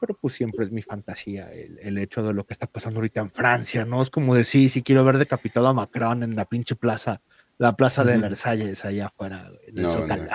pero 0.00 0.14
pues 0.14 0.34
siempre 0.34 0.64
es 0.64 0.72
mi 0.72 0.82
fantasía 0.82 1.52
el, 1.52 1.78
el, 1.80 1.98
hecho 1.98 2.22
de 2.22 2.32
lo 2.32 2.44
que 2.44 2.54
está 2.54 2.66
pasando 2.66 2.98
ahorita 2.98 3.20
en 3.20 3.30
Francia, 3.30 3.84
¿no? 3.84 4.02
Es 4.02 4.10
como 4.10 4.34
decir, 4.34 4.70
si 4.70 4.82
quiero 4.82 5.04
ver 5.04 5.18
decapitado 5.18 5.68
a 5.68 5.74
Macron 5.74 6.22
en 6.22 6.34
la 6.34 6.44
pinche 6.44 6.74
plaza 6.74 7.20
la 7.58 7.76
plaza 7.76 8.04
de 8.04 8.16
Versalles 8.18 8.84
allá 8.84 9.06
afuera, 9.06 9.50
en 9.66 9.78
el 9.78 10.30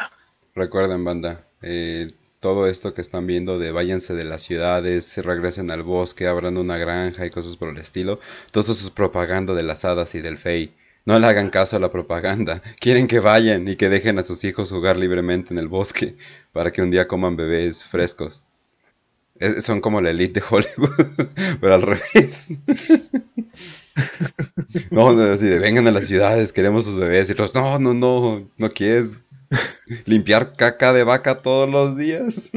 Recuerden, 0.56 1.04
banda, 1.04 1.48
eh, 1.62 2.08
todo 2.44 2.68
esto 2.68 2.94
que 2.94 3.02
están 3.02 3.26
viendo 3.26 3.58
de 3.58 3.72
váyanse 3.72 4.14
de 4.16 4.26
las 4.26 4.44
ciudades, 4.44 5.18
regresen 5.18 5.72
al 5.72 5.82
bosque, 5.82 6.28
abran 6.28 6.58
una 6.58 6.78
granja 6.78 7.26
y 7.26 7.32
cosas 7.32 7.56
por 7.56 7.70
el 7.70 7.78
estilo, 7.78 8.20
todo 8.52 8.64
eso 8.64 8.74
es 8.74 8.90
propaganda 8.90 9.54
de 9.54 9.64
las 9.64 9.86
hadas 9.86 10.14
y 10.14 10.20
del 10.20 10.38
fey. 10.38 10.74
No 11.06 11.18
le 11.18 11.26
hagan 11.26 11.50
caso 11.50 11.78
a 11.78 11.80
la 11.80 11.90
propaganda. 11.90 12.62
Quieren 12.82 13.08
que 13.08 13.22
vayan 13.22 13.66
y 13.70 13.78
que 13.78 13.88
dejen 13.88 14.20
a 14.20 14.24
sus 14.24 14.44
hijos 14.44 14.72
jugar 14.72 14.98
libremente 14.98 15.54
en 15.54 15.58
el 15.58 15.70
bosque 15.70 16.18
para 16.52 16.70
que 16.74 16.82
un 16.82 16.92
día 16.92 17.08
coman 17.08 17.38
bebés 17.38 17.82
frescos. 17.82 18.44
son 19.62 19.80
como 19.80 20.02
la 20.02 20.10
elite 20.10 20.42
de 20.42 20.46
Hollywood, 20.50 21.30
pero 21.62 21.74
al 21.76 21.82
revés. 21.82 22.60
No, 24.92 25.10
así 25.10 25.46
de 25.46 25.60
vengan 25.60 25.88
a 25.88 25.92
las 25.92 26.08
ciudades, 26.08 26.52
queremos 26.52 26.84
sus 26.84 26.98
bebés. 26.98 27.30
Y 27.30 27.36
todos, 27.36 27.56
no, 27.56 27.80
no, 27.80 27.94
no, 27.94 28.50
no 28.58 28.70
quieres 28.72 29.18
limpiar 30.06 30.56
caca 30.56 30.94
de 30.94 31.04
vaca 31.04 31.40
todos 31.40 31.70
los 31.70 31.98
días. 31.98 32.50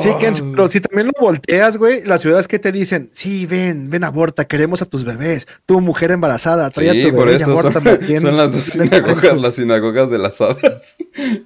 Sí, 0.00 0.10
pero 0.52 0.68
si 0.68 0.80
también 0.80 1.08
lo 1.08 1.12
volteas, 1.20 1.76
güey, 1.76 2.04
las 2.04 2.22
ciudades 2.22 2.48
que 2.48 2.58
te 2.58 2.72
dicen, 2.72 3.10
sí, 3.12 3.46
ven, 3.46 3.90
ven, 3.90 4.04
aborta, 4.04 4.44
queremos 4.44 4.82
a 4.82 4.86
tus 4.86 5.04
bebés, 5.04 5.46
tu 5.66 5.80
mujer 5.80 6.10
embarazada, 6.10 6.70
trae 6.70 6.90
a 6.90 6.92
tu 6.92 7.16
bebé 7.16 7.38
y 7.38 7.42
aborta. 7.42 7.82
Son, 7.82 8.20
son, 8.20 8.36
las 8.36 8.52
dos 8.52 8.64
sinagogas, 8.64 9.40
las 9.40 9.54
sinagogas 9.54 10.10
de 10.10 10.18
las 10.18 10.40
hadas 10.40 10.96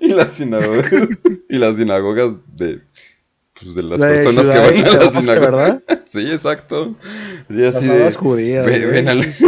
y 0.01 0.09
las 0.09 0.33
sinagogas, 0.35 1.09
y 1.49 1.59
las 1.59 1.77
sinagogas 1.77 2.33
de 2.55 2.81
pues, 3.61 3.75
de 3.75 3.83
las 3.83 3.99
personas 3.99 4.47
que 4.49 4.59
van 4.59 4.87
a 4.87 5.05
la 5.05 5.21
sinagoga. 5.21 5.51
¿verdad? 5.51 5.83
Sí, 6.09 6.21
exacto. 6.31 6.95
Sí, 7.51 7.65
así 7.65 7.87
Las 7.87 7.99
de... 7.99 8.13
judías. 8.15 8.67
Ven 8.67 9.09
Sí, 9.23 9.33
sí. 9.33 9.45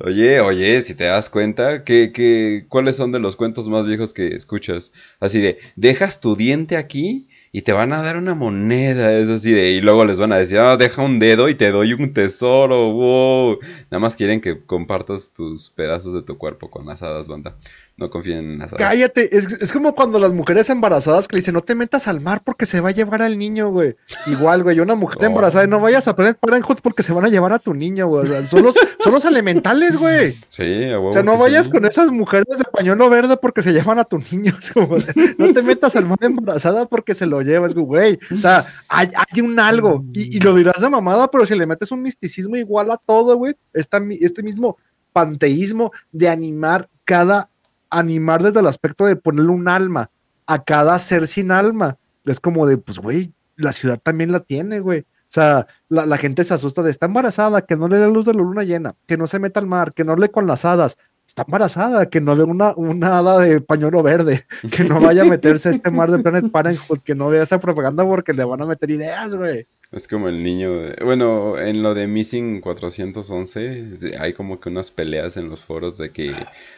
Oye, 0.00 0.40
oye, 0.40 0.80
si 0.82 0.94
te 0.94 1.04
das 1.04 1.28
cuenta, 1.28 1.82
¿qué, 1.82 2.12
qué, 2.14 2.66
cuáles 2.68 2.94
son 2.94 3.10
de 3.10 3.18
los 3.18 3.34
cuentos 3.34 3.68
más 3.68 3.84
viejos 3.84 4.14
que 4.14 4.28
escuchas? 4.28 4.92
Así 5.18 5.40
de, 5.40 5.58
dejas 5.74 6.20
tu 6.20 6.36
diente 6.36 6.76
aquí 6.76 7.26
y 7.50 7.62
te 7.62 7.72
van 7.72 7.92
a 7.92 8.00
dar 8.02 8.16
una 8.16 8.34
moneda, 8.36 9.12
es 9.18 9.28
así 9.28 9.50
de, 9.50 9.72
y 9.72 9.80
luego 9.80 10.04
les 10.04 10.20
van 10.20 10.30
a 10.32 10.36
decir, 10.38 10.58
ah, 10.58 10.76
deja 10.76 11.02
un 11.02 11.18
dedo 11.18 11.48
y 11.48 11.56
te 11.56 11.70
doy 11.72 11.94
un 11.94 12.12
tesoro, 12.12 12.92
wow. 12.92 13.58
Nada 13.90 13.98
más 13.98 14.14
quieren 14.14 14.40
que 14.40 14.64
compartas 14.64 15.32
tus 15.34 15.70
pedazos 15.70 16.12
de 16.14 16.22
tu 16.22 16.38
cuerpo 16.38 16.70
con 16.70 16.86
las 16.86 17.02
hadas, 17.02 17.26
banda. 17.26 17.56
No 17.98 18.08
confíen 18.10 18.38
en 18.38 18.58
las. 18.60 18.72
Cállate, 18.74 19.36
es, 19.36 19.46
es 19.60 19.72
como 19.72 19.92
cuando 19.92 20.20
las 20.20 20.32
mujeres 20.32 20.70
embarazadas 20.70 21.26
que 21.26 21.34
le 21.34 21.40
dicen, 21.40 21.54
no 21.54 21.62
te 21.62 21.74
metas 21.74 22.06
al 22.06 22.20
mar 22.20 22.42
porque 22.44 22.64
se 22.64 22.80
va 22.80 22.90
a 22.90 22.92
llevar 22.92 23.22
al 23.22 23.36
niño, 23.36 23.70
güey. 23.70 23.96
Igual, 24.26 24.62
güey, 24.62 24.78
una 24.78 24.94
mujer 24.94 25.18
Oh. 25.22 25.26
embarazada, 25.26 25.66
no 25.66 25.80
vayas 25.80 26.06
a 26.06 26.14
Planet 26.14 26.38
Parenthood 26.38 26.78
porque 26.80 27.02
se 27.02 27.12
van 27.12 27.24
a 27.24 27.28
llevar 27.28 27.52
a 27.52 27.58
tu 27.58 27.74
niño, 27.74 28.06
güey. 28.06 28.24
O 28.24 28.28
sea, 28.28 28.46
son 28.46 28.62
los, 28.62 28.76
son 29.00 29.12
los 29.12 29.24
elementales, 29.24 29.96
güey. 29.96 30.36
Sí, 30.48 30.84
O 30.92 31.12
sea, 31.12 31.24
no 31.24 31.36
vayas 31.36 31.64
sí. 31.66 31.72
con 31.72 31.84
esas 31.86 32.12
mujeres 32.12 32.58
de 32.58 32.64
pañuelo 32.64 33.10
verde 33.10 33.36
porque 33.36 33.62
se 33.62 33.72
llevan 33.72 33.98
a 33.98 34.04
tu 34.04 34.18
niño. 34.30 34.56
Como, 34.72 34.98
no 35.36 35.52
te 35.52 35.62
metas 35.62 35.96
al 35.96 36.06
mar 36.06 36.18
embarazada 36.20 36.86
porque 36.86 37.14
se 37.14 37.26
lo 37.26 37.42
llevas, 37.42 37.74
güey. 37.74 38.16
O 38.32 38.40
sea, 38.40 38.64
hay, 38.88 39.10
hay 39.12 39.40
un 39.40 39.58
algo. 39.58 40.04
Y, 40.12 40.36
y 40.36 40.40
lo 40.40 40.54
dirás 40.54 40.80
de 40.80 40.88
mamada, 40.88 41.28
pero 41.32 41.44
si 41.44 41.56
le 41.56 41.66
metes 41.66 41.90
un 41.90 42.02
misticismo 42.02 42.54
igual 42.54 42.92
a 42.92 42.96
todo, 42.96 43.36
güey, 43.36 43.56
este 43.72 44.42
mismo 44.44 44.76
panteísmo 45.12 45.90
de 46.12 46.28
animar 46.28 46.88
cada, 47.04 47.50
animar 47.90 48.42
desde 48.42 48.60
el 48.60 48.66
aspecto 48.66 49.04
de 49.06 49.16
ponerle 49.16 49.50
un 49.50 49.68
alma 49.68 50.10
a 50.46 50.62
cada 50.64 50.98
ser 50.98 51.26
sin 51.26 51.50
alma. 51.50 51.98
Es 52.24 52.40
como 52.40 52.66
de, 52.66 52.78
pues, 52.78 52.98
güey, 52.98 53.32
la 53.56 53.72
ciudad 53.72 53.98
también 54.02 54.32
la 54.32 54.40
tiene, 54.40 54.80
güey. 54.80 55.00
O 55.00 55.30
sea, 55.30 55.66
la, 55.88 56.06
la 56.06 56.16
gente 56.16 56.42
se 56.42 56.54
asusta 56.54 56.82
de 56.82 56.90
está 56.90 57.06
embarazada, 57.06 57.62
que 57.62 57.76
no 57.76 57.86
le 57.88 57.96
dé 57.96 58.06
la 58.06 58.12
luz 58.12 58.24
de 58.24 58.32
la 58.32 58.40
luna 58.40 58.64
llena, 58.64 58.94
que 59.06 59.16
no 59.16 59.26
se 59.26 59.38
meta 59.38 59.60
al 59.60 59.66
mar, 59.66 59.92
que 59.92 60.04
no 60.04 60.16
le 60.16 60.30
con 60.30 60.46
las 60.46 60.64
hadas. 60.64 60.96
Está 61.26 61.42
embarazada, 61.46 62.08
que 62.08 62.22
no 62.22 62.34
le 62.34 62.44
una, 62.44 62.72
una 62.76 63.18
hada 63.18 63.38
de 63.40 63.60
pañuelo 63.60 64.02
verde, 64.02 64.46
que 64.72 64.84
no 64.84 64.98
vaya 65.00 65.22
a 65.22 65.26
meterse 65.26 65.68
a 65.68 65.72
este 65.72 65.90
mar 65.90 66.10
de 66.10 66.20
Planet 66.20 66.50
Parenthood, 66.50 67.00
que 67.00 67.14
no 67.14 67.28
vea 67.28 67.42
esa 67.42 67.60
propaganda 67.60 68.04
porque 68.04 68.32
le 68.32 68.44
van 68.44 68.62
a 68.62 68.66
meter 68.66 68.90
ideas, 68.90 69.34
güey. 69.34 69.66
Es 69.90 70.06
como 70.06 70.28
el 70.28 70.42
niño, 70.42 70.70
bueno, 71.02 71.58
en 71.58 71.82
lo 71.82 71.94
de 71.94 72.06
Missing 72.08 72.60
411 72.60 73.60
de- 73.60 74.18
hay 74.18 74.34
como 74.34 74.60
que 74.60 74.68
unas 74.68 74.90
peleas 74.90 75.38
en 75.38 75.48
los 75.48 75.60
foros 75.64 75.96
de 75.96 76.10
que 76.12 76.34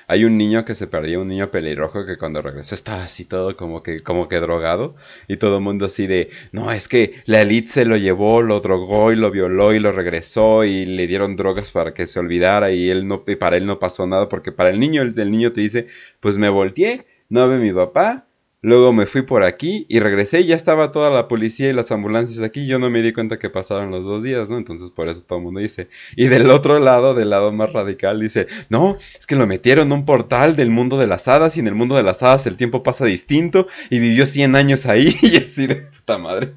hay 0.06 0.24
un 0.24 0.38
niño 0.38 0.64
que 0.64 0.76
se 0.76 0.86
perdió, 0.86 1.20
un 1.22 1.26
niño 1.28 1.50
pelirrojo 1.50 2.06
que 2.06 2.16
cuando 2.18 2.40
regresó 2.40 2.76
estaba 2.76 3.02
así 3.02 3.24
todo 3.24 3.56
como 3.56 3.82
que 3.82 4.00
como 4.04 4.28
que 4.28 4.36
drogado 4.36 4.94
y 5.26 5.38
todo 5.38 5.56
el 5.56 5.62
mundo 5.64 5.86
así 5.86 6.06
de, 6.06 6.30
no, 6.52 6.70
es 6.70 6.86
que 6.86 7.14
la 7.26 7.40
elite 7.40 7.66
se 7.68 7.84
lo 7.84 7.96
llevó, 7.96 8.42
lo 8.42 8.60
drogó 8.60 9.10
y 9.10 9.16
lo 9.16 9.32
violó 9.32 9.74
y 9.74 9.80
lo 9.80 9.90
regresó 9.90 10.64
y 10.64 10.86
le 10.86 11.08
dieron 11.08 11.34
drogas 11.34 11.72
para 11.72 11.92
que 11.92 12.06
se 12.06 12.20
olvidara 12.20 12.70
y 12.70 12.90
él 12.90 13.08
no 13.08 13.24
y 13.26 13.34
para 13.34 13.56
él 13.56 13.66
no 13.66 13.80
pasó 13.80 14.06
nada 14.06 14.28
porque 14.28 14.52
para 14.52 14.70
el 14.70 14.78
niño 14.78 15.02
el, 15.02 15.18
el 15.18 15.32
niño 15.32 15.52
te 15.52 15.60
dice, 15.62 15.88
pues 16.20 16.38
me 16.38 16.48
volteé, 16.48 17.06
no 17.28 17.48
ve 17.48 17.58
mi 17.58 17.72
papá, 17.72 18.28
Luego 18.62 18.92
me 18.92 19.06
fui 19.06 19.22
por 19.22 19.42
aquí 19.42 19.86
y 19.88 20.00
regresé 20.00 20.42
y 20.42 20.46
ya 20.48 20.54
estaba 20.54 20.92
toda 20.92 21.08
la 21.08 21.28
policía 21.28 21.70
y 21.70 21.72
las 21.72 21.90
ambulancias 21.92 22.42
aquí. 22.42 22.66
Yo 22.66 22.78
no 22.78 22.90
me 22.90 23.00
di 23.00 23.14
cuenta 23.14 23.38
que 23.38 23.48
pasaron 23.48 23.90
los 23.90 24.04
dos 24.04 24.22
días, 24.22 24.50
¿no? 24.50 24.58
Entonces 24.58 24.90
por 24.90 25.08
eso 25.08 25.22
todo 25.22 25.38
el 25.38 25.44
mundo 25.44 25.60
dice. 25.60 25.88
Y 26.14 26.26
del 26.26 26.50
otro 26.50 26.78
lado, 26.78 27.14
del 27.14 27.30
lado 27.30 27.52
más 27.52 27.72
radical, 27.72 28.20
dice, 28.20 28.48
no, 28.68 28.98
es 29.18 29.26
que 29.26 29.34
lo 29.36 29.46
metieron 29.46 29.86
en 29.88 29.92
un 29.92 30.04
portal 30.04 30.56
del 30.56 30.70
mundo 30.70 30.98
de 30.98 31.06
las 31.06 31.26
hadas 31.26 31.56
y 31.56 31.60
en 31.60 31.68
el 31.68 31.74
mundo 31.74 31.96
de 31.96 32.02
las 32.02 32.22
hadas 32.22 32.46
el 32.46 32.58
tiempo 32.58 32.82
pasa 32.82 33.06
distinto 33.06 33.66
y 33.88 33.98
vivió 33.98 34.26
100 34.26 34.54
años 34.54 34.84
ahí 34.84 35.16
y 35.22 35.36
así 35.38 35.66
de 35.66 35.76
puta 35.76 36.18
madre. 36.18 36.52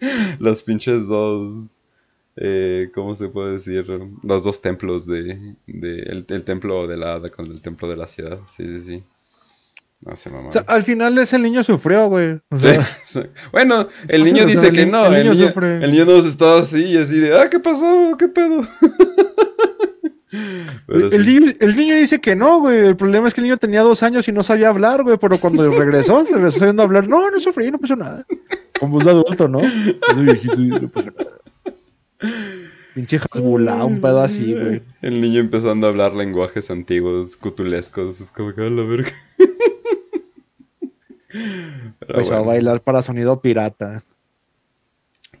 los 0.40 0.62
pinches 0.62 1.06
dos... 1.06 1.80
Eh, 2.36 2.90
¿Cómo 2.92 3.14
se 3.14 3.28
puede 3.28 3.52
decir? 3.52 3.86
Los 4.24 4.42
dos 4.42 4.60
templos 4.60 5.06
de... 5.06 5.54
de 5.68 6.02
el, 6.02 6.26
el 6.28 6.42
templo 6.42 6.88
de 6.88 6.96
la 6.96 7.14
hada 7.14 7.30
con 7.30 7.46
el 7.46 7.62
templo 7.62 7.86
de 7.88 7.96
la 7.96 8.08
ciudad. 8.08 8.40
Sí, 8.48 8.64
sí, 8.64 8.80
sí. 8.80 9.04
No 10.04 10.16
se 10.16 10.28
mamá. 10.28 10.48
O 10.48 10.50
sea, 10.52 10.62
al 10.66 10.82
final 10.82 11.16
ese 11.18 11.38
niño 11.38 11.64
sufrió, 11.64 12.08
güey. 12.08 12.38
O 12.50 12.58
sea, 12.58 12.82
Sí, 12.84 12.90
sí. 13.04 13.20
Bueno, 13.52 13.88
el 14.08 14.22
niño 14.22 14.44
o 14.44 14.48
sea, 14.48 14.54
dice 14.60 14.66
el 14.68 14.74
que 14.74 14.86
no, 14.86 15.06
el 15.06 15.14
el 15.14 15.22
niño 15.22 15.34
niño, 15.34 15.48
sufre. 15.48 15.76
el 15.76 15.90
niño 15.90 16.04
nos 16.04 16.26
estaba 16.26 16.60
así 16.60 16.82
y 16.84 16.96
así 16.98 17.18
de, 17.18 17.38
ah, 17.38 17.48
¿qué 17.48 17.58
pasó? 17.58 18.14
¿Qué 18.18 18.28
pedo? 18.28 18.66
El, 20.88 21.24
sí. 21.24 21.30
niño, 21.30 21.52
el 21.60 21.76
niño 21.76 21.94
dice 21.94 22.20
que 22.20 22.34
no, 22.34 22.58
güey. 22.58 22.78
El 22.88 22.96
problema 22.96 23.28
es 23.28 23.34
que 23.34 23.40
el 23.40 23.44
niño 23.44 23.56
tenía 23.56 23.82
dos 23.82 24.02
años 24.02 24.26
y 24.26 24.32
no 24.32 24.42
sabía 24.42 24.68
hablar, 24.68 25.04
güey. 25.04 25.16
Pero 25.16 25.38
cuando 25.38 25.68
regresó, 25.78 26.24
se 26.24 26.34
regresó 26.34 26.58
sabiendo 26.58 26.82
hablar. 26.82 27.06
No, 27.08 27.30
no 27.30 27.38
sufrí, 27.38 27.70
no 27.70 27.78
pasó 27.78 27.94
nada. 27.94 28.26
Como 28.80 28.98
es 28.98 29.04
de 29.04 29.10
adulto, 29.12 29.46
¿no? 29.48 29.60
Es 30.10 30.16
de 30.16 30.22
viejito 30.22 30.60
y 30.60 30.68
no 30.70 30.88
pasó 30.88 31.10
nada. 31.16 31.38
Pinche 32.94 33.18
Hasbulá, 33.18 33.84
un 33.84 34.00
pedo 34.00 34.20
así, 34.20 34.54
güey. 34.54 34.82
El 35.02 35.20
niño 35.20 35.40
empezando 35.40 35.86
a 35.86 35.90
hablar 35.90 36.14
lenguajes 36.14 36.70
antiguos, 36.70 37.36
cutulescos, 37.36 38.20
es 38.20 38.30
como 38.30 38.54
que 38.54 38.60
a 38.60 38.70
la 38.70 38.84
verga. 38.84 39.10
Pero 41.28 41.90
Empezó 42.00 42.34
a 42.34 42.38
bueno, 42.38 42.44
bailar 42.44 42.80
para 42.82 43.02
sonido 43.02 43.40
pirata. 43.40 44.04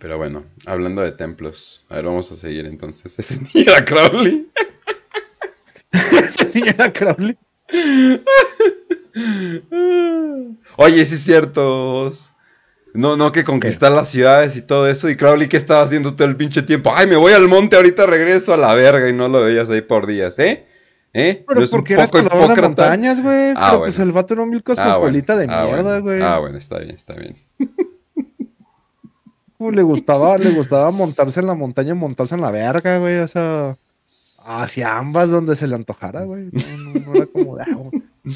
pero 0.00 0.18
bueno, 0.18 0.44
hablando 0.66 1.02
de 1.02 1.12
templos, 1.12 1.86
a 1.88 1.96
ver, 1.96 2.06
vamos 2.06 2.32
a 2.32 2.36
seguir 2.36 2.66
entonces. 2.66 3.16
Ese 3.18 3.36
niño 3.38 3.70
era 3.70 3.84
Crowley. 3.84 4.48
Ese 5.92 6.50
niño 6.52 6.72
era 6.76 6.92
Crowley. 6.92 7.38
Oye, 10.76 11.06
sí 11.06 11.14
es 11.14 11.20
cierto. 11.22 12.12
No, 12.94 13.16
no, 13.16 13.32
que 13.32 13.42
conquistar 13.42 13.90
las 13.90 14.08
ciudades 14.08 14.56
y 14.56 14.62
todo 14.62 14.88
eso. 14.88 15.10
Y 15.10 15.16
Crowley, 15.16 15.48
¿qué 15.48 15.56
estaba 15.56 15.82
haciendo 15.82 16.14
todo 16.14 16.28
el 16.28 16.36
pinche 16.36 16.62
tiempo? 16.62 16.92
Ay, 16.94 17.08
me 17.08 17.16
voy 17.16 17.32
al 17.32 17.48
monte, 17.48 17.74
ahorita 17.74 18.06
regreso 18.06 18.54
a 18.54 18.56
la 18.56 18.72
verga. 18.72 19.08
Y 19.08 19.12
no 19.12 19.28
lo 19.28 19.42
veías 19.42 19.68
ahí 19.68 19.82
por 19.82 20.06
días, 20.06 20.38
¿eh? 20.38 20.64
¿Eh? 21.12 21.44
Pero 21.46 21.60
¿No 21.60 21.64
es 21.66 21.72
un 21.72 21.78
porque 21.78 21.94
era 21.94 22.06
poco 22.06 22.18
escalador 22.18 22.54
de 22.54 22.62
montañas, 22.62 23.20
güey. 23.20 23.50
Ah, 23.56 23.70
pero 23.70 23.78
pues 23.80 23.96
bueno. 23.96 24.08
el 24.08 24.12
vato 24.12 24.34
era 24.34 24.42
un 24.44 24.50
mil 24.50 24.60
Ah, 24.60 24.62
bueno, 24.66 24.82
cosmopolita 24.84 25.36
de 25.36 25.46
ah, 25.50 25.64
mierda, 25.64 25.98
güey. 25.98 26.22
Ah, 26.22 26.38
bueno, 26.38 26.56
está 26.56 26.78
bien, 26.78 26.94
está 26.94 27.14
bien. 27.14 27.36
Pues, 29.56 29.76
le 29.76 29.82
gustaba, 29.82 30.36
le 30.36 30.50
gustaba 30.50 30.90
montarse 30.90 31.40
en 31.40 31.46
la 31.46 31.54
montaña 31.54 31.94
montarse 31.94 32.34
en 32.34 32.42
la 32.42 32.50
verga, 32.50 32.98
güey. 32.98 33.18
O 33.18 33.28
sea, 33.28 33.76
hacia 34.44 34.98
ambas 34.98 35.30
donde 35.30 35.56
se 35.56 35.66
le 35.66 35.76
antojara, 35.76 36.24
güey. 36.24 36.50
No, 36.52 36.92
no, 36.92 37.00
no 37.00 37.14
era 37.14 37.26
como 37.26 37.56
de. 37.56 37.62
ah. 37.62 38.30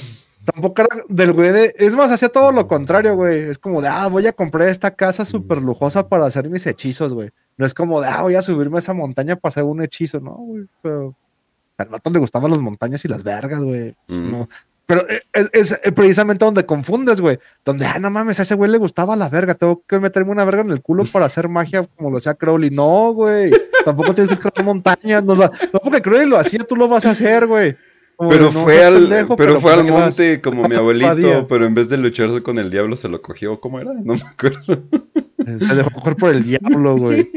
Tampoco 0.52 0.82
era 0.82 1.04
del 1.08 1.32
güey 1.32 1.52
de. 1.52 1.74
Es 1.76 1.94
más, 1.94 2.10
hacía 2.10 2.30
todo 2.30 2.52
lo 2.52 2.66
contrario, 2.66 3.14
güey. 3.14 3.50
Es 3.50 3.58
como 3.58 3.82
de, 3.82 3.88
ah, 3.88 4.06
voy 4.06 4.26
a 4.26 4.32
comprar 4.32 4.68
esta 4.68 4.92
casa 4.92 5.24
súper 5.24 5.60
lujosa 5.60 6.08
para 6.08 6.24
hacer 6.24 6.48
mis 6.48 6.66
hechizos, 6.66 7.12
güey. 7.12 7.30
No 7.58 7.66
es 7.66 7.74
como 7.74 8.00
de, 8.00 8.08
ah, 8.08 8.22
voy 8.22 8.34
a 8.34 8.42
subirme 8.42 8.76
a 8.76 8.78
esa 8.78 8.94
montaña 8.94 9.36
para 9.36 9.50
hacer 9.50 9.64
un 9.64 9.82
hechizo, 9.82 10.20
no, 10.20 10.32
güey. 10.36 10.64
Pero 10.80 11.14
al 11.76 11.88
vato 11.88 12.08
le 12.10 12.18
gustaban 12.18 12.50
las 12.50 12.60
montañas 12.60 13.04
y 13.04 13.08
las 13.08 13.22
vergas, 13.22 13.62
güey. 13.62 13.94
Mm. 14.08 14.30
No. 14.30 14.48
Pero 14.86 15.06
eh, 15.10 15.20
es, 15.34 15.50
es, 15.52 15.80
eh, 15.84 15.92
precisamente 15.92 16.46
donde 16.46 16.64
confundes, 16.64 17.20
güey. 17.20 17.38
Donde, 17.62 17.84
ah, 17.84 17.98
no 17.98 18.08
mames, 18.08 18.40
a 18.40 18.44
ese 18.44 18.54
güey 18.54 18.70
le 18.70 18.78
gustaba 18.78 19.16
la 19.16 19.28
verga. 19.28 19.54
Tengo 19.54 19.82
que 19.86 20.00
meterme 20.00 20.32
una 20.32 20.46
verga 20.46 20.62
en 20.62 20.70
el 20.70 20.80
culo 20.80 21.04
para 21.04 21.26
hacer 21.26 21.46
magia 21.48 21.86
como 21.96 22.10
lo 22.10 22.16
hacía 22.16 22.34
Crowley. 22.34 22.70
No, 22.70 23.12
güey. 23.12 23.52
Tampoco 23.84 24.14
tienes 24.14 24.28
que 24.30 24.34
escalar 24.34 24.64
montañas. 24.64 25.22
No, 25.22 25.34
o 25.34 25.36
sea, 25.36 25.50
no 25.74 25.78
porque 25.80 26.00
Crowley 26.00 26.26
lo 26.26 26.38
hacía, 26.38 26.60
tú 26.60 26.74
lo 26.74 26.88
vas 26.88 27.04
a 27.04 27.10
hacer, 27.10 27.46
güey. 27.46 27.76
Pero 28.18 28.50
no 28.50 28.64
fue 28.64 28.84
al, 28.84 28.94
pendejo, 28.94 29.36
pero 29.36 29.60
fue 29.60 29.72
al 29.72 29.84
vas. 29.84 30.00
monte 30.00 30.40
como 30.40 30.64
mi 30.64 30.74
abuelito, 30.74 31.46
pero 31.46 31.66
en 31.66 31.74
vez 31.74 31.88
de 31.88 31.98
lucharse 31.98 32.42
con 32.42 32.58
el 32.58 32.70
diablo 32.70 32.96
se 32.96 33.08
lo 33.08 33.22
cogió. 33.22 33.60
¿Cómo 33.60 33.78
era? 33.78 33.92
No 33.92 34.14
me 34.14 34.22
acuerdo. 34.22 34.60
Se 35.46 35.74
dejó 35.74 35.90
coger 35.90 36.16
por 36.16 36.30
el 36.30 36.44
diablo, 36.44 36.96
güey. 36.96 37.30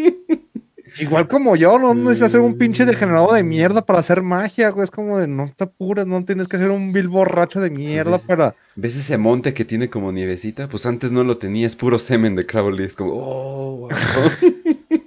Igual 0.99 1.27
como 1.27 1.55
yo, 1.55 1.79
no 1.79 1.93
necesitas 1.93 2.33
ser 2.33 2.41
un 2.41 2.57
pinche 2.57 2.85
degenerado 2.85 3.31
de 3.33 3.43
mierda 3.43 3.85
para 3.85 3.99
hacer 3.99 4.21
magia, 4.21 4.69
güey. 4.69 4.83
Es 4.83 4.91
como 4.91 5.17
de 5.19 5.27
no 5.27 5.53
te 5.55 5.63
apures, 5.63 6.05
no 6.05 6.25
tienes 6.25 6.47
que 6.47 6.57
ser 6.57 6.69
un 6.69 6.91
vil 6.91 7.07
borracho 7.07 7.61
de 7.61 7.69
mierda 7.69 8.19
sí. 8.19 8.27
para. 8.27 8.55
¿Ves 8.75 8.97
ese 8.97 9.17
monte 9.17 9.53
que 9.53 9.63
tiene 9.63 9.89
como 9.89 10.11
nievecita? 10.11 10.67
Pues 10.67 10.85
antes 10.85 11.11
no 11.11 11.23
lo 11.23 11.37
tenía, 11.37 11.67
es 11.67 11.75
puro 11.75 11.99
semen 11.99 12.35
de 12.35 12.45
Crowley. 12.45 12.85
Es 12.85 12.95
como, 12.95 13.13
oh, 13.13 13.77
wow. 13.77 13.89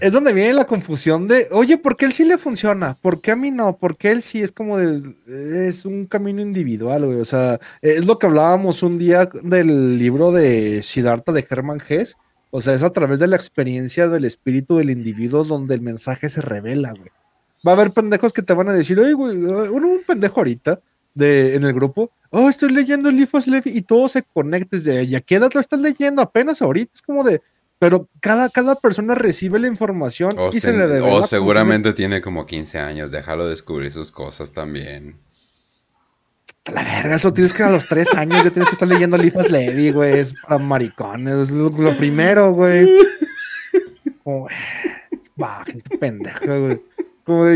Es 0.00 0.12
donde 0.12 0.32
viene 0.32 0.52
la 0.52 0.64
confusión 0.64 1.26
de, 1.28 1.48
oye, 1.50 1.78
¿por 1.78 1.96
qué 1.96 2.04
él 2.04 2.12
sí 2.12 2.24
le 2.24 2.38
funciona? 2.38 2.94
¿Por 3.00 3.20
qué 3.20 3.32
a 3.32 3.36
mí 3.36 3.50
no? 3.50 3.76
¿Por 3.76 3.96
qué 3.96 4.10
él 4.10 4.22
sí 4.22 4.42
es 4.42 4.52
como 4.52 4.78
de, 4.78 5.14
es 5.68 5.84
un 5.84 6.06
camino 6.06 6.40
individual, 6.40 7.06
güey? 7.06 7.20
O 7.20 7.24
sea, 7.24 7.58
es 7.80 8.06
lo 8.06 8.18
que 8.18 8.26
hablábamos 8.26 8.82
un 8.82 8.98
día 8.98 9.28
del 9.42 9.98
libro 9.98 10.32
de 10.32 10.82
Siddhartha 10.82 11.32
de 11.32 11.46
Hermann 11.48 11.82
Hesse. 11.86 12.16
O 12.50 12.60
sea, 12.60 12.74
es 12.74 12.82
a 12.82 12.90
través 12.90 13.18
de 13.18 13.26
la 13.26 13.36
experiencia 13.36 14.08
del 14.08 14.24
espíritu 14.24 14.76
del 14.76 14.90
individuo 14.90 15.42
donde 15.44 15.74
el 15.74 15.80
mensaje 15.80 16.28
se 16.28 16.42
revela, 16.42 16.92
güey. 16.92 17.10
Va 17.66 17.72
a 17.72 17.74
haber 17.74 17.92
pendejos 17.92 18.32
que 18.32 18.42
te 18.42 18.52
van 18.52 18.68
a 18.68 18.72
decir, 18.72 18.98
oye, 18.98 19.14
güey, 19.14 19.36
eh, 19.36 19.70
uno, 19.70 19.88
un 19.88 20.02
pendejo 20.06 20.40
ahorita 20.40 20.80
de, 21.14 21.54
en 21.54 21.64
el 21.64 21.72
grupo, 21.72 22.10
oh, 22.30 22.48
estoy 22.48 22.70
leyendo 22.70 23.08
el 23.08 23.16
Levi 23.16 23.70
y 23.70 23.82
todo 23.82 24.08
se 24.08 24.22
conecta 24.22 24.76
¿y 24.76 25.14
a 25.14 25.20
qué 25.20 25.36
edad 25.36 25.50
lo 25.52 25.60
estás 25.60 25.80
leyendo? 25.80 26.22
Apenas 26.22 26.62
ahorita, 26.62 26.92
es 26.94 27.02
como 27.02 27.22
de, 27.22 27.40
pero 27.82 28.08
cada, 28.20 28.48
cada 28.48 28.76
persona 28.76 29.16
recibe 29.16 29.58
la 29.58 29.66
información 29.66 30.38
O, 30.38 30.50
y 30.50 30.52
se 30.52 30.60
se- 30.60 30.72
le 30.72 30.86
revela. 30.86 31.06
o 31.14 31.26
seguramente 31.26 31.92
tiene 31.94 32.20
como 32.20 32.46
15 32.46 32.78
años, 32.78 33.10
déjalo 33.10 33.48
descubrir 33.48 33.90
sus 33.90 34.12
cosas 34.12 34.52
también. 34.52 35.16
la 36.72 36.84
verga, 36.84 37.16
eso 37.16 37.32
tienes 37.32 37.52
que 37.52 37.64
a 37.64 37.70
los 37.70 37.88
tres 37.88 38.14
años 38.14 38.44
ya 38.44 38.50
tienes 38.50 38.68
que 38.68 38.74
estar 38.76 38.86
leyendo 38.86 39.18
Lifas 39.18 39.50
Levi, 39.50 39.90
güey. 39.90 40.20
Es 40.20 40.32
para 40.46 40.58
maricones, 40.58 41.34
es 41.36 41.50
lo, 41.50 41.72
primero, 41.96 42.52
güey. 42.52 42.88
Como, 44.22 44.46
va, 45.42 45.64
gente 45.66 45.98
pendeja, 45.98 46.56
güey. 46.58 46.80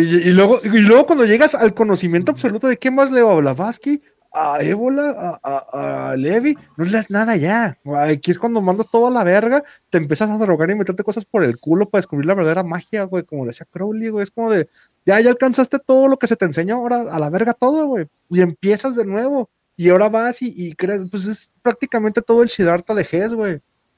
y, 0.03 0.33
luego, 0.33 0.61
y 0.65 0.81
luego 0.81 1.07
cuando 1.07 1.25
llegas 1.25 1.55
al 1.55 1.73
conocimiento 1.73 2.33
absoluto 2.33 2.67
de 2.67 2.79
qué 2.79 2.91
más 2.91 3.13
leo 3.13 3.31
a 3.31 3.37
Blavatsky, 3.37 4.03
a 4.37 4.63
Ébola, 4.63 5.41
a, 5.43 6.11
a, 6.11 6.17
Levi, 6.17 6.57
no 6.77 6.85
leas 6.85 7.11
nada 7.11 7.37
ya. 7.37 7.79
Aquí 8.07 8.31
es 8.31 8.39
cuando 8.39 8.61
mandas 8.61 8.91
todo 8.91 9.07
a 9.07 9.11
la 9.11 9.25
verga, 9.25 9.63
te 9.89 9.99
empiezas 9.99 10.29
a 10.29 10.37
drogar 10.37 10.71
y 10.71 10.75
meterte 10.75 11.03
cosas 11.03 11.25
por 11.25 11.43
el 11.43 11.59
culo 11.59 11.89
para 11.89 12.01
descubrir 12.01 12.27
la 12.27 12.35
verdadera 12.35 12.63
magia, 12.63 13.05
güey, 13.05 13.25
como 13.25 13.47
decía 13.47 13.67
Crowley, 13.71 14.11
güey. 14.11 14.25
Es 14.25 14.31
como 14.31 14.51
de, 14.51 14.69
ya, 15.07 15.21
ya 15.21 15.31
alcanzaste 15.31 15.79
todo 15.79 16.09
lo 16.09 16.19
que 16.19 16.27
se 16.27 16.37
te 16.37 16.45
enseñó, 16.45 16.77
ahora 16.77 17.03
a 17.11 17.19
la 17.19 17.31
verga 17.31 17.55
todo, 17.55 17.87
güey. 17.87 18.07
Y 18.29 18.43
empiezas 18.43 18.95
de 18.95 19.07
nuevo. 19.07 19.49
Y 19.77 19.89
ahora 19.91 20.09
vas 20.09 20.41
y, 20.41 20.75
crees, 20.75 21.05
pues 21.11 21.27
es 21.27 21.51
prácticamente 21.63 22.23
todo 22.23 22.43
el 22.43 22.49
Siddhartha 22.49 22.95
de 22.95 23.07
Hess, 23.11 23.35
güey. 23.35 23.55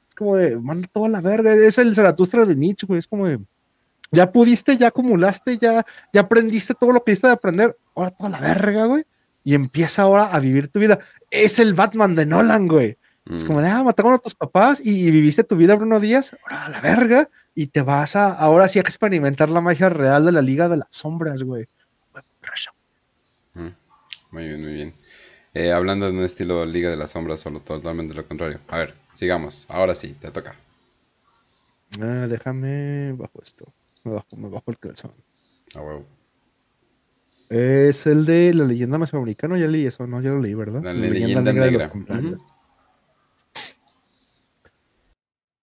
Es 0.09 0.15
como 0.17 0.37
de, 0.37 0.57
manda 0.57 0.89
todo 0.93 1.07
a 1.07 1.09
la 1.09 1.21
verga. 1.21 1.53
Es 1.55 1.79
el 1.79 1.95
Zaratustra 1.95 2.45
de 2.45 2.55
Nietzsche, 2.55 2.87
güey. 2.87 2.99
Es 2.99 3.07
como 3.07 3.27
de, 3.27 3.41
ya 4.11 4.31
pudiste, 4.31 4.77
ya 4.77 4.89
acumulaste, 4.89 5.59
ya, 5.59 5.85
ya 6.13 6.21
aprendiste 6.23 6.75
todo 6.75 6.93
lo 6.93 7.03
que 7.03 7.13
hiciste 7.13 7.29
de 7.29 7.35
aprender. 7.35 7.77
Ahora 7.95 8.11
toda 8.11 8.31
la 8.31 8.41
verga, 8.41 8.87
güey. 8.87 9.05
Y 9.49 9.55
empieza 9.55 10.03
ahora 10.03 10.25
a 10.25 10.41
vivir 10.41 10.69
tu 10.69 10.79
vida. 10.79 10.99
Es 11.31 11.59
el 11.59 11.73
Batman 11.73 12.15
de 12.15 12.27
Nolan, 12.27 12.69
güey. 12.69 12.99
Es 13.31 13.45
como 13.45 13.63
de, 13.63 13.69
ah, 13.69 13.83
mataron 13.83 14.13
a 14.13 14.19
tus 14.19 14.35
papás 14.35 14.79
y, 14.85 15.11
viviste 15.11 15.43
tu 15.43 15.57
vida 15.57 15.75
Bruno 15.75 16.01
Díaz, 16.01 16.37
ahora 16.43 16.67
a 16.67 16.69
la 16.69 16.83
verga, 16.83 17.31
y 17.55 17.69
te 17.69 17.81
vas 17.81 18.15
a, 18.15 18.35
ahora 18.35 18.69
sí 18.69 18.79
a 18.79 18.83
experimentar 18.83 19.49
la 19.49 19.63
magia 19.63 19.89
real 19.89 20.27
de 20.27 20.33
la 20.33 20.43
Liga 20.43 20.69
de 20.69 20.77
las 20.77 20.89
Sombras, 20.91 21.43
güey. 21.43 21.67
Muy 24.31 24.49
bien, 24.49 24.63
muy 24.63 24.73
bien. 24.75 24.95
Eh, 25.55 25.73
hablando 25.73 26.05
de 26.05 26.13
un 26.13 26.25
estilo 26.25 26.67
Liga 26.67 26.91
de 26.91 26.99
las 26.99 27.13
Sombras, 27.13 27.41
solo 27.41 27.61
totalmente 27.61 28.13
lo 28.13 28.29
contrario. 28.29 28.61
A 28.69 28.77
ver, 28.77 28.97
sigamos. 29.15 29.65
Ahora 29.71 29.95
sí, 29.95 30.15
te 30.21 30.31
toca. 30.31 30.57
Ah, 32.03 32.27
déjame 32.29 33.15
bajo 33.15 33.43
esto. 33.43 33.65
Me 34.05 34.13
bajo, 34.13 34.37
me 34.37 34.51
bajo 34.51 34.71
el 34.71 34.79
calzón. 34.79 35.15
A 35.75 35.81
huevo. 35.81 36.18
Es 37.49 38.07
el 38.07 38.27
de 38.27 38.53
la 38.53 38.65
leyenda 38.65 38.99
mesoamericana, 38.99 39.59
ya 39.59 39.67
leí 39.67 39.87
eso, 39.87 40.07
¿no? 40.07 40.21
Ya 40.21 40.31
lo 40.31 40.41
leí, 40.41 40.55
¿verdad? 40.55 40.83
La, 40.83 40.93
leyenda, 40.93 41.41
negra, 41.41 41.91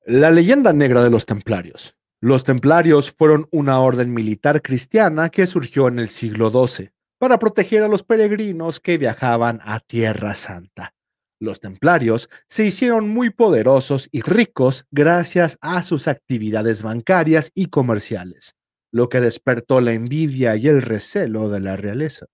La 0.05 0.31
leyenda 0.31 0.73
negra 0.73 1.03
de 1.03 1.09
los 1.09 1.25
templarios. 1.25 1.95
Los 2.21 2.43
templarios 2.43 3.11
fueron 3.11 3.47
una 3.51 3.79
orden 3.79 4.13
militar 4.13 4.61
cristiana 4.61 5.29
que 5.29 5.45
surgió 5.45 5.87
en 5.87 5.99
el 5.99 6.09
siglo 6.09 6.49
XII 6.49 6.89
para 7.19 7.37
proteger 7.37 7.83
a 7.83 7.87
los 7.87 8.03
peregrinos 8.03 8.79
que 8.79 8.97
viajaban 8.97 9.59
a 9.63 9.79
Tierra 9.79 10.33
Santa. 10.33 10.95
Los 11.39 11.59
templarios 11.59 12.29
se 12.47 12.65
hicieron 12.65 13.09
muy 13.09 13.29
poderosos 13.29 14.07
y 14.11 14.21
ricos 14.21 14.85
gracias 14.89 15.57
a 15.61 15.83
sus 15.83 16.07
actividades 16.07 16.81
bancarias 16.81 17.51
y 17.53 17.67
comerciales, 17.67 18.54
lo 18.95 19.09
que 19.09 19.19
despertó 19.19 19.81
la 19.81 19.91
envidia 19.91 20.55
y 20.55 20.69
el 20.69 20.81
recelo 20.81 21.49
de 21.49 21.59
la 21.59 21.75
realeza. 21.75 22.27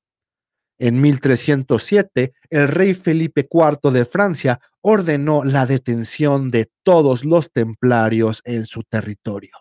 En 0.77 1.01
1307, 1.01 2.33
el 2.51 2.67
rey 2.67 2.93
Felipe 2.93 3.49
IV 3.51 3.91
de 3.91 4.05
Francia 4.05 4.61
ordenó 4.81 5.43
la 5.43 5.65
detención 5.65 6.51
de 6.51 6.69
todos 6.83 7.25
los 7.25 7.51
templarios 7.51 8.43
en 8.45 8.67
su 8.67 8.83
territorio, 8.83 9.53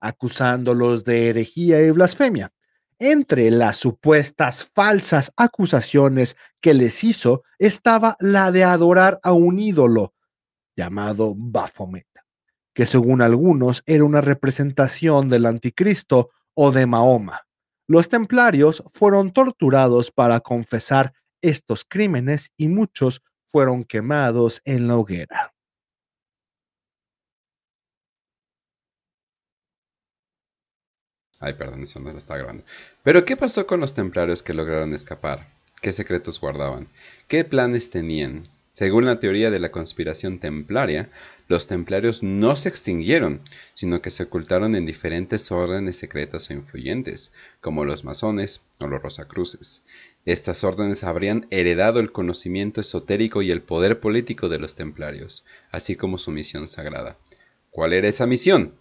acusándolos 0.00 1.02
de 1.02 1.30
herejía 1.30 1.80
y 1.80 1.92
blasfemia. 1.92 2.52
Entre 2.98 3.50
las 3.50 3.78
supuestas 3.78 4.66
falsas 4.74 5.32
acusaciones 5.34 6.36
que 6.60 6.74
les 6.74 7.04
hizo 7.04 7.42
estaba 7.58 8.18
la 8.20 8.52
de 8.52 8.64
adorar 8.64 9.18
a 9.22 9.32
un 9.32 9.58
ídolo 9.58 10.12
llamado 10.76 11.32
Baphomet, 11.34 12.06
que 12.78 12.86
según 12.86 13.22
algunos 13.22 13.82
era 13.86 14.04
una 14.04 14.20
representación 14.20 15.28
del 15.28 15.46
anticristo 15.46 16.30
o 16.54 16.70
de 16.70 16.86
Mahoma. 16.86 17.44
Los 17.88 18.08
templarios 18.08 18.84
fueron 18.92 19.32
torturados 19.32 20.12
para 20.12 20.38
confesar 20.38 21.12
estos 21.42 21.84
crímenes 21.84 22.52
y 22.56 22.68
muchos 22.68 23.20
fueron 23.48 23.82
quemados 23.82 24.62
en 24.64 24.86
la 24.86 24.96
hoguera. 24.96 25.52
Ay, 31.40 31.54
perdón, 31.54 31.82
eso 31.82 31.98
no 31.98 32.12
lo 32.12 32.18
está 32.18 32.36
grabando. 32.36 32.62
Pero, 33.02 33.24
¿qué 33.24 33.36
pasó 33.36 33.66
con 33.66 33.80
los 33.80 33.94
templarios 33.94 34.44
que 34.44 34.54
lograron 34.54 34.94
escapar? 34.94 35.48
¿Qué 35.82 35.92
secretos 35.92 36.40
guardaban? 36.40 36.86
¿Qué 37.26 37.44
planes 37.44 37.90
tenían? 37.90 38.48
Según 38.70 39.06
la 39.06 39.18
teoría 39.18 39.50
de 39.50 39.58
la 39.58 39.72
conspiración 39.72 40.38
templaria, 40.38 41.10
los 41.48 41.66
templarios 41.66 42.22
no 42.22 42.56
se 42.56 42.68
extinguieron, 42.68 43.40
sino 43.72 44.02
que 44.02 44.10
se 44.10 44.24
ocultaron 44.24 44.76
en 44.76 44.84
diferentes 44.84 45.50
órdenes 45.50 45.96
secretas 45.96 46.50
o 46.50 46.52
influyentes, 46.52 47.32
como 47.62 47.86
los 47.86 48.04
masones 48.04 48.66
o 48.80 48.86
los 48.86 49.02
rosacruces. 49.02 49.84
Estas 50.26 50.62
órdenes 50.62 51.04
habrían 51.04 51.46
heredado 51.50 52.00
el 52.00 52.12
conocimiento 52.12 52.82
esotérico 52.82 53.40
y 53.40 53.50
el 53.50 53.62
poder 53.62 53.98
político 53.98 54.50
de 54.50 54.58
los 54.58 54.74
templarios, 54.74 55.46
así 55.72 55.96
como 55.96 56.18
su 56.18 56.30
misión 56.30 56.68
sagrada. 56.68 57.16
¿Cuál 57.70 57.94
era 57.94 58.08
esa 58.08 58.26
misión? 58.26 58.74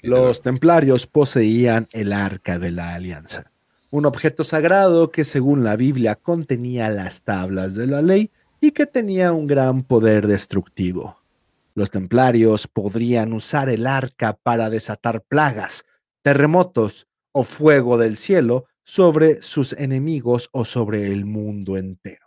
Los 0.00 0.42
templarios 0.42 1.06
poseían 1.06 1.88
el 1.92 2.12
arca 2.12 2.58
de 2.58 2.72
la 2.72 2.94
alianza 2.94 3.52
un 3.90 4.06
objeto 4.06 4.44
sagrado 4.44 5.10
que 5.10 5.24
según 5.24 5.64
la 5.64 5.76
Biblia 5.76 6.16
contenía 6.16 6.90
las 6.90 7.22
tablas 7.22 7.74
de 7.74 7.86
la 7.86 8.02
ley 8.02 8.30
y 8.60 8.72
que 8.72 8.86
tenía 8.86 9.32
un 9.32 9.46
gran 9.46 9.82
poder 9.84 10.26
destructivo. 10.26 11.18
Los 11.74 11.90
templarios 11.90 12.66
podrían 12.66 13.32
usar 13.32 13.68
el 13.68 13.86
arca 13.86 14.38
para 14.42 14.70
desatar 14.70 15.22
plagas, 15.22 15.84
terremotos 16.22 17.06
o 17.32 17.42
fuego 17.42 17.98
del 17.98 18.16
cielo 18.16 18.66
sobre 18.82 19.42
sus 19.42 19.74
enemigos 19.74 20.48
o 20.52 20.64
sobre 20.64 21.12
el 21.12 21.24
mundo 21.26 21.76
entero. 21.76 22.26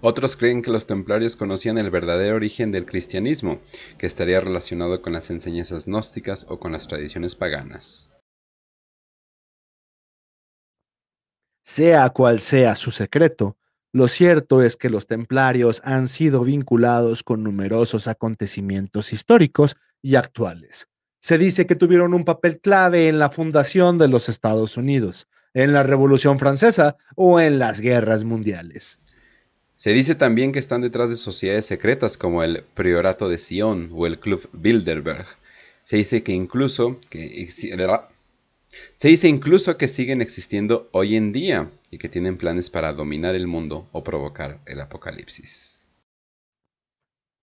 Otros 0.00 0.36
creen 0.36 0.62
que 0.62 0.70
los 0.70 0.86
templarios 0.86 1.36
conocían 1.36 1.78
el 1.78 1.90
verdadero 1.90 2.36
origen 2.36 2.72
del 2.72 2.86
cristianismo, 2.86 3.60
que 3.98 4.06
estaría 4.06 4.40
relacionado 4.40 5.00
con 5.00 5.12
las 5.12 5.30
enseñanzas 5.30 5.86
gnósticas 5.86 6.46
o 6.48 6.58
con 6.58 6.72
las 6.72 6.88
tradiciones 6.88 7.34
paganas. 7.36 8.11
Sea 11.64 12.10
cual 12.10 12.40
sea 12.40 12.74
su 12.74 12.90
secreto, 12.90 13.56
lo 13.92 14.08
cierto 14.08 14.62
es 14.62 14.76
que 14.76 14.88
los 14.88 15.06
templarios 15.06 15.82
han 15.84 16.08
sido 16.08 16.44
vinculados 16.44 17.22
con 17.22 17.42
numerosos 17.42 18.08
acontecimientos 18.08 19.12
históricos 19.12 19.76
y 20.00 20.16
actuales. 20.16 20.88
Se 21.20 21.38
dice 21.38 21.66
que 21.66 21.76
tuvieron 21.76 22.14
un 22.14 22.24
papel 22.24 22.58
clave 22.58 23.08
en 23.08 23.18
la 23.18 23.28
fundación 23.28 23.98
de 23.98 24.08
los 24.08 24.28
Estados 24.28 24.76
Unidos, 24.76 25.28
en 25.54 25.72
la 25.72 25.82
Revolución 25.82 26.38
Francesa 26.38 26.96
o 27.14 27.38
en 27.38 27.58
las 27.58 27.80
guerras 27.80 28.24
mundiales. 28.24 28.98
Se 29.76 29.90
dice 29.90 30.14
también 30.14 30.52
que 30.52 30.58
están 30.58 30.80
detrás 30.80 31.10
de 31.10 31.16
sociedades 31.16 31.66
secretas 31.66 32.16
como 32.16 32.42
el 32.42 32.64
Priorato 32.74 33.28
de 33.28 33.38
Sion 33.38 33.90
o 33.92 34.06
el 34.06 34.18
Club 34.18 34.48
Bilderberg. 34.52 35.26
Se 35.84 35.96
dice 35.96 36.22
que 36.22 36.32
incluso 36.32 36.98
que 37.10 37.42
se 38.96 39.08
dice 39.08 39.28
incluso 39.28 39.76
que 39.76 39.88
siguen 39.88 40.20
existiendo 40.20 40.88
hoy 40.92 41.16
en 41.16 41.32
día 41.32 41.70
y 41.90 41.98
que 41.98 42.08
tienen 42.08 42.38
planes 42.38 42.70
para 42.70 42.92
dominar 42.92 43.34
el 43.34 43.46
mundo 43.46 43.88
o 43.92 44.02
provocar 44.02 44.60
el 44.66 44.80
apocalipsis. 44.80 45.88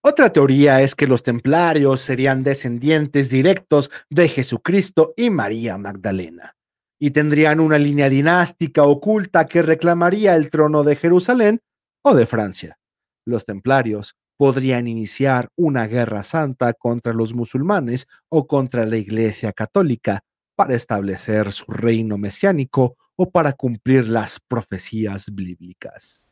Otra 0.01 0.31
teoría 0.31 0.81
es 0.81 0.95
que 0.95 1.07
los 1.07 1.23
templarios 1.23 1.99
serían 1.99 2.43
descendientes 2.43 3.29
directos 3.29 3.91
de 4.09 4.29
Jesucristo 4.29 5.13
y 5.17 5.29
María 5.29 5.77
Magdalena, 5.77 6.55
y 6.99 7.11
tendrían 7.11 7.59
una 7.59 7.77
línea 7.77 8.09
dinástica 8.09 8.83
oculta 8.83 9.45
que 9.45 9.61
reclamaría 9.61 10.37
el 10.37 10.49
trono 10.49 10.83
de 10.83 10.95
Jerusalén 10.95 11.59
o 12.01 12.15
de 12.15 12.25
Francia. 12.25 12.79
Los 13.25 13.45
templarios 13.45 14.15
podrían 14.37 14.87
iniciar 14.87 15.49
una 15.57 15.85
guerra 15.85 16.23
santa 16.23 16.71
contra 16.71 17.11
los 17.11 17.33
musulmanes 17.33 18.07
o 18.29 18.47
contra 18.47 18.85
la 18.85 18.95
Iglesia 18.95 19.51
católica, 19.51 20.23
para 20.59 20.75
establecer 20.75 21.53
su 21.53 21.71
reino 21.71 22.17
mesiánico 22.17 22.97
o 23.15 23.31
para 23.31 23.53
cumplir 23.53 24.09
las 24.09 24.41
profecías 24.41 25.33
bíblicas. 25.33 26.27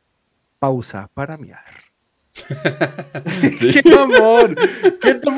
Pausa 0.60 1.10
para 1.14 1.38
miar. 1.38 1.64
¡Qué 2.52 3.94
amor! 3.98 4.54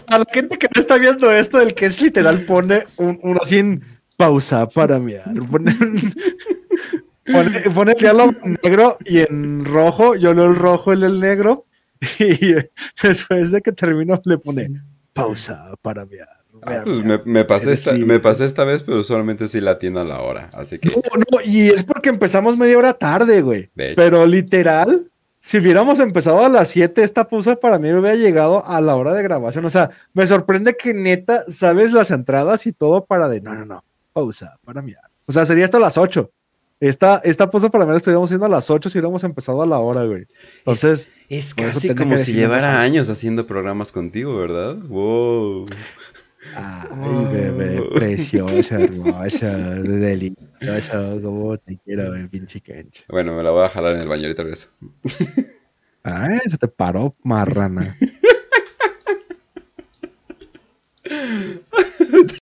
a 0.07 0.18
la 0.18 0.26
gente 0.34 0.57
que 0.57 0.68
no 0.74 0.82
está 0.82 0.98
viendo 0.98 1.32
esto, 1.32 1.61
el 1.61 1.76
que 1.76 1.86
es 1.86 2.02
literal 2.02 2.48
pone 2.48 2.86
un, 2.98 3.20
un 3.22 3.38
así 3.40 3.80
pausa 4.18 4.66
para 4.66 4.98
miar. 4.98 5.36
Pone, 7.32 7.61
pone, 7.76 7.91
el 7.91 7.99
diálogo 7.99 8.34
en 8.44 8.57
negro 8.64 8.98
y 9.06 9.20
en 9.20 9.64
rojo. 9.66 10.16
Yo 10.16 10.34
leo 10.34 10.45
el 10.45 10.56
rojo 10.56 10.95
y 10.95 11.03
el 11.03 11.20
negro. 11.20 11.68
Y 12.18 12.56
después 13.03 13.52
de 13.52 13.61
que 13.61 13.72
termino, 13.72 14.20
le 14.26 14.40
pone 14.40 14.82
pausa 15.14 15.76
para 15.84 16.07
miar. 16.07 16.39
Ah, 16.61 16.81
pues 16.84 17.03
me, 17.03 17.19
me, 17.26 17.45
pasé 17.45 17.73
esta, 17.73 17.94
me 17.94 18.19
pasé 18.19 18.45
esta 18.45 18.64
vez, 18.64 18.84
pero 18.84 19.03
solamente 19.03 19.48
sí 19.48 19.61
la 19.61 19.72
atiendo 19.72 20.02
a 20.02 20.03
la 20.03 20.22
hora, 20.22 20.49
así 20.53 20.80
que... 20.80 20.90
No, 20.90 21.02
no, 21.18 21.41
y 21.44 21.69
es 21.69 21.84
porque 21.84 22.10
empezamos 22.10 22.57
media 22.57 22.77
hora 22.77 22.94
tarde, 22.94 23.41
güey. 23.41 23.69
Pero 23.76 24.26
literal, 24.26 25.10
si 25.40 25.57
hubiéramos 25.57 25.99
empezado 25.99 26.44
a 26.44 26.49
las 26.49 26.68
7, 26.68 27.02
esta 27.02 27.27
pausa 27.27 27.56
para 27.56 27.80
mí 27.80 27.91
hubiera 27.91 28.15
llegado 28.15 28.65
a 28.65 28.81
la 28.81 28.95
hora 28.95 29.14
de 29.14 29.23
grabación. 29.23 29.65
O 29.65 29.69
sea, 29.69 29.90
me 30.14 30.26
sorprende 30.26 30.76
que 30.76 30.94
neta 30.94 31.45
sabes 31.48 31.94
las 31.94 32.11
entradas 32.11 32.68
y 32.68 32.73
todo 32.73 33.06
para 33.06 33.30
de, 33.30 33.40
no, 33.40 33.56
no, 33.56 33.65
no, 33.65 33.84
pausa, 34.11 34.57
para 34.65 34.81
mirar. 34.81 35.06
O 35.26 35.31
sea, 35.31 35.45
sería 35.45 35.65
hasta 35.65 35.80
las 35.80 35.98
8. 35.98 36.30
Esta, 36.81 37.22
esta 37.26 37.49
pausa 37.52 37.69
para 37.69 37.86
mí 37.86 37.91
la 37.91 37.98
estaríamos 37.98 38.30
haciendo 38.30 38.45
a 38.45 38.49
las 38.49 38.69
8 38.69 38.90
si 38.90 38.98
hubiéramos 38.98 39.23
empezado 39.26 39.61
a 39.61 39.65
la 39.65 39.80
hora, 39.80 40.06
güey. 40.06 40.26
Entonces. 40.60 41.11
Es, 41.27 41.53
casi 41.53 41.94
como 41.94 42.18
si 42.18 42.34
llevara 42.34 42.81
años 42.81 43.10
haciendo 43.10 43.45
programas 43.45 43.91
contigo, 43.91 44.38
¿verdad? 44.38 44.76
Wow. 44.76 45.65
Ay, 46.55 47.26
bebé, 47.31 47.81
preciosa, 47.93 48.76
hermosa, 48.80 49.57
deliciosa, 49.57 51.21
como 51.21 51.57
te 51.57 51.77
quiero, 51.77 52.11
pinche 52.30 52.61
cancha. 52.61 53.03
Bueno, 53.09 53.35
me 53.35 53.43
la 53.43 53.51
voy 53.51 53.65
a 53.65 53.69
jalar 53.69 53.95
en 53.95 54.01
el 54.01 54.07
baño 54.07 54.23
ahorita 54.23 54.43
eso. 54.43 54.69
Ay, 56.03 56.39
se 56.47 56.57
te 56.57 56.67
paró, 56.67 57.15
marrana. 57.23 57.97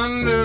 Under. 0.00 0.39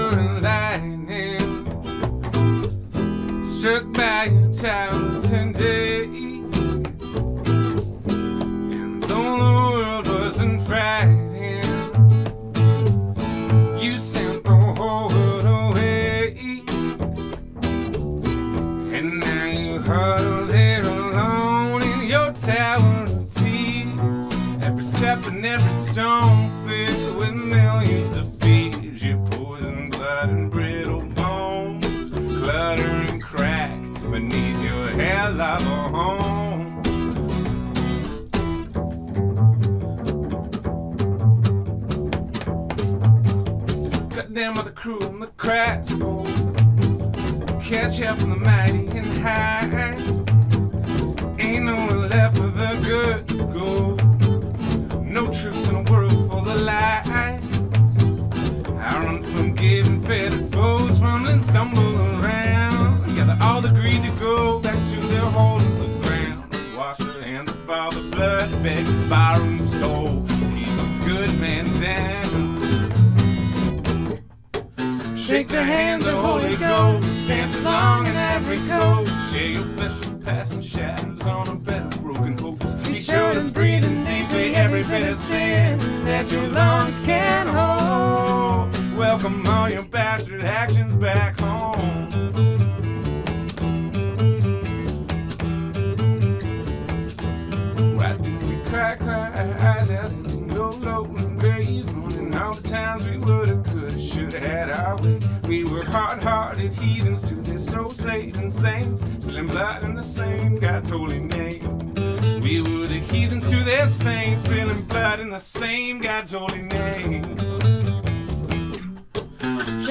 I 98.85 98.95
cry, 98.97 99.31
eyes 99.61 99.89
out 99.89 100.11
in 100.11 100.45
no 100.45 100.69
low 100.69 101.05
and 101.05 101.39
graves, 101.39 101.91
mourning 101.91 102.35
all 102.35 102.53
the 102.53 102.67
times 102.67 103.09
we 103.09 103.17
would've, 103.17 103.63
could've, 103.63 103.99
should've 103.99 104.37
had 104.37 104.69
our 104.69 104.95
way. 105.01 105.17
We 105.47 105.63
were 105.63 105.83
hard-hearted 105.83 106.71
heathens 106.71 107.23
to 107.23 107.33
their 107.33 107.59
soul-saving 107.59 108.51
saints, 108.51 109.03
spilling 109.21 109.47
blood 109.47 109.83
in 109.83 109.95
the 109.95 110.03
same 110.03 110.59
God's 110.59 110.91
holy 110.91 111.19
name. 111.19 111.95
We 112.43 112.61
were 112.61 112.85
the 112.85 113.01
heathens 113.09 113.49
to 113.49 113.63
their 113.63 113.87
saints, 113.87 114.43
spilling 114.43 114.83
blood 114.83 115.19
in 115.19 115.31
the 115.31 115.39
same 115.39 115.97
God's 115.97 116.33
holy 116.33 116.61
name. 116.61 117.54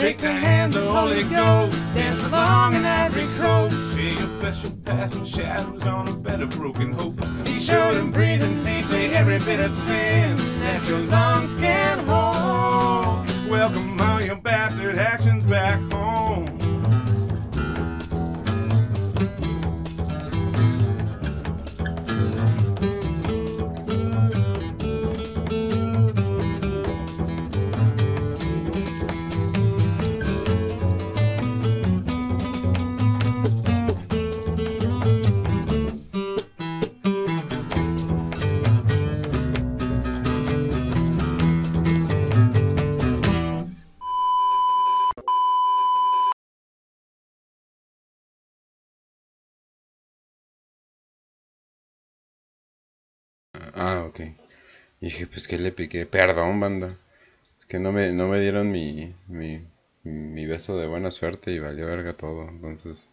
Shake 0.05 0.19
the 0.19 0.31
hand, 0.31 0.75
the 0.75 0.87
Holy 0.87 1.23
Ghost. 1.23 1.95
Dance 1.95 2.27
along 2.27 2.75
in 2.75 2.85
every 2.85 3.25
coast. 3.39 3.75
See 3.95 4.13
a 4.13 4.17
special 4.39 4.71
passing 4.85 5.25
shadows 5.25 5.87
on 5.87 6.07
a 6.07 6.13
bed 6.13 6.43
of 6.43 6.51
broken 6.51 6.93
hopes. 6.93 7.31
Be 7.49 7.59
sure 7.59 7.91
to 7.91 8.05
breathe 8.13 8.43
in 8.43 8.63
deeply 8.63 9.15
every 9.15 9.39
bit 9.39 9.61
of 9.61 9.73
sin 9.73 10.37
that 10.61 10.87
your 10.87 10.99
lungs 10.99 11.55
can 11.55 12.01
hold. 12.01 13.49
Welcome 13.49 13.99
all 13.99 14.21
your 14.21 14.37
bastard 14.37 14.99
actions 14.99 15.43
back 15.47 15.81
home. 15.91 16.64
Dije, 55.01 55.27
pues 55.27 55.49
que 55.49 55.59
le 55.59 55.73
piqué, 55.73 56.07
perdón, 56.07 56.61
banda. 56.61 56.97
Es 57.61 57.67
que 57.67 57.79
no 57.79 57.93
me, 57.93 58.13
no 58.13 58.29
me 58.29 58.41
dieron 58.41 58.71
mi, 58.71 59.15
mi, 59.29 59.63
mi 60.05 60.47
beso 60.47 60.79
de 60.79 60.87
buena 60.87 61.11
suerte 61.11 61.53
y 61.53 61.59
valió 61.59 61.87
verga 61.87 62.15
todo. 62.15 62.49
Entonces, 62.49 63.09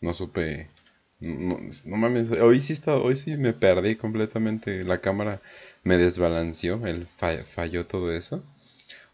no 0.00 0.14
supe. 0.14 0.68
No, 1.20 1.96
mames, 1.96 2.32
hoy 2.32 2.60
sí, 2.60 2.72
está, 2.72 2.96
hoy 2.96 3.16
sí 3.16 3.36
me 3.36 3.52
perdí 3.52 3.96
completamente. 3.96 4.82
La 4.84 5.00
cámara 5.00 5.40
me 5.84 5.96
desbalanceó, 5.98 6.84
el 6.86 7.06
falló 7.54 7.86
todo 7.86 8.12
eso. 8.12 8.42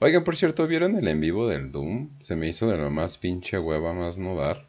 Oigan, 0.00 0.24
por 0.24 0.36
cierto, 0.36 0.66
¿vieron 0.66 0.96
el 0.96 1.08
en 1.08 1.20
vivo 1.20 1.48
del 1.48 1.72
Doom? 1.72 2.10
Se 2.20 2.36
me 2.36 2.48
hizo 2.48 2.68
de 2.68 2.78
lo 2.78 2.90
más 2.90 3.18
pinche 3.18 3.58
hueva, 3.58 3.92
más 3.92 4.18
no 4.18 4.36
dar. 4.36 4.67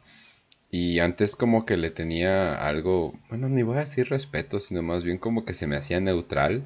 Y 0.70 1.00
antes 1.00 1.34
como 1.36 1.66
que 1.66 1.76
le 1.76 1.90
tenía 1.90 2.54
algo, 2.66 3.18
bueno, 3.28 3.48
ni 3.48 3.62
voy 3.62 3.78
a 3.78 3.80
decir 3.80 4.08
respeto, 4.08 4.60
sino 4.60 4.82
más 4.82 5.02
bien 5.04 5.18
como 5.18 5.44
que 5.44 5.54
se 5.54 5.66
me 5.66 5.76
hacía 5.76 6.00
neutral 6.00 6.64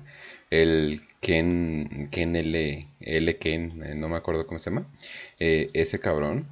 el 0.51 1.03
Ken, 1.21 2.09
Ken 2.11 2.37
L, 2.37 2.89
L 3.01 3.37
Ken, 3.39 3.83
eh, 3.83 3.95
no 3.95 4.09
me 4.09 4.17
acuerdo 4.17 4.47
cómo 4.47 4.59
se 4.59 4.71
llama, 4.71 4.87
eh, 5.41 5.71
ese 5.73 6.01
cabrón. 6.01 6.47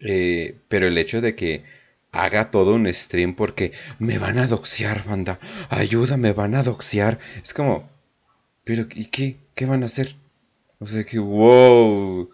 Eh, 0.00 0.56
pero 0.68 0.86
el 0.86 0.98
hecho 0.98 1.20
de 1.20 1.34
que 1.34 1.64
haga 2.12 2.50
todo 2.50 2.74
un 2.74 2.92
stream 2.92 3.34
porque 3.34 3.72
me 3.98 4.18
van 4.18 4.38
a 4.38 4.46
doxear, 4.46 5.04
banda, 5.04 5.38
ayuda, 5.68 6.16
me 6.16 6.32
van 6.32 6.54
a 6.54 6.62
doxear. 6.62 7.18
Es 7.42 7.54
como, 7.54 7.88
pero 8.64 8.86
¿y 8.94 9.06
qué? 9.06 9.36
¿Qué 9.54 9.66
van 9.66 9.82
a 9.82 9.86
hacer? 9.86 10.16
O 10.78 10.86
sea 10.86 11.04
que, 11.04 11.18
wow. 11.18 12.30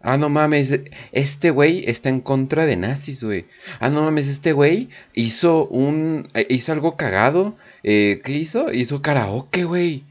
Ah, 0.00 0.16
no 0.18 0.28
mames, 0.28 0.78
este 1.12 1.50
güey 1.50 1.84
está 1.86 2.08
en 2.10 2.20
contra 2.20 2.66
de 2.66 2.76
nazis, 2.76 3.24
güey. 3.24 3.46
Ah, 3.80 3.88
no 3.88 4.02
mames, 4.02 4.28
este 4.28 4.52
güey 4.52 4.88
hizo 5.14 5.66
un... 5.66 6.28
Eh, 6.34 6.46
hizo 6.50 6.72
algo 6.72 6.96
cagado. 6.96 7.56
Eh, 7.82 8.20
¿Qué 8.24 8.32
hizo? 8.32 8.72
Hizo 8.72 9.02
karaoke, 9.02 9.64
güey. 9.64 10.04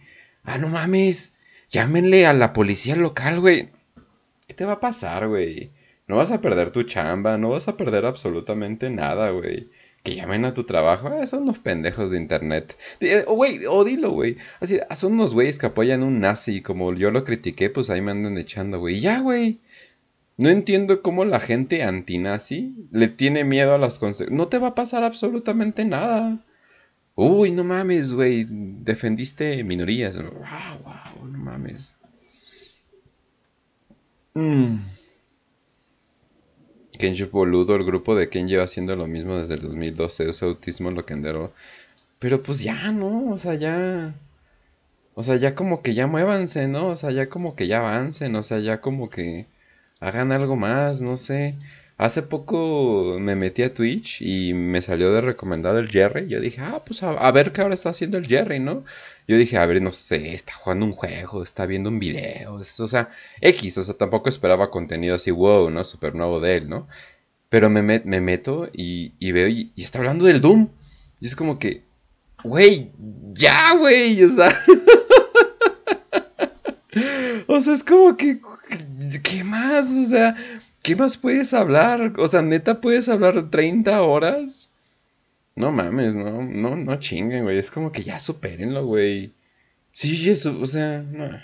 Ah, 0.44 0.57
no 0.57 0.70
mames. 0.70 1.36
Llámenle 1.70 2.26
a 2.26 2.34
la 2.34 2.53
policía 2.53 2.95
local, 2.95 3.40
güey. 3.40 3.70
¿Qué 4.48 4.53
te 4.53 4.66
va 4.66 4.74
a 4.74 4.80
pasar, 4.80 5.28
güey? 5.28 5.72
No 6.07 6.18
vas 6.18 6.32
a 6.32 6.41
perder 6.41 6.72
tu 6.72 6.84
chamba, 6.84 7.38
no 7.38 7.49
vas 7.49 7.68
a 7.68 7.78
perder 7.78 8.06
absolutamente 8.06 8.90
nada, 8.90 9.32
güey. 9.32 9.70
Que 10.03 10.16
llamen 10.16 10.45
a 10.45 10.53
tu 10.53 10.66
trabajo, 10.66 11.07
ah, 11.07 11.26
son 11.26 11.44
unos 11.44 11.60
pendejos 11.60 12.12
de 12.12 12.18
internet. 12.18 12.78
Eh, 12.99 13.24
güey, 13.28 13.66
o 13.66 13.84
dilo, 13.84 14.12
güey. 14.12 14.38
Así, 14.60 14.80
son 14.95 15.14
unos 15.14 15.34
güeyes 15.34 15.57
que 15.57 15.66
apoyan 15.66 16.03
un 16.03 16.20
nazi, 16.20 16.62
como 16.62 16.94
yo 16.94 17.10
lo 17.12 17.24
critiqué, 17.24 17.70
pues 17.70 17.90
ahí 17.90 18.02
me 18.02 18.12
andan 18.12 18.38
echando, 18.38 18.80
güey. 18.80 18.99
Ya, 18.99 19.20
güey. 19.20 19.60
No 20.38 20.49
entiendo 20.49 21.02
cómo 21.02 21.24
la 21.24 21.40
gente 21.40 21.84
antinazi 21.84 22.76
le 22.91 23.07
tiene 23.07 23.44
miedo 23.44 23.74
a 23.74 23.78
las 23.78 23.99
consecuencias. 23.99 24.38
No 24.38 24.48
te 24.48 24.57
va 24.57 24.70
a 24.70 24.76
pasar 24.76 25.03
absolutamente 25.03 25.86
nada. 25.86 26.40
Uy, 27.16 27.52
no 27.52 27.64
mames, 27.64 28.12
güey. 28.12 28.45
Defendiste 28.49 29.64
minorías. 29.64 30.18
Wow, 30.18 30.26
wow, 30.84 31.26
no 31.26 31.38
mames. 31.38 31.94
Mm. 34.34 34.80
Kenji 36.99 37.24
Boludo, 37.24 37.76
el 37.76 37.86
grupo 37.86 38.16
de 38.16 38.30
Ken 38.30 38.48
lleva 38.48 38.66
haciendo 38.66 38.95
lo 38.95 39.07
mismo 39.07 39.38
desde 39.38 39.56
el 39.56 39.62
2012, 39.62 40.30
usa 40.30 40.48
autismo 40.48 40.91
loquendero. 40.91 41.53
Pero 42.20 42.41
pues 42.41 42.60
ya, 42.62 42.91
¿no? 42.91 43.32
O 43.32 43.38
sea, 43.38 43.56
ya... 43.56 44.14
O 45.14 45.24
sea, 45.24 45.38
ya 45.38 45.56
como 45.56 45.82
que 45.82 45.94
ya 45.94 46.07
muévanse, 46.07 46.68
¿no? 46.68 46.88
O 46.88 46.95
sea, 46.98 47.12
ya 47.12 47.30
como 47.30 47.56
que 47.56 47.68
ya 47.68 47.80
avancen, 47.80 48.36
o 48.36 48.44
sea, 48.44 48.60
ya 48.60 48.82
como 48.82 49.10
que 49.10 49.45
hagan 49.99 50.31
algo 50.31 50.55
más, 50.55 51.01
no 51.01 51.17
sé. 51.17 51.55
Hace 51.97 52.23
poco 52.23 53.17
me 53.19 53.35
metí 53.35 53.63
a 53.63 53.73
Twitch 53.73 54.22
y 54.22 54.53
me 54.53 54.81
salió 54.81 55.13
de 55.13 55.22
recomendado 55.22 55.80
el 55.80 55.89
Jerry. 55.89 56.27
Yo 56.27 56.41
dije, 56.41 56.59
ah, 56.61 56.84
pues 56.85 57.01
a, 57.03 57.31
ver 57.31 57.53
qué 57.53 57.61
ahora 57.61 57.76
está 57.76 57.89
haciendo 57.89 58.17
el 58.17 58.27
Jerry, 58.27 58.59
¿no? 58.59 58.84
Yo 59.27 59.38
dije, 59.38 59.57
a 59.57 59.65
ver, 59.65 59.81
no 59.81 59.93
sé, 59.93 60.34
está 60.34 60.53
jugando 60.53 60.85
un 60.85 60.91
juego, 60.91 61.41
está 61.41 61.65
viendo 61.65 61.89
un 61.89 61.99
video, 61.99 62.55
o 62.55 62.63
sea, 62.63 63.09
X, 63.41 63.77
o 63.77 63.84
sea, 63.84 63.95
tampoco 63.95 64.30
esperaba 64.30 64.69
contenido 64.69 65.15
así, 65.15 65.31
wow, 65.31 65.69
¿no? 65.69 65.84
Super 65.85 66.15
nuevo 66.15 66.39
de 66.41 66.57
él, 66.57 66.69
¿no? 66.69 66.88
Pero 67.49 67.69
me, 67.69 67.81
me 67.81 68.22
meto 68.22 68.69
y, 68.73 69.13
veo 69.31 69.47
y, 69.47 69.72
y, 69.76 69.84
está 69.84 69.99
hablando 69.99 70.26
del 70.26 70.41
Doom. 70.41 70.67
Y 71.22 71.27
es 71.27 71.35
como 71.35 71.59
que, 71.59 71.84
güey, 72.43 72.91
ya, 73.34 73.76
güey, 73.77 74.22
o 74.23 74.30
sea. 74.31 74.61
o 77.47 77.61
sea, 77.61 77.73
es 77.73 77.84
como 77.84 78.17
que, 78.17 78.39
¿qué 79.23 79.43
más? 79.43 79.89
O 79.91 80.05
sea, 80.05 80.35
¿qué 80.81 80.95
más 80.95 81.17
puedes 81.17 81.53
hablar? 81.53 82.13
O 82.17 82.27
sea, 82.27 82.41
neta, 82.41 82.81
puedes 82.81 83.09
hablar 83.09 83.49
30 83.49 84.01
horas. 84.01 84.71
No 85.55 85.71
mames, 85.71 86.15
no, 86.15 86.41
no, 86.43 86.75
no 86.75 86.99
chinguen, 86.99 87.43
güey. 87.43 87.57
Es 87.57 87.71
como 87.71 87.91
que 87.91 88.03
ya 88.03 88.19
supérenlo, 88.19 88.85
güey. 88.85 89.33
Sí, 89.93 90.29
o 90.29 90.65
sea, 90.65 90.99
no. 90.99 91.39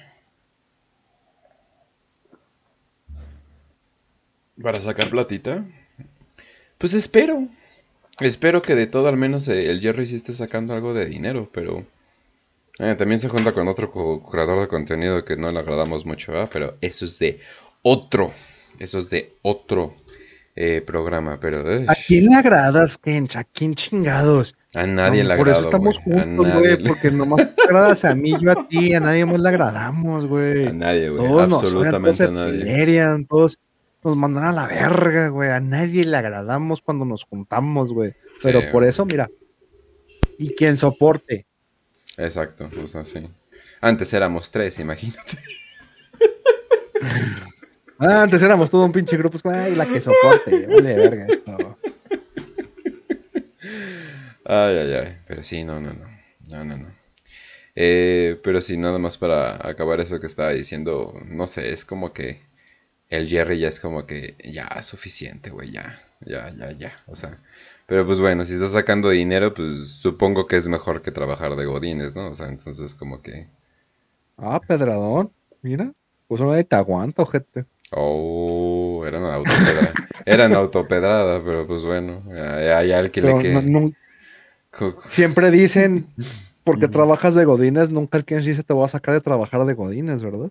Para 4.62 4.82
sacar 4.82 5.10
platita. 5.10 5.66
Pues 6.78 6.94
espero. 6.94 7.48
Espero 8.20 8.62
que 8.62 8.76
de 8.76 8.88
todo 8.88 9.08
al 9.08 9.18
menos 9.18 9.48
eh, 9.48 9.70
el 9.72 9.82
Jerry 9.82 10.08
sí 10.08 10.16
esté 10.16 10.34
sacando 10.34 10.74
algo 10.74 10.94
de 10.94 11.06
dinero, 11.06 11.50
pero... 11.54 11.86
Eh, 12.82 12.96
también 12.96 13.20
se 13.20 13.30
junta 13.30 13.52
con 13.52 13.68
otro 13.68 13.92
creador 14.24 14.62
de 14.62 14.68
contenido 14.68 15.24
que 15.24 15.38
no 15.38 15.52
le 15.52 15.60
agradamos 15.60 16.04
mucho. 16.04 16.34
Pero 16.52 16.78
eso 16.82 17.06
es 17.06 17.20
de 17.20 17.40
otro. 17.84 18.34
Eso 18.80 18.98
es 18.98 19.10
de 19.12 19.36
otro 19.44 19.94
eh, 20.56 20.82
programa, 20.82 21.40
pero... 21.40 21.60
¿A 21.88 21.96
quién 22.08 22.26
le 22.26 22.36
agradas, 22.36 22.98
Kench? 22.98 23.36
¿A 23.36 23.44
quién 23.44 23.76
chingados? 23.76 24.56
A 24.74 24.88
nadie 24.88 25.24
le 25.24 25.34
agrada. 25.34 25.38
Por 25.38 25.50
eso 25.50 25.62
estamos 25.62 25.98
juntos, 26.00 26.54
güey, 26.54 26.84
porque 26.84 27.12
nomás 27.12 27.56
te 27.56 27.64
agradas 27.64 28.04
a 28.06 28.16
mí, 28.16 28.34
yo 28.42 28.52
a 28.52 28.68
ti, 28.68 28.94
a 28.94 29.00
nadie 29.00 29.26
más 29.26 29.40
le 29.40 29.50
agradamos, 29.50 30.26
güey. 30.26 30.68
A 30.68 30.74
nadie, 30.74 31.10
güey, 31.10 31.40
absolutamente 31.40 32.24
a 32.24 32.32
nadie. 32.32 33.26
todos 33.30 33.60
nos 34.04 34.18
mandan 34.18 34.46
a 34.46 34.52
la 34.52 34.68
verga, 34.68 35.28
güey, 35.28 35.52
a 35.52 35.60
nadie 35.60 36.06
le 36.06 36.18
agradamos 36.18 36.82
cuando 36.82 37.06
nos 37.06 37.24
juntamos, 37.26 37.94
güey. 37.94 38.14
Pero 38.42 38.62
por 38.72 38.84
eso, 38.84 39.06
mira, 39.06 39.30
y 40.40 40.56
quien 40.56 40.76
soporte. 40.78 41.46
Exacto, 42.18 42.70
pues 42.74 42.96
así. 42.96 43.30
Antes 43.82 44.14
éramos 44.14 44.52
tres, 44.52 44.80
imagínate. 44.80 45.38
Ah, 48.04 48.24
antes 48.24 48.42
éramos 48.42 48.72
todo 48.72 48.84
un 48.84 48.92
pinche 48.92 49.16
grupo, 49.16 49.38
ay, 49.50 49.76
la 49.76 49.86
que 49.86 50.02
soporte, 50.02 50.66
vale, 50.66 50.96
verga. 50.96 51.28
Ay, 54.44 54.76
ay, 54.78 54.94
ay, 54.94 55.18
pero 55.28 55.44
sí, 55.44 55.64
no, 55.64 55.80
no, 55.80 55.94
no, 55.94 56.08
no, 56.48 56.66
no, 56.66 56.78
no. 56.78 56.88
Eh, 57.76 58.40
pero 58.44 58.60
sí, 58.60 58.76
nada 58.76 58.98
más 58.98 59.18
para 59.18 59.68
acabar 59.68 60.02
eso 60.02 60.20
que 60.20 60.28
estaba 60.28 60.52
diciendo, 60.52 61.14
no 61.26 61.46
sé, 61.48 61.72
es 61.72 61.86
como 61.86 62.12
que 62.12 62.42
el 63.10 63.28
Jerry 63.28 63.60
ya 63.60 63.68
es 63.68 63.80
como 63.80 64.08
que 64.08 64.36
ya 64.44 64.82
suficiente, 64.84 65.52
güey, 65.52 65.72
ya, 65.72 66.02
ya, 66.22 66.50
ya, 66.50 66.72
ya, 66.72 66.98
o 67.06 67.16
sea, 67.16 67.38
pero 67.92 68.06
pues 68.06 68.22
bueno, 68.22 68.46
si 68.46 68.54
estás 68.54 68.72
sacando 68.72 69.10
dinero, 69.10 69.54
pues 69.54 69.90
supongo 69.90 70.48
que 70.48 70.56
es 70.56 70.66
mejor 70.70 71.02
que 71.02 71.12
trabajar 71.12 71.58
de 71.58 71.66
godines, 71.66 72.16
¿no? 72.16 72.30
O 72.30 72.34
sea, 72.34 72.48
entonces 72.48 72.96
como 72.96 73.22
que... 73.22 73.48
Ah, 74.38 74.62
Pedradón, 74.66 75.30
mira, 75.62 75.92
pues 76.30 76.40
no 76.40 76.54
te 76.64 76.74
aguanta, 76.78 77.26
gente. 77.26 77.66
Oh, 77.92 79.04
eran 79.06 79.26
autopedrada. 79.26 79.94
eran 80.26 80.54
autopedrada, 80.54 81.44
pero 81.44 81.68
pues 81.68 81.84
bueno, 81.84 82.24
hay 82.32 82.94
alguien 82.94 83.42
que. 83.42 83.94
Siempre 85.08 85.52
dicen, 85.52 86.08
porque 86.64 86.88
trabajas 86.88 87.36
de 87.36 87.44
godines, 87.44 87.90
nunca 87.90 88.18
el 88.18 88.24
quien 88.24 88.42
se 88.42 88.64
te 88.64 88.74
va 88.74 88.86
a 88.86 88.88
sacar 88.88 89.16
de 89.16 89.20
trabajar 89.20 89.66
de 89.66 89.74
godines, 89.74 90.24
¿verdad? 90.24 90.50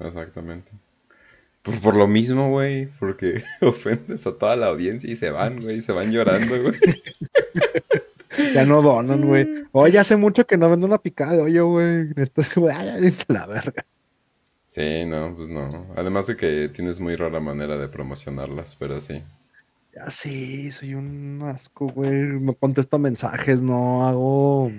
Exactamente. 0.00 0.72
Pues 1.62 1.78
por 1.78 1.96
lo 1.96 2.08
mismo, 2.08 2.50
güey, 2.50 2.86
porque 2.98 3.44
ofendes 3.60 4.26
a 4.26 4.36
toda 4.36 4.56
la 4.56 4.66
audiencia 4.66 5.10
y 5.10 5.16
se 5.16 5.30
van, 5.30 5.60
güey, 5.60 5.80
se 5.80 5.92
van 5.92 6.10
llorando, 6.10 6.60
güey. 6.60 6.74
ya 8.54 8.64
no 8.64 8.82
donan, 8.82 9.24
güey. 9.24 9.46
Oye, 9.70 9.98
hace 9.98 10.16
mucho 10.16 10.46
que 10.46 10.56
no 10.56 10.68
vendo 10.68 10.86
una 10.86 10.98
picada 10.98 11.34
de 11.34 11.42
hoyo, 11.42 11.66
güey. 11.68 12.08
Entonces, 12.16 12.52
como, 12.52 12.68
ay, 12.68 13.14
la 13.28 13.46
verga. 13.46 13.86
Sí, 14.66 15.04
no, 15.04 15.36
pues 15.36 15.48
no. 15.48 15.86
Además 15.96 16.26
de 16.26 16.36
que 16.36 16.70
tienes 16.74 16.98
muy 16.98 17.14
rara 17.14 17.40
manera 17.40 17.76
de 17.76 17.88
promocionarlas, 17.88 18.74
pero 18.76 19.00
sí. 19.00 19.22
Ya 19.94 20.08
sí, 20.10 20.72
soy 20.72 20.94
un 20.94 21.42
asco, 21.44 21.86
güey. 21.86 22.10
No 22.40 22.54
contesto 22.54 22.98
mensajes, 22.98 23.62
no 23.62 24.06
hago 24.06 24.72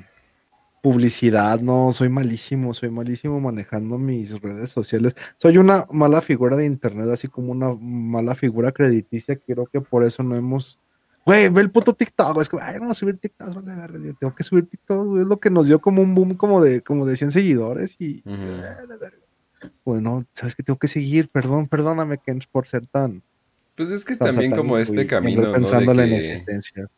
publicidad, 0.84 1.62
no, 1.62 1.94
soy 1.94 2.10
malísimo, 2.10 2.74
soy 2.74 2.90
malísimo 2.90 3.40
manejando 3.40 3.98
mis 3.98 4.38
redes 4.42 4.70
sociales. 4.70 5.16
Soy 5.38 5.58
una 5.58 5.88
mala 5.90 6.20
figura 6.20 6.58
de 6.58 6.66
internet, 6.66 7.08
así 7.10 7.30
como 7.30 7.54
una 7.54 7.74
mala 7.74 8.36
figura 8.36 8.74
crediticia. 8.74 9.38
Creo 9.38 9.66
que 9.66 9.80
por 9.80 10.04
eso 10.04 10.24
no 10.24 10.36
hemos. 10.36 10.78
Güey, 11.26 11.48
ve 11.48 11.62
el 11.62 11.72
puto 11.72 11.94
TikTok, 11.94 12.42
es 12.42 12.50
como, 12.50 12.62
ay, 12.62 12.80
a 12.82 12.94
subir 12.94 13.18
TikTok, 13.18 13.64
vale, 13.64 14.14
tengo 14.20 14.36
que 14.36 14.44
subir 14.44 14.66
TikTok, 14.68 15.20
es 15.20 15.26
lo 15.26 15.40
que 15.40 15.50
nos 15.50 15.68
dio 15.68 15.80
como 15.80 16.02
un 16.02 16.14
boom 16.14 16.36
como 16.36 16.62
de, 16.62 16.82
como 16.82 17.06
de 17.06 17.16
100 17.16 17.32
seguidores 17.32 17.96
y, 17.98 18.22
bueno, 19.86 20.26
sabes 20.34 20.54
que 20.54 20.64
tengo 20.64 20.78
que 20.78 20.90
seguir, 20.90 21.30
perdón, 21.30 21.70
perdóname, 21.70 22.18
Ken, 22.18 22.42
por 22.52 22.68
ser 22.68 22.86
tan. 22.88 23.24
Pues 23.78 23.90
es 23.90 24.04
que 24.04 24.18
también 24.18 24.52
como 24.52 24.78
este 24.78 25.08
camino. 25.08 25.54
Pensando 25.54 25.94
en 25.94 26.12
existencia. 26.12 26.90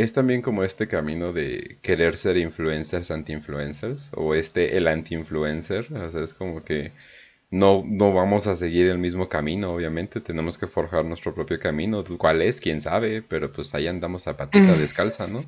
Es 0.00 0.14
también 0.14 0.40
como 0.40 0.64
este 0.64 0.88
camino 0.88 1.34
de 1.34 1.76
querer 1.82 2.16
ser 2.16 2.38
influencers 2.38 3.10
anti-influencers, 3.10 4.08
o 4.14 4.34
este 4.34 4.78
el 4.78 4.88
anti-influencer, 4.88 5.92
o 5.92 6.10
sea, 6.10 6.22
es 6.22 6.32
como 6.32 6.64
que 6.64 6.92
no, 7.50 7.84
no 7.86 8.14
vamos 8.14 8.46
a 8.46 8.56
seguir 8.56 8.86
el 8.86 8.96
mismo 8.96 9.28
camino, 9.28 9.74
obviamente, 9.74 10.22
tenemos 10.22 10.56
que 10.56 10.66
forjar 10.66 11.04
nuestro 11.04 11.34
propio 11.34 11.60
camino, 11.60 12.02
cuál 12.16 12.40
es, 12.40 12.62
quién 12.62 12.80
sabe, 12.80 13.20
pero 13.20 13.52
pues 13.52 13.74
ahí 13.74 13.88
andamos 13.88 14.26
a 14.26 14.38
patita 14.38 14.72
descalza, 14.72 15.26
¿no? 15.26 15.44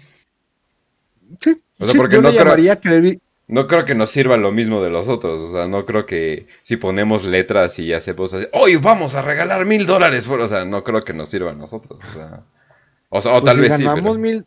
Sí, 1.41 1.59
o 1.79 1.89
sea, 1.89 1.97
porque 1.97 2.17
yo 2.17 2.23
no 2.23 2.31
llamaría 2.31 2.79
querer, 2.79 3.21
no 3.49 3.67
creo 3.67 3.87
que 3.87 3.95
nos 3.95 4.11
sirva 4.11 4.37
lo 4.37 4.53
mismo 4.53 4.83
de 4.83 4.91
los 4.91 5.09
otros. 5.09 5.41
O 5.41 5.53
sea, 5.53 5.67
no 5.67 5.85
creo 5.85 6.07
que 6.07 6.47
si 6.63 6.77
ponemos 6.77 7.25
letras 7.25 7.79
y 7.79 7.93
hacemos 7.93 8.33
así, 8.35 8.47
hoy 8.53 8.77
vamos 8.77 9.15
a 9.15 9.23
regalar 9.23 9.65
mil 9.65 9.87
dólares. 9.87 10.27
O 10.29 10.49
sea, 10.49 10.65
no 10.65 10.85
creo 10.85 11.05
que 11.05 11.13
nos 11.13 11.29
sirva 11.29 11.51
a 11.51 11.55
nosotros. 11.55 12.01
O 12.03 12.15
sea, 12.15 12.45
o, 13.15 13.21
sea, 13.23 13.33
o 13.35 13.41
Pues 13.41 13.45
tal 13.45 13.57
si 13.57 13.69
vez 13.69 13.77
sí. 13.77 13.85
ganamos 13.85 14.17
pero- 14.17 14.19
mil, 14.23 14.47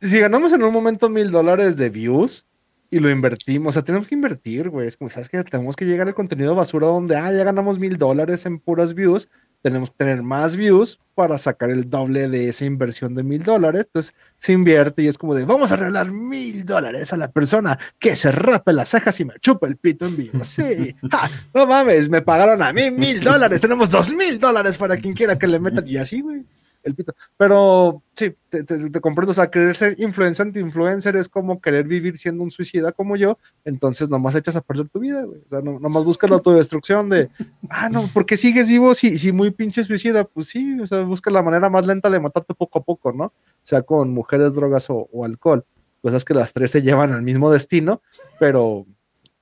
si 0.00 0.18
ganamos 0.18 0.52
en 0.52 0.62
un 0.62 0.72
momento 0.72 1.08
mil 1.08 1.30
dólares 1.30 1.76
de 1.76 1.90
views 1.90 2.44
y 2.90 2.98
lo 3.00 3.10
invertimos, 3.10 3.68
o 3.68 3.72
sea, 3.74 3.82
tenemos 3.82 4.06
que 4.08 4.14
invertir, 4.14 4.68
güey. 4.70 4.86
Es 4.86 4.96
como, 4.96 5.10
¿sabes 5.10 5.28
qué? 5.28 5.42
Tenemos 5.44 5.76
que 5.76 5.84
llegar 5.84 6.06
al 6.08 6.14
contenido 6.14 6.54
basura 6.54 6.86
donde, 6.86 7.16
ah, 7.16 7.30
ya 7.32 7.44
ganamos 7.44 7.78
mil 7.78 7.98
dólares 7.98 8.46
en 8.46 8.58
puras 8.58 8.94
views. 8.94 9.28
Tenemos 9.60 9.90
que 9.90 9.96
tener 9.98 10.22
más 10.22 10.54
views 10.56 11.00
para 11.16 11.36
sacar 11.36 11.70
el 11.70 11.90
doble 11.90 12.28
de 12.28 12.48
esa 12.48 12.64
inversión 12.64 13.14
de 13.14 13.24
mil 13.24 13.42
dólares. 13.42 13.86
Entonces 13.86 14.14
se 14.38 14.52
invierte 14.52 15.02
y 15.02 15.08
es 15.08 15.18
como 15.18 15.34
de, 15.34 15.44
vamos 15.44 15.72
a 15.72 15.76
regalar 15.76 16.10
mil 16.12 16.64
dólares 16.64 17.12
a 17.12 17.16
la 17.16 17.30
persona 17.32 17.76
que 17.98 18.14
se 18.14 18.30
rape 18.30 18.72
las 18.72 18.88
cejas 18.90 19.18
y 19.20 19.24
me 19.24 19.34
chupa 19.40 19.66
el 19.66 19.76
pito 19.76 20.06
en 20.06 20.16
vivo. 20.16 20.44
Sí, 20.44 20.94
Ja, 21.10 21.28
no 21.52 21.66
mames, 21.66 22.08
me 22.08 22.22
pagaron 22.22 22.62
a 22.62 22.72
mí 22.72 22.90
mil 22.92 23.20
dólares. 23.22 23.60
Tenemos 23.60 23.90
dos 23.90 24.14
mil 24.14 24.38
dólares 24.38 24.78
para 24.78 24.96
quien 24.96 25.12
quiera 25.14 25.36
que 25.38 25.48
le 25.48 25.58
metan. 25.58 25.86
Y 25.88 25.96
así, 25.96 26.20
güey, 26.20 26.44
el 26.88 26.94
pito. 26.94 27.14
Pero 27.36 28.02
sí, 28.14 28.34
te, 28.48 28.64
comprendo. 29.00 29.30
O 29.30 29.34
sea, 29.34 29.50
querer 29.50 29.76
ser 29.76 29.94
influencer 29.98 30.46
anti-influencer 30.46 31.16
es 31.16 31.28
como 31.28 31.60
querer 31.60 31.86
vivir 31.86 32.18
siendo 32.18 32.42
un 32.42 32.50
suicida 32.50 32.92
como 32.92 33.16
yo. 33.16 33.38
Entonces, 33.64 34.10
nomás 34.10 34.34
echas 34.34 34.56
a 34.56 34.60
perder 34.60 34.88
tu 34.88 35.00
vida, 35.00 35.22
güey. 35.22 35.40
O 35.46 35.48
sea, 35.48 35.60
no, 35.60 35.78
nomás 35.78 36.04
buscas 36.04 36.28
la 36.28 36.36
autodestrucción 36.36 37.08
de, 37.08 37.28
ah, 37.70 37.88
no, 37.88 38.08
porque 38.12 38.36
sigues 38.36 38.68
vivo 38.68 38.94
si, 38.94 39.18
si 39.18 39.32
muy 39.32 39.50
pinche 39.50 39.84
suicida. 39.84 40.24
Pues 40.24 40.48
sí, 40.48 40.78
o 40.80 40.86
sea, 40.86 41.02
busca 41.02 41.30
la 41.30 41.42
manera 41.42 41.68
más 41.68 41.86
lenta 41.86 42.10
de 42.10 42.20
matarte 42.20 42.54
poco 42.54 42.80
a 42.80 42.82
poco, 42.82 43.12
¿no? 43.12 43.32
Sea 43.62 43.82
con 43.82 44.10
mujeres, 44.10 44.54
drogas 44.54 44.90
o, 44.90 45.08
o 45.12 45.24
alcohol. 45.24 45.64
Pues 46.00 46.14
es 46.14 46.24
que 46.24 46.34
las 46.34 46.52
tres 46.52 46.70
se 46.70 46.82
llevan 46.82 47.12
al 47.12 47.22
mismo 47.22 47.50
destino, 47.50 48.02
pero 48.38 48.86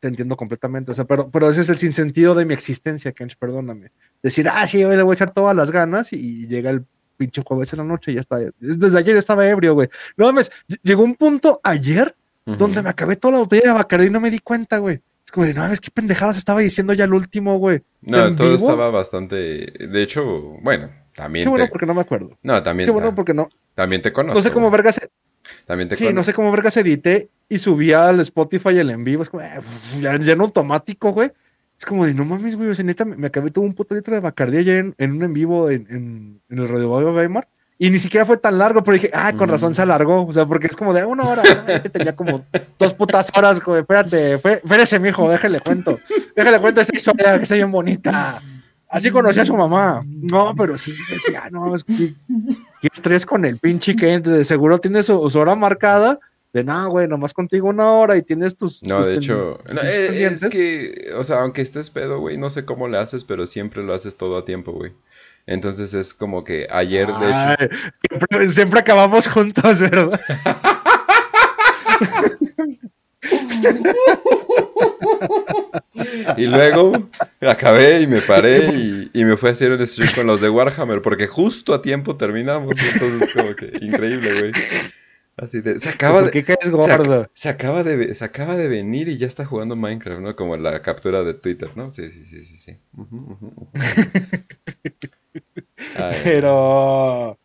te 0.01 0.09
entiendo 0.09 0.36
completamente. 0.36 0.93
O 0.93 0.94
sea, 0.94 1.05
pero, 1.05 1.31
pero 1.31 1.51
ese 1.51 1.62
es 1.62 1.68
el 1.68 1.78
sinsentido 1.78 2.35
de 2.35 2.44
mi 2.44 2.55
existencia, 2.55 3.12
Kench, 3.12 3.36
perdóname. 3.36 3.93
Decir, 4.23 4.48
ah, 4.48 4.66
sí, 4.66 4.82
hoy 4.85 4.97
le 4.97 5.02
voy 5.02 5.12
a 5.12 5.14
echar 5.14 5.32
todas 5.32 5.56
las 5.56 5.70
ganas 5.70 6.12
y 6.12 6.47
llega 6.47 6.70
el 6.70 6.85
pinche 7.16 7.43
jueves 7.44 7.72
en 7.72 7.78
la 7.78 7.84
noche 7.84 8.12
y 8.12 8.14
ya 8.14 8.20
está. 8.20 8.38
Desde 8.59 8.98
ayer 8.98 9.16
estaba 9.16 9.47
ebrio, 9.48 9.74
güey. 9.74 9.88
No 10.16 10.26
mames, 10.26 10.51
ll- 10.68 10.78
llegó 10.82 11.02
un 11.02 11.14
punto 11.14 11.60
ayer 11.64 12.14
donde 12.44 12.80
me 12.82 12.90
acabé 12.90 13.16
toda 13.16 13.32
la 13.32 13.38
botella 13.40 13.62
de 13.66 13.72
Bacardi 13.72 14.06
y 14.06 14.10
no 14.10 14.20
me 14.20 14.30
di 14.30 14.38
cuenta, 14.38 14.78
güey. 14.78 15.01
Es 15.24 15.32
como 15.32 15.47
de, 15.47 15.55
no 15.55 15.62
mames, 15.62 15.80
qué 15.80 15.90
pendejadas 15.90 16.36
estaba 16.36 16.60
diciendo 16.60 16.93
ya 16.93 17.05
el 17.05 17.12
último, 17.14 17.59
güey. 17.59 17.82
No, 18.02 18.36
todo 18.36 18.51
vivo? 18.52 18.68
estaba 18.68 18.90
bastante. 18.90 19.36
De 19.36 20.02
hecho, 20.02 20.24
bueno, 20.62 20.88
también 21.16 21.44
Qué 21.44 21.48
bueno 21.48 21.64
te. 21.64 21.70
porque 21.72 21.86
no 21.86 21.94
me 21.94 22.02
acuerdo. 22.02 22.38
No, 22.44 22.62
también, 22.62 22.86
Qué 22.86 22.93
bueno 22.93 23.12
porque 23.14 23.34
no. 23.34 23.48
también 23.74 24.01
te 24.02 24.12
conozco. 24.12 24.38
No 24.38 24.43
sé 24.43 24.52
cómo 24.52 24.70
vergas. 24.70 25.01
También 25.66 25.88
te 25.88 25.97
Sí, 25.97 26.05
conozco. 26.05 26.16
no 26.16 26.22
sé 26.24 26.32
cómo 26.34 26.51
vergas 26.52 26.76
edité 26.76 27.28
y 27.48 27.59
subía 27.59 28.09
al 28.09 28.20
Spotify 28.20 28.78
el 28.78 28.90
en 28.90 29.02
vivo. 29.02 29.22
Es 29.22 29.30
como, 29.30 29.43
eh, 29.43 29.60
ya, 30.01 30.16
ya 30.16 30.32
en 30.32 30.40
automático, 30.40 31.10
güey. 31.12 31.32
Es 31.78 31.85
como 31.85 32.07
de, 32.07 32.15
no 32.15 32.24
mames, 32.24 32.57
güey. 32.57 32.70
O 32.70 32.74
sea, 32.74 32.85
neta, 32.85 33.05
me, 33.05 33.16
me 33.16 33.27
acabé 33.27 33.51
todo 33.51 33.65
un 33.65 33.74
puto 33.74 33.94
litro 33.94 34.15
de 34.15 34.20
Bacardi 34.20 34.59
ayer 34.59 34.77
en, 34.77 34.94
en 34.98 35.12
un 35.12 35.23
en 35.23 35.32
vivo 35.32 35.70
en, 35.70 35.86
en, 35.90 36.40
en 36.48 36.59
el 36.59 36.69
Radio 36.69 36.90
Bayo 36.90 37.12
Weimar. 37.12 37.48
Y 37.78 37.90
ni 37.90 37.98
siquiera 37.98 38.24
fue 38.24 38.39
tan 38.39 38.57
largo, 38.57 38.82
pero 38.82 38.94
dije, 38.94 39.11
ah, 39.12 39.35
con 39.36 39.51
razón 39.51 39.74
se 39.74 39.82
alargó. 39.82 40.24
O 40.27 40.32
sea, 40.32 40.47
porque 40.47 40.66
es 40.66 40.77
como 40.77 40.94
de 40.94 41.05
una 41.05 41.24
hora. 41.24 41.43
tenía 41.93 42.16
como 42.16 42.44
dos 42.78 42.94
putas 42.94 43.31
horas. 43.36 43.61
De, 43.65 43.81
espérate, 43.81 44.35
espérese, 44.35 44.98
mijo, 44.98 45.28
déjale 45.28 45.61
cuento. 45.61 46.01
Déjale 46.35 46.59
cuento 46.59 46.81
esa 46.81 46.97
historia 46.97 47.36
que 47.36 47.43
está 47.43 47.55
bien 47.55 47.70
bonita. 47.70 48.40
Así 48.89 49.11
conocí 49.11 49.40
a 49.40 49.44
su 49.44 49.55
mamá. 49.55 50.03
No, 50.07 50.55
pero 50.57 50.78
sí, 50.78 50.94
decía, 51.11 51.48
no, 51.51 51.74
es 51.74 51.85
que, 51.85 52.15
estrés 52.81 53.27
con 53.27 53.44
el 53.44 53.59
pinche 53.59 53.94
que 53.94 54.20
de 54.20 54.44
seguro 54.44 54.78
tiene 54.78 55.03
su, 55.03 55.28
su 55.28 55.39
hora 55.39 55.55
marcada. 55.55 56.19
De 56.57 56.65
nada, 56.65 56.87
güey, 56.87 57.07
nomás 57.07 57.35
contigo 57.35 57.69
una 57.69 57.93
hora 57.93 58.16
y 58.16 58.23
tienes 58.23 58.57
tus. 58.57 58.83
No, 58.83 58.97
tus 58.97 59.05
de 59.05 59.16
hecho, 59.16 59.59
no, 59.74 59.83
eh, 59.83 60.24
es, 60.24 60.47
que, 60.47 61.11
o 61.15 61.23
sea, 61.23 61.43
aunque 61.43 61.61
estés 61.61 61.91
pedo, 61.91 62.19
güey, 62.19 62.39
no 62.39 62.49
sé 62.49 62.65
cómo 62.65 62.89
le 62.89 62.97
haces, 62.97 63.24
pero 63.24 63.47
siempre 63.47 63.83
lo 63.83 63.93
haces 63.93 64.16
todo 64.16 64.39
a 64.39 64.47
tiempo, 64.47 64.73
güey. 64.73 64.93
Entonces 65.45 65.93
es 65.93 66.15
como 66.15 66.45
que 66.45 66.66
ayer, 66.70 67.09
de 67.09 67.28
hecho, 67.28 67.77
siempre, 68.01 68.49
siempre 68.49 68.81
acabamos 68.81 69.28
juntos, 69.28 69.81
¿verdad? 69.83 70.19
y 76.39 76.47
luego 76.47 77.11
acabé 77.43 78.01
y 78.01 78.07
me 78.07 78.23
paré 78.23 78.70
y, 78.73 79.11
y 79.12 79.24
me 79.27 79.37
fui 79.37 79.51
a 79.51 79.53
hacer 79.53 79.73
un 79.73 79.87
stream 79.87 80.09
con 80.15 80.27
los 80.27 80.41
de 80.41 80.49
Warhammer, 80.49 81.03
porque 81.03 81.27
justo 81.27 81.74
a 81.74 81.83
tiempo 81.83 82.16
terminamos, 82.16 82.73
entonces 82.95 83.35
como 83.35 83.55
que 83.55 83.73
increíble, 83.83 84.31
güey. 84.41 84.53
Así 85.37 85.61
de, 85.61 85.79
se 85.79 85.91
acaba 85.91 86.21
¿Por 86.21 86.25
de, 86.27 86.31
qué 86.31 86.45
caes 86.45 86.71
gordo? 86.71 87.29
se 87.35 87.51
acaba 87.51 87.83
de, 87.83 88.15
se 88.15 88.25
acaba 88.25 88.57
de 88.57 88.69
venir 88.69 89.09
y 89.09 89.19
ya 89.19 89.27
está 89.27 89.45
jugando 89.45 89.77
Minecraft, 89.77 90.23
¿no? 90.23 90.35
Como 90.35 90.57
la 90.57 90.81
captura 90.81 91.25
de 91.25 91.35
Twitter, 91.35 91.73
¿no? 91.77 91.93
Sí, 91.93 92.11
sí, 92.11 92.25
sí, 92.25 92.43
sí, 92.43 92.57
sí. 92.57 92.79
Ay, 95.97 96.21
Pero. 96.25 97.39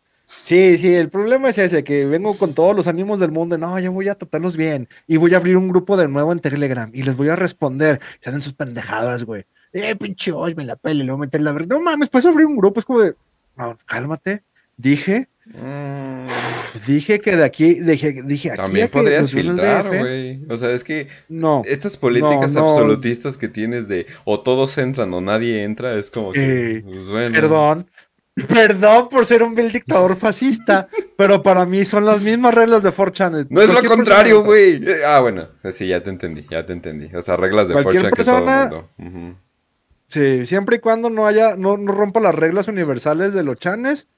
Sí, 0.44 0.78
sí, 0.78 0.94
el 0.94 1.10
problema 1.10 1.50
es 1.50 1.58
ese, 1.58 1.84
que 1.84 2.06
vengo 2.06 2.36
con 2.36 2.54
todos 2.54 2.74
los 2.74 2.88
ánimos 2.88 3.20
del 3.20 3.30
mundo, 3.30 3.58
no, 3.58 3.78
yo 3.78 3.92
voy 3.92 4.08
a 4.08 4.16
tratarlos 4.16 4.56
bien, 4.56 4.88
y 5.06 5.16
voy 5.16 5.34
a 5.34 5.36
abrir 5.36 5.56
un 5.56 5.68
grupo 5.68 5.96
de 5.96 6.08
nuevo 6.08 6.32
en 6.32 6.40
Telegram, 6.40 6.90
y 6.92 7.02
les 7.02 7.16
voy 7.16 7.28
a 7.28 7.36
responder, 7.36 8.00
salen 8.20 8.42
sus 8.42 8.54
pendejadas, 8.54 9.24
güey, 9.24 9.44
eh, 9.72 9.94
pinche 9.94 10.32
hoy 10.32 10.54
me 10.54 10.64
la 10.64 10.76
pele, 10.76 11.04
le 11.04 11.12
voy 11.12 11.20
a 11.20 11.26
meter 11.26 11.42
la 11.42 11.52
verga, 11.52 11.76
no 11.76 11.80
mames, 11.80 12.08
pues 12.08 12.26
abrir 12.26 12.46
un 12.46 12.56
grupo, 12.56 12.80
es 12.80 12.86
como 12.86 13.00
de, 13.02 13.14
no, 13.56 13.78
cálmate, 13.86 14.42
dije, 14.76 15.28
mm, 15.46 16.26
dije 16.86 17.20
que 17.20 17.36
de 17.36 17.44
aquí, 17.44 17.74
dije, 17.74 18.22
dije 18.24 18.50
aquí 18.52 18.56
También 18.62 18.86
que 18.88 18.92
podrías 18.92 19.30
filtrar, 19.30 19.88
güey. 19.88 20.44
O 20.48 20.56
sea, 20.56 20.70
es 20.72 20.84
que 20.84 21.08
no, 21.28 21.62
estas 21.66 21.96
políticas 21.96 22.54
no. 22.54 22.70
absolutistas 22.70 23.36
que 23.36 23.48
tienes 23.48 23.88
de 23.88 24.06
o 24.24 24.40
todos 24.40 24.76
entran 24.78 25.12
o 25.14 25.20
nadie 25.20 25.62
entra, 25.64 25.94
es 25.98 26.10
como 26.10 26.32
que, 26.32 26.76
Eh, 26.78 26.82
pues, 26.84 27.08
bueno. 27.08 27.34
perdón, 27.34 27.90
perdón 28.48 29.08
por 29.10 29.26
ser 29.26 29.42
un 29.42 29.54
vil 29.54 29.70
dictador 29.72 30.16
fascista, 30.16 30.88
pero 31.18 31.42
para 31.42 31.66
mí 31.66 31.84
son 31.84 32.06
las 32.06 32.22
mismas 32.22 32.54
reglas 32.54 32.82
de 32.82 32.90
4chan. 32.90 33.46
No 33.50 33.60
es 33.60 33.68
lo 33.68 33.82
contrario, 33.84 34.42
persona- 34.42 34.46
güey. 34.46 34.74
Eh, 34.84 35.04
Ah, 35.06 35.20
bueno, 35.20 35.48
sí, 35.72 35.86
ya 35.86 36.02
te 36.02 36.08
entendí, 36.10 36.46
ya 36.50 36.64
te 36.64 36.72
entendí. 36.72 37.14
O 37.14 37.20
sea, 37.22 37.36
reglas 37.36 37.68
de 37.68 37.74
Cualquier 37.74 38.02
fortune 38.10 38.16
que 38.16 38.24
todo 38.24 38.38
el 38.38 38.44
persona- 38.44 38.84
mundo. 38.96 39.38
Sí, 40.08 40.44
siempre 40.46 40.76
y 40.76 40.78
cuando 40.80 41.08
no 41.08 41.26
haya, 41.26 41.56
no, 41.56 41.76
no 41.78 41.90
rompa 41.92 42.20
las 42.20 42.34
reglas 42.34 42.68
universales 42.68 43.32
de 43.32 43.42
los 43.42 43.58
chanes, 43.58 44.08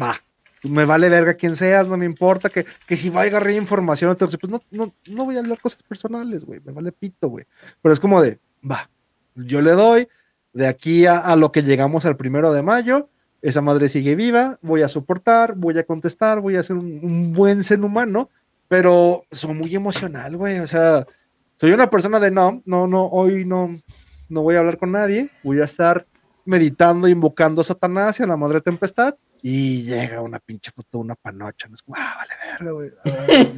va. 0.00 0.20
Me 0.62 0.84
vale 0.84 1.08
verga 1.08 1.34
quien 1.34 1.56
seas, 1.56 1.88
no 1.88 1.96
me 1.96 2.04
importa 2.04 2.48
que, 2.48 2.66
que 2.86 2.96
si 2.96 3.10
va 3.10 3.22
a 3.22 3.24
agarrar 3.24 3.52
información, 3.52 4.16
pues 4.16 4.38
no, 4.48 4.60
no, 4.70 4.94
no 5.06 5.24
voy 5.24 5.36
a 5.36 5.40
hablar 5.40 5.60
cosas 5.60 5.82
personales, 5.82 6.44
güey, 6.44 6.60
me 6.64 6.72
vale 6.72 6.92
pito, 6.92 7.28
güey. 7.28 7.46
Pero 7.80 7.92
es 7.92 8.00
como 8.00 8.20
de, 8.22 8.38
va, 8.68 8.90
yo 9.34 9.60
le 9.60 9.72
doy, 9.72 10.08
de 10.52 10.66
aquí 10.66 11.06
a, 11.06 11.34
lo 11.36 11.52
que 11.52 11.62
llegamos 11.62 12.04
al 12.04 12.16
primero 12.16 12.52
de 12.52 12.62
mayo, 12.62 13.08
esa 13.42 13.60
madre 13.60 13.88
sigue 13.88 14.16
viva, 14.16 14.58
voy 14.62 14.82
a 14.82 14.88
soportar, 14.88 15.54
voy 15.54 15.78
a 15.78 15.84
contestar, 15.84 16.40
voy 16.40 16.56
a 16.56 16.62
ser 16.62 16.76
un, 16.76 17.00
un 17.02 17.32
buen 17.32 17.62
ser 17.62 17.80
humano, 17.80 18.30
pero 18.66 19.24
soy 19.30 19.54
muy 19.54 19.74
emocional, 19.74 20.36
güey, 20.36 20.58
o 20.58 20.66
sea, 20.66 21.06
soy 21.56 21.72
una 21.72 21.90
persona 21.90 22.20
de 22.20 22.30
no, 22.30 22.62
no, 22.66 22.86
no, 22.86 23.06
hoy 23.06 23.44
no, 23.44 23.76
no 24.28 24.42
voy 24.42 24.54
a 24.54 24.58
hablar 24.60 24.78
con 24.78 24.92
nadie, 24.92 25.30
voy 25.42 25.60
a 25.60 25.64
estar 25.64 26.06
meditando, 26.44 27.08
invocando 27.08 27.60
a 27.60 27.64
Satanás 27.64 28.18
y 28.18 28.22
a 28.22 28.26
la 28.26 28.36
madre 28.36 28.60
tempestad, 28.60 29.16
y 29.42 29.82
llega 29.82 30.20
una 30.20 30.38
pinche 30.38 30.70
foto, 30.74 30.98
una 30.98 31.14
panocha, 31.14 31.68
no 31.68 31.74
es 31.74 31.82
como, 31.82 31.96
ah, 31.98 32.14
vale 32.16 32.32
verga, 32.44 32.70
güey, 32.72 32.90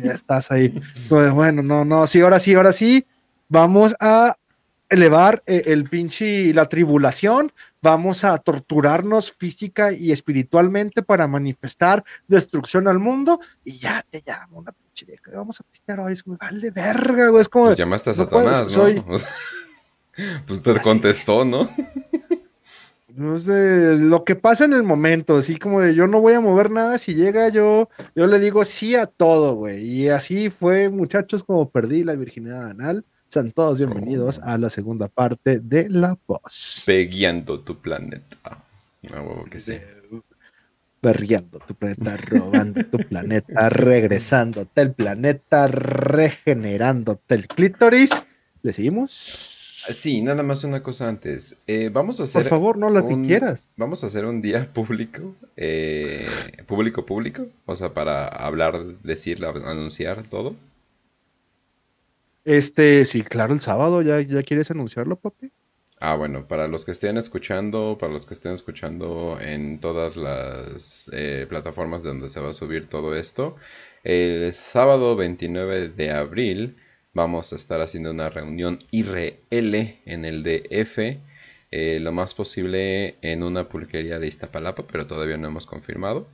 ya 0.02 0.12
estás 0.12 0.50
ahí. 0.50 0.80
De, 1.08 1.30
bueno, 1.30 1.62
no, 1.62 1.84
no, 1.84 2.06
sí, 2.06 2.20
ahora 2.20 2.40
sí, 2.40 2.54
ahora 2.54 2.72
sí, 2.72 3.06
vamos 3.48 3.94
a 4.00 4.36
elevar 4.88 5.42
eh, 5.46 5.62
el 5.66 5.84
pinche, 5.84 6.52
la 6.52 6.68
tribulación, 6.68 7.52
vamos 7.80 8.24
a 8.24 8.36
torturarnos 8.38 9.32
física 9.32 9.92
y 9.92 10.12
espiritualmente 10.12 11.02
para 11.02 11.28
manifestar 11.28 12.04
destrucción 12.26 12.88
al 12.88 12.98
mundo, 12.98 13.40
y 13.64 13.78
ya 13.78 14.04
te 14.10 14.22
llamo 14.26 14.58
una 14.58 14.72
pinche 14.72 15.06
vieja, 15.06 15.30
vamos 15.34 15.60
a 15.60 15.64
pistear 15.64 16.00
hoy, 16.00 16.12
es 16.12 16.22
como, 16.22 16.36
vale 16.36 16.70
verga, 16.70 17.28
güey, 17.28 17.42
es 17.42 17.48
como, 17.48 17.66
Pues 17.66 17.78
llamaste 17.78 18.10
a 18.10 18.14
sea, 18.14 18.28
pues 20.46 20.62
te 20.62 20.72
Así. 20.72 20.80
contestó, 20.80 21.44
¿no? 21.44 21.70
No 23.14 23.38
sé, 23.38 23.96
lo 23.98 24.24
que 24.24 24.36
pasa 24.36 24.64
en 24.64 24.72
el 24.72 24.82
momento, 24.82 25.36
así 25.38 25.56
como 25.56 25.80
de 25.80 25.94
yo 25.94 26.06
no 26.06 26.20
voy 26.20 26.34
a 26.34 26.40
mover 26.40 26.70
nada, 26.70 26.98
si 26.98 27.14
llega 27.14 27.48
yo, 27.48 27.88
yo 28.14 28.26
le 28.26 28.38
digo 28.38 28.64
sí 28.64 28.94
a 28.94 29.06
todo, 29.06 29.54
güey. 29.56 29.82
Y 29.84 30.08
así 30.08 30.48
fue, 30.50 30.88
muchachos, 30.88 31.42
como 31.44 31.70
perdí 31.70 32.04
la 32.04 32.14
virginidad 32.14 32.68
anal. 32.70 33.04
Sean 33.28 33.52
todos 33.52 33.78
bienvenidos 33.78 34.38
Oh. 34.40 34.48
a 34.48 34.58
la 34.58 34.68
segunda 34.68 35.08
parte 35.08 35.60
de 35.60 35.88
La 35.88 36.18
Voz. 36.26 36.82
Pegueando 36.86 37.60
tu 37.60 37.80
planeta. 37.80 38.36
Ah, 38.44 38.62
huevo 39.08 39.44
que 39.50 39.60
sí. 39.60 39.78
Perreando 41.00 41.60
tu 41.60 41.74
planeta, 41.74 42.16
robando 42.16 42.84
tu 42.84 42.98
planeta, 42.98 43.68
regresándote 43.70 44.82
el 44.82 44.92
planeta, 44.92 45.66
regenerándote 45.68 47.34
el 47.36 47.46
clítoris. 47.48 48.10
¿Le 48.62 48.72
seguimos? 48.74 49.56
Sí, 49.88 50.20
nada 50.20 50.42
más 50.42 50.62
una 50.64 50.82
cosa 50.82 51.08
antes. 51.08 51.56
Eh, 51.66 51.90
vamos 51.92 52.20
a 52.20 52.24
hacer. 52.24 52.42
Por 52.42 52.50
favor, 52.50 52.76
no 52.78 52.90
las 52.90 53.04
un- 53.04 53.24
quieras. 53.24 53.66
Vamos 53.76 54.04
a 54.04 54.08
hacer 54.08 54.24
un 54.26 54.42
día 54.42 54.70
público, 54.72 55.34
eh, 55.56 56.28
público, 56.66 57.06
público, 57.06 57.46
o 57.66 57.76
sea, 57.76 57.94
para 57.94 58.26
hablar, 58.28 58.84
decir, 59.02 59.44
anunciar 59.44 60.24
todo. 60.28 60.54
Este, 62.44 63.04
sí, 63.04 63.22
claro, 63.22 63.52
el 63.54 63.60
sábado, 63.60 64.02
¿ya, 64.02 64.20
ya 64.20 64.42
quieres 64.42 64.70
anunciarlo, 64.70 65.16
papi? 65.16 65.50
Ah, 66.00 66.16
bueno, 66.16 66.48
para 66.48 66.66
los 66.66 66.86
que 66.86 66.92
estén 66.92 67.18
escuchando, 67.18 67.98
para 68.00 68.12
los 68.12 68.24
que 68.24 68.32
estén 68.32 68.52
escuchando 68.52 69.38
en 69.40 69.80
todas 69.80 70.16
las 70.16 71.10
eh, 71.12 71.44
plataformas 71.48 72.02
donde 72.02 72.30
se 72.30 72.40
va 72.40 72.50
a 72.50 72.54
subir 72.54 72.88
todo 72.88 73.14
esto, 73.14 73.56
el 74.02 74.54
sábado 74.54 75.14
29 75.16 75.90
de 75.90 76.10
abril 76.10 76.76
vamos 77.12 77.52
a 77.52 77.56
estar 77.56 77.80
haciendo 77.80 78.10
una 78.10 78.30
reunión 78.30 78.78
IRL 78.90 80.00
en 80.04 80.24
el 80.24 80.42
DF, 80.42 80.98
eh, 81.72 81.98
lo 82.00 82.12
más 82.12 82.34
posible 82.34 83.16
en 83.22 83.42
una 83.42 83.68
pulquería 83.68 84.18
de 84.18 84.26
Iztapalapa, 84.26 84.86
pero 84.86 85.06
todavía 85.06 85.36
no 85.36 85.48
hemos 85.48 85.66
confirmado. 85.66 86.26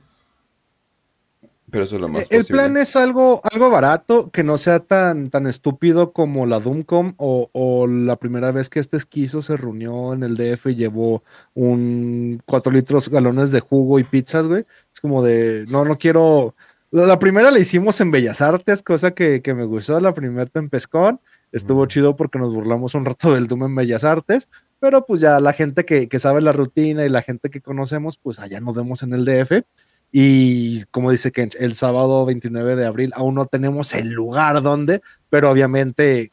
Pero 1.69 1.83
eso 1.83 1.95
es 1.95 2.01
lo 2.01 2.07
más 2.07 2.31
El 2.31 2.45
plan 2.45 2.77
es 2.77 2.95
algo, 2.95 3.41
algo 3.43 3.69
barato, 3.69 4.31
que 4.31 4.41
no 4.41 4.57
sea 4.57 4.79
tan, 4.79 5.29
tan 5.29 5.47
estúpido 5.47 6.13
como 6.13 6.45
la 6.45 6.59
Doomcom 6.59 7.15
o, 7.17 7.49
o 7.51 7.87
la 7.87 8.15
primera 8.15 8.51
vez 8.51 8.69
que 8.69 8.79
este 8.79 8.95
esquizo 8.95 9.41
se 9.41 9.57
reunió 9.57 10.13
en 10.13 10.23
el 10.23 10.37
DF 10.37 10.67
y 10.67 10.75
llevó 10.75 11.23
un 11.55 12.41
4 12.45 12.71
litros 12.71 13.09
galones 13.09 13.51
de 13.51 13.59
jugo 13.59 13.99
y 13.99 14.05
pizzas, 14.05 14.47
güey. 14.47 14.65
Es 14.93 15.01
como 15.01 15.21
de, 15.21 15.65
no, 15.67 15.83
no 15.83 15.97
quiero. 15.97 16.55
La 16.91 17.19
primera 17.19 17.51
la 17.51 17.59
hicimos 17.59 17.99
en 17.99 18.11
Bellas 18.11 18.41
Artes, 18.41 18.81
cosa 18.81 19.11
que, 19.11 19.41
que 19.41 19.53
me 19.53 19.65
gustó, 19.65 19.99
la 19.99 20.13
primera 20.13 20.45
Tempescon. 20.45 21.19
Estuvo 21.51 21.85
chido 21.85 22.15
porque 22.15 22.39
nos 22.39 22.53
burlamos 22.53 22.95
un 22.95 23.03
rato 23.03 23.33
del 23.33 23.47
Doom 23.47 23.65
en 23.65 23.75
Bellas 23.75 24.05
Artes, 24.05 24.47
pero 24.79 25.05
pues 25.05 25.19
ya 25.19 25.39
la 25.41 25.51
gente 25.51 25.83
que, 25.85 26.07
que 26.07 26.19
sabe 26.19 26.41
la 26.41 26.53
rutina 26.53 27.05
y 27.05 27.09
la 27.09 27.21
gente 27.21 27.49
que 27.49 27.61
conocemos, 27.61 28.17
pues 28.17 28.39
allá 28.39 28.61
nos 28.61 28.75
vemos 28.75 29.03
en 29.03 29.13
el 29.13 29.25
DF. 29.25 29.63
Y 30.11 30.85
como 30.85 31.11
dice 31.11 31.33
Kench, 31.33 31.55
el 31.59 31.75
sábado 31.75 32.25
29 32.25 32.77
de 32.77 32.85
abril 32.85 33.11
aún 33.15 33.35
no 33.35 33.45
tenemos 33.45 33.93
el 33.93 34.09
lugar 34.09 34.61
donde, 34.61 35.01
pero 35.29 35.51
obviamente 35.51 36.31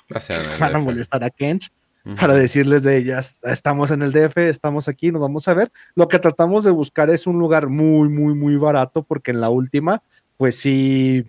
van 0.61 0.77
a 0.77 0.79
molestar 0.79 1.25
a 1.25 1.31
Kench 1.31 1.73
para 2.21 2.35
decirles 2.35 2.83
de 2.83 2.99
ellas, 2.99 3.41
estamos 3.45 3.91
en 3.91 4.03
el 4.03 4.13
DF, 4.13 4.37
estamos 4.37 4.89
aquí, 4.89 5.11
nos 5.11 5.23
vamos 5.23 5.49
a 5.49 5.55
ver. 5.55 5.73
Lo 5.95 6.07
que 6.07 6.19
tratamos 6.19 6.63
de 6.63 6.71
buscar 6.71 7.09
es 7.09 7.27
un 7.27 7.39
lugar 7.39 7.69
muy, 7.69 8.11
muy, 8.11 8.35
muy 8.35 8.57
barato, 8.57 9.03
porque 9.03 9.31
en 9.31 9.41
la 9.41 9.49
última, 9.49 10.03
pues 10.37 10.57
sí, 10.57 11.25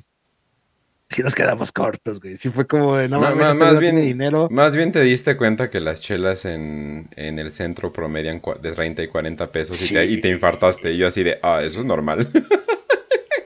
sí 1.09 1.23
nos 1.23 1.35
quedamos 1.35 1.71
cortos, 1.71 2.19
güey. 2.19 2.37
Sí 2.37 2.49
fue 2.49 2.67
como 2.67 2.97
de, 2.97 3.07
no 3.07 3.19
mames, 3.19 3.55
más, 3.55 3.79
bien, 3.79 3.95
dinero. 3.97 4.47
Más 4.49 4.75
bien 4.75 4.91
te 4.91 5.01
diste 5.01 5.37
cuenta 5.37 5.69
que 5.69 5.79
las 5.79 6.01
chelas 6.01 6.45
en, 6.45 7.09
en 7.15 7.39
el 7.39 7.51
centro 7.51 7.93
promedian 7.93 8.41
de 8.61 8.71
30 8.71 9.03
y 9.03 9.07
40 9.07 9.51
pesos 9.51 9.89
y, 9.89 9.93
te, 9.93 10.05
y, 10.05 10.21
te, 10.21 10.29
infartaste. 10.29 10.93
Y 10.93 10.97
yo 10.97 11.07
así 11.07 11.23
de, 11.23 11.39
ah, 11.41 11.61
eso 11.63 11.79
es 11.79 11.85
normal. 11.85 12.29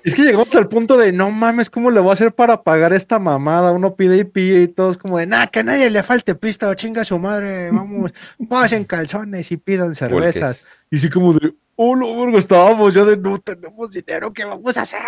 Es 0.10 0.16
que 0.16 0.24
llegamos 0.24 0.56
al 0.56 0.68
punto 0.68 0.98
de, 0.98 1.12
no 1.12 1.30
mames, 1.30 1.70
¿cómo 1.70 1.92
le 1.92 2.00
voy 2.00 2.10
a 2.10 2.14
hacer 2.14 2.34
para 2.34 2.64
pagar 2.64 2.94
esta 2.94 3.20
mamada? 3.20 3.72
Uno 3.72 3.96
pide 3.96 4.18
y 4.18 4.24
pide 4.24 4.64
y 4.64 4.68
todos 4.68 4.98
como 4.98 5.20
de, 5.20 5.28
nah, 5.28 5.46
que 5.46 5.60
a 5.60 5.64
nadie 5.64 5.88
le 5.90 6.02
falte 6.02 6.34
pista, 6.34 6.68
o 6.68 6.74
chinga 6.74 7.04
su 7.04 7.20
madre, 7.20 7.70
vamos, 7.72 8.12
pasen 8.50 8.86
calzones 8.86 9.52
y 9.52 9.58
pidan 9.58 9.94
cervezas. 9.94 10.66
Y 10.90 10.98
sí 10.98 11.10
como 11.10 11.34
de, 11.34 11.54
oh, 11.76 11.96
no, 11.96 12.36
estábamos 12.40 12.96
ya 12.96 13.06
de 13.06 13.18
no 13.18 13.38
tenemos 13.38 13.92
dinero, 13.92 14.34
¿qué 14.34 14.46
vamos 14.46 14.78
a 14.78 14.82
hacer? 14.82 15.00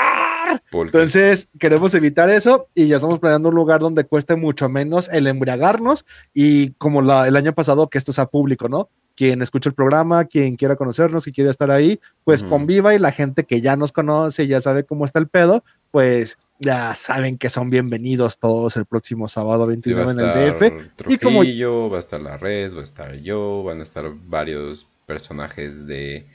Entonces, 0.71 1.49
queremos 1.59 1.95
evitar 1.95 2.29
eso 2.29 2.67
y 2.75 2.87
ya 2.87 2.97
estamos 2.97 3.17
planeando 3.17 3.49
un 3.49 3.55
lugar 3.55 3.79
donde 3.79 4.03
cueste 4.03 4.35
mucho 4.35 4.69
menos 4.69 5.09
el 5.09 5.25
embriagarnos 5.25 6.05
y 6.31 6.73
como 6.73 7.01
la, 7.01 7.27
el 7.27 7.35
año 7.37 7.53
pasado 7.53 7.89
que 7.89 7.97
esto 7.97 8.13
sea 8.13 8.27
público, 8.27 8.69
¿no? 8.69 8.89
Quien 9.22 9.43
escucha 9.43 9.69
el 9.69 9.76
programa, 9.76 10.26
quien 10.26 10.56
quiera 10.56 10.76
conocernos, 10.76 11.27
y 11.27 11.31
quiera 11.31 11.52
estar 11.52 11.69
ahí, 11.69 11.99
pues 12.23 12.43
conviva 12.43 12.95
y 12.95 12.98
la 12.98 13.11
gente 13.11 13.43
que 13.43 13.61
ya 13.61 13.76
nos 13.76 13.91
conoce, 13.91 14.48
ya 14.48 14.61
sabe 14.61 14.84
cómo 14.84 15.06
está 15.06 15.19
el 15.19 15.27
pedo, 15.27 15.64
pues 15.91 16.39
ya 16.57 16.95
saben 16.95 17.38
que 17.38 17.49
son 17.49 17.69
bienvenidos 17.69 18.39
todos 18.39 18.77
el 18.77 18.85
próximo 18.88 19.27
sábado 19.27 19.68
29 19.68 20.14
en 20.14 20.19
el 20.22 20.26
DF. 20.26 21.07
y 21.07 21.19
como 21.19 21.43
yo, 21.43 21.88
va 21.88 21.98
a 21.98 21.99
estar 21.99 22.19
la 22.19 22.38
red, 22.38 22.73
va 22.73 22.81
a 22.81 22.84
estar 22.84 23.14
yo, 23.18 23.61
van 23.61 23.81
a 23.81 23.84
estar 23.84 24.11
varios 24.26 24.88
personajes 25.06 25.85
de 25.85 26.26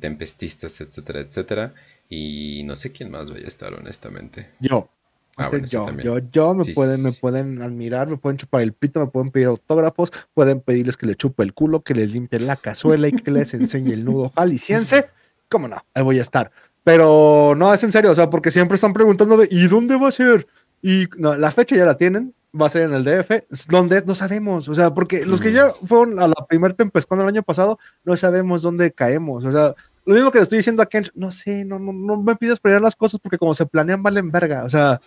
tempestistas, 0.00 0.80
etcétera, 0.80 1.20
etcétera. 1.20 1.74
Y 2.08 2.64
no 2.64 2.74
sé 2.74 2.90
quién 2.90 3.08
más 3.08 3.30
vaya 3.30 3.44
a 3.44 3.48
estar, 3.48 3.72
honestamente. 3.72 4.50
Yo. 4.58 4.88
Ah, 5.38 5.50
yo, 5.66 5.90
yo, 5.90 6.18
yo, 6.18 6.54
me 6.54 6.64
pueden, 6.72 7.02
me 7.02 7.12
pueden 7.12 7.60
admirar, 7.60 8.08
me 8.08 8.16
pueden 8.16 8.38
chupar 8.38 8.62
el 8.62 8.72
pito, 8.72 9.00
me 9.00 9.06
pueden 9.08 9.30
pedir 9.30 9.48
autógrafos, 9.48 10.10
pueden 10.32 10.60
pedirles 10.60 10.96
que 10.96 11.06
le 11.06 11.14
chupe 11.14 11.42
el 11.42 11.52
culo, 11.52 11.82
que 11.82 11.94
les 11.94 12.12
limpie 12.12 12.40
la 12.40 12.56
cazuela 12.56 13.08
y 13.08 13.12
que 13.12 13.30
les 13.30 13.52
enseñe 13.52 13.92
el 13.92 14.04
nudo 14.04 14.32
jalisciense. 14.34 15.10
¿Cómo 15.50 15.68
no? 15.68 15.84
Ahí 15.92 16.02
voy 16.02 16.18
a 16.18 16.22
estar. 16.22 16.50
Pero 16.84 17.54
no, 17.54 17.74
es 17.74 17.84
en 17.84 17.92
serio, 17.92 18.12
o 18.12 18.14
sea, 18.14 18.30
porque 18.30 18.50
siempre 18.50 18.76
están 18.76 18.94
preguntando 18.94 19.36
de 19.36 19.48
¿y 19.50 19.66
dónde 19.66 19.96
va 19.96 20.08
a 20.08 20.12
ser? 20.12 20.46
Y 20.80 21.06
no, 21.18 21.36
la 21.36 21.50
fecha 21.50 21.76
ya 21.76 21.84
la 21.84 21.98
tienen, 21.98 22.34
va 22.58 22.66
a 22.66 22.70
ser 22.70 22.82
en 22.82 22.94
el 22.94 23.04
DF, 23.04 23.68
¿dónde? 23.68 24.02
No 24.06 24.14
sabemos, 24.14 24.68
o 24.68 24.74
sea, 24.74 24.94
porque 24.94 25.26
los 25.26 25.40
que 25.40 25.52
ya 25.52 25.70
fueron 25.70 26.18
a 26.18 26.28
la 26.28 26.46
primer 26.48 26.72
Tempestón 26.72 27.20
el 27.20 27.28
año 27.28 27.42
pasado, 27.42 27.78
no 28.04 28.16
sabemos 28.16 28.62
dónde 28.62 28.92
caemos, 28.92 29.44
o 29.44 29.52
sea, 29.52 29.74
lo 30.06 30.14
mismo 30.14 30.30
que 30.30 30.38
le 30.38 30.44
estoy 30.44 30.58
diciendo 30.58 30.82
a 30.82 30.86
Ken, 30.86 31.04
no 31.14 31.32
sé, 31.32 31.64
no, 31.64 31.80
no, 31.80 31.92
no 31.92 32.22
me 32.22 32.36
pidas 32.36 32.60
planear 32.60 32.80
las 32.80 32.94
cosas 32.94 33.18
porque 33.20 33.38
como 33.38 33.54
se 33.54 33.66
planean 33.66 34.04
valen 34.04 34.30
verga. 34.30 34.62
O 34.62 34.68
sea, 34.68 35.00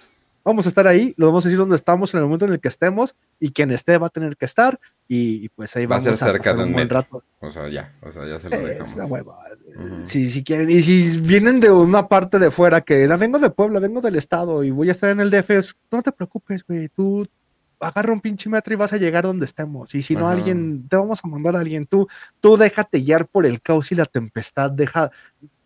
vamos 0.49 0.65
a 0.65 0.69
estar 0.69 0.87
ahí, 0.87 1.13
lo 1.15 1.27
vamos 1.27 1.45
a 1.45 1.49
decir 1.49 1.59
dónde 1.59 1.75
estamos 1.75 2.13
en 2.13 2.19
el 2.19 2.25
momento 2.25 2.45
en 2.45 2.53
el 2.53 2.59
que 2.59 2.67
estemos 2.67 3.15
y 3.39 3.51
quien 3.51 3.71
esté 3.71 3.97
va 3.97 4.07
a 4.07 4.09
tener 4.09 4.35
que 4.35 4.45
estar 4.45 4.79
y, 5.07 5.49
pues 5.49 5.75
ahí 5.75 5.85
vamos 5.85 6.07
a, 6.07 6.13
ser 6.13 6.33
cerca 6.33 6.53
de 6.53 6.63
un 6.63 6.73
buen 6.73 6.89
rato. 6.89 7.23
O 7.39 7.51
sea, 7.51 7.69
ya, 7.69 7.93
o 8.01 8.11
sea, 8.11 8.27
ya 8.27 8.39
se 8.39 8.49
lo 8.49 8.57
dejamos. 8.57 10.09
si, 10.09 10.29
si 10.29 10.43
quieren, 10.43 10.69
y 10.69 10.81
si 10.81 11.19
vienen 11.19 11.59
de 11.59 11.71
una 11.71 12.07
parte 12.07 12.39
de 12.39 12.51
fuera 12.51 12.81
que 12.81 13.07
la 13.07 13.17
vengo 13.17 13.39
de 13.39 13.51
Puebla, 13.51 13.79
vengo 13.79 14.01
del 14.01 14.15
estado 14.15 14.63
y 14.63 14.71
voy 14.71 14.89
a 14.89 14.93
estar 14.93 15.11
en 15.11 15.19
el 15.19 15.29
DF, 15.29 15.51
no 15.91 16.01
te 16.01 16.11
preocupes, 16.11 16.65
güey, 16.65 16.89
tú 16.89 17.27
agarra 17.79 18.11
un 18.11 18.21
pinche 18.21 18.49
metro 18.49 18.73
y 18.73 18.77
vas 18.77 18.93
a 18.93 18.97
llegar 18.97 19.23
donde 19.23 19.45
estemos. 19.45 19.93
Y 19.95 20.01
si 20.01 20.15
no, 20.15 20.27
alguien, 20.27 20.87
te 20.89 20.97
vamos 20.97 21.21
a 21.23 21.27
mandar 21.27 21.55
a 21.55 21.59
alguien. 21.59 21.85
Tú, 21.85 22.07
tú 22.39 22.57
déjate 22.57 22.99
guiar 22.99 23.27
por 23.27 23.45
el 23.45 23.61
caos 23.61 23.91
y 23.91 23.95
la 23.95 24.05
tempestad. 24.05 24.71
Deja, 24.71 25.11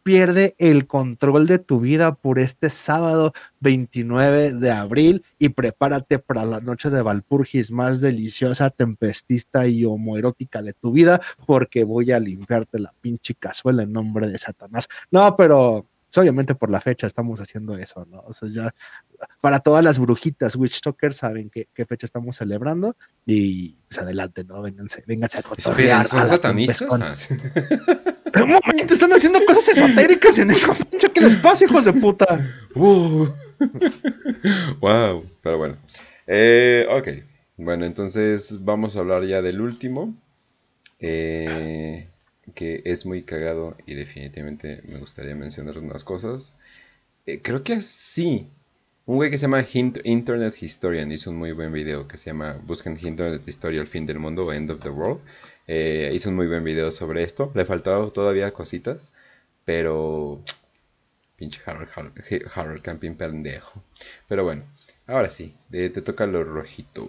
pierde 0.03 0.55
el 0.57 0.85
control 0.85 1.47
de 1.47 1.59
tu 1.59 1.79
vida 1.79 2.15
por 2.15 2.37
este 2.37 2.69
sábado 2.69 3.33
29 3.61 4.53
de 4.53 4.71
abril 4.71 5.23
y 5.39 5.49
prepárate 5.49 6.19
para 6.19 6.45
la 6.45 6.59
noche 6.59 6.89
de 6.89 7.01
Valpurgis 7.01 7.71
más 7.71 8.01
deliciosa, 8.01 8.69
tempestista 8.69 9.65
y 9.67 9.85
homoerótica 9.85 10.61
de 10.61 10.73
tu 10.73 10.91
vida, 10.91 11.21
porque 11.47 11.85
voy 11.85 12.11
a 12.11 12.19
limpiarte 12.19 12.79
la 12.79 12.93
pinche 13.01 13.33
cazuela 13.33 13.83
en 13.83 13.93
nombre 13.93 14.27
de 14.27 14.37
Satanás. 14.37 14.87
No, 15.09 15.35
pero 15.35 15.87
obviamente 16.15 16.55
por 16.55 16.69
la 16.69 16.81
fecha 16.81 17.07
estamos 17.07 17.39
haciendo 17.39 17.75
eso, 17.77 18.05
¿no? 18.05 18.23
O 18.27 18.33
sea, 18.33 18.49
ya 18.49 18.75
para 19.41 19.59
todas 19.59 19.83
las 19.83 19.99
brujitas 19.99 20.55
Witch 20.55 20.81
Talkers 20.81 21.17
saben 21.17 21.49
qué, 21.49 21.67
fecha 21.85 22.05
estamos 22.05 22.35
celebrando 22.35 22.95
y 23.25 23.77
pues 23.87 23.99
adelante, 23.99 24.43
¿no? 24.43 24.61
Vénganse, 24.61 25.03
vénganse 25.07 25.39
a 25.39 25.43
cotorrear. 25.43 26.07
¿Son 26.07 26.27
satanistas? 26.27 27.29
Un 28.35 28.49
momento, 28.49 28.93
están 28.93 29.13
haciendo 29.13 29.43
cosas 29.45 29.69
esotéricas 29.69 30.37
en 30.39 30.51
esa 30.51 30.73
fecha. 30.73 31.09
¿Qué 31.09 31.21
les 31.21 31.35
pasa, 31.35 31.65
hijos 31.65 31.85
de 31.85 31.93
puta? 31.93 32.49
wow, 34.81 35.23
pero 35.41 35.57
bueno. 35.57 35.77
Eh, 36.25 36.85
ok, 36.89 37.09
bueno, 37.57 37.85
entonces 37.85 38.63
vamos 38.63 38.95
a 38.95 39.01
hablar 39.01 39.25
ya 39.25 39.41
del 39.41 39.61
último. 39.61 40.15
Eh, 40.99 42.07
que 42.55 42.81
es 42.85 43.05
muy 43.05 43.23
cagado 43.23 43.75
y 43.85 43.95
definitivamente 43.95 44.81
me 44.87 44.99
gustaría 44.99 45.35
mencionar 45.35 45.77
unas 45.77 46.03
cosas. 46.03 46.53
Eh, 47.25 47.41
creo 47.41 47.63
que 47.63 47.81
sí. 47.81 48.47
Un 49.05 49.17
güey 49.17 49.29
que 49.29 49.37
se 49.37 49.43
llama 49.43 49.65
Internet 49.73 50.55
Historian 50.61 51.11
hizo 51.11 51.29
un 51.29 51.37
muy 51.37 51.51
buen 51.51 51.73
video 51.73 52.07
que 52.07 52.17
se 52.17 52.29
llama 52.29 52.57
Busquen 52.65 52.97
Internet 53.01 53.41
Historia, 53.45 53.81
el 53.81 53.87
fin 53.87 54.05
del 54.05 54.19
mundo 54.19 54.51
End 54.53 54.71
of 54.71 54.81
the 54.81 54.89
World. 54.89 55.19
Eh, 55.67 56.11
hizo 56.13 56.29
un 56.29 56.35
muy 56.35 56.47
buen 56.47 56.63
video 56.63 56.91
sobre 56.91 57.23
esto. 57.23 57.51
Le 57.55 57.65
faltaba 57.65 58.09
todavía 58.11 58.53
cositas, 58.53 59.13
pero 59.65 60.41
pinche 61.35 61.61
Harold, 61.65 61.89
Harold, 62.53 62.81
Camping 62.81 63.15
pendejo. 63.15 63.83
Pero 64.27 64.43
bueno, 64.43 64.63
ahora 65.07 65.29
sí, 65.29 65.55
te 65.71 65.89
toca 65.89 66.25
lo 66.25 66.43
rojito. 66.43 67.07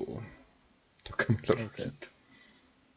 Tócame 1.03 1.39
lo 1.47 1.55
rojito. 1.55 2.09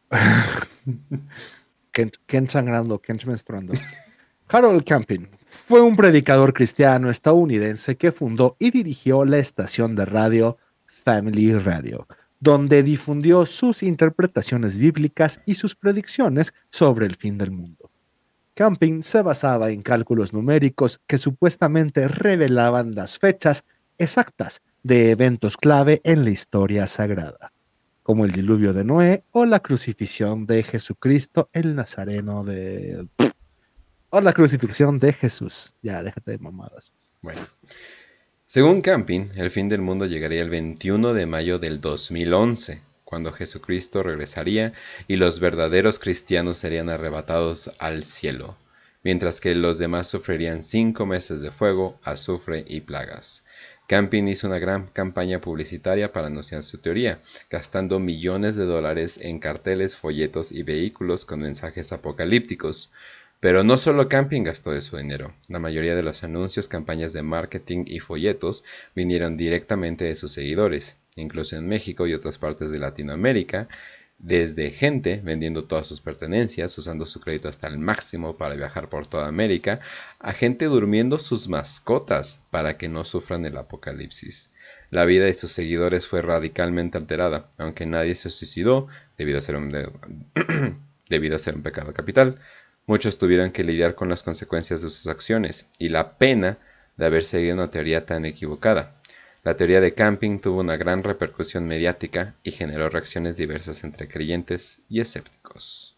Ken, 1.92 2.50
sangrando, 2.50 3.00
Ken 3.00 3.20
menstruando. 3.26 3.74
Harold 4.50 4.86
Camping 4.86 5.28
fue 5.46 5.82
un 5.82 5.98
predicador 5.98 6.54
cristiano 6.54 7.10
estadounidense 7.10 7.98
que 7.98 8.12
fundó 8.12 8.56
y 8.60 8.72
dirigió 8.72 9.26
la 9.26 9.40
estación 9.40 9.96
de 9.96 10.06
radio 10.06 10.58
Family 10.86 11.54
Radio, 11.58 12.08
donde 12.40 12.84
difundió 12.84 13.46
sus 13.46 13.84
interpretaciones 13.84 14.78
bíblicas 14.78 15.42
y 15.46 15.56
sus 15.56 15.76
predicciones 15.76 16.54
sobre 16.70 17.06
el 17.06 17.16
fin 17.16 17.38
del 17.38 17.52
mundo. 17.52 17.92
Camping 18.54 19.02
se 19.02 19.22
basaba 19.22 19.70
en 19.70 19.82
cálculos 19.82 20.34
numéricos 20.34 21.00
que 21.06 21.18
supuestamente 21.18 22.08
revelaban 22.08 22.96
las 22.96 23.20
fechas 23.20 23.64
exactas 23.98 24.62
de 24.84 25.12
eventos 25.12 25.58
clave 25.58 26.02
en 26.04 26.24
la 26.24 26.32
historia 26.32 26.88
sagrada 26.88 27.52
como 28.08 28.24
el 28.24 28.32
diluvio 28.32 28.72
de 28.72 28.86
Noé 28.86 29.26
o 29.32 29.46
la 29.46 29.60
crucifixión 29.60 30.46
de 30.46 30.64
Jesucristo, 30.64 31.50
el 31.52 31.76
Nazareno 31.76 32.46
de... 32.46 33.06
O 34.12 34.22
la 34.22 34.32
crucifixión 34.32 34.98
de 34.98 35.12
Jesús. 35.12 35.76
Ya, 35.82 36.02
déjate 36.02 36.32
de 36.32 36.38
mamadas. 36.38 36.94
Bueno. 37.22 37.42
Según 38.50 38.82
Camping, 38.82 39.32
el 39.36 39.52
fin 39.52 39.68
del 39.68 39.82
mundo 39.82 40.06
llegaría 40.06 40.42
el 40.42 40.50
21 40.50 41.14
de 41.14 41.26
mayo 41.26 41.60
del 41.60 41.82
2011, 41.82 42.80
cuando 43.04 43.34
Jesucristo 43.34 44.04
regresaría 44.04 44.72
y 45.06 45.18
los 45.18 45.42
verdaderos 45.42 46.00
cristianos 46.00 46.58
serían 46.58 46.88
arrebatados 46.88 47.70
al 47.78 48.06
cielo, 48.06 48.56
mientras 49.04 49.42
que 49.42 49.54
los 49.54 49.80
demás 49.80 50.08
sufrirían 50.08 50.64
cinco 50.64 51.06
meses 51.06 51.42
de 51.42 51.52
fuego, 51.52 52.00
azufre 52.04 52.64
y 52.66 52.80
plagas. 52.80 53.44
Camping 53.86 54.30
hizo 54.30 54.48
una 54.48 54.60
gran 54.60 54.88
campaña 54.88 55.42
publicitaria 55.42 56.14
para 56.14 56.28
anunciar 56.28 56.64
su 56.64 56.78
teoría, 56.78 57.20
gastando 57.50 58.00
millones 58.00 58.56
de 58.56 58.64
dólares 58.64 59.20
en 59.22 59.40
carteles, 59.40 59.98
folletos 59.98 60.54
y 60.54 60.64
vehículos 60.64 61.26
con 61.26 61.42
mensajes 61.42 61.92
apocalípticos. 61.92 62.94
Pero 63.40 63.64
no 63.64 63.78
solo 63.78 64.10
Camping 64.10 64.44
gastó 64.44 64.72
de 64.72 64.82
su 64.82 64.98
dinero. 64.98 65.34
La 65.48 65.60
mayoría 65.60 65.96
de 65.96 66.02
los 66.02 66.24
anuncios, 66.24 66.68
campañas 66.68 67.14
de 67.14 67.22
marketing 67.22 67.84
y 67.86 68.00
folletos 68.00 68.64
vinieron 68.96 69.38
directamente 69.38 70.06
de 70.06 70.16
sus 70.16 70.32
seguidores. 70.32 71.00
Incluso 71.16 71.56
en 71.56 71.68
México 71.68 72.08
y 72.08 72.14
otras 72.14 72.38
partes 72.38 72.72
de 72.72 72.80
Latinoamérica, 72.80 73.68
desde 74.20 74.72
gente 74.72 75.22
vendiendo 75.24 75.66
todas 75.66 75.86
sus 75.86 76.02
pertenencias, 76.02 76.76
usando 76.78 77.06
su 77.06 77.20
crédito 77.20 77.48
hasta 77.48 77.68
el 77.68 77.78
máximo 77.78 78.38
para 78.38 78.56
viajar 78.56 78.90
por 78.90 79.06
toda 79.06 79.28
América, 79.28 79.80
a 80.20 80.34
gente 80.34 80.66
durmiendo 80.66 81.20
sus 81.20 81.48
mascotas 81.48 82.42
para 82.50 82.78
que 82.78 82.88
no 82.88 83.06
sufran 83.06 83.46
el 83.46 83.58
apocalipsis. 83.58 84.52
La 84.90 85.06
vida 85.06 85.26
de 85.26 85.34
sus 85.34 85.52
seguidores 85.52 86.08
fue 86.08 86.22
radicalmente 86.22 86.98
alterada, 86.98 87.50
aunque 87.58 87.86
nadie 87.86 88.16
se 88.16 88.32
suicidó 88.32 88.88
debido 89.18 89.38
a 89.38 89.42
ser 89.42 89.56
un, 89.56 89.72
debido 91.10 91.36
a 91.36 91.40
ser 91.40 91.56
un 91.56 91.64
pecado 91.64 91.94
capital. 91.94 92.40
Muchos 92.88 93.18
tuvieron 93.18 93.52
que 93.52 93.66
lidiar 93.66 93.96
con 93.96 94.08
las 94.08 94.24
consecuencias 94.24 94.82
de 94.82 94.90
sus 94.90 95.08
acciones 95.08 95.68
y 95.78 95.90
la 95.90 96.18
pena 96.18 96.58
de 96.96 97.06
haber 97.06 97.26
seguido 97.26 97.54
una 97.54 97.70
teoría 97.70 98.06
tan 98.06 98.26
equivocada. 98.26 98.96
La 99.44 99.58
teoría 99.58 99.82
de 99.82 99.94
camping 99.94 100.40
tuvo 100.40 100.62
una 100.62 100.78
gran 100.78 101.04
repercusión 101.04 101.68
mediática 101.68 102.36
y 102.44 102.52
generó 102.52 102.90
reacciones 102.90 103.36
diversas 103.36 103.84
entre 103.84 104.08
creyentes 104.08 104.82
y 104.88 105.02
escépticos. 105.02 105.98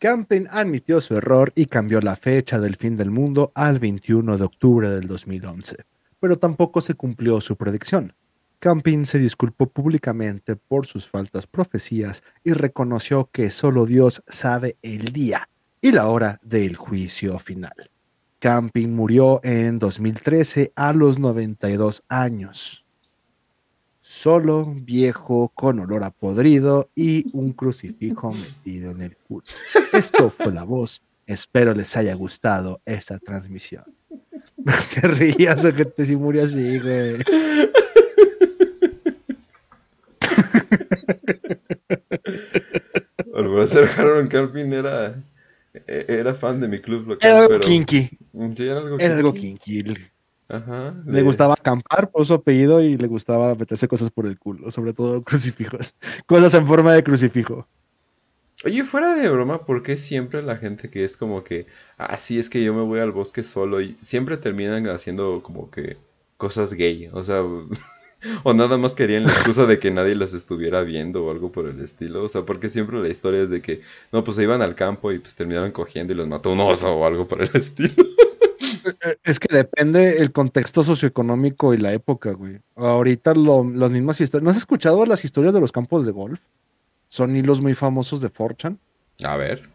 Camping 0.00 0.46
admitió 0.50 1.00
su 1.00 1.16
error 1.16 1.52
y 1.54 1.66
cambió 1.66 2.00
la 2.00 2.16
fecha 2.16 2.58
del 2.58 2.74
fin 2.74 2.96
del 2.96 3.12
mundo 3.12 3.52
al 3.54 3.78
21 3.78 4.38
de 4.38 4.44
octubre 4.44 4.90
del 4.90 5.06
2011, 5.06 5.84
pero 6.18 6.36
tampoco 6.36 6.80
se 6.80 6.94
cumplió 6.94 7.40
su 7.40 7.56
predicción. 7.56 8.12
Camping 8.60 9.06
se 9.06 9.18
disculpó 9.18 9.70
públicamente 9.70 10.54
por 10.54 10.86
sus 10.86 11.08
faltas 11.08 11.46
profecías 11.46 12.22
y 12.44 12.52
reconoció 12.52 13.30
que 13.32 13.50
solo 13.50 13.86
Dios 13.86 14.22
sabe 14.28 14.76
el 14.82 15.12
día 15.12 15.48
y 15.80 15.92
la 15.92 16.08
hora 16.08 16.38
del 16.42 16.76
juicio 16.76 17.38
final. 17.38 17.90
Camping 18.38 18.88
murió 18.88 19.40
en 19.42 19.78
2013 19.78 20.72
a 20.76 20.92
los 20.92 21.18
92 21.18 22.04
años. 22.10 22.84
Solo, 24.02 24.74
viejo, 24.76 25.50
con 25.54 25.78
olor 25.78 26.04
a 26.04 26.10
podrido 26.10 26.90
y 26.94 27.34
un 27.34 27.52
crucifijo 27.52 28.32
metido 28.32 28.90
en 28.90 29.00
el 29.00 29.16
culo. 29.16 29.44
Esto 29.94 30.28
fue 30.28 30.52
la 30.52 30.64
voz. 30.64 31.02
Espero 31.26 31.72
les 31.72 31.96
haya 31.96 32.14
gustado 32.14 32.82
esta 32.84 33.18
transmisión. 33.18 33.84
Te 34.94 35.00
rías 35.00 35.64
que 35.64 35.86
te 35.86 36.04
si 36.04 36.16
murió 36.16 36.44
así, 36.44 36.78
güey. 36.78 37.24
Al 43.34 43.48
parecer 43.50 43.88
Harold 43.96 44.28
Calvin 44.30 44.72
era, 44.72 45.22
era 45.86 46.34
fan 46.34 46.60
de 46.60 46.68
mi 46.68 46.80
club 46.80 47.06
local. 47.08 47.30
Era 47.30 47.38
algo 47.40 47.52
pero- 47.54 47.66
kinky. 47.66 48.10
Sí, 48.56 48.68
era 48.68 48.80
algo 48.80 48.98
Era 48.98 49.16
algo 49.16 49.32
kinky. 49.32 49.82
kinky. 49.84 50.02
Ajá. 50.48 50.94
Le 51.06 51.12
de- 51.18 51.22
gustaba 51.22 51.54
acampar 51.54 52.10
por 52.10 52.26
su 52.26 52.34
apellido 52.34 52.80
y 52.82 52.96
le 52.96 53.06
gustaba 53.06 53.54
meterse 53.54 53.86
cosas 53.86 54.10
por 54.10 54.26
el 54.26 54.38
culo, 54.38 54.70
sobre 54.70 54.92
todo 54.92 55.22
crucifijos. 55.24 55.94
Cosas 56.26 56.54
en 56.54 56.66
forma 56.66 56.92
de 56.92 57.04
crucifijo. 57.04 57.66
Oye, 58.64 58.84
fuera 58.84 59.14
de 59.14 59.28
broma, 59.30 59.64
¿por 59.64 59.82
qué 59.82 59.96
siempre 59.96 60.42
la 60.42 60.56
gente 60.56 60.90
que 60.90 61.04
es 61.04 61.16
como 61.16 61.44
que, 61.44 61.66
ah, 61.96 62.18
sí, 62.18 62.38
es 62.38 62.50
que 62.50 62.62
yo 62.62 62.74
me 62.74 62.82
voy 62.82 63.00
al 63.00 63.12
bosque 63.12 63.42
solo 63.42 63.80
y 63.80 63.96
siempre 64.00 64.36
terminan 64.36 64.86
haciendo 64.88 65.42
como 65.42 65.70
que 65.70 65.96
cosas 66.36 66.74
gay? 66.74 67.08
O 67.12 67.24
sea, 67.24 67.42
o 68.44 68.52
nada 68.54 68.76
más 68.78 68.94
querían 68.94 69.24
la 69.24 69.30
excusa 69.32 69.66
de 69.66 69.78
que 69.78 69.90
nadie 69.90 70.14
los 70.14 70.34
estuviera 70.34 70.82
viendo 70.82 71.24
o 71.24 71.30
algo 71.30 71.50
por 71.52 71.66
el 71.66 71.80
estilo. 71.80 72.24
O 72.24 72.28
sea, 72.28 72.42
porque 72.42 72.68
siempre 72.68 72.98
la 73.00 73.08
historia 73.08 73.42
es 73.42 73.50
de 73.50 73.62
que, 73.62 73.80
no, 74.12 74.22
pues 74.24 74.36
se 74.36 74.42
iban 74.42 74.62
al 74.62 74.74
campo 74.74 75.12
y 75.12 75.18
pues 75.18 75.34
terminaron 75.34 75.72
cogiendo 75.72 76.12
y 76.12 76.16
los 76.16 76.28
mató 76.28 76.50
un 76.52 76.60
oso 76.60 76.92
o 76.94 77.06
algo 77.06 77.26
por 77.28 77.42
el 77.42 77.50
estilo. 77.54 77.94
Eh, 79.02 79.16
Es 79.24 79.38
que 79.40 79.54
depende 79.54 80.18
el 80.18 80.32
contexto 80.32 80.82
socioeconómico 80.82 81.74
y 81.74 81.78
la 81.78 81.92
época, 81.92 82.32
güey. 82.32 82.60
Ahorita 82.76 83.34
lo- 83.34 83.64
las 83.64 83.90
mismas 83.90 84.20
historias. 84.20 84.44
¿No 84.44 84.50
has 84.50 84.56
escuchado 84.56 85.04
las 85.06 85.24
historias 85.24 85.52
de 85.54 85.60
los 85.60 85.72
campos 85.72 86.04
de 86.06 86.12
golf? 86.12 86.40
Son 87.08 87.34
hilos 87.36 87.60
muy 87.60 87.74
famosos 87.74 88.20
de 88.20 88.32
4chan. 88.32 88.78
A 89.24 89.36
ver. 89.36 89.68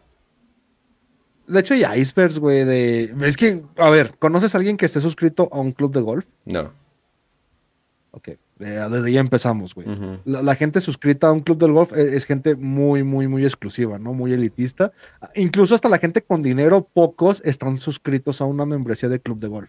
De 1.46 1.60
hecho, 1.60 1.74
hay 1.74 2.00
icebergs, 2.00 2.38
güey, 2.40 2.64
de... 2.64 3.14
Es 3.22 3.36
que, 3.36 3.62
a 3.76 3.88
ver, 3.90 4.14
¿conoces 4.18 4.54
a 4.54 4.58
alguien 4.58 4.76
que 4.76 4.86
esté 4.86 5.00
suscrito 5.00 5.48
a 5.52 5.60
un 5.60 5.70
club 5.70 5.92
de 5.92 6.00
golf? 6.00 6.24
No. 6.44 6.72
Ok, 8.16 8.28
eh, 8.28 8.38
desde 8.58 9.08
ahí 9.08 9.18
empezamos, 9.18 9.74
güey. 9.74 9.86
La, 10.24 10.40
la 10.42 10.54
gente 10.54 10.80
suscrita 10.80 11.28
a 11.28 11.32
un 11.32 11.40
club 11.40 11.58
del 11.58 11.72
golf 11.72 11.92
es, 11.92 12.12
es 12.12 12.24
gente 12.24 12.56
muy, 12.56 13.04
muy, 13.04 13.28
muy 13.28 13.44
exclusiva, 13.44 13.98
¿no? 13.98 14.14
Muy 14.14 14.32
elitista. 14.32 14.90
Incluso 15.34 15.74
hasta 15.74 15.90
la 15.90 15.98
gente 15.98 16.22
con 16.22 16.42
dinero, 16.42 16.88
pocos 16.94 17.42
están 17.44 17.76
suscritos 17.76 18.40
a 18.40 18.46
una 18.46 18.64
membresía 18.64 19.10
de 19.10 19.20
club 19.20 19.38
de 19.38 19.48
golf. 19.48 19.68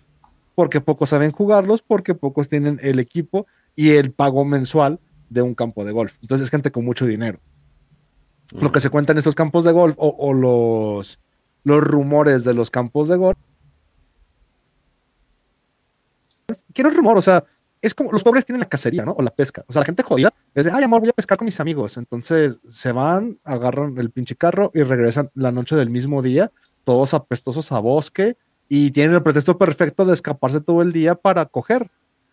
Porque 0.55 0.79
pocos 0.79 1.09
saben 1.09 1.33
jugarlos, 1.33 1.81
porque 1.81 2.15
pocos 2.15 2.47
tienen 2.47 2.79
el 2.81 2.99
equipo 2.99 3.47
y 3.75 3.89
el 3.89 4.11
pago 4.11 4.45
mensual 4.45 5.01
de 5.29 5.41
un 5.41 5.53
campo 5.53 5.83
de 5.83 5.91
golf. 5.91 6.15
Entonces 6.21 6.45
es 6.45 6.49
gente 6.49 6.71
con 6.71 6.85
mucho 6.85 7.05
dinero. 7.05 7.39
Lo 8.57 8.71
que 8.71 8.79
se 8.79 8.89
cuenta 8.89 9.11
en 9.11 9.17
esos 9.17 9.35
campos 9.35 9.65
de 9.65 9.73
golf 9.73 9.95
o, 9.97 10.15
o 10.17 10.33
los, 10.33 11.19
los 11.65 11.83
rumores 11.83 12.45
de 12.45 12.53
los 12.53 12.71
campos 12.71 13.09
de 13.09 13.17
golf. 13.17 13.37
Quiero 16.71 16.91
rumor, 16.91 17.17
o 17.17 17.21
sea, 17.21 17.43
es 17.87 17.95
como 17.95 18.11
los 18.11 18.23
pobres 18.23 18.45
tienen 18.45 18.59
la 18.59 18.69
cacería, 18.69 19.03
¿no? 19.03 19.13
O 19.13 19.21
la 19.21 19.31
pesca. 19.31 19.63
O 19.67 19.73
sea, 19.73 19.81
la 19.81 19.85
gente 19.85 20.03
jodida 20.03 20.33
es 20.53 20.65
de, 20.65 20.71
ay, 20.71 20.83
amor, 20.83 20.99
voy 20.99 21.09
a 21.09 21.13
pescar 21.13 21.37
con 21.37 21.45
mis 21.45 21.59
amigos. 21.59 21.97
Entonces 21.97 22.59
se 22.67 22.91
van, 22.91 23.39
agarran 23.43 23.97
el 23.97 24.11
pinche 24.11 24.35
carro 24.35 24.71
y 24.73 24.83
regresan 24.83 25.31
la 25.33 25.51
noche 25.51 25.75
del 25.75 25.89
mismo 25.89 26.21
día, 26.21 26.51
todos 26.83 27.13
apestosos 27.13 27.71
a 27.71 27.79
bosque 27.79 28.37
y 28.69 28.91
tienen 28.91 29.15
el 29.15 29.23
pretexto 29.23 29.57
perfecto 29.57 30.05
de 30.05 30.13
escaparse 30.13 30.61
todo 30.61 30.81
el 30.81 30.91
día 30.91 31.15
para 31.15 31.45
coger, 31.45 31.89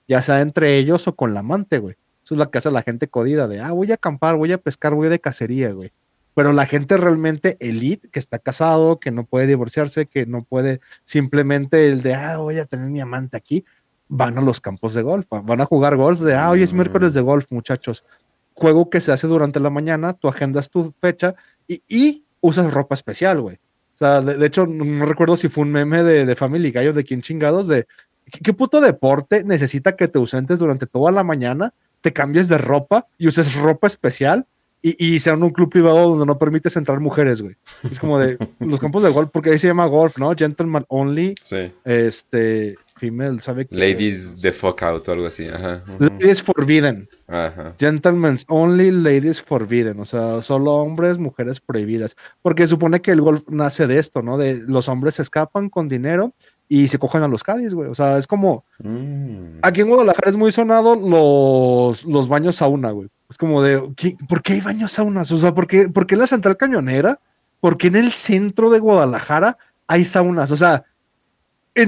ya 0.09 0.21
sea 0.21 0.41
entre 0.41 0.79
ellos 0.79 1.07
o 1.09 1.15
con 1.15 1.35
la 1.35 1.41
amante, 1.41 1.79
güey. 1.79 1.97
Eso 2.25 2.35
es 2.35 2.39
lo 2.39 2.51
que 2.51 2.59
hace 2.59 2.71
la 2.71 2.83
gente 2.83 3.09
codida 3.09 3.47
de, 3.47 3.61
ah, 3.61 3.73
voy 3.73 3.93
a 3.93 3.97
acampar, 3.97 4.37
voy 4.37 4.51
a 4.53 4.59
pescar, 4.59 4.95
voy 4.95 5.09
de 5.09 5.21
cacería, 5.21 5.73
güey. 5.73 5.93
Pero 6.35 6.53
la 6.53 6.67
gente 6.67 6.97
realmente 6.97 7.57
elite, 7.61 8.09
que 8.09 8.19
está 8.19 8.39
casado, 8.39 8.99
que 8.99 9.13
no 9.13 9.25
puede 9.25 9.47
divorciarse, 9.47 10.07
que 10.07 10.27
no 10.27 10.43
puede 10.43 10.81
simplemente 11.05 11.93
el 11.93 12.03
de, 12.03 12.15
ah, 12.15 12.39
voy 12.39 12.59
a 12.59 12.65
tener 12.65 12.91
mi 12.91 13.01
amante 13.01 13.37
aquí, 13.37 13.65
van 14.09 14.39
a 14.39 14.41
los 14.41 14.61
campos 14.61 14.95
de 14.95 15.03
golf, 15.03 15.27
van 15.31 15.61
a 15.61 15.65
jugar 15.67 15.97
golf 15.97 16.21
de, 16.21 16.35
ah, 16.35 16.51
hoy 16.51 16.63
es 16.63 16.73
miércoles 16.73 17.15
de 17.15 17.21
golf, 17.21 17.47
muchachos. 17.51 18.05
Juego 18.53 18.89
que 18.91 19.01
se 19.01 19.11
hace 19.13 19.27
durante 19.27 19.59
la 19.61 19.71
mañana, 19.71 20.13
tú 20.13 20.29
agendas 20.29 20.71
tu 20.71 20.93
fecha 21.01 21.35
y, 21.67 21.83
y 21.89 22.25
usas 22.41 22.73
ropa 22.73 22.95
especial, 22.95 23.41
güey. 23.41 23.57
O 23.57 23.97
sea, 23.99 24.21
de, 24.21 24.37
de 24.37 24.47
hecho, 24.47 24.67
no, 24.67 25.05
recuerdo 25.07 25.37
si 25.37 25.49
fue 25.49 25.63
un 25.63 25.73
meme 25.73 26.03
de, 26.03 26.27
de 26.27 26.37
Family 26.37 26.71
Guy 26.71 26.89
o 26.89 26.93
de 26.93 27.05
quién 27.05 27.23
chingados, 27.23 27.67
de 27.69 27.87
¿qué, 28.31 28.41
qué 28.41 28.53
puto 28.53 28.81
deporte 28.81 29.43
necesita 29.45 29.97
que 29.97 30.07
te 30.09 30.19
ausentes 30.19 30.59
durante 30.59 30.87
toda 30.87 31.11
la 31.11 31.25
mañana, 31.25 31.73
te 32.01 32.13
cambies 32.13 32.49
de 32.49 32.59
ropa 32.59 33.07
y 33.19 33.27
uses 33.29 33.55
ropa 33.55 33.87
especial 33.87 34.47
y, 34.83 35.03
y 35.15 35.19
sea 35.21 35.33
en 35.33 35.43
un 35.43 35.51
club 35.51 35.71
privado 35.71 36.11
donde 36.11 36.27
no 36.27 36.39
permites 36.39 36.77
entrar 36.77 37.01
mujeres, 37.01 37.41
güey. 37.41 37.57
Es 37.91 37.99
como 37.99 38.19
de 38.19 38.37
los 38.61 38.79
campos 38.79 39.03
de 39.03 39.11
golf, 39.11 39.31
porque 39.33 39.51
ahí 39.51 39.59
se 39.59 39.69
llama 39.69 39.87
golf, 39.87 40.19
¿no? 40.19 40.35
Gentleman 40.37 40.85
only, 40.89 41.35
Sí. 41.43 41.73
este, 41.85 42.77
female, 42.97 43.41
¿sabe 43.43 43.67
qué? 43.67 43.75
Ladies 43.77 44.37
the 44.41 44.53
fuck 44.53 44.83
out 44.83 45.07
o 45.09 45.13
algo 45.13 45.27
así. 45.27 45.47
Ajá. 45.47 45.83
Ladies 45.99 46.43
forbidden. 46.43 47.09
Ajá. 47.29 47.75
Gentlemen's 47.79 48.45
only, 48.49 48.91
ladies 48.91 49.43
forbidden. 49.43 50.01
O 50.01 50.05
sea, 50.05 50.41
solo 50.43 50.73
hombres, 50.75 51.19
mujeres 51.19 51.61
prohibidas. 51.61 52.17
Porque 52.43 52.67
supone 52.67 53.01
que 53.01 53.11
el 53.11 53.21
golf 53.21 53.43
nace 53.49 53.87
de 53.87 53.99
esto, 53.99 54.23
¿no? 54.23 54.39
De 54.39 54.63
los 54.67 54.89
hombres 54.89 55.15
se 55.15 55.23
escapan 55.23 55.69
con 55.69 55.89
dinero 55.89 56.33
y 56.69 56.89
se 56.89 56.99
cogen 56.99 57.23
a 57.23 57.29
los 57.29 57.43
caddies, 57.43 57.75
güey. 57.75 57.89
O 57.91 57.95
sea, 57.95 58.17
es 58.19 58.27
como. 58.27 58.65
Mm. 58.79 59.59
Aquí 59.63 59.81
en 59.83 59.89
Guadalajara 59.89 60.31
es 60.31 60.37
muy 60.37 60.51
sonado 60.53 60.95
los, 60.97 62.05
los 62.05 62.29
baños 62.29 62.57
sauna, 62.57 62.91
güey. 62.91 63.09
Es 63.29 63.37
como 63.39 63.63
de. 63.63 63.83
¿qué- 63.97 64.17
¿Por 64.29 64.43
qué 64.43 64.55
hay 64.55 64.61
baños 64.61 64.93
saunas? 64.93 65.31
O 65.33 65.39
sea, 65.39 65.53
¿por 65.53 65.67
qué, 65.67 65.89
por 65.89 66.07
qué 66.07 66.15
en 66.15 66.21
la 66.21 66.27
central 66.27 66.57
cañonera? 66.57 67.21
¿Por 67.61 67.77
qué 67.79 67.89
en 67.89 67.97
el 67.97 68.13
centro 68.13 68.71
de 68.71 68.79
Guadalajara 68.79 69.57
hay 69.87 70.05
saunas? 70.05 70.51
O 70.51 70.57
sea, 70.57 70.85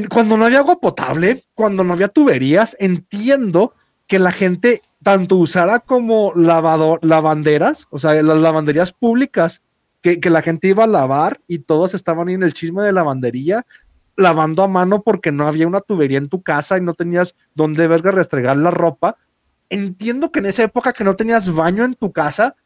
cuando 0.08 0.36
no 0.36 0.46
había 0.46 0.58
agua 0.58 0.80
potable, 0.80 1.44
cuando 1.54 1.84
no 1.84 1.92
había 1.92 2.08
tuberías, 2.08 2.76
entiendo 2.80 3.74
que 4.06 4.18
la 4.18 4.32
gente 4.32 4.82
tanto 5.02 5.36
usara 5.36 5.80
como 5.80 6.32
lavador, 6.34 6.98
lavanderas, 7.02 7.86
o 7.90 7.98
sea, 7.98 8.20
las 8.22 8.38
lavanderías 8.38 8.92
públicas, 8.92 9.62
que, 10.00 10.20
que 10.20 10.30
la 10.30 10.42
gente 10.42 10.68
iba 10.68 10.84
a 10.84 10.88
lavar 10.88 11.40
y 11.46 11.60
todos 11.60 11.94
estaban 11.94 12.28
en 12.28 12.42
el 12.42 12.52
chisme 12.52 12.82
de 12.82 12.92
lavandería. 12.92 13.66
lavando 14.16 14.62
a 14.62 14.68
mano 14.68 15.02
porque 15.02 15.30
no 15.30 15.46
había 15.46 15.66
una 15.66 15.80
tubería 15.80 16.18
en 16.18 16.28
tu 16.28 16.42
casa 16.42 16.78
y 16.78 16.80
no 16.80 16.94
tenías 16.94 17.34
dónde 17.54 17.86
verga 17.86 18.10
restregar 18.10 18.56
la 18.56 18.70
ropa. 18.70 19.16
Entiendo 19.68 20.32
que 20.32 20.38
en 20.38 20.46
esa 20.46 20.64
época 20.64 20.92
que 20.92 21.04
no 21.04 21.16
tenías 21.16 21.52
baño 21.52 21.84
en 21.84 21.94
tu 21.94 22.12
casa, 22.12 22.56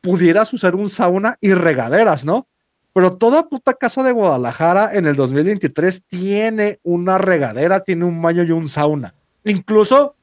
pudieras 0.00 0.52
usar 0.52 0.76
un 0.76 0.88
sauna 0.88 1.36
y 1.40 1.52
regaderas, 1.54 2.24
¿no? 2.24 2.46
Pero 2.94 3.16
toda 3.16 3.48
puta 3.48 3.74
casa 3.74 4.04
de 4.04 4.12
Guadalajara 4.12 4.94
en 4.94 5.06
el 5.06 5.16
2023 5.16 6.04
tiene 6.06 6.78
una 6.84 7.18
regadera, 7.18 7.80
tiene 7.80 8.04
un 8.04 8.22
baño 8.22 8.44
y 8.44 8.52
un 8.52 8.68
sauna. 8.68 9.14
Incluso 9.44 10.14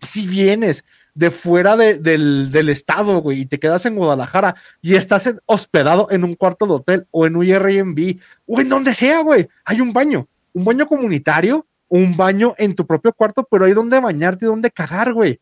si 0.00 0.26
vienes 0.26 0.84
de 1.14 1.30
fuera 1.30 1.76
del, 1.76 2.50
del, 2.50 2.68
estado, 2.70 3.20
güey, 3.20 3.42
y 3.42 3.46
te 3.46 3.60
quedas 3.60 3.86
en 3.86 3.94
Guadalajara 3.94 4.56
y 4.80 4.96
estás 4.96 5.32
hospedado 5.46 6.08
en 6.10 6.24
un 6.24 6.34
cuarto 6.34 6.66
de 6.66 6.72
hotel 6.72 7.06
o 7.12 7.24
en 7.24 7.36
un 7.36 7.44
Airbnb 7.44 8.18
o 8.46 8.60
en 8.60 8.68
donde 8.68 8.94
sea, 8.94 9.20
güey, 9.20 9.48
hay 9.64 9.80
un 9.80 9.92
baño, 9.92 10.26
un 10.54 10.64
baño 10.64 10.86
comunitario, 10.86 11.66
un 11.88 12.16
baño 12.16 12.54
en 12.58 12.74
tu 12.74 12.84
propio 12.84 13.12
cuarto, 13.12 13.46
pero 13.48 13.66
hay 13.66 13.74
donde 13.74 14.00
bañarte 14.00 14.44
y 14.44 14.48
donde 14.48 14.72
cagar, 14.72 15.12
güey. 15.12 15.38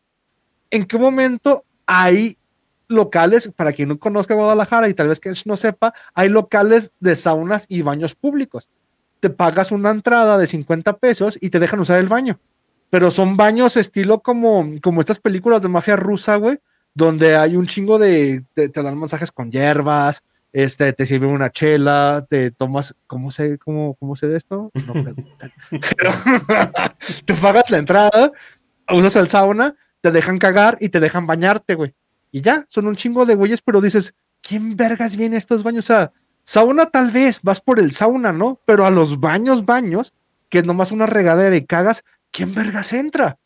¿En 0.69 0.85
qué 0.85 0.99
momento 0.99 1.63
hay 1.87 2.37
locales, 2.91 3.51
para 3.55 3.73
quien 3.73 3.89
no 3.89 3.99
conozca 3.99 4.35
Guadalajara 4.35 4.89
y 4.89 4.93
tal 4.93 5.07
vez 5.07 5.19
que 5.19 5.33
no 5.45 5.57
sepa, 5.57 5.93
hay 6.13 6.29
locales 6.29 6.91
de 6.99 7.15
saunas 7.15 7.65
y 7.69 7.81
baños 7.81 8.15
públicos? 8.15 8.69
Te 9.19 9.29
pagas 9.29 9.71
una 9.71 9.91
entrada 9.91 10.37
de 10.37 10.47
50 10.47 10.97
pesos 10.97 11.37
y 11.41 11.49
te 11.49 11.59
dejan 11.59 11.79
usar 11.79 11.97
el 11.97 12.07
baño 12.07 12.39
pero 12.91 13.09
son 13.09 13.37
baños 13.37 13.77
estilo 13.77 14.19
como, 14.19 14.69
como 14.81 14.99
estas 14.99 15.19
películas 15.19 15.63
de 15.63 15.69
mafia 15.69 15.95
rusa, 15.95 16.35
güey, 16.35 16.59
donde 16.93 17.37
hay 17.37 17.55
un 17.55 17.65
chingo 17.65 17.97
de, 17.97 18.43
te, 18.53 18.67
dan 18.67 18.97
masajes 18.97 19.31
con 19.31 19.49
hierbas, 19.49 20.23
este, 20.51 20.91
te 20.91 21.05
sirven 21.05 21.29
una 21.29 21.51
chela, 21.51 22.27
te 22.29 22.51
tomas, 22.51 22.93
¿cómo 23.07 23.31
se, 23.31 23.57
cómo, 23.57 23.95
cómo 23.95 24.17
se 24.17 24.27
de 24.27 24.37
esto? 24.37 24.71
No 24.73 24.93
preguntan. 25.03 25.53
te 27.25 27.33
pagas 27.33 27.71
la 27.71 27.77
entrada, 27.77 28.33
usas 28.89 29.15
el 29.15 29.29
sauna, 29.29 29.73
te 30.01 30.11
dejan 30.11 30.37
cagar 30.37 30.77
y 30.81 30.89
te 30.89 30.99
dejan 30.99 31.25
bañarte, 31.25 31.75
güey. 31.75 31.93
Y 32.31 32.41
ya, 32.41 32.65
son 32.69 32.87
un 32.87 32.95
chingo 32.95 33.25
de 33.25 33.35
güeyes, 33.35 33.61
pero 33.61 33.81
dices, 33.81 34.13
¿quién 34.41 34.75
vergas 34.75 35.17
viene 35.17 35.35
a 35.35 35.39
estos 35.39 35.63
baños? 35.63 35.85
O 35.85 35.87
sea, 35.87 36.11
sauna 36.43 36.87
tal 36.87 37.11
vez, 37.11 37.39
vas 37.43 37.61
por 37.61 37.79
el 37.79 37.91
sauna, 37.91 38.31
¿no? 38.31 38.59
Pero 38.65 38.85
a 38.85 38.91
los 38.91 39.19
baños, 39.19 39.65
baños, 39.65 40.13
que 40.49 40.59
es 40.59 40.65
nomás 40.65 40.91
una 40.91 41.05
regadera 41.05 41.55
y 41.55 41.65
cagas, 41.65 42.03
¿quién 42.31 42.55
vergas 42.55 42.93
entra? 42.93 43.37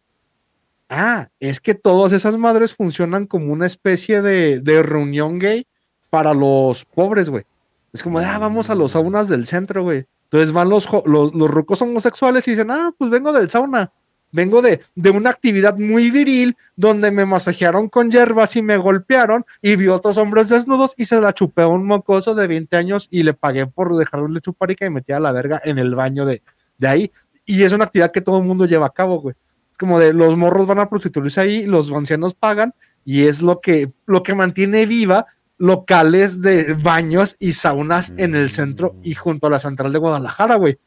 Ah, 0.88 1.30
es 1.40 1.60
que 1.60 1.74
todas 1.74 2.12
esas 2.12 2.38
madres 2.38 2.76
funcionan 2.76 3.26
como 3.26 3.52
una 3.52 3.66
especie 3.66 4.22
de, 4.22 4.84
reunión 4.84 5.40
gay 5.40 5.66
para 6.12 6.34
los 6.34 6.86
pobres, 6.86 7.30
güey. 7.30 7.44
Es 7.92 8.04
como, 8.04 8.20
ah, 8.20 8.38
vamos 8.38 8.70
a 8.70 8.76
los 8.76 8.92
saunas 8.92 9.28
del 9.30 9.48
centro, 9.48 9.84
güey. 9.84 10.06
Entonces 10.26 10.52
van 10.52 10.70
los, 10.70 10.88
los, 11.06 11.34
los 11.34 11.50
rucos 11.50 11.82
homosexuales 11.82 12.48
y 12.48 12.52
dicen, 12.52 12.70
ah, 12.70 12.94
pues 12.98 13.10
vengo 13.10 13.34
del 13.34 13.50
sauna. 13.50 13.92
Vengo 14.36 14.62
de, 14.62 14.82
de, 14.96 15.12
una 15.12 15.30
actividad 15.30 15.78
muy 15.78 16.12
viril 16.12 16.58
donde 16.76 17.10
me 17.10 17.26
masajearon 17.26 17.88
con 17.88 18.12
hierbas 18.12 18.58
y 18.58 18.62
me 18.62 18.76
golpearon 18.76 19.46
y 19.62 19.78
vi 19.78 19.88
otros 19.88 20.18
hombres 20.18 20.50
desnudos 20.50 20.94
y 20.98 21.06
se 21.06 21.22
la 21.22 21.34
chupé 21.34 21.62
a 21.62 21.68
un 21.68 21.86
mocoso 21.86 22.36
de 22.36 22.46
20 22.46 22.76
años 22.76 23.08
y 23.10 23.24
le 23.24 23.34
pagué 23.34 23.66
por 23.66 23.96
dejarle 23.96 24.42
chupar 24.42 24.72
y 24.72 24.76
que 24.76 24.86
me 24.86 24.96
metía 24.96 25.16
a 25.16 25.20
la 25.22 25.32
verga 25.32 25.62
en 25.64 25.80
el 25.80 25.96
baño 25.96 26.26
de, 26.26 26.44
de 26.78 26.88
ahí. 26.88 27.12
Y 27.46 27.64
es 27.64 27.72
una 27.72 27.86
actividad 27.86 28.12
que 28.12 28.20
todo 28.20 28.40
el 28.40 28.44
mundo 28.44 28.66
lleva 28.66 28.88
a 28.88 28.94
cabo, 28.94 29.22
güey. 29.22 29.36
Es 29.72 29.78
como 29.78 30.00
de 30.00 30.12
los 30.12 30.36
morros 30.36 30.68
van 30.68 30.80
a 30.80 30.90
prostituirse 30.90 31.40
ahí, 31.40 31.66
los 31.66 31.90
ancianos 31.94 32.34
pagan 32.34 32.74
y 33.06 33.28
es 33.28 33.42
lo 33.42 33.62
que, 33.62 33.94
lo 34.06 34.22
que 34.22 34.36
mantiene 34.36 34.86
viva 34.86 35.28
locales 35.58 36.42
de 36.42 36.74
baños 36.74 37.38
y 37.40 37.54
saunas 37.54 38.14
en 38.18 38.36
el 38.36 38.50
centro 38.50 38.98
y 39.02 39.14
junto 39.14 39.48
a 39.48 39.50
la 39.50 39.60
central 39.60 39.94
de 39.94 40.00
Guadalajara, 40.00 40.56
güey. 40.56 40.78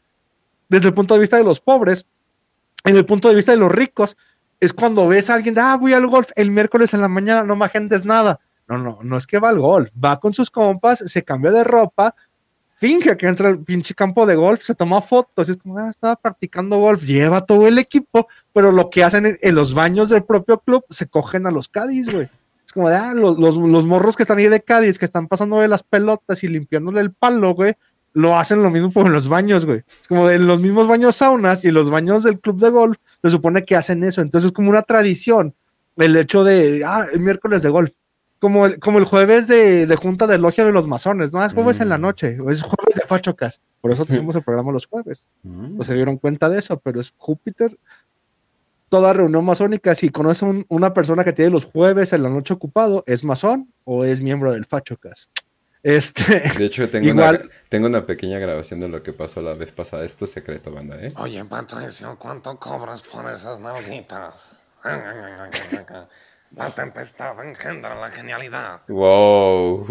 Desde 0.69 0.89
el 0.89 0.95
punto 0.95 1.15
de 1.15 1.21
vista 1.21 1.39
de 1.39 1.45
los 1.45 1.61
pobres, 1.61 2.05
en 2.85 2.97
el 2.97 3.07
punto 3.07 3.29
de 3.29 3.35
vista 3.35 3.53
de 3.53 3.59
los 3.59 3.73
ricos, 3.73 4.17
es 4.61 4.73
cuando 4.73 5.07
ves 5.09 5.31
a 5.31 5.35
alguien 5.35 5.59
ah, 5.59 5.77
voy 5.77 5.93
al 5.93 6.07
golf 6.07 6.31
el 6.35 6.51
miércoles 6.51 6.95
en 6.95 7.01
la 7.01 7.09
mañana, 7.09 7.43
no 7.45 7.57
me 7.57 7.67
agendes 7.67 8.05
nada. 8.05 8.41
No, 8.67 8.77
no, 8.77 8.99
no 9.03 9.17
es 9.17 9.27
que 9.27 9.39
va 9.39 9.49
al 9.49 9.59
golf, 9.59 9.91
va 9.93 10.21
con 10.21 10.35
sus 10.35 10.51
compas, 10.51 10.99
se 10.99 11.25
cambia 11.25 11.51
de 11.51 11.65
ropa, 11.65 12.15
finge 12.79 13.17
que 13.17 13.27
entra 13.27 13.49
el 13.49 13.61
pinche 13.61 13.95
campo 13.95 14.27
de 14.27 14.37
golf, 14.37 14.63
se 14.63 14.75
toma 14.75 15.01
fotos, 15.01 15.49
y 15.49 15.53
es 15.53 15.57
como, 15.57 15.79
ah, 15.79 15.89
estaba 15.89 16.17
practicando 16.17 16.77
golf, 16.79 17.03
lleva 17.03 17.47
todo 17.47 17.67
el 17.67 17.79
equipo, 17.79 18.29
pero 18.53 18.71
lo 18.71 18.91
que 18.91 19.03
hacen 19.05 19.39
en, 19.41 19.55
los 19.55 19.73
baños 19.73 20.11
del 20.11 20.23
propio 20.23 20.59
club, 20.59 20.85
se 20.91 21.07
cogen 21.07 21.47
a 21.47 21.51
los 21.51 21.69
Cádiz, 21.69 22.13
güey. 22.13 22.29
Es 22.65 22.73
como 22.73 22.91
de, 22.91 22.97
ah, 22.97 23.15
los, 23.15 23.39
los, 23.39 23.87
morros 23.87 24.17
que 24.17 24.23
están 24.23 24.39
ahí 24.39 24.49
de 24.49 24.61
Cádiz, 24.61 24.99
que 24.99 25.07
están 25.07 25.27
pasando 25.27 25.59
de 25.61 25.69
las 25.69 25.83
pelotas 25.83 26.45
y 26.45 26.49
limpiándole 26.49 27.01
el 27.01 27.13
palo, 27.13 27.55
güey, 27.55 27.75
lo 28.13 28.39
hacen 28.39 28.63
lo 28.63 28.71
mismo 28.71 28.91
en 29.07 29.13
los 29.13 29.29
baños, 29.29 29.67
güey. 29.67 29.85
Es 30.01 30.09
como 30.09 30.27
de 30.27 30.39
los 30.39 30.61
mismos 30.61 30.89
baños 30.89 31.17
saunas 31.17 31.65
y 31.65 31.71
los 31.71 31.91
baños 31.91 32.25
del 32.25 32.41
club 32.41 32.61
de 32.61 32.71
golf, 32.71 32.97
se 33.23 33.31
supone 33.31 33.65
que 33.65 33.77
hacen 33.77 34.03
eso. 34.05 34.23
Entonces 34.23 34.49
es 34.49 34.53
como 34.53 34.71
una 34.71 34.83
tradición 34.83 35.55
el 35.97 36.17
hecho 36.17 36.45
de, 36.45 36.83
ah, 36.85 37.07
el 37.13 37.21
miércoles 37.21 37.63
de 37.63 37.71
golf 37.71 37.91
como 38.39 38.67
el, 38.67 38.79
como 38.79 38.99
el 38.99 39.05
jueves 39.05 39.49
de, 39.49 39.95
junta 40.01 40.27
de 40.27 40.39
logia 40.39 40.65
de 40.65 40.73
los 40.73 40.87
masones, 40.87 41.33
¿no? 41.33 41.45
Es 41.45 41.53
jueves 41.53 41.81
en 41.81 41.89
la 41.89 41.99
mm. 41.99 42.01
noche, 42.01 42.39
es 42.49 42.63
jueves 42.63 42.95
de 42.95 43.07
fachocas. 43.07 43.61
Por 43.81 43.91
eso 43.91 44.05
tenemos 44.05 44.37
el 44.37 44.43
programa 44.43 44.73
los 44.73 44.87
jueves. 44.87 45.27
No 45.43 45.83
se 45.83 45.95
dieron 45.95 46.19
cuenta 46.19 46.49
de 46.49 46.59
eso, 46.59 46.79
pero 46.79 47.01
es 47.01 47.15
Júpiter. 47.17 47.79
Toda 48.89 49.13
reunión 49.13 49.45
masónica, 49.45 49.95
si 49.95 50.09
conoce 50.09 50.65
una 50.69 50.95
persona 50.95 51.23
que 51.23 51.33
tiene 51.33 51.51
los 51.51 51.67
jueves 51.67 52.13
en 52.13 52.23
la 52.23 52.31
noche 52.31 52.55
ocupado, 52.55 53.05
¿es 53.07 53.23
masón 53.23 53.73
o 53.85 54.05
es 54.05 54.23
miembro 54.23 54.53
del 54.53 54.65
fachocas? 54.65 55.31
Este, 55.83 56.41
de 56.59 56.65
hecho, 56.65 56.89
tengo, 56.91 57.07
igual, 57.07 57.43
una, 57.43 57.51
tengo 57.69 57.87
una 57.87 58.05
pequeña 58.05 58.39
grabación 58.39 58.81
de 58.81 58.89
lo 58.89 59.03
que 59.03 59.13
pasó 59.13 59.41
la 59.41 59.55
vez 59.55 59.73
pasada. 59.73 60.05
Esto 60.05 60.25
es 60.25 60.33
secreto, 60.33 60.73
banda, 60.73 60.97
¿eh? 61.01 61.13
Oye, 61.17 61.45
Patricio, 61.45 62.17
¿cuánto 62.19 62.59
cobras 62.59 63.03
por 63.03 63.31
esas 63.31 63.61
nalguitas? 63.61 64.57
La 66.57 66.71
tempestad 66.71 67.45
engendra 67.45 67.95
la 67.95 68.11
genialidad. 68.11 68.81
Wow. 68.89 69.87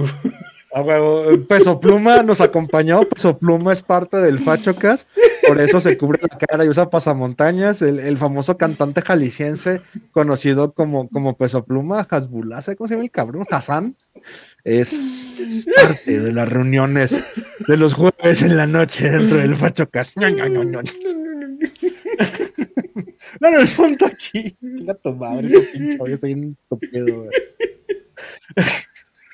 Peso 1.47 1.79
Pluma 1.79 2.23
nos 2.23 2.41
acompañó. 2.41 3.07
Peso 3.07 3.37
Pluma 3.37 3.73
es 3.73 3.83
parte 3.83 4.17
del 4.17 4.39
Fachocas. 4.39 5.07
Por 5.47 5.61
eso 5.61 5.79
se 5.79 5.97
cubre 5.97 6.19
la 6.21 6.37
cara 6.37 6.65
y 6.65 6.69
usa 6.69 6.89
pasamontañas. 6.89 7.81
El, 7.81 7.99
el 7.99 8.17
famoso 8.17 8.57
cantante 8.57 9.01
jalisciense 9.01 9.81
conocido 10.11 10.73
como, 10.73 11.07
como 11.09 11.37
Peso 11.37 11.63
Pluma, 11.63 12.05
Hasbulá, 12.09 12.59
cómo 12.75 12.87
se 12.87 12.95
llama 12.95 13.05
el 13.05 13.11
cabrón? 13.11 13.45
Hassan. 13.49 13.95
Es, 14.67 15.29
parte 15.73 16.19
de 16.19 16.33
las 16.33 16.49
reuniones 16.49 17.23
de 17.69 17.77
los 17.77 17.93
jueves 17.93 18.41
en 18.41 18.57
la 18.57 18.67
noche 18.67 19.09
dentro 19.09 19.37
del 19.37 19.55
Fachocas. 19.55 20.11
No, 20.17 20.29
no, 20.29 20.81
el 23.61 23.67
punto 23.69 24.05
aquí. 24.05 24.57
Venga 24.59 24.93
tu 24.95 25.15
madre, 25.15 25.47
ese 25.47 25.61
pinche 25.61 25.97
yo 25.97 26.05
estoy 26.07 26.33
en 26.33 26.51
estúpido, 26.51 27.29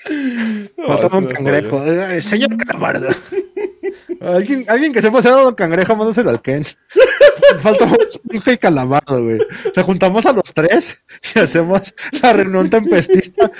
Falta 0.85 1.17
un 1.17 1.25
cangrejo. 1.25 1.83
Señor 2.21 2.55
Calamardo. 2.55 3.07
¿Alguien, 4.21 4.65
alguien 4.67 4.93
que 4.93 5.01
sepa 5.01 5.17
hacer 5.17 5.31
a 5.31 5.37
Don 5.37 5.55
Cangrejo, 5.55 5.95
mándaselo 5.95 6.29
al 6.29 6.43
Ken. 6.43 6.63
Falta 7.59 7.85
Esponja 8.07 8.53
y 8.53 8.57
Calamardo, 8.57 9.23
güey. 9.23 9.39
O 9.39 9.73
sea, 9.73 9.83
juntamos 9.83 10.25
a 10.25 10.33
los 10.33 10.53
tres 10.53 11.01
y 11.35 11.39
hacemos 11.39 11.93
la 12.21 12.33
reunión 12.33 12.69
tempestista. 12.69 13.51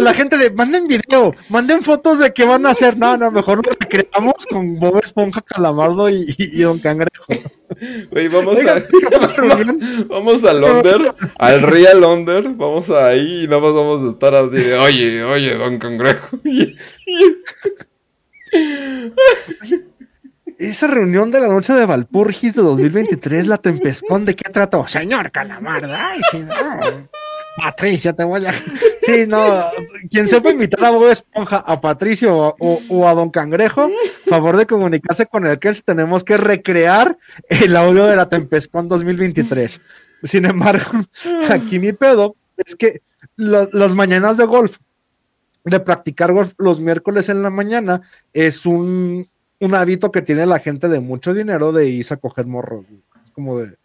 la 0.00 0.14
gente 0.14 0.36
de, 0.36 0.50
manden 0.50 0.88
video, 0.88 1.34
manden 1.48 1.82
fotos 1.82 2.18
de 2.18 2.32
qué 2.32 2.44
van 2.44 2.66
a 2.66 2.70
hacer. 2.70 2.96
No, 2.96 3.16
no, 3.16 3.30
mejor 3.30 3.64
lo 3.64 3.72
recreamos 3.72 4.46
con 4.50 4.78
Bob 4.78 5.00
Esponja, 5.02 5.42
Calamardo 5.42 6.10
y, 6.10 6.34
y 6.38 6.60
Don 6.60 6.78
Cangrejo. 6.78 7.24
Güey, 8.10 8.28
vamos 8.28 8.58
a. 8.60 8.82
vamos 10.08 10.44
a 10.44 10.52
Londres, 10.52 11.12
al 11.38 11.62
Real 11.62 12.00
Londres, 12.00 12.46
vamos 12.56 12.90
ahí 12.90 13.44
y 13.44 13.46
nada 13.46 13.60
más 13.60 13.74
vamos 13.74 14.04
a 14.04 14.10
estar 14.10 14.34
así 14.34 14.56
de, 14.56 14.76
oye, 14.76 15.22
oye, 15.22 15.54
don 15.54 15.78
Cangrejo. 15.78 16.38
Esa 20.58 20.88
reunión 20.88 21.30
de 21.30 21.40
la 21.40 21.46
noche 21.46 21.72
de 21.72 21.86
Valpurgis 21.86 22.56
de 22.56 22.62
2023, 22.62 23.46
la 23.46 23.58
Tempestón, 23.58 24.24
¿de 24.24 24.34
qué 24.34 24.50
trató? 24.50 24.88
Señor 24.88 25.30
Calamarda, 25.30 26.10
ay, 26.10 26.20
sí, 26.32 26.40
no. 26.40 27.08
Patricio, 27.56 28.12
te 28.12 28.24
voy 28.24 28.44
a. 28.44 28.52
Sí, 29.02 29.24
no. 29.28 29.64
Quien 30.10 30.28
sepa 30.28 30.50
invitar 30.50 30.84
a 30.84 30.90
Bob 30.90 31.10
Esponja, 31.10 31.58
a 31.58 31.80
Patricio 31.80 32.56
o, 32.58 33.08
a 33.08 33.14
Don 33.14 33.30
Cangrejo, 33.30 33.88
favor 34.26 34.56
de 34.56 34.66
comunicarse 34.66 35.26
con 35.26 35.46
el 35.46 35.60
que 35.60 35.72
tenemos 35.74 36.24
que 36.24 36.36
recrear 36.36 37.16
el 37.48 37.76
audio 37.76 38.06
de 38.06 38.16
la 38.16 38.28
Tempestón 38.28 38.88
2023. 38.88 39.80
Sin 40.24 40.44
embargo, 40.44 40.90
aquí 41.48 41.78
mi 41.78 41.92
pedo 41.92 42.34
es 42.56 42.74
que 42.74 43.00
las 43.36 43.94
mañanas 43.94 44.36
de 44.36 44.44
golf, 44.44 44.76
de 45.64 45.78
practicar 45.78 46.32
golf 46.32 46.52
los 46.58 46.80
miércoles 46.80 47.28
en 47.28 47.42
la 47.42 47.50
mañana, 47.50 48.02
es 48.32 48.66
un, 48.66 49.28
un 49.60 49.74
hábito 49.74 50.10
que 50.12 50.22
tiene 50.22 50.46
la 50.46 50.58
gente 50.58 50.88
de 50.88 51.00
mucho 51.00 51.34
dinero 51.34 51.72
de 51.72 51.88
irse 51.88 52.14
a 52.14 52.18
coger 52.18 52.46
morros. 52.46 52.84
Es 53.24 53.30
como 53.32 53.58
de 53.58 53.76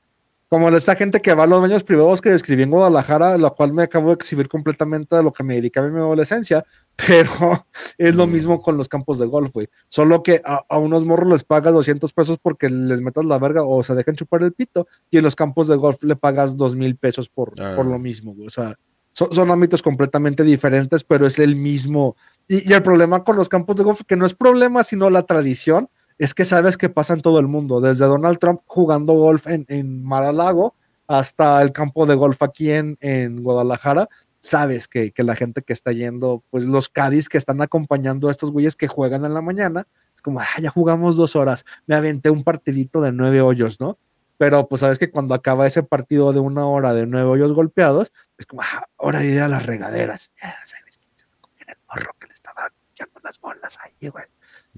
Como 0.50 0.70
esta 0.70 0.94
gente 0.96 1.20
que 1.20 1.34
va 1.34 1.46
a 1.46 1.48
los 1.48 1.62
baños 1.62 1.84
privados 1.84 2.22
que 2.22 2.30
describí 2.30 2.62
en 2.62 2.70
Guadalajara, 2.70 3.40
la 3.40 3.50
cual 3.50 3.74
me 3.74 3.82
acabo 3.84 4.10
de 4.10 4.14
exhibir 4.14 4.48
completamente 4.48 5.16
de 5.16 5.24
lo 5.24 5.34
que 5.34 5.44
me 5.44 5.56
dedicaba 5.56 5.88
en 5.88 5.94
mi 5.96 6.00
adolescencia, 6.00 6.64
pero 6.96 7.66
es 7.98 8.14
lo 8.14 8.28
Mm. 8.28 8.32
mismo 8.32 8.62
con 8.62 8.78
los 8.78 8.88
campos 8.88 9.18
de 9.18 9.26
golf, 9.26 9.52
güey. 9.52 9.68
Solo 9.90 10.22
que 10.22 10.42
a, 10.46 10.62
a 10.70 10.78
unos 10.78 11.06
morros 11.06 11.28
les 11.32 11.44
pagas 11.44 11.74
200 11.74 12.14
pesos 12.14 12.38
porque 12.40 12.70
les 12.70 13.02
metas 13.02 13.26
la 13.26 13.40
verga 13.40 13.64
o 13.66 13.82
se 13.82 13.96
dejan 13.96 14.16
chupar 14.16 14.44
el 14.44 14.54
pito, 14.54 14.88
y 15.10 15.18
en 15.18 15.24
los 15.24 15.36
campos 15.36 15.68
de 15.68 15.76
golf 15.76 16.04
le 16.04 16.16
pagas 16.16 16.56
dos 16.56 16.76
mil 16.76 16.96
pesos 16.98 17.30
por, 17.30 17.54
Ah. 17.60 17.74
por 17.76 17.88
lo 17.88 17.98
mismo, 17.98 18.36
güey. 18.36 18.46
O 18.46 18.52
sea, 18.52 18.76
son, 19.12 19.34
son 19.34 19.50
ámbitos 19.50 19.82
completamente 19.82 20.44
diferentes, 20.44 21.04
pero 21.04 21.26
es 21.26 21.40
el 21.40 21.56
mismo. 21.56 22.16
Y, 22.48 22.72
el 22.72 22.84
problema 22.84 23.24
con 23.24 23.36
los 23.36 23.50
campos 23.50 23.76
de 23.76 23.84
golf, 23.84 24.02
que 24.08 24.16
no 24.16 24.26
es 24.26 24.34
problema, 24.34 24.84
sino 24.84 25.10
la 25.10 25.24
tradición, 25.24 25.90
es 26.18 26.34
que 26.34 26.46
sabes 26.46 26.78
que 26.78 26.90
pasa 26.90 27.14
en 27.14 27.22
todo 27.22 27.40
el 27.40 27.48
mundo, 27.48 27.82
desde 27.82 28.06
Donald 28.06 28.38
Trump 28.38 28.62
jugando 28.66 29.14
golf 29.14 29.48
en, 29.48 29.66
en 29.70 30.04
Mar-a-Lago 30.04 30.76
hasta 31.08 31.62
el 31.62 31.72
campo 31.72 32.06
de 32.06 32.16
golf 32.16 32.42
aquí 32.44 32.72
en, 32.72 32.98
en 33.02 33.44
Guadalajara, 33.44 34.10
sabes 34.40 34.88
que, 34.88 35.12
que 35.12 35.24
la 35.24 35.36
gente 35.36 35.62
que 35.62 35.74
está 35.74 35.92
yendo, 35.94 36.44
pues 36.50 36.66
los 36.66 36.90
Cádiz 36.90 37.30
que 37.30 37.38
están 37.38 37.62
acompañando 37.62 38.28
a 38.28 38.32
estos 38.32 38.52
güeyes 38.52 38.76
que 38.76 38.88
juegan 38.88 39.26
en 39.26 39.34
la 39.34 39.42
mañana, 39.42 39.88
es 40.16 40.22
como, 40.22 40.42
ah, 40.42 40.48
ya 40.60 40.70
jugamos 40.70 41.16
dos 41.16 41.36
horas, 41.36 41.66
me 41.88 41.96
aventé 41.96 42.30
un 42.30 42.44
partidito 42.44 43.02
de 43.02 43.12
nueve 43.12 43.42
hoyos, 43.42 43.80
¿no? 43.80 43.98
Pero 44.38 44.68
pues 44.68 44.82
sabes 44.82 45.00
que 45.00 45.10
cuando 45.10 45.34
acaba 45.36 45.66
ese 45.66 45.84
partido 45.84 46.34
de 46.34 46.40
una 46.40 46.66
hora 46.66 46.94
de 46.94 47.08
nueve 47.08 47.30
hoyos 47.30 47.54
golpeados, 47.54 48.12
es 48.38 48.46
como, 48.46 48.62
ah, 48.62 48.86
hora 48.98 49.20
de 49.20 49.28
ir 49.28 49.42
a 49.42 49.48
las 49.48 49.66
regaderas. 49.66 50.34
Ya 50.42 50.50
va 50.50 50.54
a 50.54 51.42
comer 51.42 51.70
el 51.70 51.78
morro 51.88 52.16
que 52.20 52.28
le 52.28 52.34
estaba 52.34 52.70
echando 52.92 53.13
las 53.24 53.40
bolas 53.40 53.78
ahí, 53.84 54.10
güey 54.10 54.26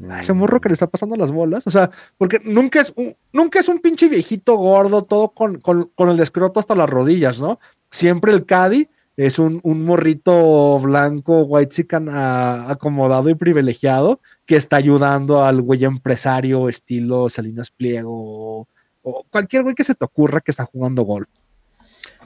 a 0.09 0.19
ese 0.19 0.33
morro 0.33 0.59
que 0.59 0.69
le 0.69 0.73
está 0.73 0.87
pasando 0.87 1.15
las 1.15 1.31
bolas. 1.31 1.65
O 1.67 1.71
sea, 1.71 1.89
porque 2.17 2.39
nunca 2.43 2.81
es 2.81 2.93
un, 2.95 3.15
nunca 3.31 3.59
es 3.59 3.69
un 3.69 3.79
pinche 3.79 4.09
viejito 4.09 4.55
gordo, 4.55 5.03
todo 5.03 5.29
con, 5.29 5.59
con, 5.59 5.91
con 5.95 6.09
el 6.09 6.19
escroto 6.19 6.59
hasta 6.59 6.75
las 6.75 6.89
rodillas, 6.89 7.39
¿no? 7.39 7.59
Siempre 7.91 8.33
el 8.33 8.45
Caddy 8.45 8.89
es 9.15 9.39
un, 9.39 9.61
un 9.63 9.85
morrito 9.85 10.77
blanco, 10.79 11.43
white 11.43 11.87
acomodado 12.11 13.29
y 13.29 13.35
privilegiado 13.35 14.19
que 14.45 14.57
está 14.57 14.75
ayudando 14.75 15.43
al 15.45 15.61
güey 15.61 15.85
empresario 15.85 16.67
estilo 16.67 17.29
Salinas 17.29 17.71
Pliego 17.71 18.67
o 19.01 19.23
cualquier 19.29 19.63
güey 19.63 19.75
que 19.75 19.85
se 19.85 19.95
te 19.95 20.03
ocurra 20.03 20.41
que 20.41 20.51
está 20.51 20.65
jugando 20.65 21.03
golf. 21.03 21.29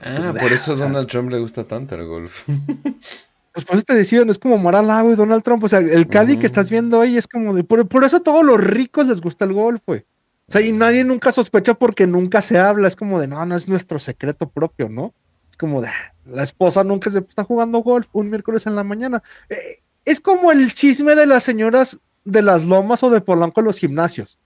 Ah, 0.02 0.34
por 0.40 0.52
eso 0.52 0.74
o 0.74 0.76
sea- 0.76 0.86
a 0.86 0.90
Donald 0.90 1.10
Trump 1.10 1.30
le 1.30 1.40
gusta 1.40 1.66
tanto 1.66 1.94
el 1.96 2.08
golf. 2.08 2.48
Pues 3.54 3.66
por 3.66 3.76
eso 3.76 3.84
te 3.86 3.96
decía, 3.96 4.24
no 4.24 4.32
es 4.32 4.40
como 4.40 4.58
Mar-a-Lago 4.58 5.12
y 5.12 5.16
Donald 5.16 5.44
Trump. 5.44 5.64
O 5.64 5.68
sea, 5.68 5.80
el 5.80 6.08
Caddy 6.08 6.38
que 6.38 6.46
estás 6.46 6.70
viendo 6.70 7.02
ahí 7.02 7.18
es 7.18 7.28
como 7.28 7.54
de. 7.56 7.64
Por, 7.64 7.88
por 7.88 8.04
eso 8.04 8.18
a 8.18 8.24
todos 8.24 8.46
los 8.46 8.60
ricos 8.64 9.08
les 9.08 9.22
gusta 9.22 9.46
el 9.46 9.54
golf, 9.54 9.82
güey. 9.86 10.06
O 10.48 10.52
sea, 10.52 10.62
y 10.62 10.72
nadie 10.72 11.04
nunca 11.04 11.32
sospecha 11.32 11.74
porque 11.74 12.08
nunca 12.08 12.42
se 12.42 12.58
habla. 12.60 12.88
Es 12.88 12.96
como 12.96 13.20
de, 13.20 13.28
no, 13.28 13.44
no 13.46 13.56
es 13.56 13.68
nuestro 13.68 14.00
secreto 14.00 14.50
propio, 14.50 14.90
¿no? 14.90 15.14
Es 15.50 15.58
como 15.58 15.82
de, 15.82 15.88
"Ah, 15.90 16.14
la 16.26 16.44
esposa 16.44 16.84
nunca 16.84 17.10
se 17.10 17.20
está 17.20 17.44
jugando 17.44 17.80
golf 17.80 18.08
un 18.14 18.30
miércoles 18.30 18.66
en 18.68 18.76
la 18.76 18.84
mañana. 18.84 19.22
Eh, 19.50 19.82
es 20.06 20.20
como 20.20 20.52
el 20.52 20.74
chisme 20.74 21.16
de 21.16 21.26
las 21.26 21.44
señoras 21.44 22.00
de 22.26 22.42
las 22.42 22.66
lomas 22.66 23.04
o 23.04 23.10
de 23.10 23.22
Polanco 23.22 23.62
en 23.62 23.66
los 23.66 23.78
gimnasios. 23.78 24.40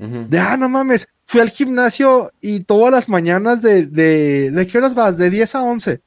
De, 0.00 0.38
ah, 0.38 0.56
no 0.56 0.68
mames, 0.68 1.08
fui 1.24 1.40
al 1.40 1.50
gimnasio 1.50 2.30
y 2.40 2.60
todas 2.60 2.92
las 2.92 3.08
mañanas 3.08 3.62
de, 3.62 3.86
de, 3.86 4.52
¿de 4.52 4.66
qué 4.68 4.78
horas 4.78 4.94
vas? 4.94 5.16
De 5.16 5.28
10 5.28 5.56
a 5.56 5.62
11. 5.64 6.00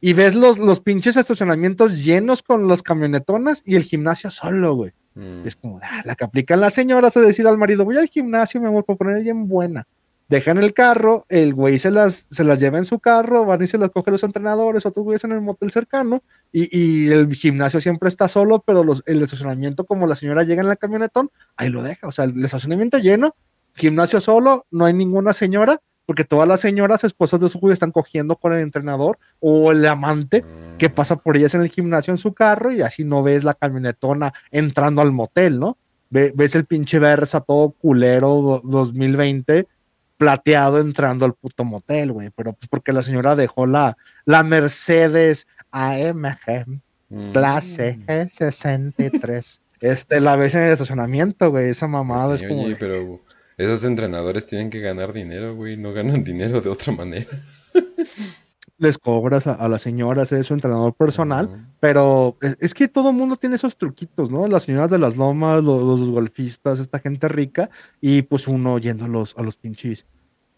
Y 0.00 0.12
ves 0.12 0.34
los, 0.34 0.58
los 0.58 0.80
pinches 0.80 1.16
estacionamientos 1.16 2.04
llenos 2.04 2.42
con 2.42 2.68
los 2.68 2.82
camionetonas 2.82 3.62
y 3.64 3.74
el 3.74 3.82
gimnasio 3.82 4.30
solo, 4.30 4.74
güey. 4.74 4.92
Mm. 5.14 5.46
Es 5.46 5.56
como, 5.56 5.80
ah, 5.82 6.02
la 6.04 6.14
que 6.14 6.24
aplican 6.24 6.60
las 6.60 6.74
señoras 6.74 7.16
es 7.16 7.26
decir 7.26 7.46
al 7.48 7.58
marido, 7.58 7.84
voy 7.84 7.96
al 7.96 8.08
gimnasio, 8.08 8.60
mi 8.60 8.68
amor, 8.68 8.84
para 8.84 8.96
poner 8.96 9.22
bien 9.22 9.48
buena. 9.48 9.88
Dejan 10.28 10.58
el 10.58 10.74
carro, 10.74 11.24
el 11.30 11.54
güey 11.54 11.78
se 11.78 11.90
las, 11.90 12.26
se 12.30 12.44
las 12.44 12.60
lleva 12.60 12.76
en 12.78 12.84
su 12.84 13.00
carro, 13.00 13.46
van 13.46 13.62
y 13.62 13.66
se 13.66 13.78
las 13.78 13.90
coge 13.90 14.10
los 14.10 14.22
entrenadores, 14.22 14.84
otros 14.84 15.02
güeyes 15.02 15.24
en 15.24 15.32
el 15.32 15.40
motel 15.40 15.70
cercano, 15.70 16.22
y, 16.52 16.68
y 16.70 17.10
el 17.10 17.34
gimnasio 17.34 17.80
siempre 17.80 18.10
está 18.10 18.28
solo, 18.28 18.62
pero 18.64 18.84
los, 18.84 19.02
el 19.06 19.22
estacionamiento, 19.22 19.86
como 19.86 20.06
la 20.06 20.14
señora 20.14 20.44
llega 20.44 20.60
en 20.60 20.68
la 20.68 20.76
camionetón, 20.76 21.30
ahí 21.56 21.70
lo 21.70 21.82
deja. 21.82 22.06
O 22.06 22.12
sea, 22.12 22.26
el 22.26 22.44
estacionamiento 22.44 22.98
lleno, 22.98 23.34
gimnasio 23.74 24.20
solo, 24.20 24.66
no 24.70 24.84
hay 24.84 24.92
ninguna 24.92 25.32
señora, 25.32 25.80
porque 26.08 26.24
todas 26.24 26.48
las 26.48 26.60
señoras 26.60 27.04
esposas 27.04 27.38
de 27.38 27.50
su 27.50 27.58
güey 27.58 27.74
están 27.74 27.92
cogiendo 27.92 28.36
con 28.36 28.54
el 28.54 28.60
entrenador 28.60 29.18
o 29.40 29.70
el 29.72 29.84
amante 29.86 30.42
que 30.78 30.88
pasa 30.88 31.16
por 31.16 31.36
ellas 31.36 31.52
en 31.54 31.60
el 31.60 31.68
gimnasio 31.68 32.12
en 32.14 32.18
su 32.18 32.32
carro 32.32 32.72
y 32.72 32.80
así 32.80 33.04
no 33.04 33.22
ves 33.22 33.44
la 33.44 33.52
camionetona 33.52 34.32
entrando 34.50 35.02
al 35.02 35.12
motel, 35.12 35.60
¿no? 35.60 35.76
Ve- 36.08 36.32
ves 36.34 36.54
el 36.54 36.64
pinche 36.64 36.98
Versa 36.98 37.42
todo 37.42 37.72
culero 37.72 38.28
do- 38.40 38.62
2020 38.64 39.66
plateado 40.16 40.78
entrando 40.80 41.26
al 41.26 41.34
puto 41.34 41.62
motel, 41.64 42.12
güey, 42.12 42.30
pero 42.34 42.54
pues 42.54 42.68
porque 42.68 42.94
la 42.94 43.02
señora 43.02 43.36
dejó 43.36 43.66
la, 43.66 43.98
la 44.24 44.42
Mercedes 44.44 45.46
AMG 45.70 46.64
Mm. 47.10 47.32
clase 47.32 47.98
G63. 48.06 49.60
Este, 49.80 50.20
la 50.20 50.36
ves 50.36 50.54
en 50.54 50.62
el 50.64 50.72
estacionamiento, 50.72 51.50
güey, 51.50 51.68
esa 51.70 51.86
mamada 51.86 52.28
Pues 52.28 52.40
sí, 52.40 52.46
es 52.46 52.50
como... 52.50 52.64
oye, 52.64 52.76
pero 52.76 53.20
esos 53.58 53.84
entrenadores 53.84 54.46
tienen 54.46 54.70
que 54.70 54.80
ganar 54.80 55.12
dinero, 55.12 55.54
güey. 55.54 55.76
No 55.76 55.92
ganan 55.92 56.24
dinero 56.24 56.60
de 56.60 56.70
otra 56.70 56.92
manera. 56.92 57.44
les 58.78 58.96
cobras 58.96 59.48
a, 59.48 59.54
a 59.54 59.68
las 59.68 59.82
señoras, 59.82 60.30
es 60.32 60.46
su 60.46 60.54
entrenador 60.54 60.94
personal. 60.94 61.66
Pero 61.80 62.36
es, 62.40 62.56
es 62.60 62.74
que 62.74 62.88
todo 62.88 63.10
el 63.10 63.16
mundo 63.16 63.36
tiene 63.36 63.56
esos 63.56 63.76
truquitos, 63.76 64.30
¿no? 64.30 64.46
Las 64.46 64.62
señoras 64.62 64.90
de 64.90 64.98
las 64.98 65.16
lomas, 65.16 65.62
los, 65.62 65.82
los 65.82 66.08
golfistas, 66.08 66.78
esta 66.78 67.00
gente 67.00 67.28
rica, 67.28 67.68
y 68.00 68.22
pues 68.22 68.48
uno 68.48 68.78
yendo 68.78 69.04
a 69.04 69.08
los, 69.08 69.36
a 69.36 69.42
los 69.42 69.56
pinches, 69.56 70.06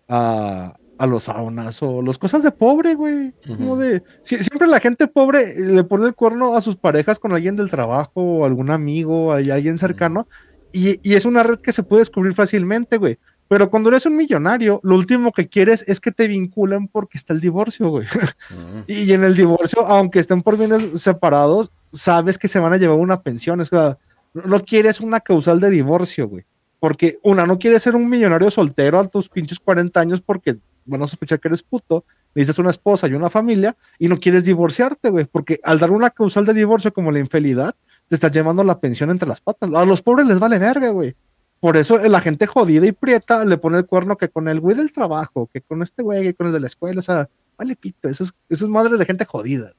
a, 0.09 0.77
a 1.01 1.07
los 1.07 1.25
saunas 1.25 1.83
o 1.83 2.03
las 2.03 2.19
cosas 2.19 2.43
de 2.43 2.51
pobre, 2.51 2.95
güey. 2.95 3.33
Como 3.47 3.79
de, 3.79 4.03
siempre 4.23 4.69
la 4.69 4.81
gente 4.81 5.07
pobre 5.07 5.59
le 5.59 5.83
pone 5.83 6.07
el 6.07 6.15
cuerno 6.15 6.55
a 6.55 6.61
sus 6.61 6.77
parejas 6.77 7.19
con 7.19 7.33
alguien 7.33 7.57
del 7.57 7.71
trabajo 7.71 8.21
o 8.21 8.45
algún 8.45 8.71
amigo, 8.71 9.33
alguien 9.33 9.79
cercano, 9.79 10.29
y, 10.73 11.01
y 11.09 11.15
es 11.15 11.25
una 11.25 11.43
red 11.43 11.59
que 11.61 11.73
se 11.73 11.83
puede 11.83 12.03
descubrir 12.03 12.35
fácilmente, 12.35 12.97
güey. 12.97 13.19
Pero 13.51 13.69
cuando 13.69 13.89
eres 13.89 14.07
un 14.07 14.17
millonario, 14.17 14.79
lo 14.85 14.95
último 14.95 15.33
que 15.33 15.49
quieres 15.49 15.85
es 15.89 15.99
que 15.99 16.13
te 16.13 16.29
vinculen 16.29 16.87
porque 16.87 17.19
está 17.19 17.33
el 17.33 17.41
divorcio, 17.41 17.89
güey. 17.89 18.07
Mm. 18.51 18.83
Y 18.87 19.13
en 19.13 19.25
el 19.25 19.35
divorcio, 19.35 19.85
aunque 19.85 20.21
estén 20.21 20.41
por 20.41 20.57
bienes 20.57 21.03
separados, 21.03 21.73
sabes 21.93 22.39
que 22.39 22.47
se 22.47 22.61
van 22.61 22.73
a 22.73 22.77
llevar 22.77 22.97
una 22.97 23.23
pensión. 23.23 23.61
O 23.61 23.65
sea, 23.65 23.99
no 24.35 24.43
no 24.45 24.63
quieres 24.63 25.01
una 25.01 25.19
causal 25.19 25.59
de 25.59 25.69
divorcio, 25.69 26.29
güey. 26.29 26.45
Porque, 26.79 27.19
una, 27.25 27.45
no 27.45 27.59
quieres 27.59 27.83
ser 27.83 27.97
un 27.97 28.09
millonario 28.09 28.53
soltero 28.53 29.01
a 29.01 29.09
tus 29.09 29.29
pinches 29.29 29.59
40 29.59 29.99
años 29.99 30.21
porque 30.21 30.57
van 30.85 31.03
a 31.03 31.09
sospechar 31.09 31.41
que 31.41 31.49
eres 31.49 31.65
puto. 31.65 32.05
Necesitas 32.37 32.61
una 32.61 32.71
esposa 32.71 33.09
y 33.09 33.15
una 33.15 33.31
familia 33.31 33.77
y 33.99 34.07
no 34.07 34.21
quieres 34.21 34.45
divorciarte, 34.45 35.11
güey. 35.11 35.25
Porque 35.25 35.59
al 35.65 35.81
dar 35.81 35.91
una 35.91 36.11
causal 36.11 36.47
de 36.47 36.55
divorcio 36.55 36.93
como 36.93 37.11
la 37.11 37.19
infidelidad, 37.19 37.75
te 38.11 38.17
estás 38.17 38.33
llevando 38.33 38.65
la 38.65 38.81
pensión 38.81 39.11
entre 39.11 39.29
las 39.29 39.41
patas. 39.41 39.73
A 39.73 39.85
los 39.85 40.03
pobres 40.03 40.27
les 40.27 40.41
vale 40.41 40.59
verga, 40.59 40.89
güey. 40.91 41.15
Por 41.61 41.77
eso 41.77 42.01
eh, 42.01 42.09
la 42.09 42.21
gente 42.21 42.45
jodida 42.49 42.85
y 42.85 42.91
prieta 42.91 43.45
le 43.45 43.57
pone 43.57 43.79
el 43.79 43.87
cuerno 43.87 44.17
que 44.17 44.29
con 44.29 44.49
el 44.49 44.59
güey 44.59 44.75
del 44.75 44.93
trabajo, 44.93 45.49
que 45.53 45.61
con 45.61 45.81
este 45.81 46.03
güey, 46.03 46.25
que 46.25 46.35
con 46.35 46.49
el 46.49 46.53
de 46.53 46.59
la 46.59 46.67
escuela, 46.67 46.99
o 46.99 47.03
sea, 47.03 47.29
vale 47.57 47.77
pito, 47.77 48.09
eso 48.09 48.25
es, 48.25 48.35
eso 48.49 48.65
es 48.65 48.71
madre 48.71 48.97
de 48.97 49.05
gente 49.05 49.25
jodida. 49.25 49.75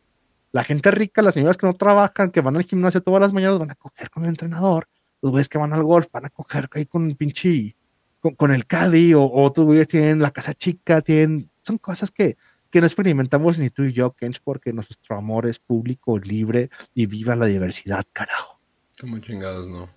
La 0.53 0.64
gente 0.64 0.91
rica, 0.91 1.22
las 1.22 1.34
señoras 1.34 1.58
que 1.58 1.68
no 1.68 1.74
trabajan, 1.74 2.32
que 2.32 2.40
van 2.40 2.56
al 2.56 2.64
gimnasio 2.64 3.02
todas 3.02 3.20
las 3.20 3.34
mañanas, 3.34 3.60
van 3.60 3.72
a 3.72 3.76
coger 3.76 4.10
con 4.10 4.24
el 4.24 4.30
entrenador. 4.30 4.88
Los 5.22 5.32
güeyes 5.32 5.49
que 5.49 5.58
van 5.58 5.74
al 5.74 5.84
golf 5.84 6.08
van 6.14 6.26
a 6.26 6.30
coger 6.30 6.70
ahí 6.72 6.86
con 6.86 7.10
el 7.10 7.18
pinche, 7.18 7.76
con, 8.22 8.36
con 8.36 8.53
el 8.53 8.66
caddy, 8.66 9.14
o, 9.14 9.24
o 9.24 9.44
otros 9.44 9.66
güeyes 9.66 9.90
tienen 9.90 10.20
la 10.20 10.32
casa 10.32 10.53
chica, 10.53 11.02
tienen, 11.02 11.49
son 11.64 11.80
cosas 11.80 12.12
que, 12.12 12.38
que 12.72 12.80
no 12.80 12.88
experimentamos 12.88 13.60
ni 13.60 13.69
tú 13.69 13.84
y 13.84 13.93
yo, 13.93 14.14
Kench, 14.14 14.39
porque 14.43 14.73
nuestro 14.73 15.18
amor 15.18 15.45
es 15.45 15.60
público, 15.60 16.18
libre 16.18 16.69
y 16.95 17.06
viva 17.06 17.35
la 17.35 17.45
diversidad, 17.45 18.06
carajo. 18.14 18.60
Como 18.99 19.19
chingados, 19.19 19.68
no. 19.68 19.89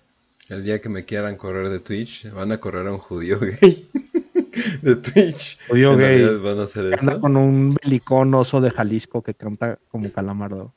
El 0.49 0.63
día 0.63 0.79
que 0.79 0.89
me 0.89 1.05
quieran 1.05 1.37
correr 1.37 1.69
de 1.69 1.79
Twitch, 1.79 2.29
van 2.31 2.51
a 2.51 2.59
correr 2.59 2.85
a 2.87 2.91
un 2.91 2.99
judío 2.99 3.39
gay 3.39 3.89
de 4.81 4.95
Twitch. 4.97 5.57
Judío 5.67 5.93
¿En 5.93 5.99
gay. 5.99 6.37
Van 6.37 6.59
a 6.59 6.63
hacer 6.63 6.89
que 6.89 6.99
anda 6.99 7.13
eso? 7.13 7.21
con 7.21 7.37
un 7.37 7.77
belicón 7.81 8.33
oso 8.35 8.61
de 8.61 8.69
Jalisco 8.69 9.23
que 9.23 9.33
canta 9.33 9.79
como 9.89 10.11
calamardo. 10.11 10.73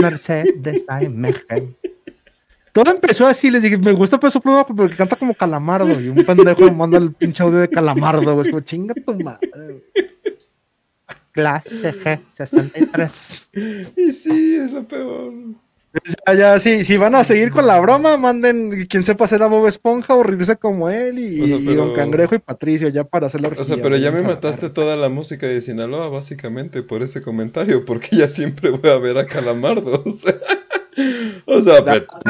Mercedes 0.00 0.84
AMG. 0.86 1.74
Todo 2.72 2.90
empezó 2.90 3.26
así, 3.26 3.50
les 3.50 3.62
dije, 3.62 3.76
me 3.76 3.92
gusta 3.92 4.18
su 4.30 4.40
programa 4.40 4.66
porque 4.66 4.96
canta 4.96 5.16
como 5.16 5.34
calamardo. 5.34 6.00
Y 6.00 6.08
un 6.08 6.24
pendejo 6.24 6.62
me 6.62 6.70
manda 6.70 6.98
el 6.98 7.12
pinche 7.12 7.42
audio 7.42 7.58
de 7.58 7.68
calamardo, 7.68 8.34
güey. 8.34 8.46
Es 8.46 8.48
como 8.48 8.60
chinga 8.60 8.94
tu 8.94 9.14
madre. 9.18 9.50
Güey". 11.34 11.44
Clase 11.44 11.92
G63. 11.94 13.48
Y 13.96 14.12
sí, 14.12 14.56
es 14.56 14.72
lo 14.72 14.86
peor. 14.86 15.32
Ya, 16.26 16.32
ya, 16.34 16.58
sí, 16.58 16.84
si 16.84 16.96
van 16.96 17.14
a 17.14 17.22
seguir 17.22 17.50
con 17.50 17.66
la 17.66 17.78
broma, 17.78 18.16
manden 18.16 18.86
quien 18.86 19.04
sepa 19.04 19.26
hacer 19.26 19.42
a 19.42 19.46
Bob 19.48 19.66
Esponja 19.66 20.14
o 20.14 20.22
reírse 20.22 20.56
como 20.56 20.88
él 20.88 21.18
y, 21.18 21.42
O 21.42 21.46
sea, 21.46 21.56
y 21.58 21.66
pero- 21.66 21.76
Don 21.84 21.94
Cangrejo 21.94 22.34
y 22.34 22.38
Patricio 22.38 22.88
ya 22.88 23.04
para 23.04 23.26
hacer 23.26 23.42
la 23.42 23.48
O 23.48 23.62
sea, 23.64 23.76
pero 23.76 23.98
ya 23.98 24.10
me 24.10 24.22
la 24.22 24.28
mataste 24.28 24.70
toda 24.70 24.96
la 24.96 25.10
música 25.10 25.46
de 25.46 25.60
Sinaloa, 25.60 26.08
básicamente, 26.08 26.82
por 26.82 27.02
ese 27.02 27.20
comentario, 27.20 27.84
porque 27.84 28.16
ya 28.16 28.28
siempre 28.30 28.70
voy 28.70 28.88
a 28.90 28.96
ver 28.96 29.18
a 29.18 29.26
Calamardo. 29.26 30.02
O 30.06 30.12
sea, 30.12 30.34
O 31.46 31.62
sea, 31.62 31.80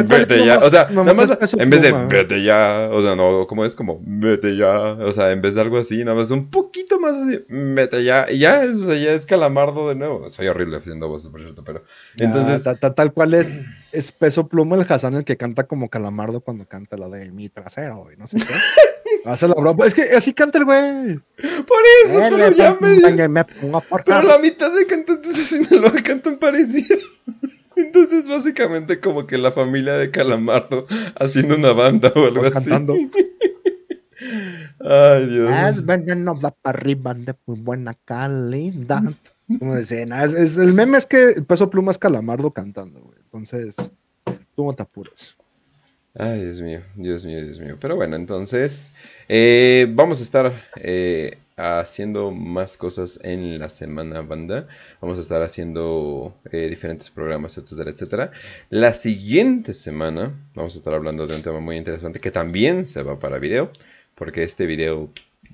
vete 0.04 0.44
ya. 0.44 0.58
O 0.58 0.70
sea, 0.70 0.88
nada 0.90 1.14
más 1.14 1.54
en 1.54 1.70
vez 1.70 1.82
de 1.82 1.92
vete 1.92 2.42
ya. 2.44 2.88
O 2.92 3.02
sea, 3.02 3.16
no, 3.16 3.46
como 3.46 3.64
es 3.64 3.74
como 3.74 4.00
vete 4.04 4.56
ya. 4.56 4.92
O 4.92 5.12
sea, 5.12 5.32
en 5.32 5.42
vez 5.42 5.54
de 5.54 5.60
algo 5.62 5.78
así, 5.78 6.04
nada 6.04 6.16
más 6.16 6.30
un 6.30 6.48
poquito 6.50 7.00
más 7.00 7.16
así, 7.16 7.40
vete 7.48 8.04
ya. 8.04 8.26
Y 8.30 8.38
ya, 8.38 8.62
o 8.70 8.74
sea, 8.74 8.96
ya 8.96 9.12
es 9.12 9.26
calamardo 9.26 9.88
de 9.88 9.96
nuevo. 9.96 10.28
Soy 10.30 10.46
horrible 10.48 10.76
haciendo 10.78 11.08
voces, 11.08 11.30
por 11.30 11.40
cierto, 11.40 11.62
pero. 11.64 11.82
Ya, 12.16 12.26
Entonces, 12.26 12.62
ta- 12.62 12.76
ta- 12.76 12.94
tal 12.94 13.12
cual 13.12 13.34
es, 13.34 13.54
es 13.90 14.12
peso 14.12 14.46
pluma 14.48 14.76
el 14.76 14.86
Hassan 14.88 15.14
el 15.14 15.24
que 15.24 15.36
canta 15.36 15.64
como 15.64 15.88
calamardo 15.88 16.40
cuando 16.40 16.66
canta 16.66 16.96
la 16.96 17.08
de 17.08 17.30
mi 17.32 17.48
trasero 17.48 18.08
y 18.12 18.16
no 18.16 18.26
sé 18.26 18.38
qué. 18.38 18.44
Hace 19.24 19.46
la 19.46 19.54
broma. 19.54 19.86
Es 19.86 19.94
que 19.94 20.02
así 20.02 20.32
canta 20.32 20.58
el 20.58 20.64
güey. 20.64 21.18
por 21.66 21.78
eso, 22.04 22.18
pero 22.30 22.50
ya 22.50 22.76
me. 22.80 23.28
me 23.28 23.44
pongo 23.44 23.78
a 23.78 24.02
Pero 24.04 24.22
la 24.22 24.38
mitad 24.38 24.72
de 24.72 24.86
cantantes 24.86 25.36
de 25.36 25.42
Sinaloa 25.66 25.92
cantan 26.02 26.38
parecido. 26.38 26.96
Entonces, 27.94 28.28
básicamente, 28.28 29.00
como 29.00 29.26
que 29.26 29.36
la 29.38 29.52
familia 29.52 29.94
de 29.94 30.10
Calamardo 30.10 30.86
haciendo 31.20 31.56
una 31.56 31.72
banda 31.72 32.12
o 32.14 32.24
algo 32.26 32.42
así. 32.42 32.52
cantando. 32.52 32.94
Ay, 34.84 35.26
Dios. 35.26 35.50
Es 35.68 35.84
veneno 35.84 36.34
da 36.40 36.50
para 36.50 36.78
arriba 36.78 37.14
de 37.14 37.34
muy 37.46 37.58
buena 37.58 37.94
calidad. 38.04 39.02
Como 39.58 39.74
decían, 39.74 40.12
es, 40.12 40.32
es- 40.32 40.56
el 40.56 40.72
meme 40.74 40.98
es 40.98 41.06
que 41.06 41.30
el 41.32 41.44
peso 41.44 41.68
pluma 41.70 41.90
es 41.92 41.98
calamardo 41.98 42.50
cantando, 42.52 43.00
güey. 43.00 43.18
Entonces, 43.24 43.74
tú 44.56 44.64
no 44.64 44.72
te 44.72 44.82
apures. 44.82 45.36
Ay, 46.14 46.44
Dios 46.44 46.60
mío, 46.60 46.80
Dios 46.94 47.24
mío, 47.24 47.42
Dios 47.44 47.58
mío. 47.58 47.76
Pero 47.80 47.96
bueno, 47.96 48.16
entonces 48.16 48.92
eh, 49.28 49.86
vamos 49.94 50.20
a 50.20 50.22
estar 50.22 50.52
eh, 50.76 51.38
haciendo 51.56 52.30
más 52.30 52.76
cosas 52.76 53.20
en 53.22 53.58
la 53.58 53.68
semana 53.68 54.22
banda. 54.22 54.68
Vamos 55.00 55.18
a 55.18 55.22
estar 55.22 55.42
haciendo 55.42 56.34
eh, 56.50 56.68
diferentes 56.68 57.10
programas, 57.10 57.56
etcétera, 57.58 57.90
etcétera. 57.90 58.30
La 58.70 58.94
siguiente 58.94 59.74
semana 59.74 60.32
vamos 60.54 60.74
a 60.74 60.78
estar 60.78 60.94
hablando 60.94 61.26
de 61.26 61.36
un 61.36 61.42
tema 61.42 61.60
muy 61.60 61.76
interesante 61.76 62.20
que 62.20 62.30
también 62.30 62.86
se 62.86 63.02
va 63.02 63.18
para 63.18 63.38
video, 63.38 63.70
porque 64.14 64.42
este 64.42 64.66
video 64.66 65.10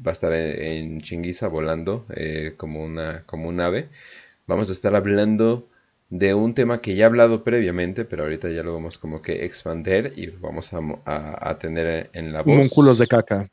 va 0.07 0.13
a 0.13 0.15
estar 0.15 0.33
en, 0.33 0.63
en 0.97 1.01
chinguiza 1.01 1.49
volando 1.49 2.05
eh, 2.15 2.55
como 2.57 2.83
una 2.85 3.23
como 3.27 3.49
un 3.49 3.61
ave. 3.61 3.89
Vamos 4.47 4.69
a 4.71 4.73
estar 4.73 4.95
hablando 4.97 5.69
de 6.11 6.35
un 6.35 6.55
tema 6.55 6.81
que 6.81 6.95
ya 6.97 7.05
he 7.05 7.07
hablado 7.07 7.45
previamente, 7.45 8.05
pero 8.05 8.23
ahorita 8.25 8.49
ya 8.51 8.63
lo 8.63 8.73
vamos 8.75 8.99
como 8.99 9.21
que 9.23 9.45
expander 9.45 10.13
y 10.17 10.27
vamos 10.29 10.73
a, 10.73 10.79
a- 11.05 11.51
a 11.51 11.59
tener 11.59 12.11
en 12.15 12.33
la 12.33 12.43
voz. 12.43 12.55
Homúnculos 12.55 12.99
de 12.99 13.07
caca. 13.07 13.49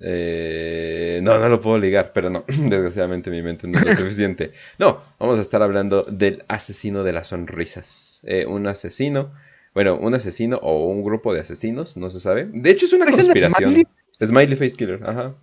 Eh, 0.00 1.20
no, 1.22 1.38
no 1.38 1.48
lo 1.48 1.60
puedo 1.60 1.78
ligar, 1.78 2.12
pero 2.12 2.30
no, 2.30 2.44
desgraciadamente 2.48 3.30
mi 3.30 3.42
mente 3.42 3.66
no 3.66 3.78
es 3.78 3.84
lo 3.84 3.96
suficiente. 3.96 4.52
No, 4.78 5.00
vamos 5.18 5.38
a 5.38 5.42
estar 5.42 5.62
hablando 5.62 6.04
del 6.04 6.44
asesino 6.48 7.04
de 7.04 7.12
las 7.12 7.28
sonrisas. 7.28 8.20
Eh, 8.24 8.46
un 8.46 8.66
asesino, 8.66 9.32
bueno, 9.74 9.96
un 9.96 10.14
asesino 10.14 10.58
o 10.62 10.86
un 10.88 11.02
grupo 11.02 11.34
de 11.34 11.40
asesinos, 11.40 11.96
no 11.96 12.10
se 12.10 12.20
sabe. 12.20 12.48
De 12.52 12.70
hecho 12.70 12.86
es 12.86 12.92
una 12.92 13.06
¿Es 13.06 13.16
conspiración. 13.16 13.70
Smiley? 13.70 13.86
Smiley 14.20 14.56
Face 14.56 14.76
Killer, 14.76 15.00
ajá. 15.04 15.34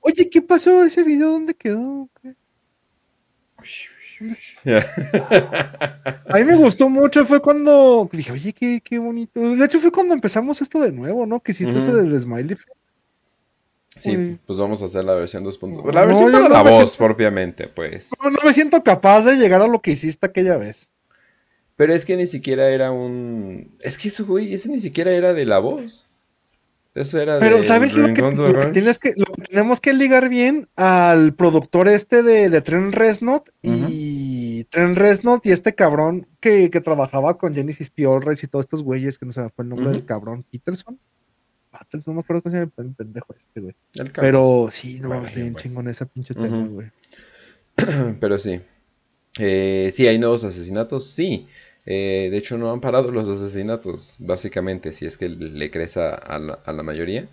Oye, 0.00 0.28
¿qué 0.28 0.42
pasó 0.42 0.84
ese 0.84 1.02
video? 1.02 1.30
¿Dónde 1.30 1.54
quedó? 1.54 2.08
¿Qué? 2.22 2.34
A 6.28 6.38
mí 6.38 6.44
me 6.44 6.56
gustó 6.56 6.88
mucho, 6.88 7.24
fue 7.24 7.40
cuando 7.40 8.08
dije, 8.12 8.32
oye, 8.32 8.52
qué, 8.52 8.80
qué 8.82 8.98
bonito. 8.98 9.40
De 9.40 9.64
hecho, 9.64 9.80
fue 9.80 9.90
cuando 9.90 10.14
empezamos 10.14 10.60
esto 10.62 10.80
de 10.80 10.92
nuevo, 10.92 11.26
¿no? 11.26 11.40
Que 11.40 11.52
hiciste 11.52 11.72
Ujú. 11.78 11.88
ese 11.88 11.92
del 11.96 12.20
smiley. 12.20 12.54
face. 12.56 12.70
Sí, 13.96 14.16
Uy. 14.16 14.38
pues 14.46 14.58
vamos 14.58 14.82
a 14.82 14.86
hacer 14.86 15.04
la 15.04 15.14
versión 15.14 15.44
2.0. 15.44 15.84
No, 15.84 15.92
La 15.92 16.04
versión 16.04 16.26
yo 16.26 16.32
para 16.32 16.48
no 16.48 16.54
la 16.54 16.62
voz, 16.62 16.90
siento- 16.92 17.04
propiamente, 17.04 17.68
pues. 17.68 18.10
No, 18.22 18.30
no 18.30 18.38
me 18.44 18.52
siento 18.52 18.82
capaz 18.82 19.22
de 19.22 19.36
llegar 19.36 19.62
a 19.62 19.68
lo 19.68 19.80
que 19.80 19.92
hiciste 19.92 20.26
aquella 20.26 20.56
vez. 20.56 20.90
Pero 21.76 21.92
es 21.94 22.04
que 22.04 22.16
ni 22.16 22.26
siquiera 22.26 22.68
era 22.70 22.90
un... 22.92 23.76
Es 23.80 23.98
que 23.98 24.08
eso, 24.08 24.24
güey, 24.26 24.54
ese 24.54 24.68
ni 24.68 24.78
siquiera 24.80 25.12
era 25.12 25.32
de 25.34 25.44
la 25.44 25.58
voz. 25.58 26.10
Eso 26.94 27.20
era 27.20 27.40
Pero 27.40 27.56
de 27.56 27.62
¿sabes 27.64 27.92
lo 27.94 28.12
que, 28.14 28.20
lo 28.22 28.60
que 28.60 28.66
tienes 28.68 29.00
que, 29.00 29.14
lo 29.16 29.24
que 29.26 29.42
tenemos 29.42 29.80
que 29.80 29.92
ligar 29.94 30.28
bien 30.28 30.68
al 30.76 31.34
productor 31.34 31.88
este 31.88 32.22
de, 32.22 32.48
de 32.50 32.60
Tren 32.60 32.92
Resnot 32.92 33.50
y 33.62 34.62
Tren 34.70 34.94
Resnot 34.94 35.44
y 35.46 35.50
este 35.50 35.74
cabrón 35.74 36.28
que, 36.38 36.70
que 36.70 36.80
trabajaba 36.80 37.36
con 37.36 37.52
Genesis 37.52 37.90
Piorrex 37.90 38.44
y 38.44 38.46
todos 38.46 38.66
estos 38.66 38.84
güeyes 38.84 39.18
que 39.18 39.26
no 39.26 39.32
se 39.32 39.42
me 39.42 39.50
fue 39.50 39.64
el 39.64 39.70
nombre 39.70 39.90
del 39.90 40.04
cabrón, 40.04 40.44
Peterson. 40.50 41.00
No 42.06 42.14
me 42.14 42.20
acuerdo 42.20 42.42
cómo 42.42 42.54
se 42.54 42.60
llama 42.60 42.72
el 42.78 42.94
pendejo 42.94 43.34
este, 43.36 43.60
güey. 43.60 43.74
Pero 44.14 44.68
sí, 44.70 45.00
no 45.00 45.08
Bueno, 45.08 45.24
está 45.24 45.40
bien 45.40 45.54
chingón 45.56 45.88
ese 45.88 46.06
pinche 46.06 46.34
tema, 46.34 46.66
güey. 46.66 46.90
Pero 48.20 48.38
sí. 48.38 48.60
Eh, 49.38 49.90
sí, 49.92 50.06
hay 50.06 50.18
nuevos 50.18 50.44
asesinatos, 50.44 51.06
sí. 51.10 51.48
Eh, 51.86 52.28
de 52.30 52.36
hecho, 52.36 52.56
no 52.56 52.72
han 52.72 52.80
parado 52.80 53.10
los 53.10 53.28
asesinatos, 53.28 54.16
básicamente, 54.18 54.92
si 54.92 55.06
es 55.06 55.16
que 55.16 55.28
le 55.28 55.70
crees 55.70 55.96
a, 55.96 56.14
a 56.14 56.38
la, 56.38 56.54
a 56.54 56.72
la 56.72 56.82
mayoría. 56.82 57.28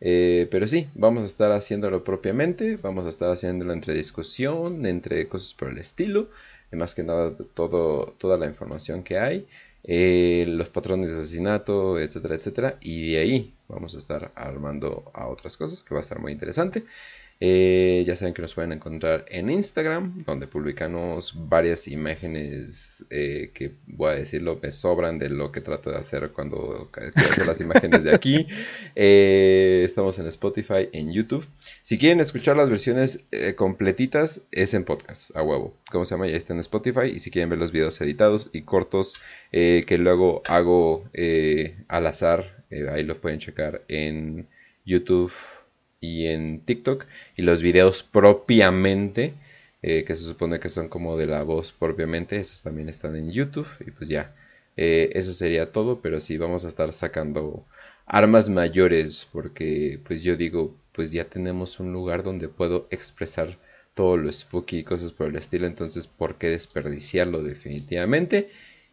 Eh, 0.00 0.46
pero 0.50 0.68
sí, 0.68 0.88
vamos 0.94 1.22
a 1.22 1.26
estar 1.26 1.52
haciéndolo 1.52 2.04
propiamente, 2.04 2.76
vamos 2.76 3.06
a 3.06 3.08
estar 3.08 3.30
haciéndolo 3.30 3.72
entre 3.72 3.94
discusión, 3.94 4.84
entre 4.86 5.28
cosas 5.28 5.54
por 5.54 5.70
el 5.70 5.78
estilo, 5.78 6.28
y 6.72 6.76
más 6.76 6.94
que 6.94 7.02
nada 7.02 7.34
todo, 7.54 8.14
toda 8.18 8.36
la 8.36 8.46
información 8.46 9.02
que 9.02 9.18
hay, 9.18 9.46
eh, 9.86 10.44
los 10.48 10.70
patrones 10.70 11.12
de 11.12 11.18
asesinato, 11.20 11.98
etcétera, 11.98 12.34
etcétera, 12.34 12.78
y 12.80 13.12
de 13.12 13.18
ahí 13.18 13.54
vamos 13.68 13.94
a 13.94 13.98
estar 13.98 14.32
armando 14.34 15.10
a 15.14 15.28
otras 15.28 15.56
cosas 15.56 15.82
que 15.82 15.94
va 15.94 16.00
a 16.00 16.02
estar 16.02 16.18
muy 16.20 16.32
interesante. 16.32 16.84
Eh, 17.38 18.02
ya 18.06 18.16
saben 18.16 18.32
que 18.32 18.40
nos 18.40 18.54
pueden 18.54 18.72
encontrar 18.72 19.26
en 19.28 19.50
Instagram, 19.50 20.24
donde 20.24 20.46
publicamos 20.46 21.34
varias 21.36 21.86
imágenes 21.86 23.04
eh, 23.10 23.50
que, 23.52 23.72
voy 23.86 24.12
a 24.12 24.14
decirlo, 24.14 24.58
me 24.62 24.72
sobran 24.72 25.18
de 25.18 25.28
lo 25.28 25.52
que 25.52 25.60
trato 25.60 25.90
de 25.90 25.98
hacer 25.98 26.30
cuando 26.32 26.90
hacer 27.14 27.46
las 27.46 27.60
imágenes 27.60 28.04
de 28.04 28.14
aquí. 28.14 28.46
Eh, 28.98 29.82
estamos 29.84 30.18
en 30.18 30.26
Spotify, 30.26 30.88
en 30.92 31.12
YouTube. 31.12 31.46
Si 31.82 31.98
quieren 31.98 32.20
escuchar 32.20 32.56
las 32.56 32.70
versiones 32.70 33.24
eh, 33.30 33.54
completitas, 33.54 34.40
es 34.52 34.72
en 34.74 34.84
podcast, 34.84 35.36
a 35.36 35.42
huevo. 35.42 35.74
¿Cómo 35.90 36.04
se 36.04 36.14
llama? 36.14 36.26
Ya 36.26 36.36
está 36.36 36.54
en 36.54 36.60
Spotify. 36.60 37.08
Y 37.14 37.18
si 37.18 37.30
quieren 37.30 37.50
ver 37.50 37.58
los 37.58 37.72
videos 37.72 38.00
editados 38.00 38.48
y 38.52 38.62
cortos 38.62 39.20
que 39.50 39.98
luego 39.98 40.42
hago 40.46 41.04
al 41.88 42.06
azar, 42.06 42.64
ahí 42.90 43.02
los 43.02 43.18
pueden 43.18 43.38
checar 43.38 43.82
en 43.88 44.46
YouTube 44.84 45.32
y 46.00 46.26
en 46.26 46.60
TikTok. 46.60 47.06
Y 47.36 47.42
los 47.42 47.62
videos 47.62 48.02
propiamente, 48.02 49.34
eh, 49.82 50.04
que 50.04 50.16
se 50.16 50.24
supone 50.24 50.60
que 50.60 50.70
son 50.70 50.88
como 50.88 51.16
de 51.16 51.26
la 51.26 51.42
voz 51.42 51.72
propiamente, 51.72 52.38
esos 52.38 52.62
también 52.62 52.88
están 52.88 53.16
en 53.16 53.30
YouTube. 53.32 53.68
Y 53.86 53.90
pues 53.90 54.08
ya, 54.08 54.34
eh, 54.76 55.10
eso 55.14 55.32
sería 55.34 55.72
todo. 55.72 56.00
Pero 56.00 56.20
sí, 56.20 56.38
vamos 56.38 56.64
a 56.64 56.68
estar 56.68 56.92
sacando 56.92 57.64
armas 58.06 58.48
mayores, 58.48 59.26
porque 59.32 60.00
pues 60.06 60.22
yo 60.22 60.36
digo, 60.36 60.76
pues 60.92 61.12
ya 61.12 61.24
tenemos 61.26 61.80
un 61.80 61.92
lugar 61.92 62.22
donde 62.22 62.48
puedo 62.48 62.86
expresar 62.90 63.58
todo 63.94 64.16
lo 64.18 64.32
spooky 64.32 64.78
y 64.78 64.84
cosas 64.84 65.12
por 65.12 65.28
el 65.28 65.36
estilo, 65.36 65.66
entonces 65.66 66.06
¿por 66.06 66.36
qué 66.36 66.48
desperdiciarlo 66.50 67.42
definitivamente? 67.42 68.50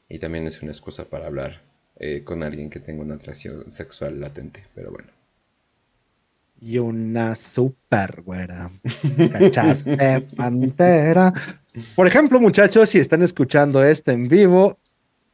Y 0.10 0.20
también 0.20 0.48
es 0.48 0.62
una 0.62 0.72
excusa 0.72 1.06
para 1.06 1.28
hablar 1.28 1.62
eh, 1.98 2.24
con 2.24 2.44
alguien 2.44 2.70
que 2.70 2.80
tenga 2.80 3.04
una 3.04 3.16
atracción 3.16 3.72
sexual 3.72 4.20
latente, 4.22 4.64
pero 4.76 4.92
bueno. 4.92 5.23
Y 6.66 6.78
una 6.78 7.36
super 7.36 8.22
güera. 8.22 8.72
¿Cachaste, 9.32 10.22
pantera? 10.38 11.34
Por 11.94 12.08
ejemplo, 12.08 12.40
muchachos, 12.40 12.88
si 12.88 13.00
están 13.00 13.22
escuchando 13.22 13.84
este 13.84 14.14
en 14.14 14.30
vivo, 14.30 14.80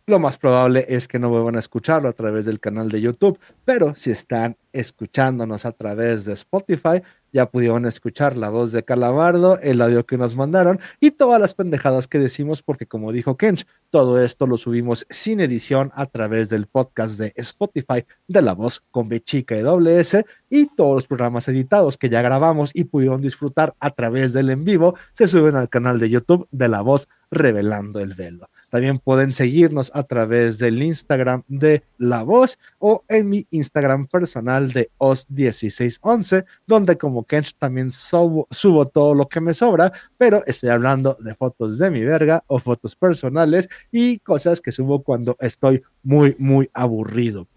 lo 0.09 0.19
más 0.19 0.37
probable 0.37 0.85
es 0.89 1.07
que 1.07 1.19
no 1.19 1.29
vuelvan 1.29 1.55
a 1.55 1.59
escucharlo 1.59 2.09
a 2.09 2.13
través 2.13 2.45
del 2.45 2.59
canal 2.59 2.89
de 2.89 3.01
YouTube, 3.01 3.39
pero 3.63 3.95
si 3.95 4.11
están 4.11 4.57
escuchándonos 4.73 5.65
a 5.65 5.71
través 5.71 6.25
de 6.25 6.33
Spotify, 6.33 7.01
ya 7.31 7.49
pudieron 7.49 7.85
escuchar 7.85 8.35
la 8.35 8.49
voz 8.49 8.71
de 8.71 8.83
Calamardo, 8.83 9.59
el 9.61 9.81
audio 9.81 10.05
que 10.05 10.17
nos 10.17 10.35
mandaron 10.35 10.79
y 10.99 11.11
todas 11.11 11.39
las 11.39 11.53
pendejadas 11.53 12.07
que 12.07 12.19
decimos, 12.19 12.63
porque 12.63 12.87
como 12.87 13.11
dijo 13.11 13.37
Kench, 13.37 13.65
todo 13.89 14.21
esto 14.21 14.47
lo 14.47 14.57
subimos 14.57 15.05
sin 15.09 15.39
edición 15.39 15.91
a 15.95 16.07
través 16.07 16.49
del 16.49 16.67
podcast 16.67 17.19
de 17.19 17.33
Spotify 17.35 18.05
de 18.27 18.41
la 18.41 18.53
voz 18.53 18.81
con 18.91 19.09
B 19.09 19.21
chica 19.21 19.55
y 19.55 19.61
doble 19.61 19.99
S 19.99 20.25
y 20.49 20.67
todos 20.75 20.95
los 20.95 21.07
programas 21.07 21.47
editados 21.47 21.97
que 21.97 22.09
ya 22.09 22.21
grabamos 22.21 22.71
y 22.73 22.85
pudieron 22.85 23.21
disfrutar 23.21 23.75
a 23.79 23.91
través 23.91 24.33
del 24.33 24.49
en 24.49 24.63
vivo 24.63 24.95
se 25.13 25.27
suben 25.27 25.55
al 25.55 25.69
canal 25.69 25.99
de 25.99 26.09
YouTube 26.09 26.47
de 26.51 26.67
la 26.67 26.81
voz 26.81 27.07
revelando 27.31 27.99
el 27.99 28.15
velo. 28.15 28.49
También 28.69 28.99
pueden 28.99 29.31
seguirnos 29.31 29.91
a 29.93 30.03
través 30.03 30.59
del 30.59 30.81
Instagram 30.81 31.43
de 31.47 31.83
La 31.97 32.23
Voz 32.23 32.59
o 32.77 33.03
en 33.07 33.29
mi 33.29 33.47
Instagram 33.51 34.07
personal 34.07 34.71
de 34.71 34.91
Os1611, 34.97 36.45
donde 36.67 36.97
como 36.97 37.25
Kench 37.25 37.55
también 37.55 37.89
subo, 37.91 38.47
todo 38.93 39.15
lo 39.15 39.27
que 39.27 39.41
me 39.41 39.53
sobra, 39.53 39.91
pero 40.17 40.43
estoy 40.45 40.69
hablando 40.69 41.17
de 41.19 41.33
fotos 41.33 41.77
de 41.77 41.89
mi 41.89 42.03
verga 42.03 42.43
o 42.47 42.59
fotos 42.59 42.95
personales 42.95 43.67
y 43.91 44.19
cosas 44.19 44.61
que 44.61 44.71
subo 44.71 45.03
cuando 45.03 45.35
estoy 45.39 45.81
muy, 46.03 46.35
muy 46.37 46.69
aburrido. 46.73 47.47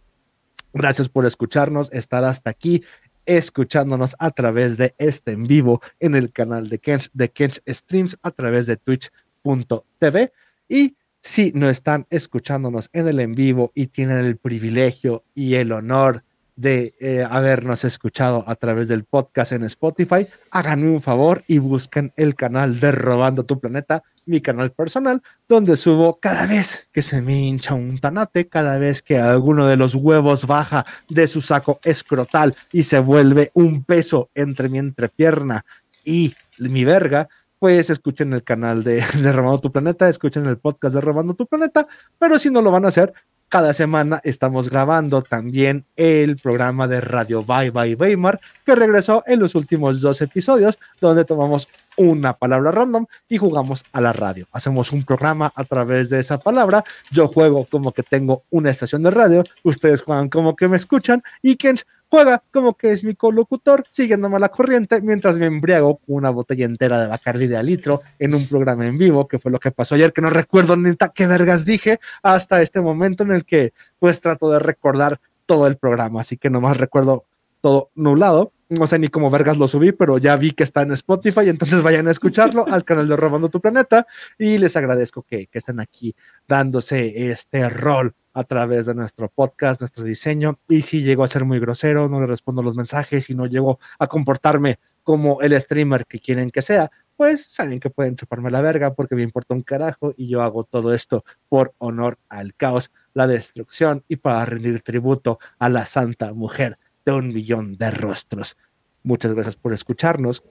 Gracias 0.73 1.09
por 1.09 1.27
escucharnos, 1.27 1.93
estar 1.93 2.25
hasta 2.25 2.51
aquí 2.51 2.83
escuchándonos 3.27 4.17
a 4.19 4.31
través 4.31 4.77
de 4.77 4.95
este 4.99 5.33
en 5.33 5.47
vivo 5.47 5.81
en 6.01 6.15
el 6.15 6.33
canal 6.33 6.69
de 6.69 6.79
Kench, 6.79 7.11
de 7.13 7.31
Kench 7.31 7.63
Streams 7.69 8.19
a 8.23 8.31
través 8.31 8.67
de 8.67 8.77
twitch.tv 8.77 10.33
y 10.69 10.97
si 11.23 11.53
no 11.55 11.71
están 11.71 12.07
escuchándonos 12.11 12.91
en 12.93 13.09
el 13.09 13.21
en 13.21 13.35
vivo 13.35 13.71
y 13.75 13.87
tienen 13.87 14.19
el 14.19 14.37
privilegio 14.37 15.25
y 15.35 15.55
el 15.55 15.73
honor 15.73 16.25
de 16.57 16.95
eh, 17.01 17.27
habernos 17.29 17.85
escuchado 17.85 18.45
a 18.47 18.57
través 18.57 18.89
del 18.89 19.05
podcast 19.05 19.53
en 19.53 19.65
Spotify, 19.65 20.27
háganme 20.51 20.91
un 20.91 21.01
favor 21.01 21.43
y 21.47 21.59
busquen 21.59 22.13
el 22.17 22.35
canal 22.35 22.79
de 22.79 22.93
Robando 22.93 23.45
tu 23.45 23.59
Planeta, 23.59 24.03
mi 24.27 24.41
canal 24.41 24.73
personal, 24.73 25.23
donde 25.49 25.77
subo 25.77 26.19
cada 26.21 26.47
vez 26.47 26.89
que 26.93 27.03
se 27.03 27.23
me 27.23 27.41
hincha 27.41 27.75
un 27.75 27.99
tanate, 27.99 28.49
cada 28.49 28.79
vez 28.79 29.03
que 29.03 29.19
alguno 29.19 29.67
de 29.67 29.77
los 29.77 29.95
huevos 29.95 30.47
baja 30.47 30.85
de 31.09 31.27
su 31.27 31.41
saco 31.41 31.81
escrotal 31.85 32.55
y 32.71 32.83
se 32.83 32.99
vuelve 32.99 33.51
un 33.55 33.85
peso 33.85 34.29
entre 34.35 34.69
mi 34.69 34.79
entrepierna 34.79 35.65
y 36.05 36.35
mi 36.59 36.85
verga, 36.85 37.29
pues 37.63 37.91
escuchen 37.91 38.33
el 38.33 38.43
canal 38.43 38.83
de, 38.83 39.05
de 39.23 39.31
Robando 39.31 39.61
tu 39.61 39.71
Planeta, 39.71 40.09
escuchen 40.09 40.47
el 40.47 40.59
podcast 40.59 40.97
de 40.97 41.01
Robando 41.01 41.35
tu 41.35 41.47
Planeta, 41.47 41.87
pero 42.19 42.37
si 42.37 42.51
no 42.51 42.61
lo 42.61 42.73
van 42.73 42.85
a 42.85 42.89
hacer, 42.89 43.13
cada 43.49 43.73
semana 43.73 44.21
estamos 44.25 44.69
grabando 44.69 45.23
también 45.23 45.87
el 45.95 46.39
programa 46.39 46.89
de 46.89 47.01
Radio 47.01 47.45
Bye 47.45 47.71
Bye 47.71 47.95
Weimar, 47.95 48.41
que 48.67 48.75
regresó 48.75 49.23
en 49.29 49.39
los 49.39 49.55
últimos 49.55 50.01
dos 50.01 50.21
episodios, 50.23 50.77
donde 51.01 51.25
tomamos 51.25 51.69
una 51.97 52.35
palabra 52.35 52.71
random 52.71 53.07
y 53.29 53.39
jugamos 53.39 53.85
a 53.93 54.01
la 54.01 54.13
radio. 54.13 54.47
Hacemos 54.53 54.93
un 54.93 55.05
programa 55.05 55.53
a 55.55 55.65
través 55.65 56.11
de 56.11 56.21
esa 56.21 56.39
palabra. 56.39 56.85
Yo 57.11 57.29
juego 57.29 57.67
como 57.71 57.93
que 57.93 58.03
tengo 58.03 58.45
una 58.51 58.71
estación 58.71 59.03
de 59.03 59.11
radio, 59.11 59.45
ustedes 59.63 60.03
juegan 60.03 60.29
como 60.29 60.57
que 60.57 60.69
me 60.69 60.77
escuchan 60.77 61.23
y 61.43 61.57
quien 61.57 61.77
juega 62.13 62.43
como 62.53 62.77
que 62.77 62.93
es 62.93 63.05
mi 63.05 63.15
colocutor, 63.15 63.85
siguiéndome 63.91 64.39
la 64.39 64.51
corriente 64.51 65.01
mientras 65.01 65.39
me 65.39 65.47
embriago 65.47 66.01
una 66.07 66.29
botella 66.29 66.67
entera 66.67 67.01
de 67.01 67.07
Bacardi 67.07 67.47
de 67.47 67.63
litro 67.63 68.03
en 68.19 68.35
un 68.35 68.47
programa 68.47 68.87
en 68.87 68.99
vivo, 68.99 69.27
que 69.27 69.39
fue 69.39 69.51
lo 69.51 69.59
que 69.59 69.71
pasó 69.71 69.95
ayer, 69.95 70.13
que 70.13 70.21
no 70.21 70.29
recuerdo 70.29 70.77
ni 70.77 70.95
qué 71.15 71.27
vergas 71.27 71.65
dije 71.65 72.01
hasta 72.23 72.61
este 72.61 72.83
momento 72.83 73.23
en 73.23 73.33
el 73.33 73.47
que 73.47 73.73
pues 73.99 74.21
trato 74.21 74.51
de 74.51 74.59
recordar 74.59 75.21
todo 75.47 75.67
el 75.67 75.79
programa, 75.79 76.21
así 76.21 76.37
que 76.37 76.51
nomás 76.51 76.77
recuerdo 76.77 77.25
todo 77.63 77.91
nublado. 77.95 78.53
No 78.69 78.87
sé 78.87 78.99
ni 78.99 79.09
cómo 79.09 79.31
vergas 79.31 79.57
lo 79.57 79.69
subí, 79.69 79.93
pero 79.93 80.19
ya 80.19 80.37
vi 80.37 80.53
que 80.53 80.65
está 80.65 80.83
en 80.83 80.93
Spotify, 80.93 81.49
entonces 81.49 81.83
vayan 81.83 82.09
a 82.09 82.11
escucharlo 82.11 82.67
al 82.67 82.85
canal 82.85 83.09
de 83.09 83.17
Robando 83.17 83.49
tu 83.49 83.61
Planeta 83.61 84.07
y 84.39 84.59
les 84.59 84.77
agradezco 84.77 85.23
que, 85.23 85.49
estén 85.53 85.81
aquí 85.81 86.15
dándose 86.47 87.31
este 87.31 87.69
rol 87.69 88.15
a 88.35 88.45
través 88.45 88.87
de 88.87 88.95
nuestro 88.95 89.29
podcast, 89.29 89.81
nuestro 89.81 90.05
diseño. 90.05 90.59
Y 90.69 90.83
si 90.83 91.03
llego 91.03 91.23
a 91.23 91.29
ser 91.29 91.45
muy 91.45 91.61
grosero, 91.61 92.09
no 92.09 92.21
le 92.21 92.27
respondo 92.27 92.63
los 92.63 92.75
mensajes 92.75 93.29
y 93.31 93.35
no 93.35 93.47
llego 93.47 93.79
a 93.99 94.07
comportarme 94.07 94.79
como 95.03 95.41
el 95.43 95.61
streamer 95.61 96.07
que 96.07 96.19
quieren 96.19 96.51
que 96.51 96.63
sea, 96.63 96.91
pues 97.17 97.45
saben 97.45 97.79
que 97.79 97.91
pueden 97.91 98.17
chuparme 98.17 98.51
la 98.51 98.63
verga 98.63 98.95
porque 98.95 99.15
me 99.15 99.23
importa 99.23 99.55
un 99.55 99.63
carajo 99.63 100.15
y 100.17 100.29
yo 100.29 100.43
hago 100.43 100.65
todo 100.65 100.95
esto 100.95 101.25
por 101.49 101.75
honor 101.79 102.19
al 102.29 102.55
caos, 102.55 102.91
la 103.13 103.27
destrucción 103.27 104.03
y 104.09 104.17
para 104.17 104.45
rendir 104.45 104.81
tributo 104.81 105.39
a 105.59 105.69
la 105.69 105.85
santa 105.87 106.33
mujer 106.33 106.79
de 107.05 107.13
un 107.13 107.29
millón 107.29 107.77
de 107.77 107.91
rostros. 107.91 108.57
Muchas 109.03 109.35
gracias 109.35 109.57
por 109.57 109.73
escucharnos. 109.73 110.43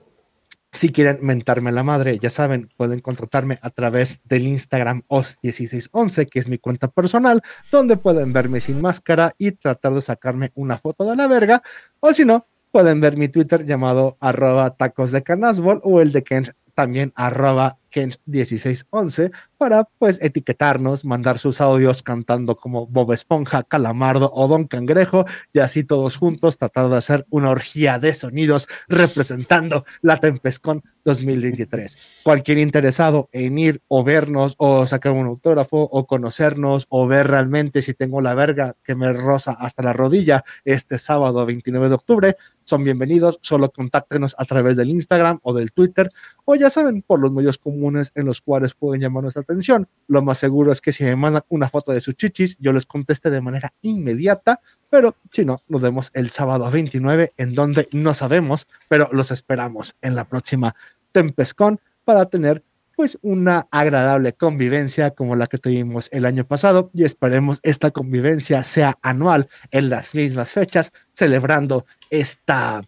Si 0.74 0.90
quieren 0.90 1.18
mentarme 1.20 1.70
la 1.70 1.82
madre, 1.82 2.18
ya 2.18 2.30
saben, 2.30 2.70
pueden 2.78 3.00
contratarme 3.00 3.58
a 3.60 3.68
través 3.68 4.22
del 4.24 4.46
Instagram 4.46 5.02
OS1611, 5.08 6.28
que 6.30 6.38
es 6.38 6.48
mi 6.48 6.56
cuenta 6.56 6.88
personal, 6.88 7.42
donde 7.70 7.98
pueden 7.98 8.32
verme 8.32 8.60
sin 8.60 8.80
máscara 8.80 9.34
y 9.36 9.52
tratar 9.52 9.92
de 9.92 10.00
sacarme 10.00 10.50
una 10.54 10.78
foto 10.78 11.04
de 11.04 11.14
la 11.14 11.28
verga. 11.28 11.62
O 12.00 12.14
si 12.14 12.24
no, 12.24 12.46
pueden 12.70 13.02
ver 13.02 13.18
mi 13.18 13.28
Twitter 13.28 13.66
llamado 13.66 14.16
arroba 14.18 14.74
tacos 14.74 15.12
de 15.12 15.22
canasbol 15.22 15.80
o 15.84 16.00
el 16.00 16.10
de 16.10 16.24
Ken 16.24 16.46
también 16.74 17.12
arroba 17.14 17.78
Ken1611 17.92 19.32
para 19.58 19.84
pues 19.98 20.18
etiquetarnos, 20.22 21.04
mandar 21.04 21.38
sus 21.38 21.60
audios 21.60 22.02
cantando 22.02 22.56
como 22.56 22.86
Bob 22.86 23.12
Esponja, 23.12 23.62
Calamardo 23.62 24.30
o 24.34 24.48
Don 24.48 24.66
Cangrejo 24.66 25.24
y 25.52 25.60
así 25.60 25.84
todos 25.84 26.16
juntos 26.16 26.58
tratar 26.58 26.88
de 26.88 26.96
hacer 26.96 27.26
una 27.30 27.50
orgía 27.50 27.98
de 27.98 28.14
sonidos 28.14 28.66
representando 28.88 29.84
la 30.00 30.16
Tempescon 30.16 30.82
2023. 31.04 31.96
Cualquier 32.22 32.58
interesado 32.58 33.28
en 33.32 33.58
ir 33.58 33.82
o 33.88 34.04
vernos 34.04 34.54
o 34.58 34.86
sacar 34.86 35.12
un 35.12 35.26
autógrafo 35.26 35.82
o 35.82 36.06
conocernos 36.06 36.86
o 36.88 37.06
ver 37.06 37.28
realmente 37.28 37.82
si 37.82 37.94
tengo 37.94 38.20
la 38.20 38.34
verga 38.34 38.76
que 38.82 38.94
me 38.94 39.12
roza 39.12 39.52
hasta 39.52 39.82
la 39.82 39.92
rodilla 39.92 40.44
este 40.64 40.98
sábado 40.98 41.44
29 41.44 41.88
de 41.88 41.94
octubre, 41.94 42.36
son 42.64 42.84
bienvenidos, 42.84 43.38
solo 43.42 43.70
contáctenos 43.70 44.34
a 44.38 44.44
través 44.44 44.76
del 44.76 44.90
Instagram 44.90 45.38
o 45.42 45.52
del 45.54 45.72
Twitter 45.72 46.10
o 46.44 46.54
ya 46.54 46.70
saben, 46.70 47.02
por 47.02 47.20
los 47.20 47.32
medios 47.32 47.58
comunes 47.58 48.12
en 48.14 48.26
los 48.26 48.40
cuales 48.40 48.74
pueden 48.74 49.00
llamar 49.00 49.22
nuestra 49.22 49.42
atención. 49.42 49.88
Lo 50.06 50.22
más 50.22 50.38
seguro 50.38 50.72
es 50.72 50.80
que 50.80 50.92
si 50.92 51.04
me 51.04 51.16
mandan 51.16 51.42
una 51.48 51.68
foto 51.68 51.92
de 51.92 52.00
sus 52.00 52.14
chichis, 52.14 52.56
yo 52.58 52.72
les 52.72 52.86
conteste 52.86 53.30
de 53.30 53.40
manera 53.40 53.72
inmediata, 53.82 54.60
pero 54.90 55.16
si 55.30 55.44
no, 55.44 55.62
nos 55.68 55.80
vemos 55.80 56.10
el 56.14 56.30
sábado 56.30 56.70
29 56.70 57.32
en 57.36 57.54
donde 57.54 57.88
no 57.92 58.14
sabemos, 58.14 58.66
pero 58.88 59.08
los 59.12 59.30
esperamos 59.30 59.96
en 60.02 60.14
la 60.14 60.26
próxima 60.28 60.74
Tempescon 61.12 61.80
para 62.04 62.26
tener 62.26 62.64
pues 62.96 63.18
una 63.22 63.66
agradable 63.70 64.32
convivencia 64.32 65.12
como 65.12 65.36
la 65.36 65.46
que 65.46 65.58
tuvimos 65.58 66.08
el 66.12 66.24
año 66.24 66.44
pasado 66.44 66.90
y 66.94 67.04
esperemos 67.04 67.60
esta 67.62 67.90
convivencia 67.90 68.62
sea 68.62 68.98
anual 69.02 69.48
en 69.70 69.90
las 69.90 70.14
mismas 70.14 70.52
fechas, 70.52 70.92
celebrando 71.12 71.86
esta 72.10 72.82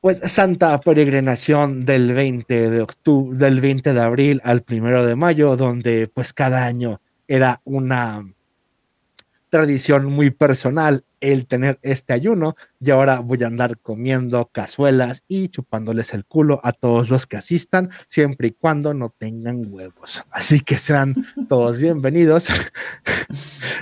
pues 0.00 0.20
santa 0.24 0.78
peregrinación 0.80 1.84
del 1.84 2.12
20 2.12 2.70
de 2.70 2.86
del 3.32 3.60
20 3.60 3.92
de 3.92 4.00
abril 4.00 4.40
al 4.44 4.62
primero 4.62 5.04
de 5.04 5.16
mayo, 5.16 5.56
donde 5.56 6.08
pues 6.12 6.32
cada 6.32 6.64
año 6.64 7.00
era 7.26 7.60
una 7.64 8.24
tradición 9.56 10.04
muy 10.04 10.28
personal 10.28 11.02
el 11.22 11.46
tener 11.46 11.78
este 11.80 12.12
ayuno 12.12 12.56
y 12.78 12.90
ahora 12.90 13.20
voy 13.20 13.42
a 13.42 13.46
andar 13.46 13.78
comiendo 13.78 14.50
cazuelas 14.52 15.24
y 15.28 15.48
chupándoles 15.48 16.12
el 16.12 16.26
culo 16.26 16.60
a 16.62 16.72
todos 16.72 17.08
los 17.08 17.26
que 17.26 17.38
asistan, 17.38 17.88
siempre 18.06 18.48
y 18.48 18.50
cuando 18.50 18.92
no 18.92 19.14
tengan 19.16 19.72
huevos. 19.72 20.22
Así 20.30 20.60
que 20.60 20.76
sean 20.76 21.14
todos 21.48 21.80
bienvenidos. 21.80 22.48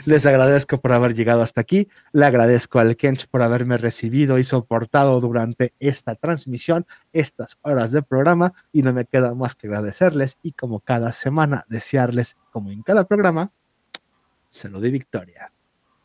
Les 0.05 0.25
agradezco 0.27 0.81
por 0.81 0.93
haber 0.93 1.13
llegado 1.17 1.43
hasta 1.43 1.63
aquí. 1.63 1.89
Le 2.13 2.25
agradezco 2.25 2.79
al 2.79 2.95
Kench 2.97 3.27
por 3.27 3.43
haberme 3.43 3.77
recibido 3.77 4.39
y 4.39 4.45
soportado 4.45 5.19
durante 5.21 5.75
esta 5.81 6.15
transmisión, 6.15 6.87
estas 7.13 7.59
horas 7.63 7.91
de 7.91 8.03
programa 8.03 8.53
y 8.73 8.83
no 8.83 8.93
me 8.93 9.07
queda 9.07 9.35
más 9.35 9.57
que 9.57 9.67
agradecerles 9.67 10.39
y 10.41 10.53
como 10.53 10.79
cada 10.79 11.11
semana 11.11 11.65
desearles, 11.69 12.37
como 12.53 12.71
en 12.71 12.85
cada 12.85 13.09
programa, 13.09 13.51
salud 14.51 14.85
y 14.85 14.93
victoria. 14.93 15.51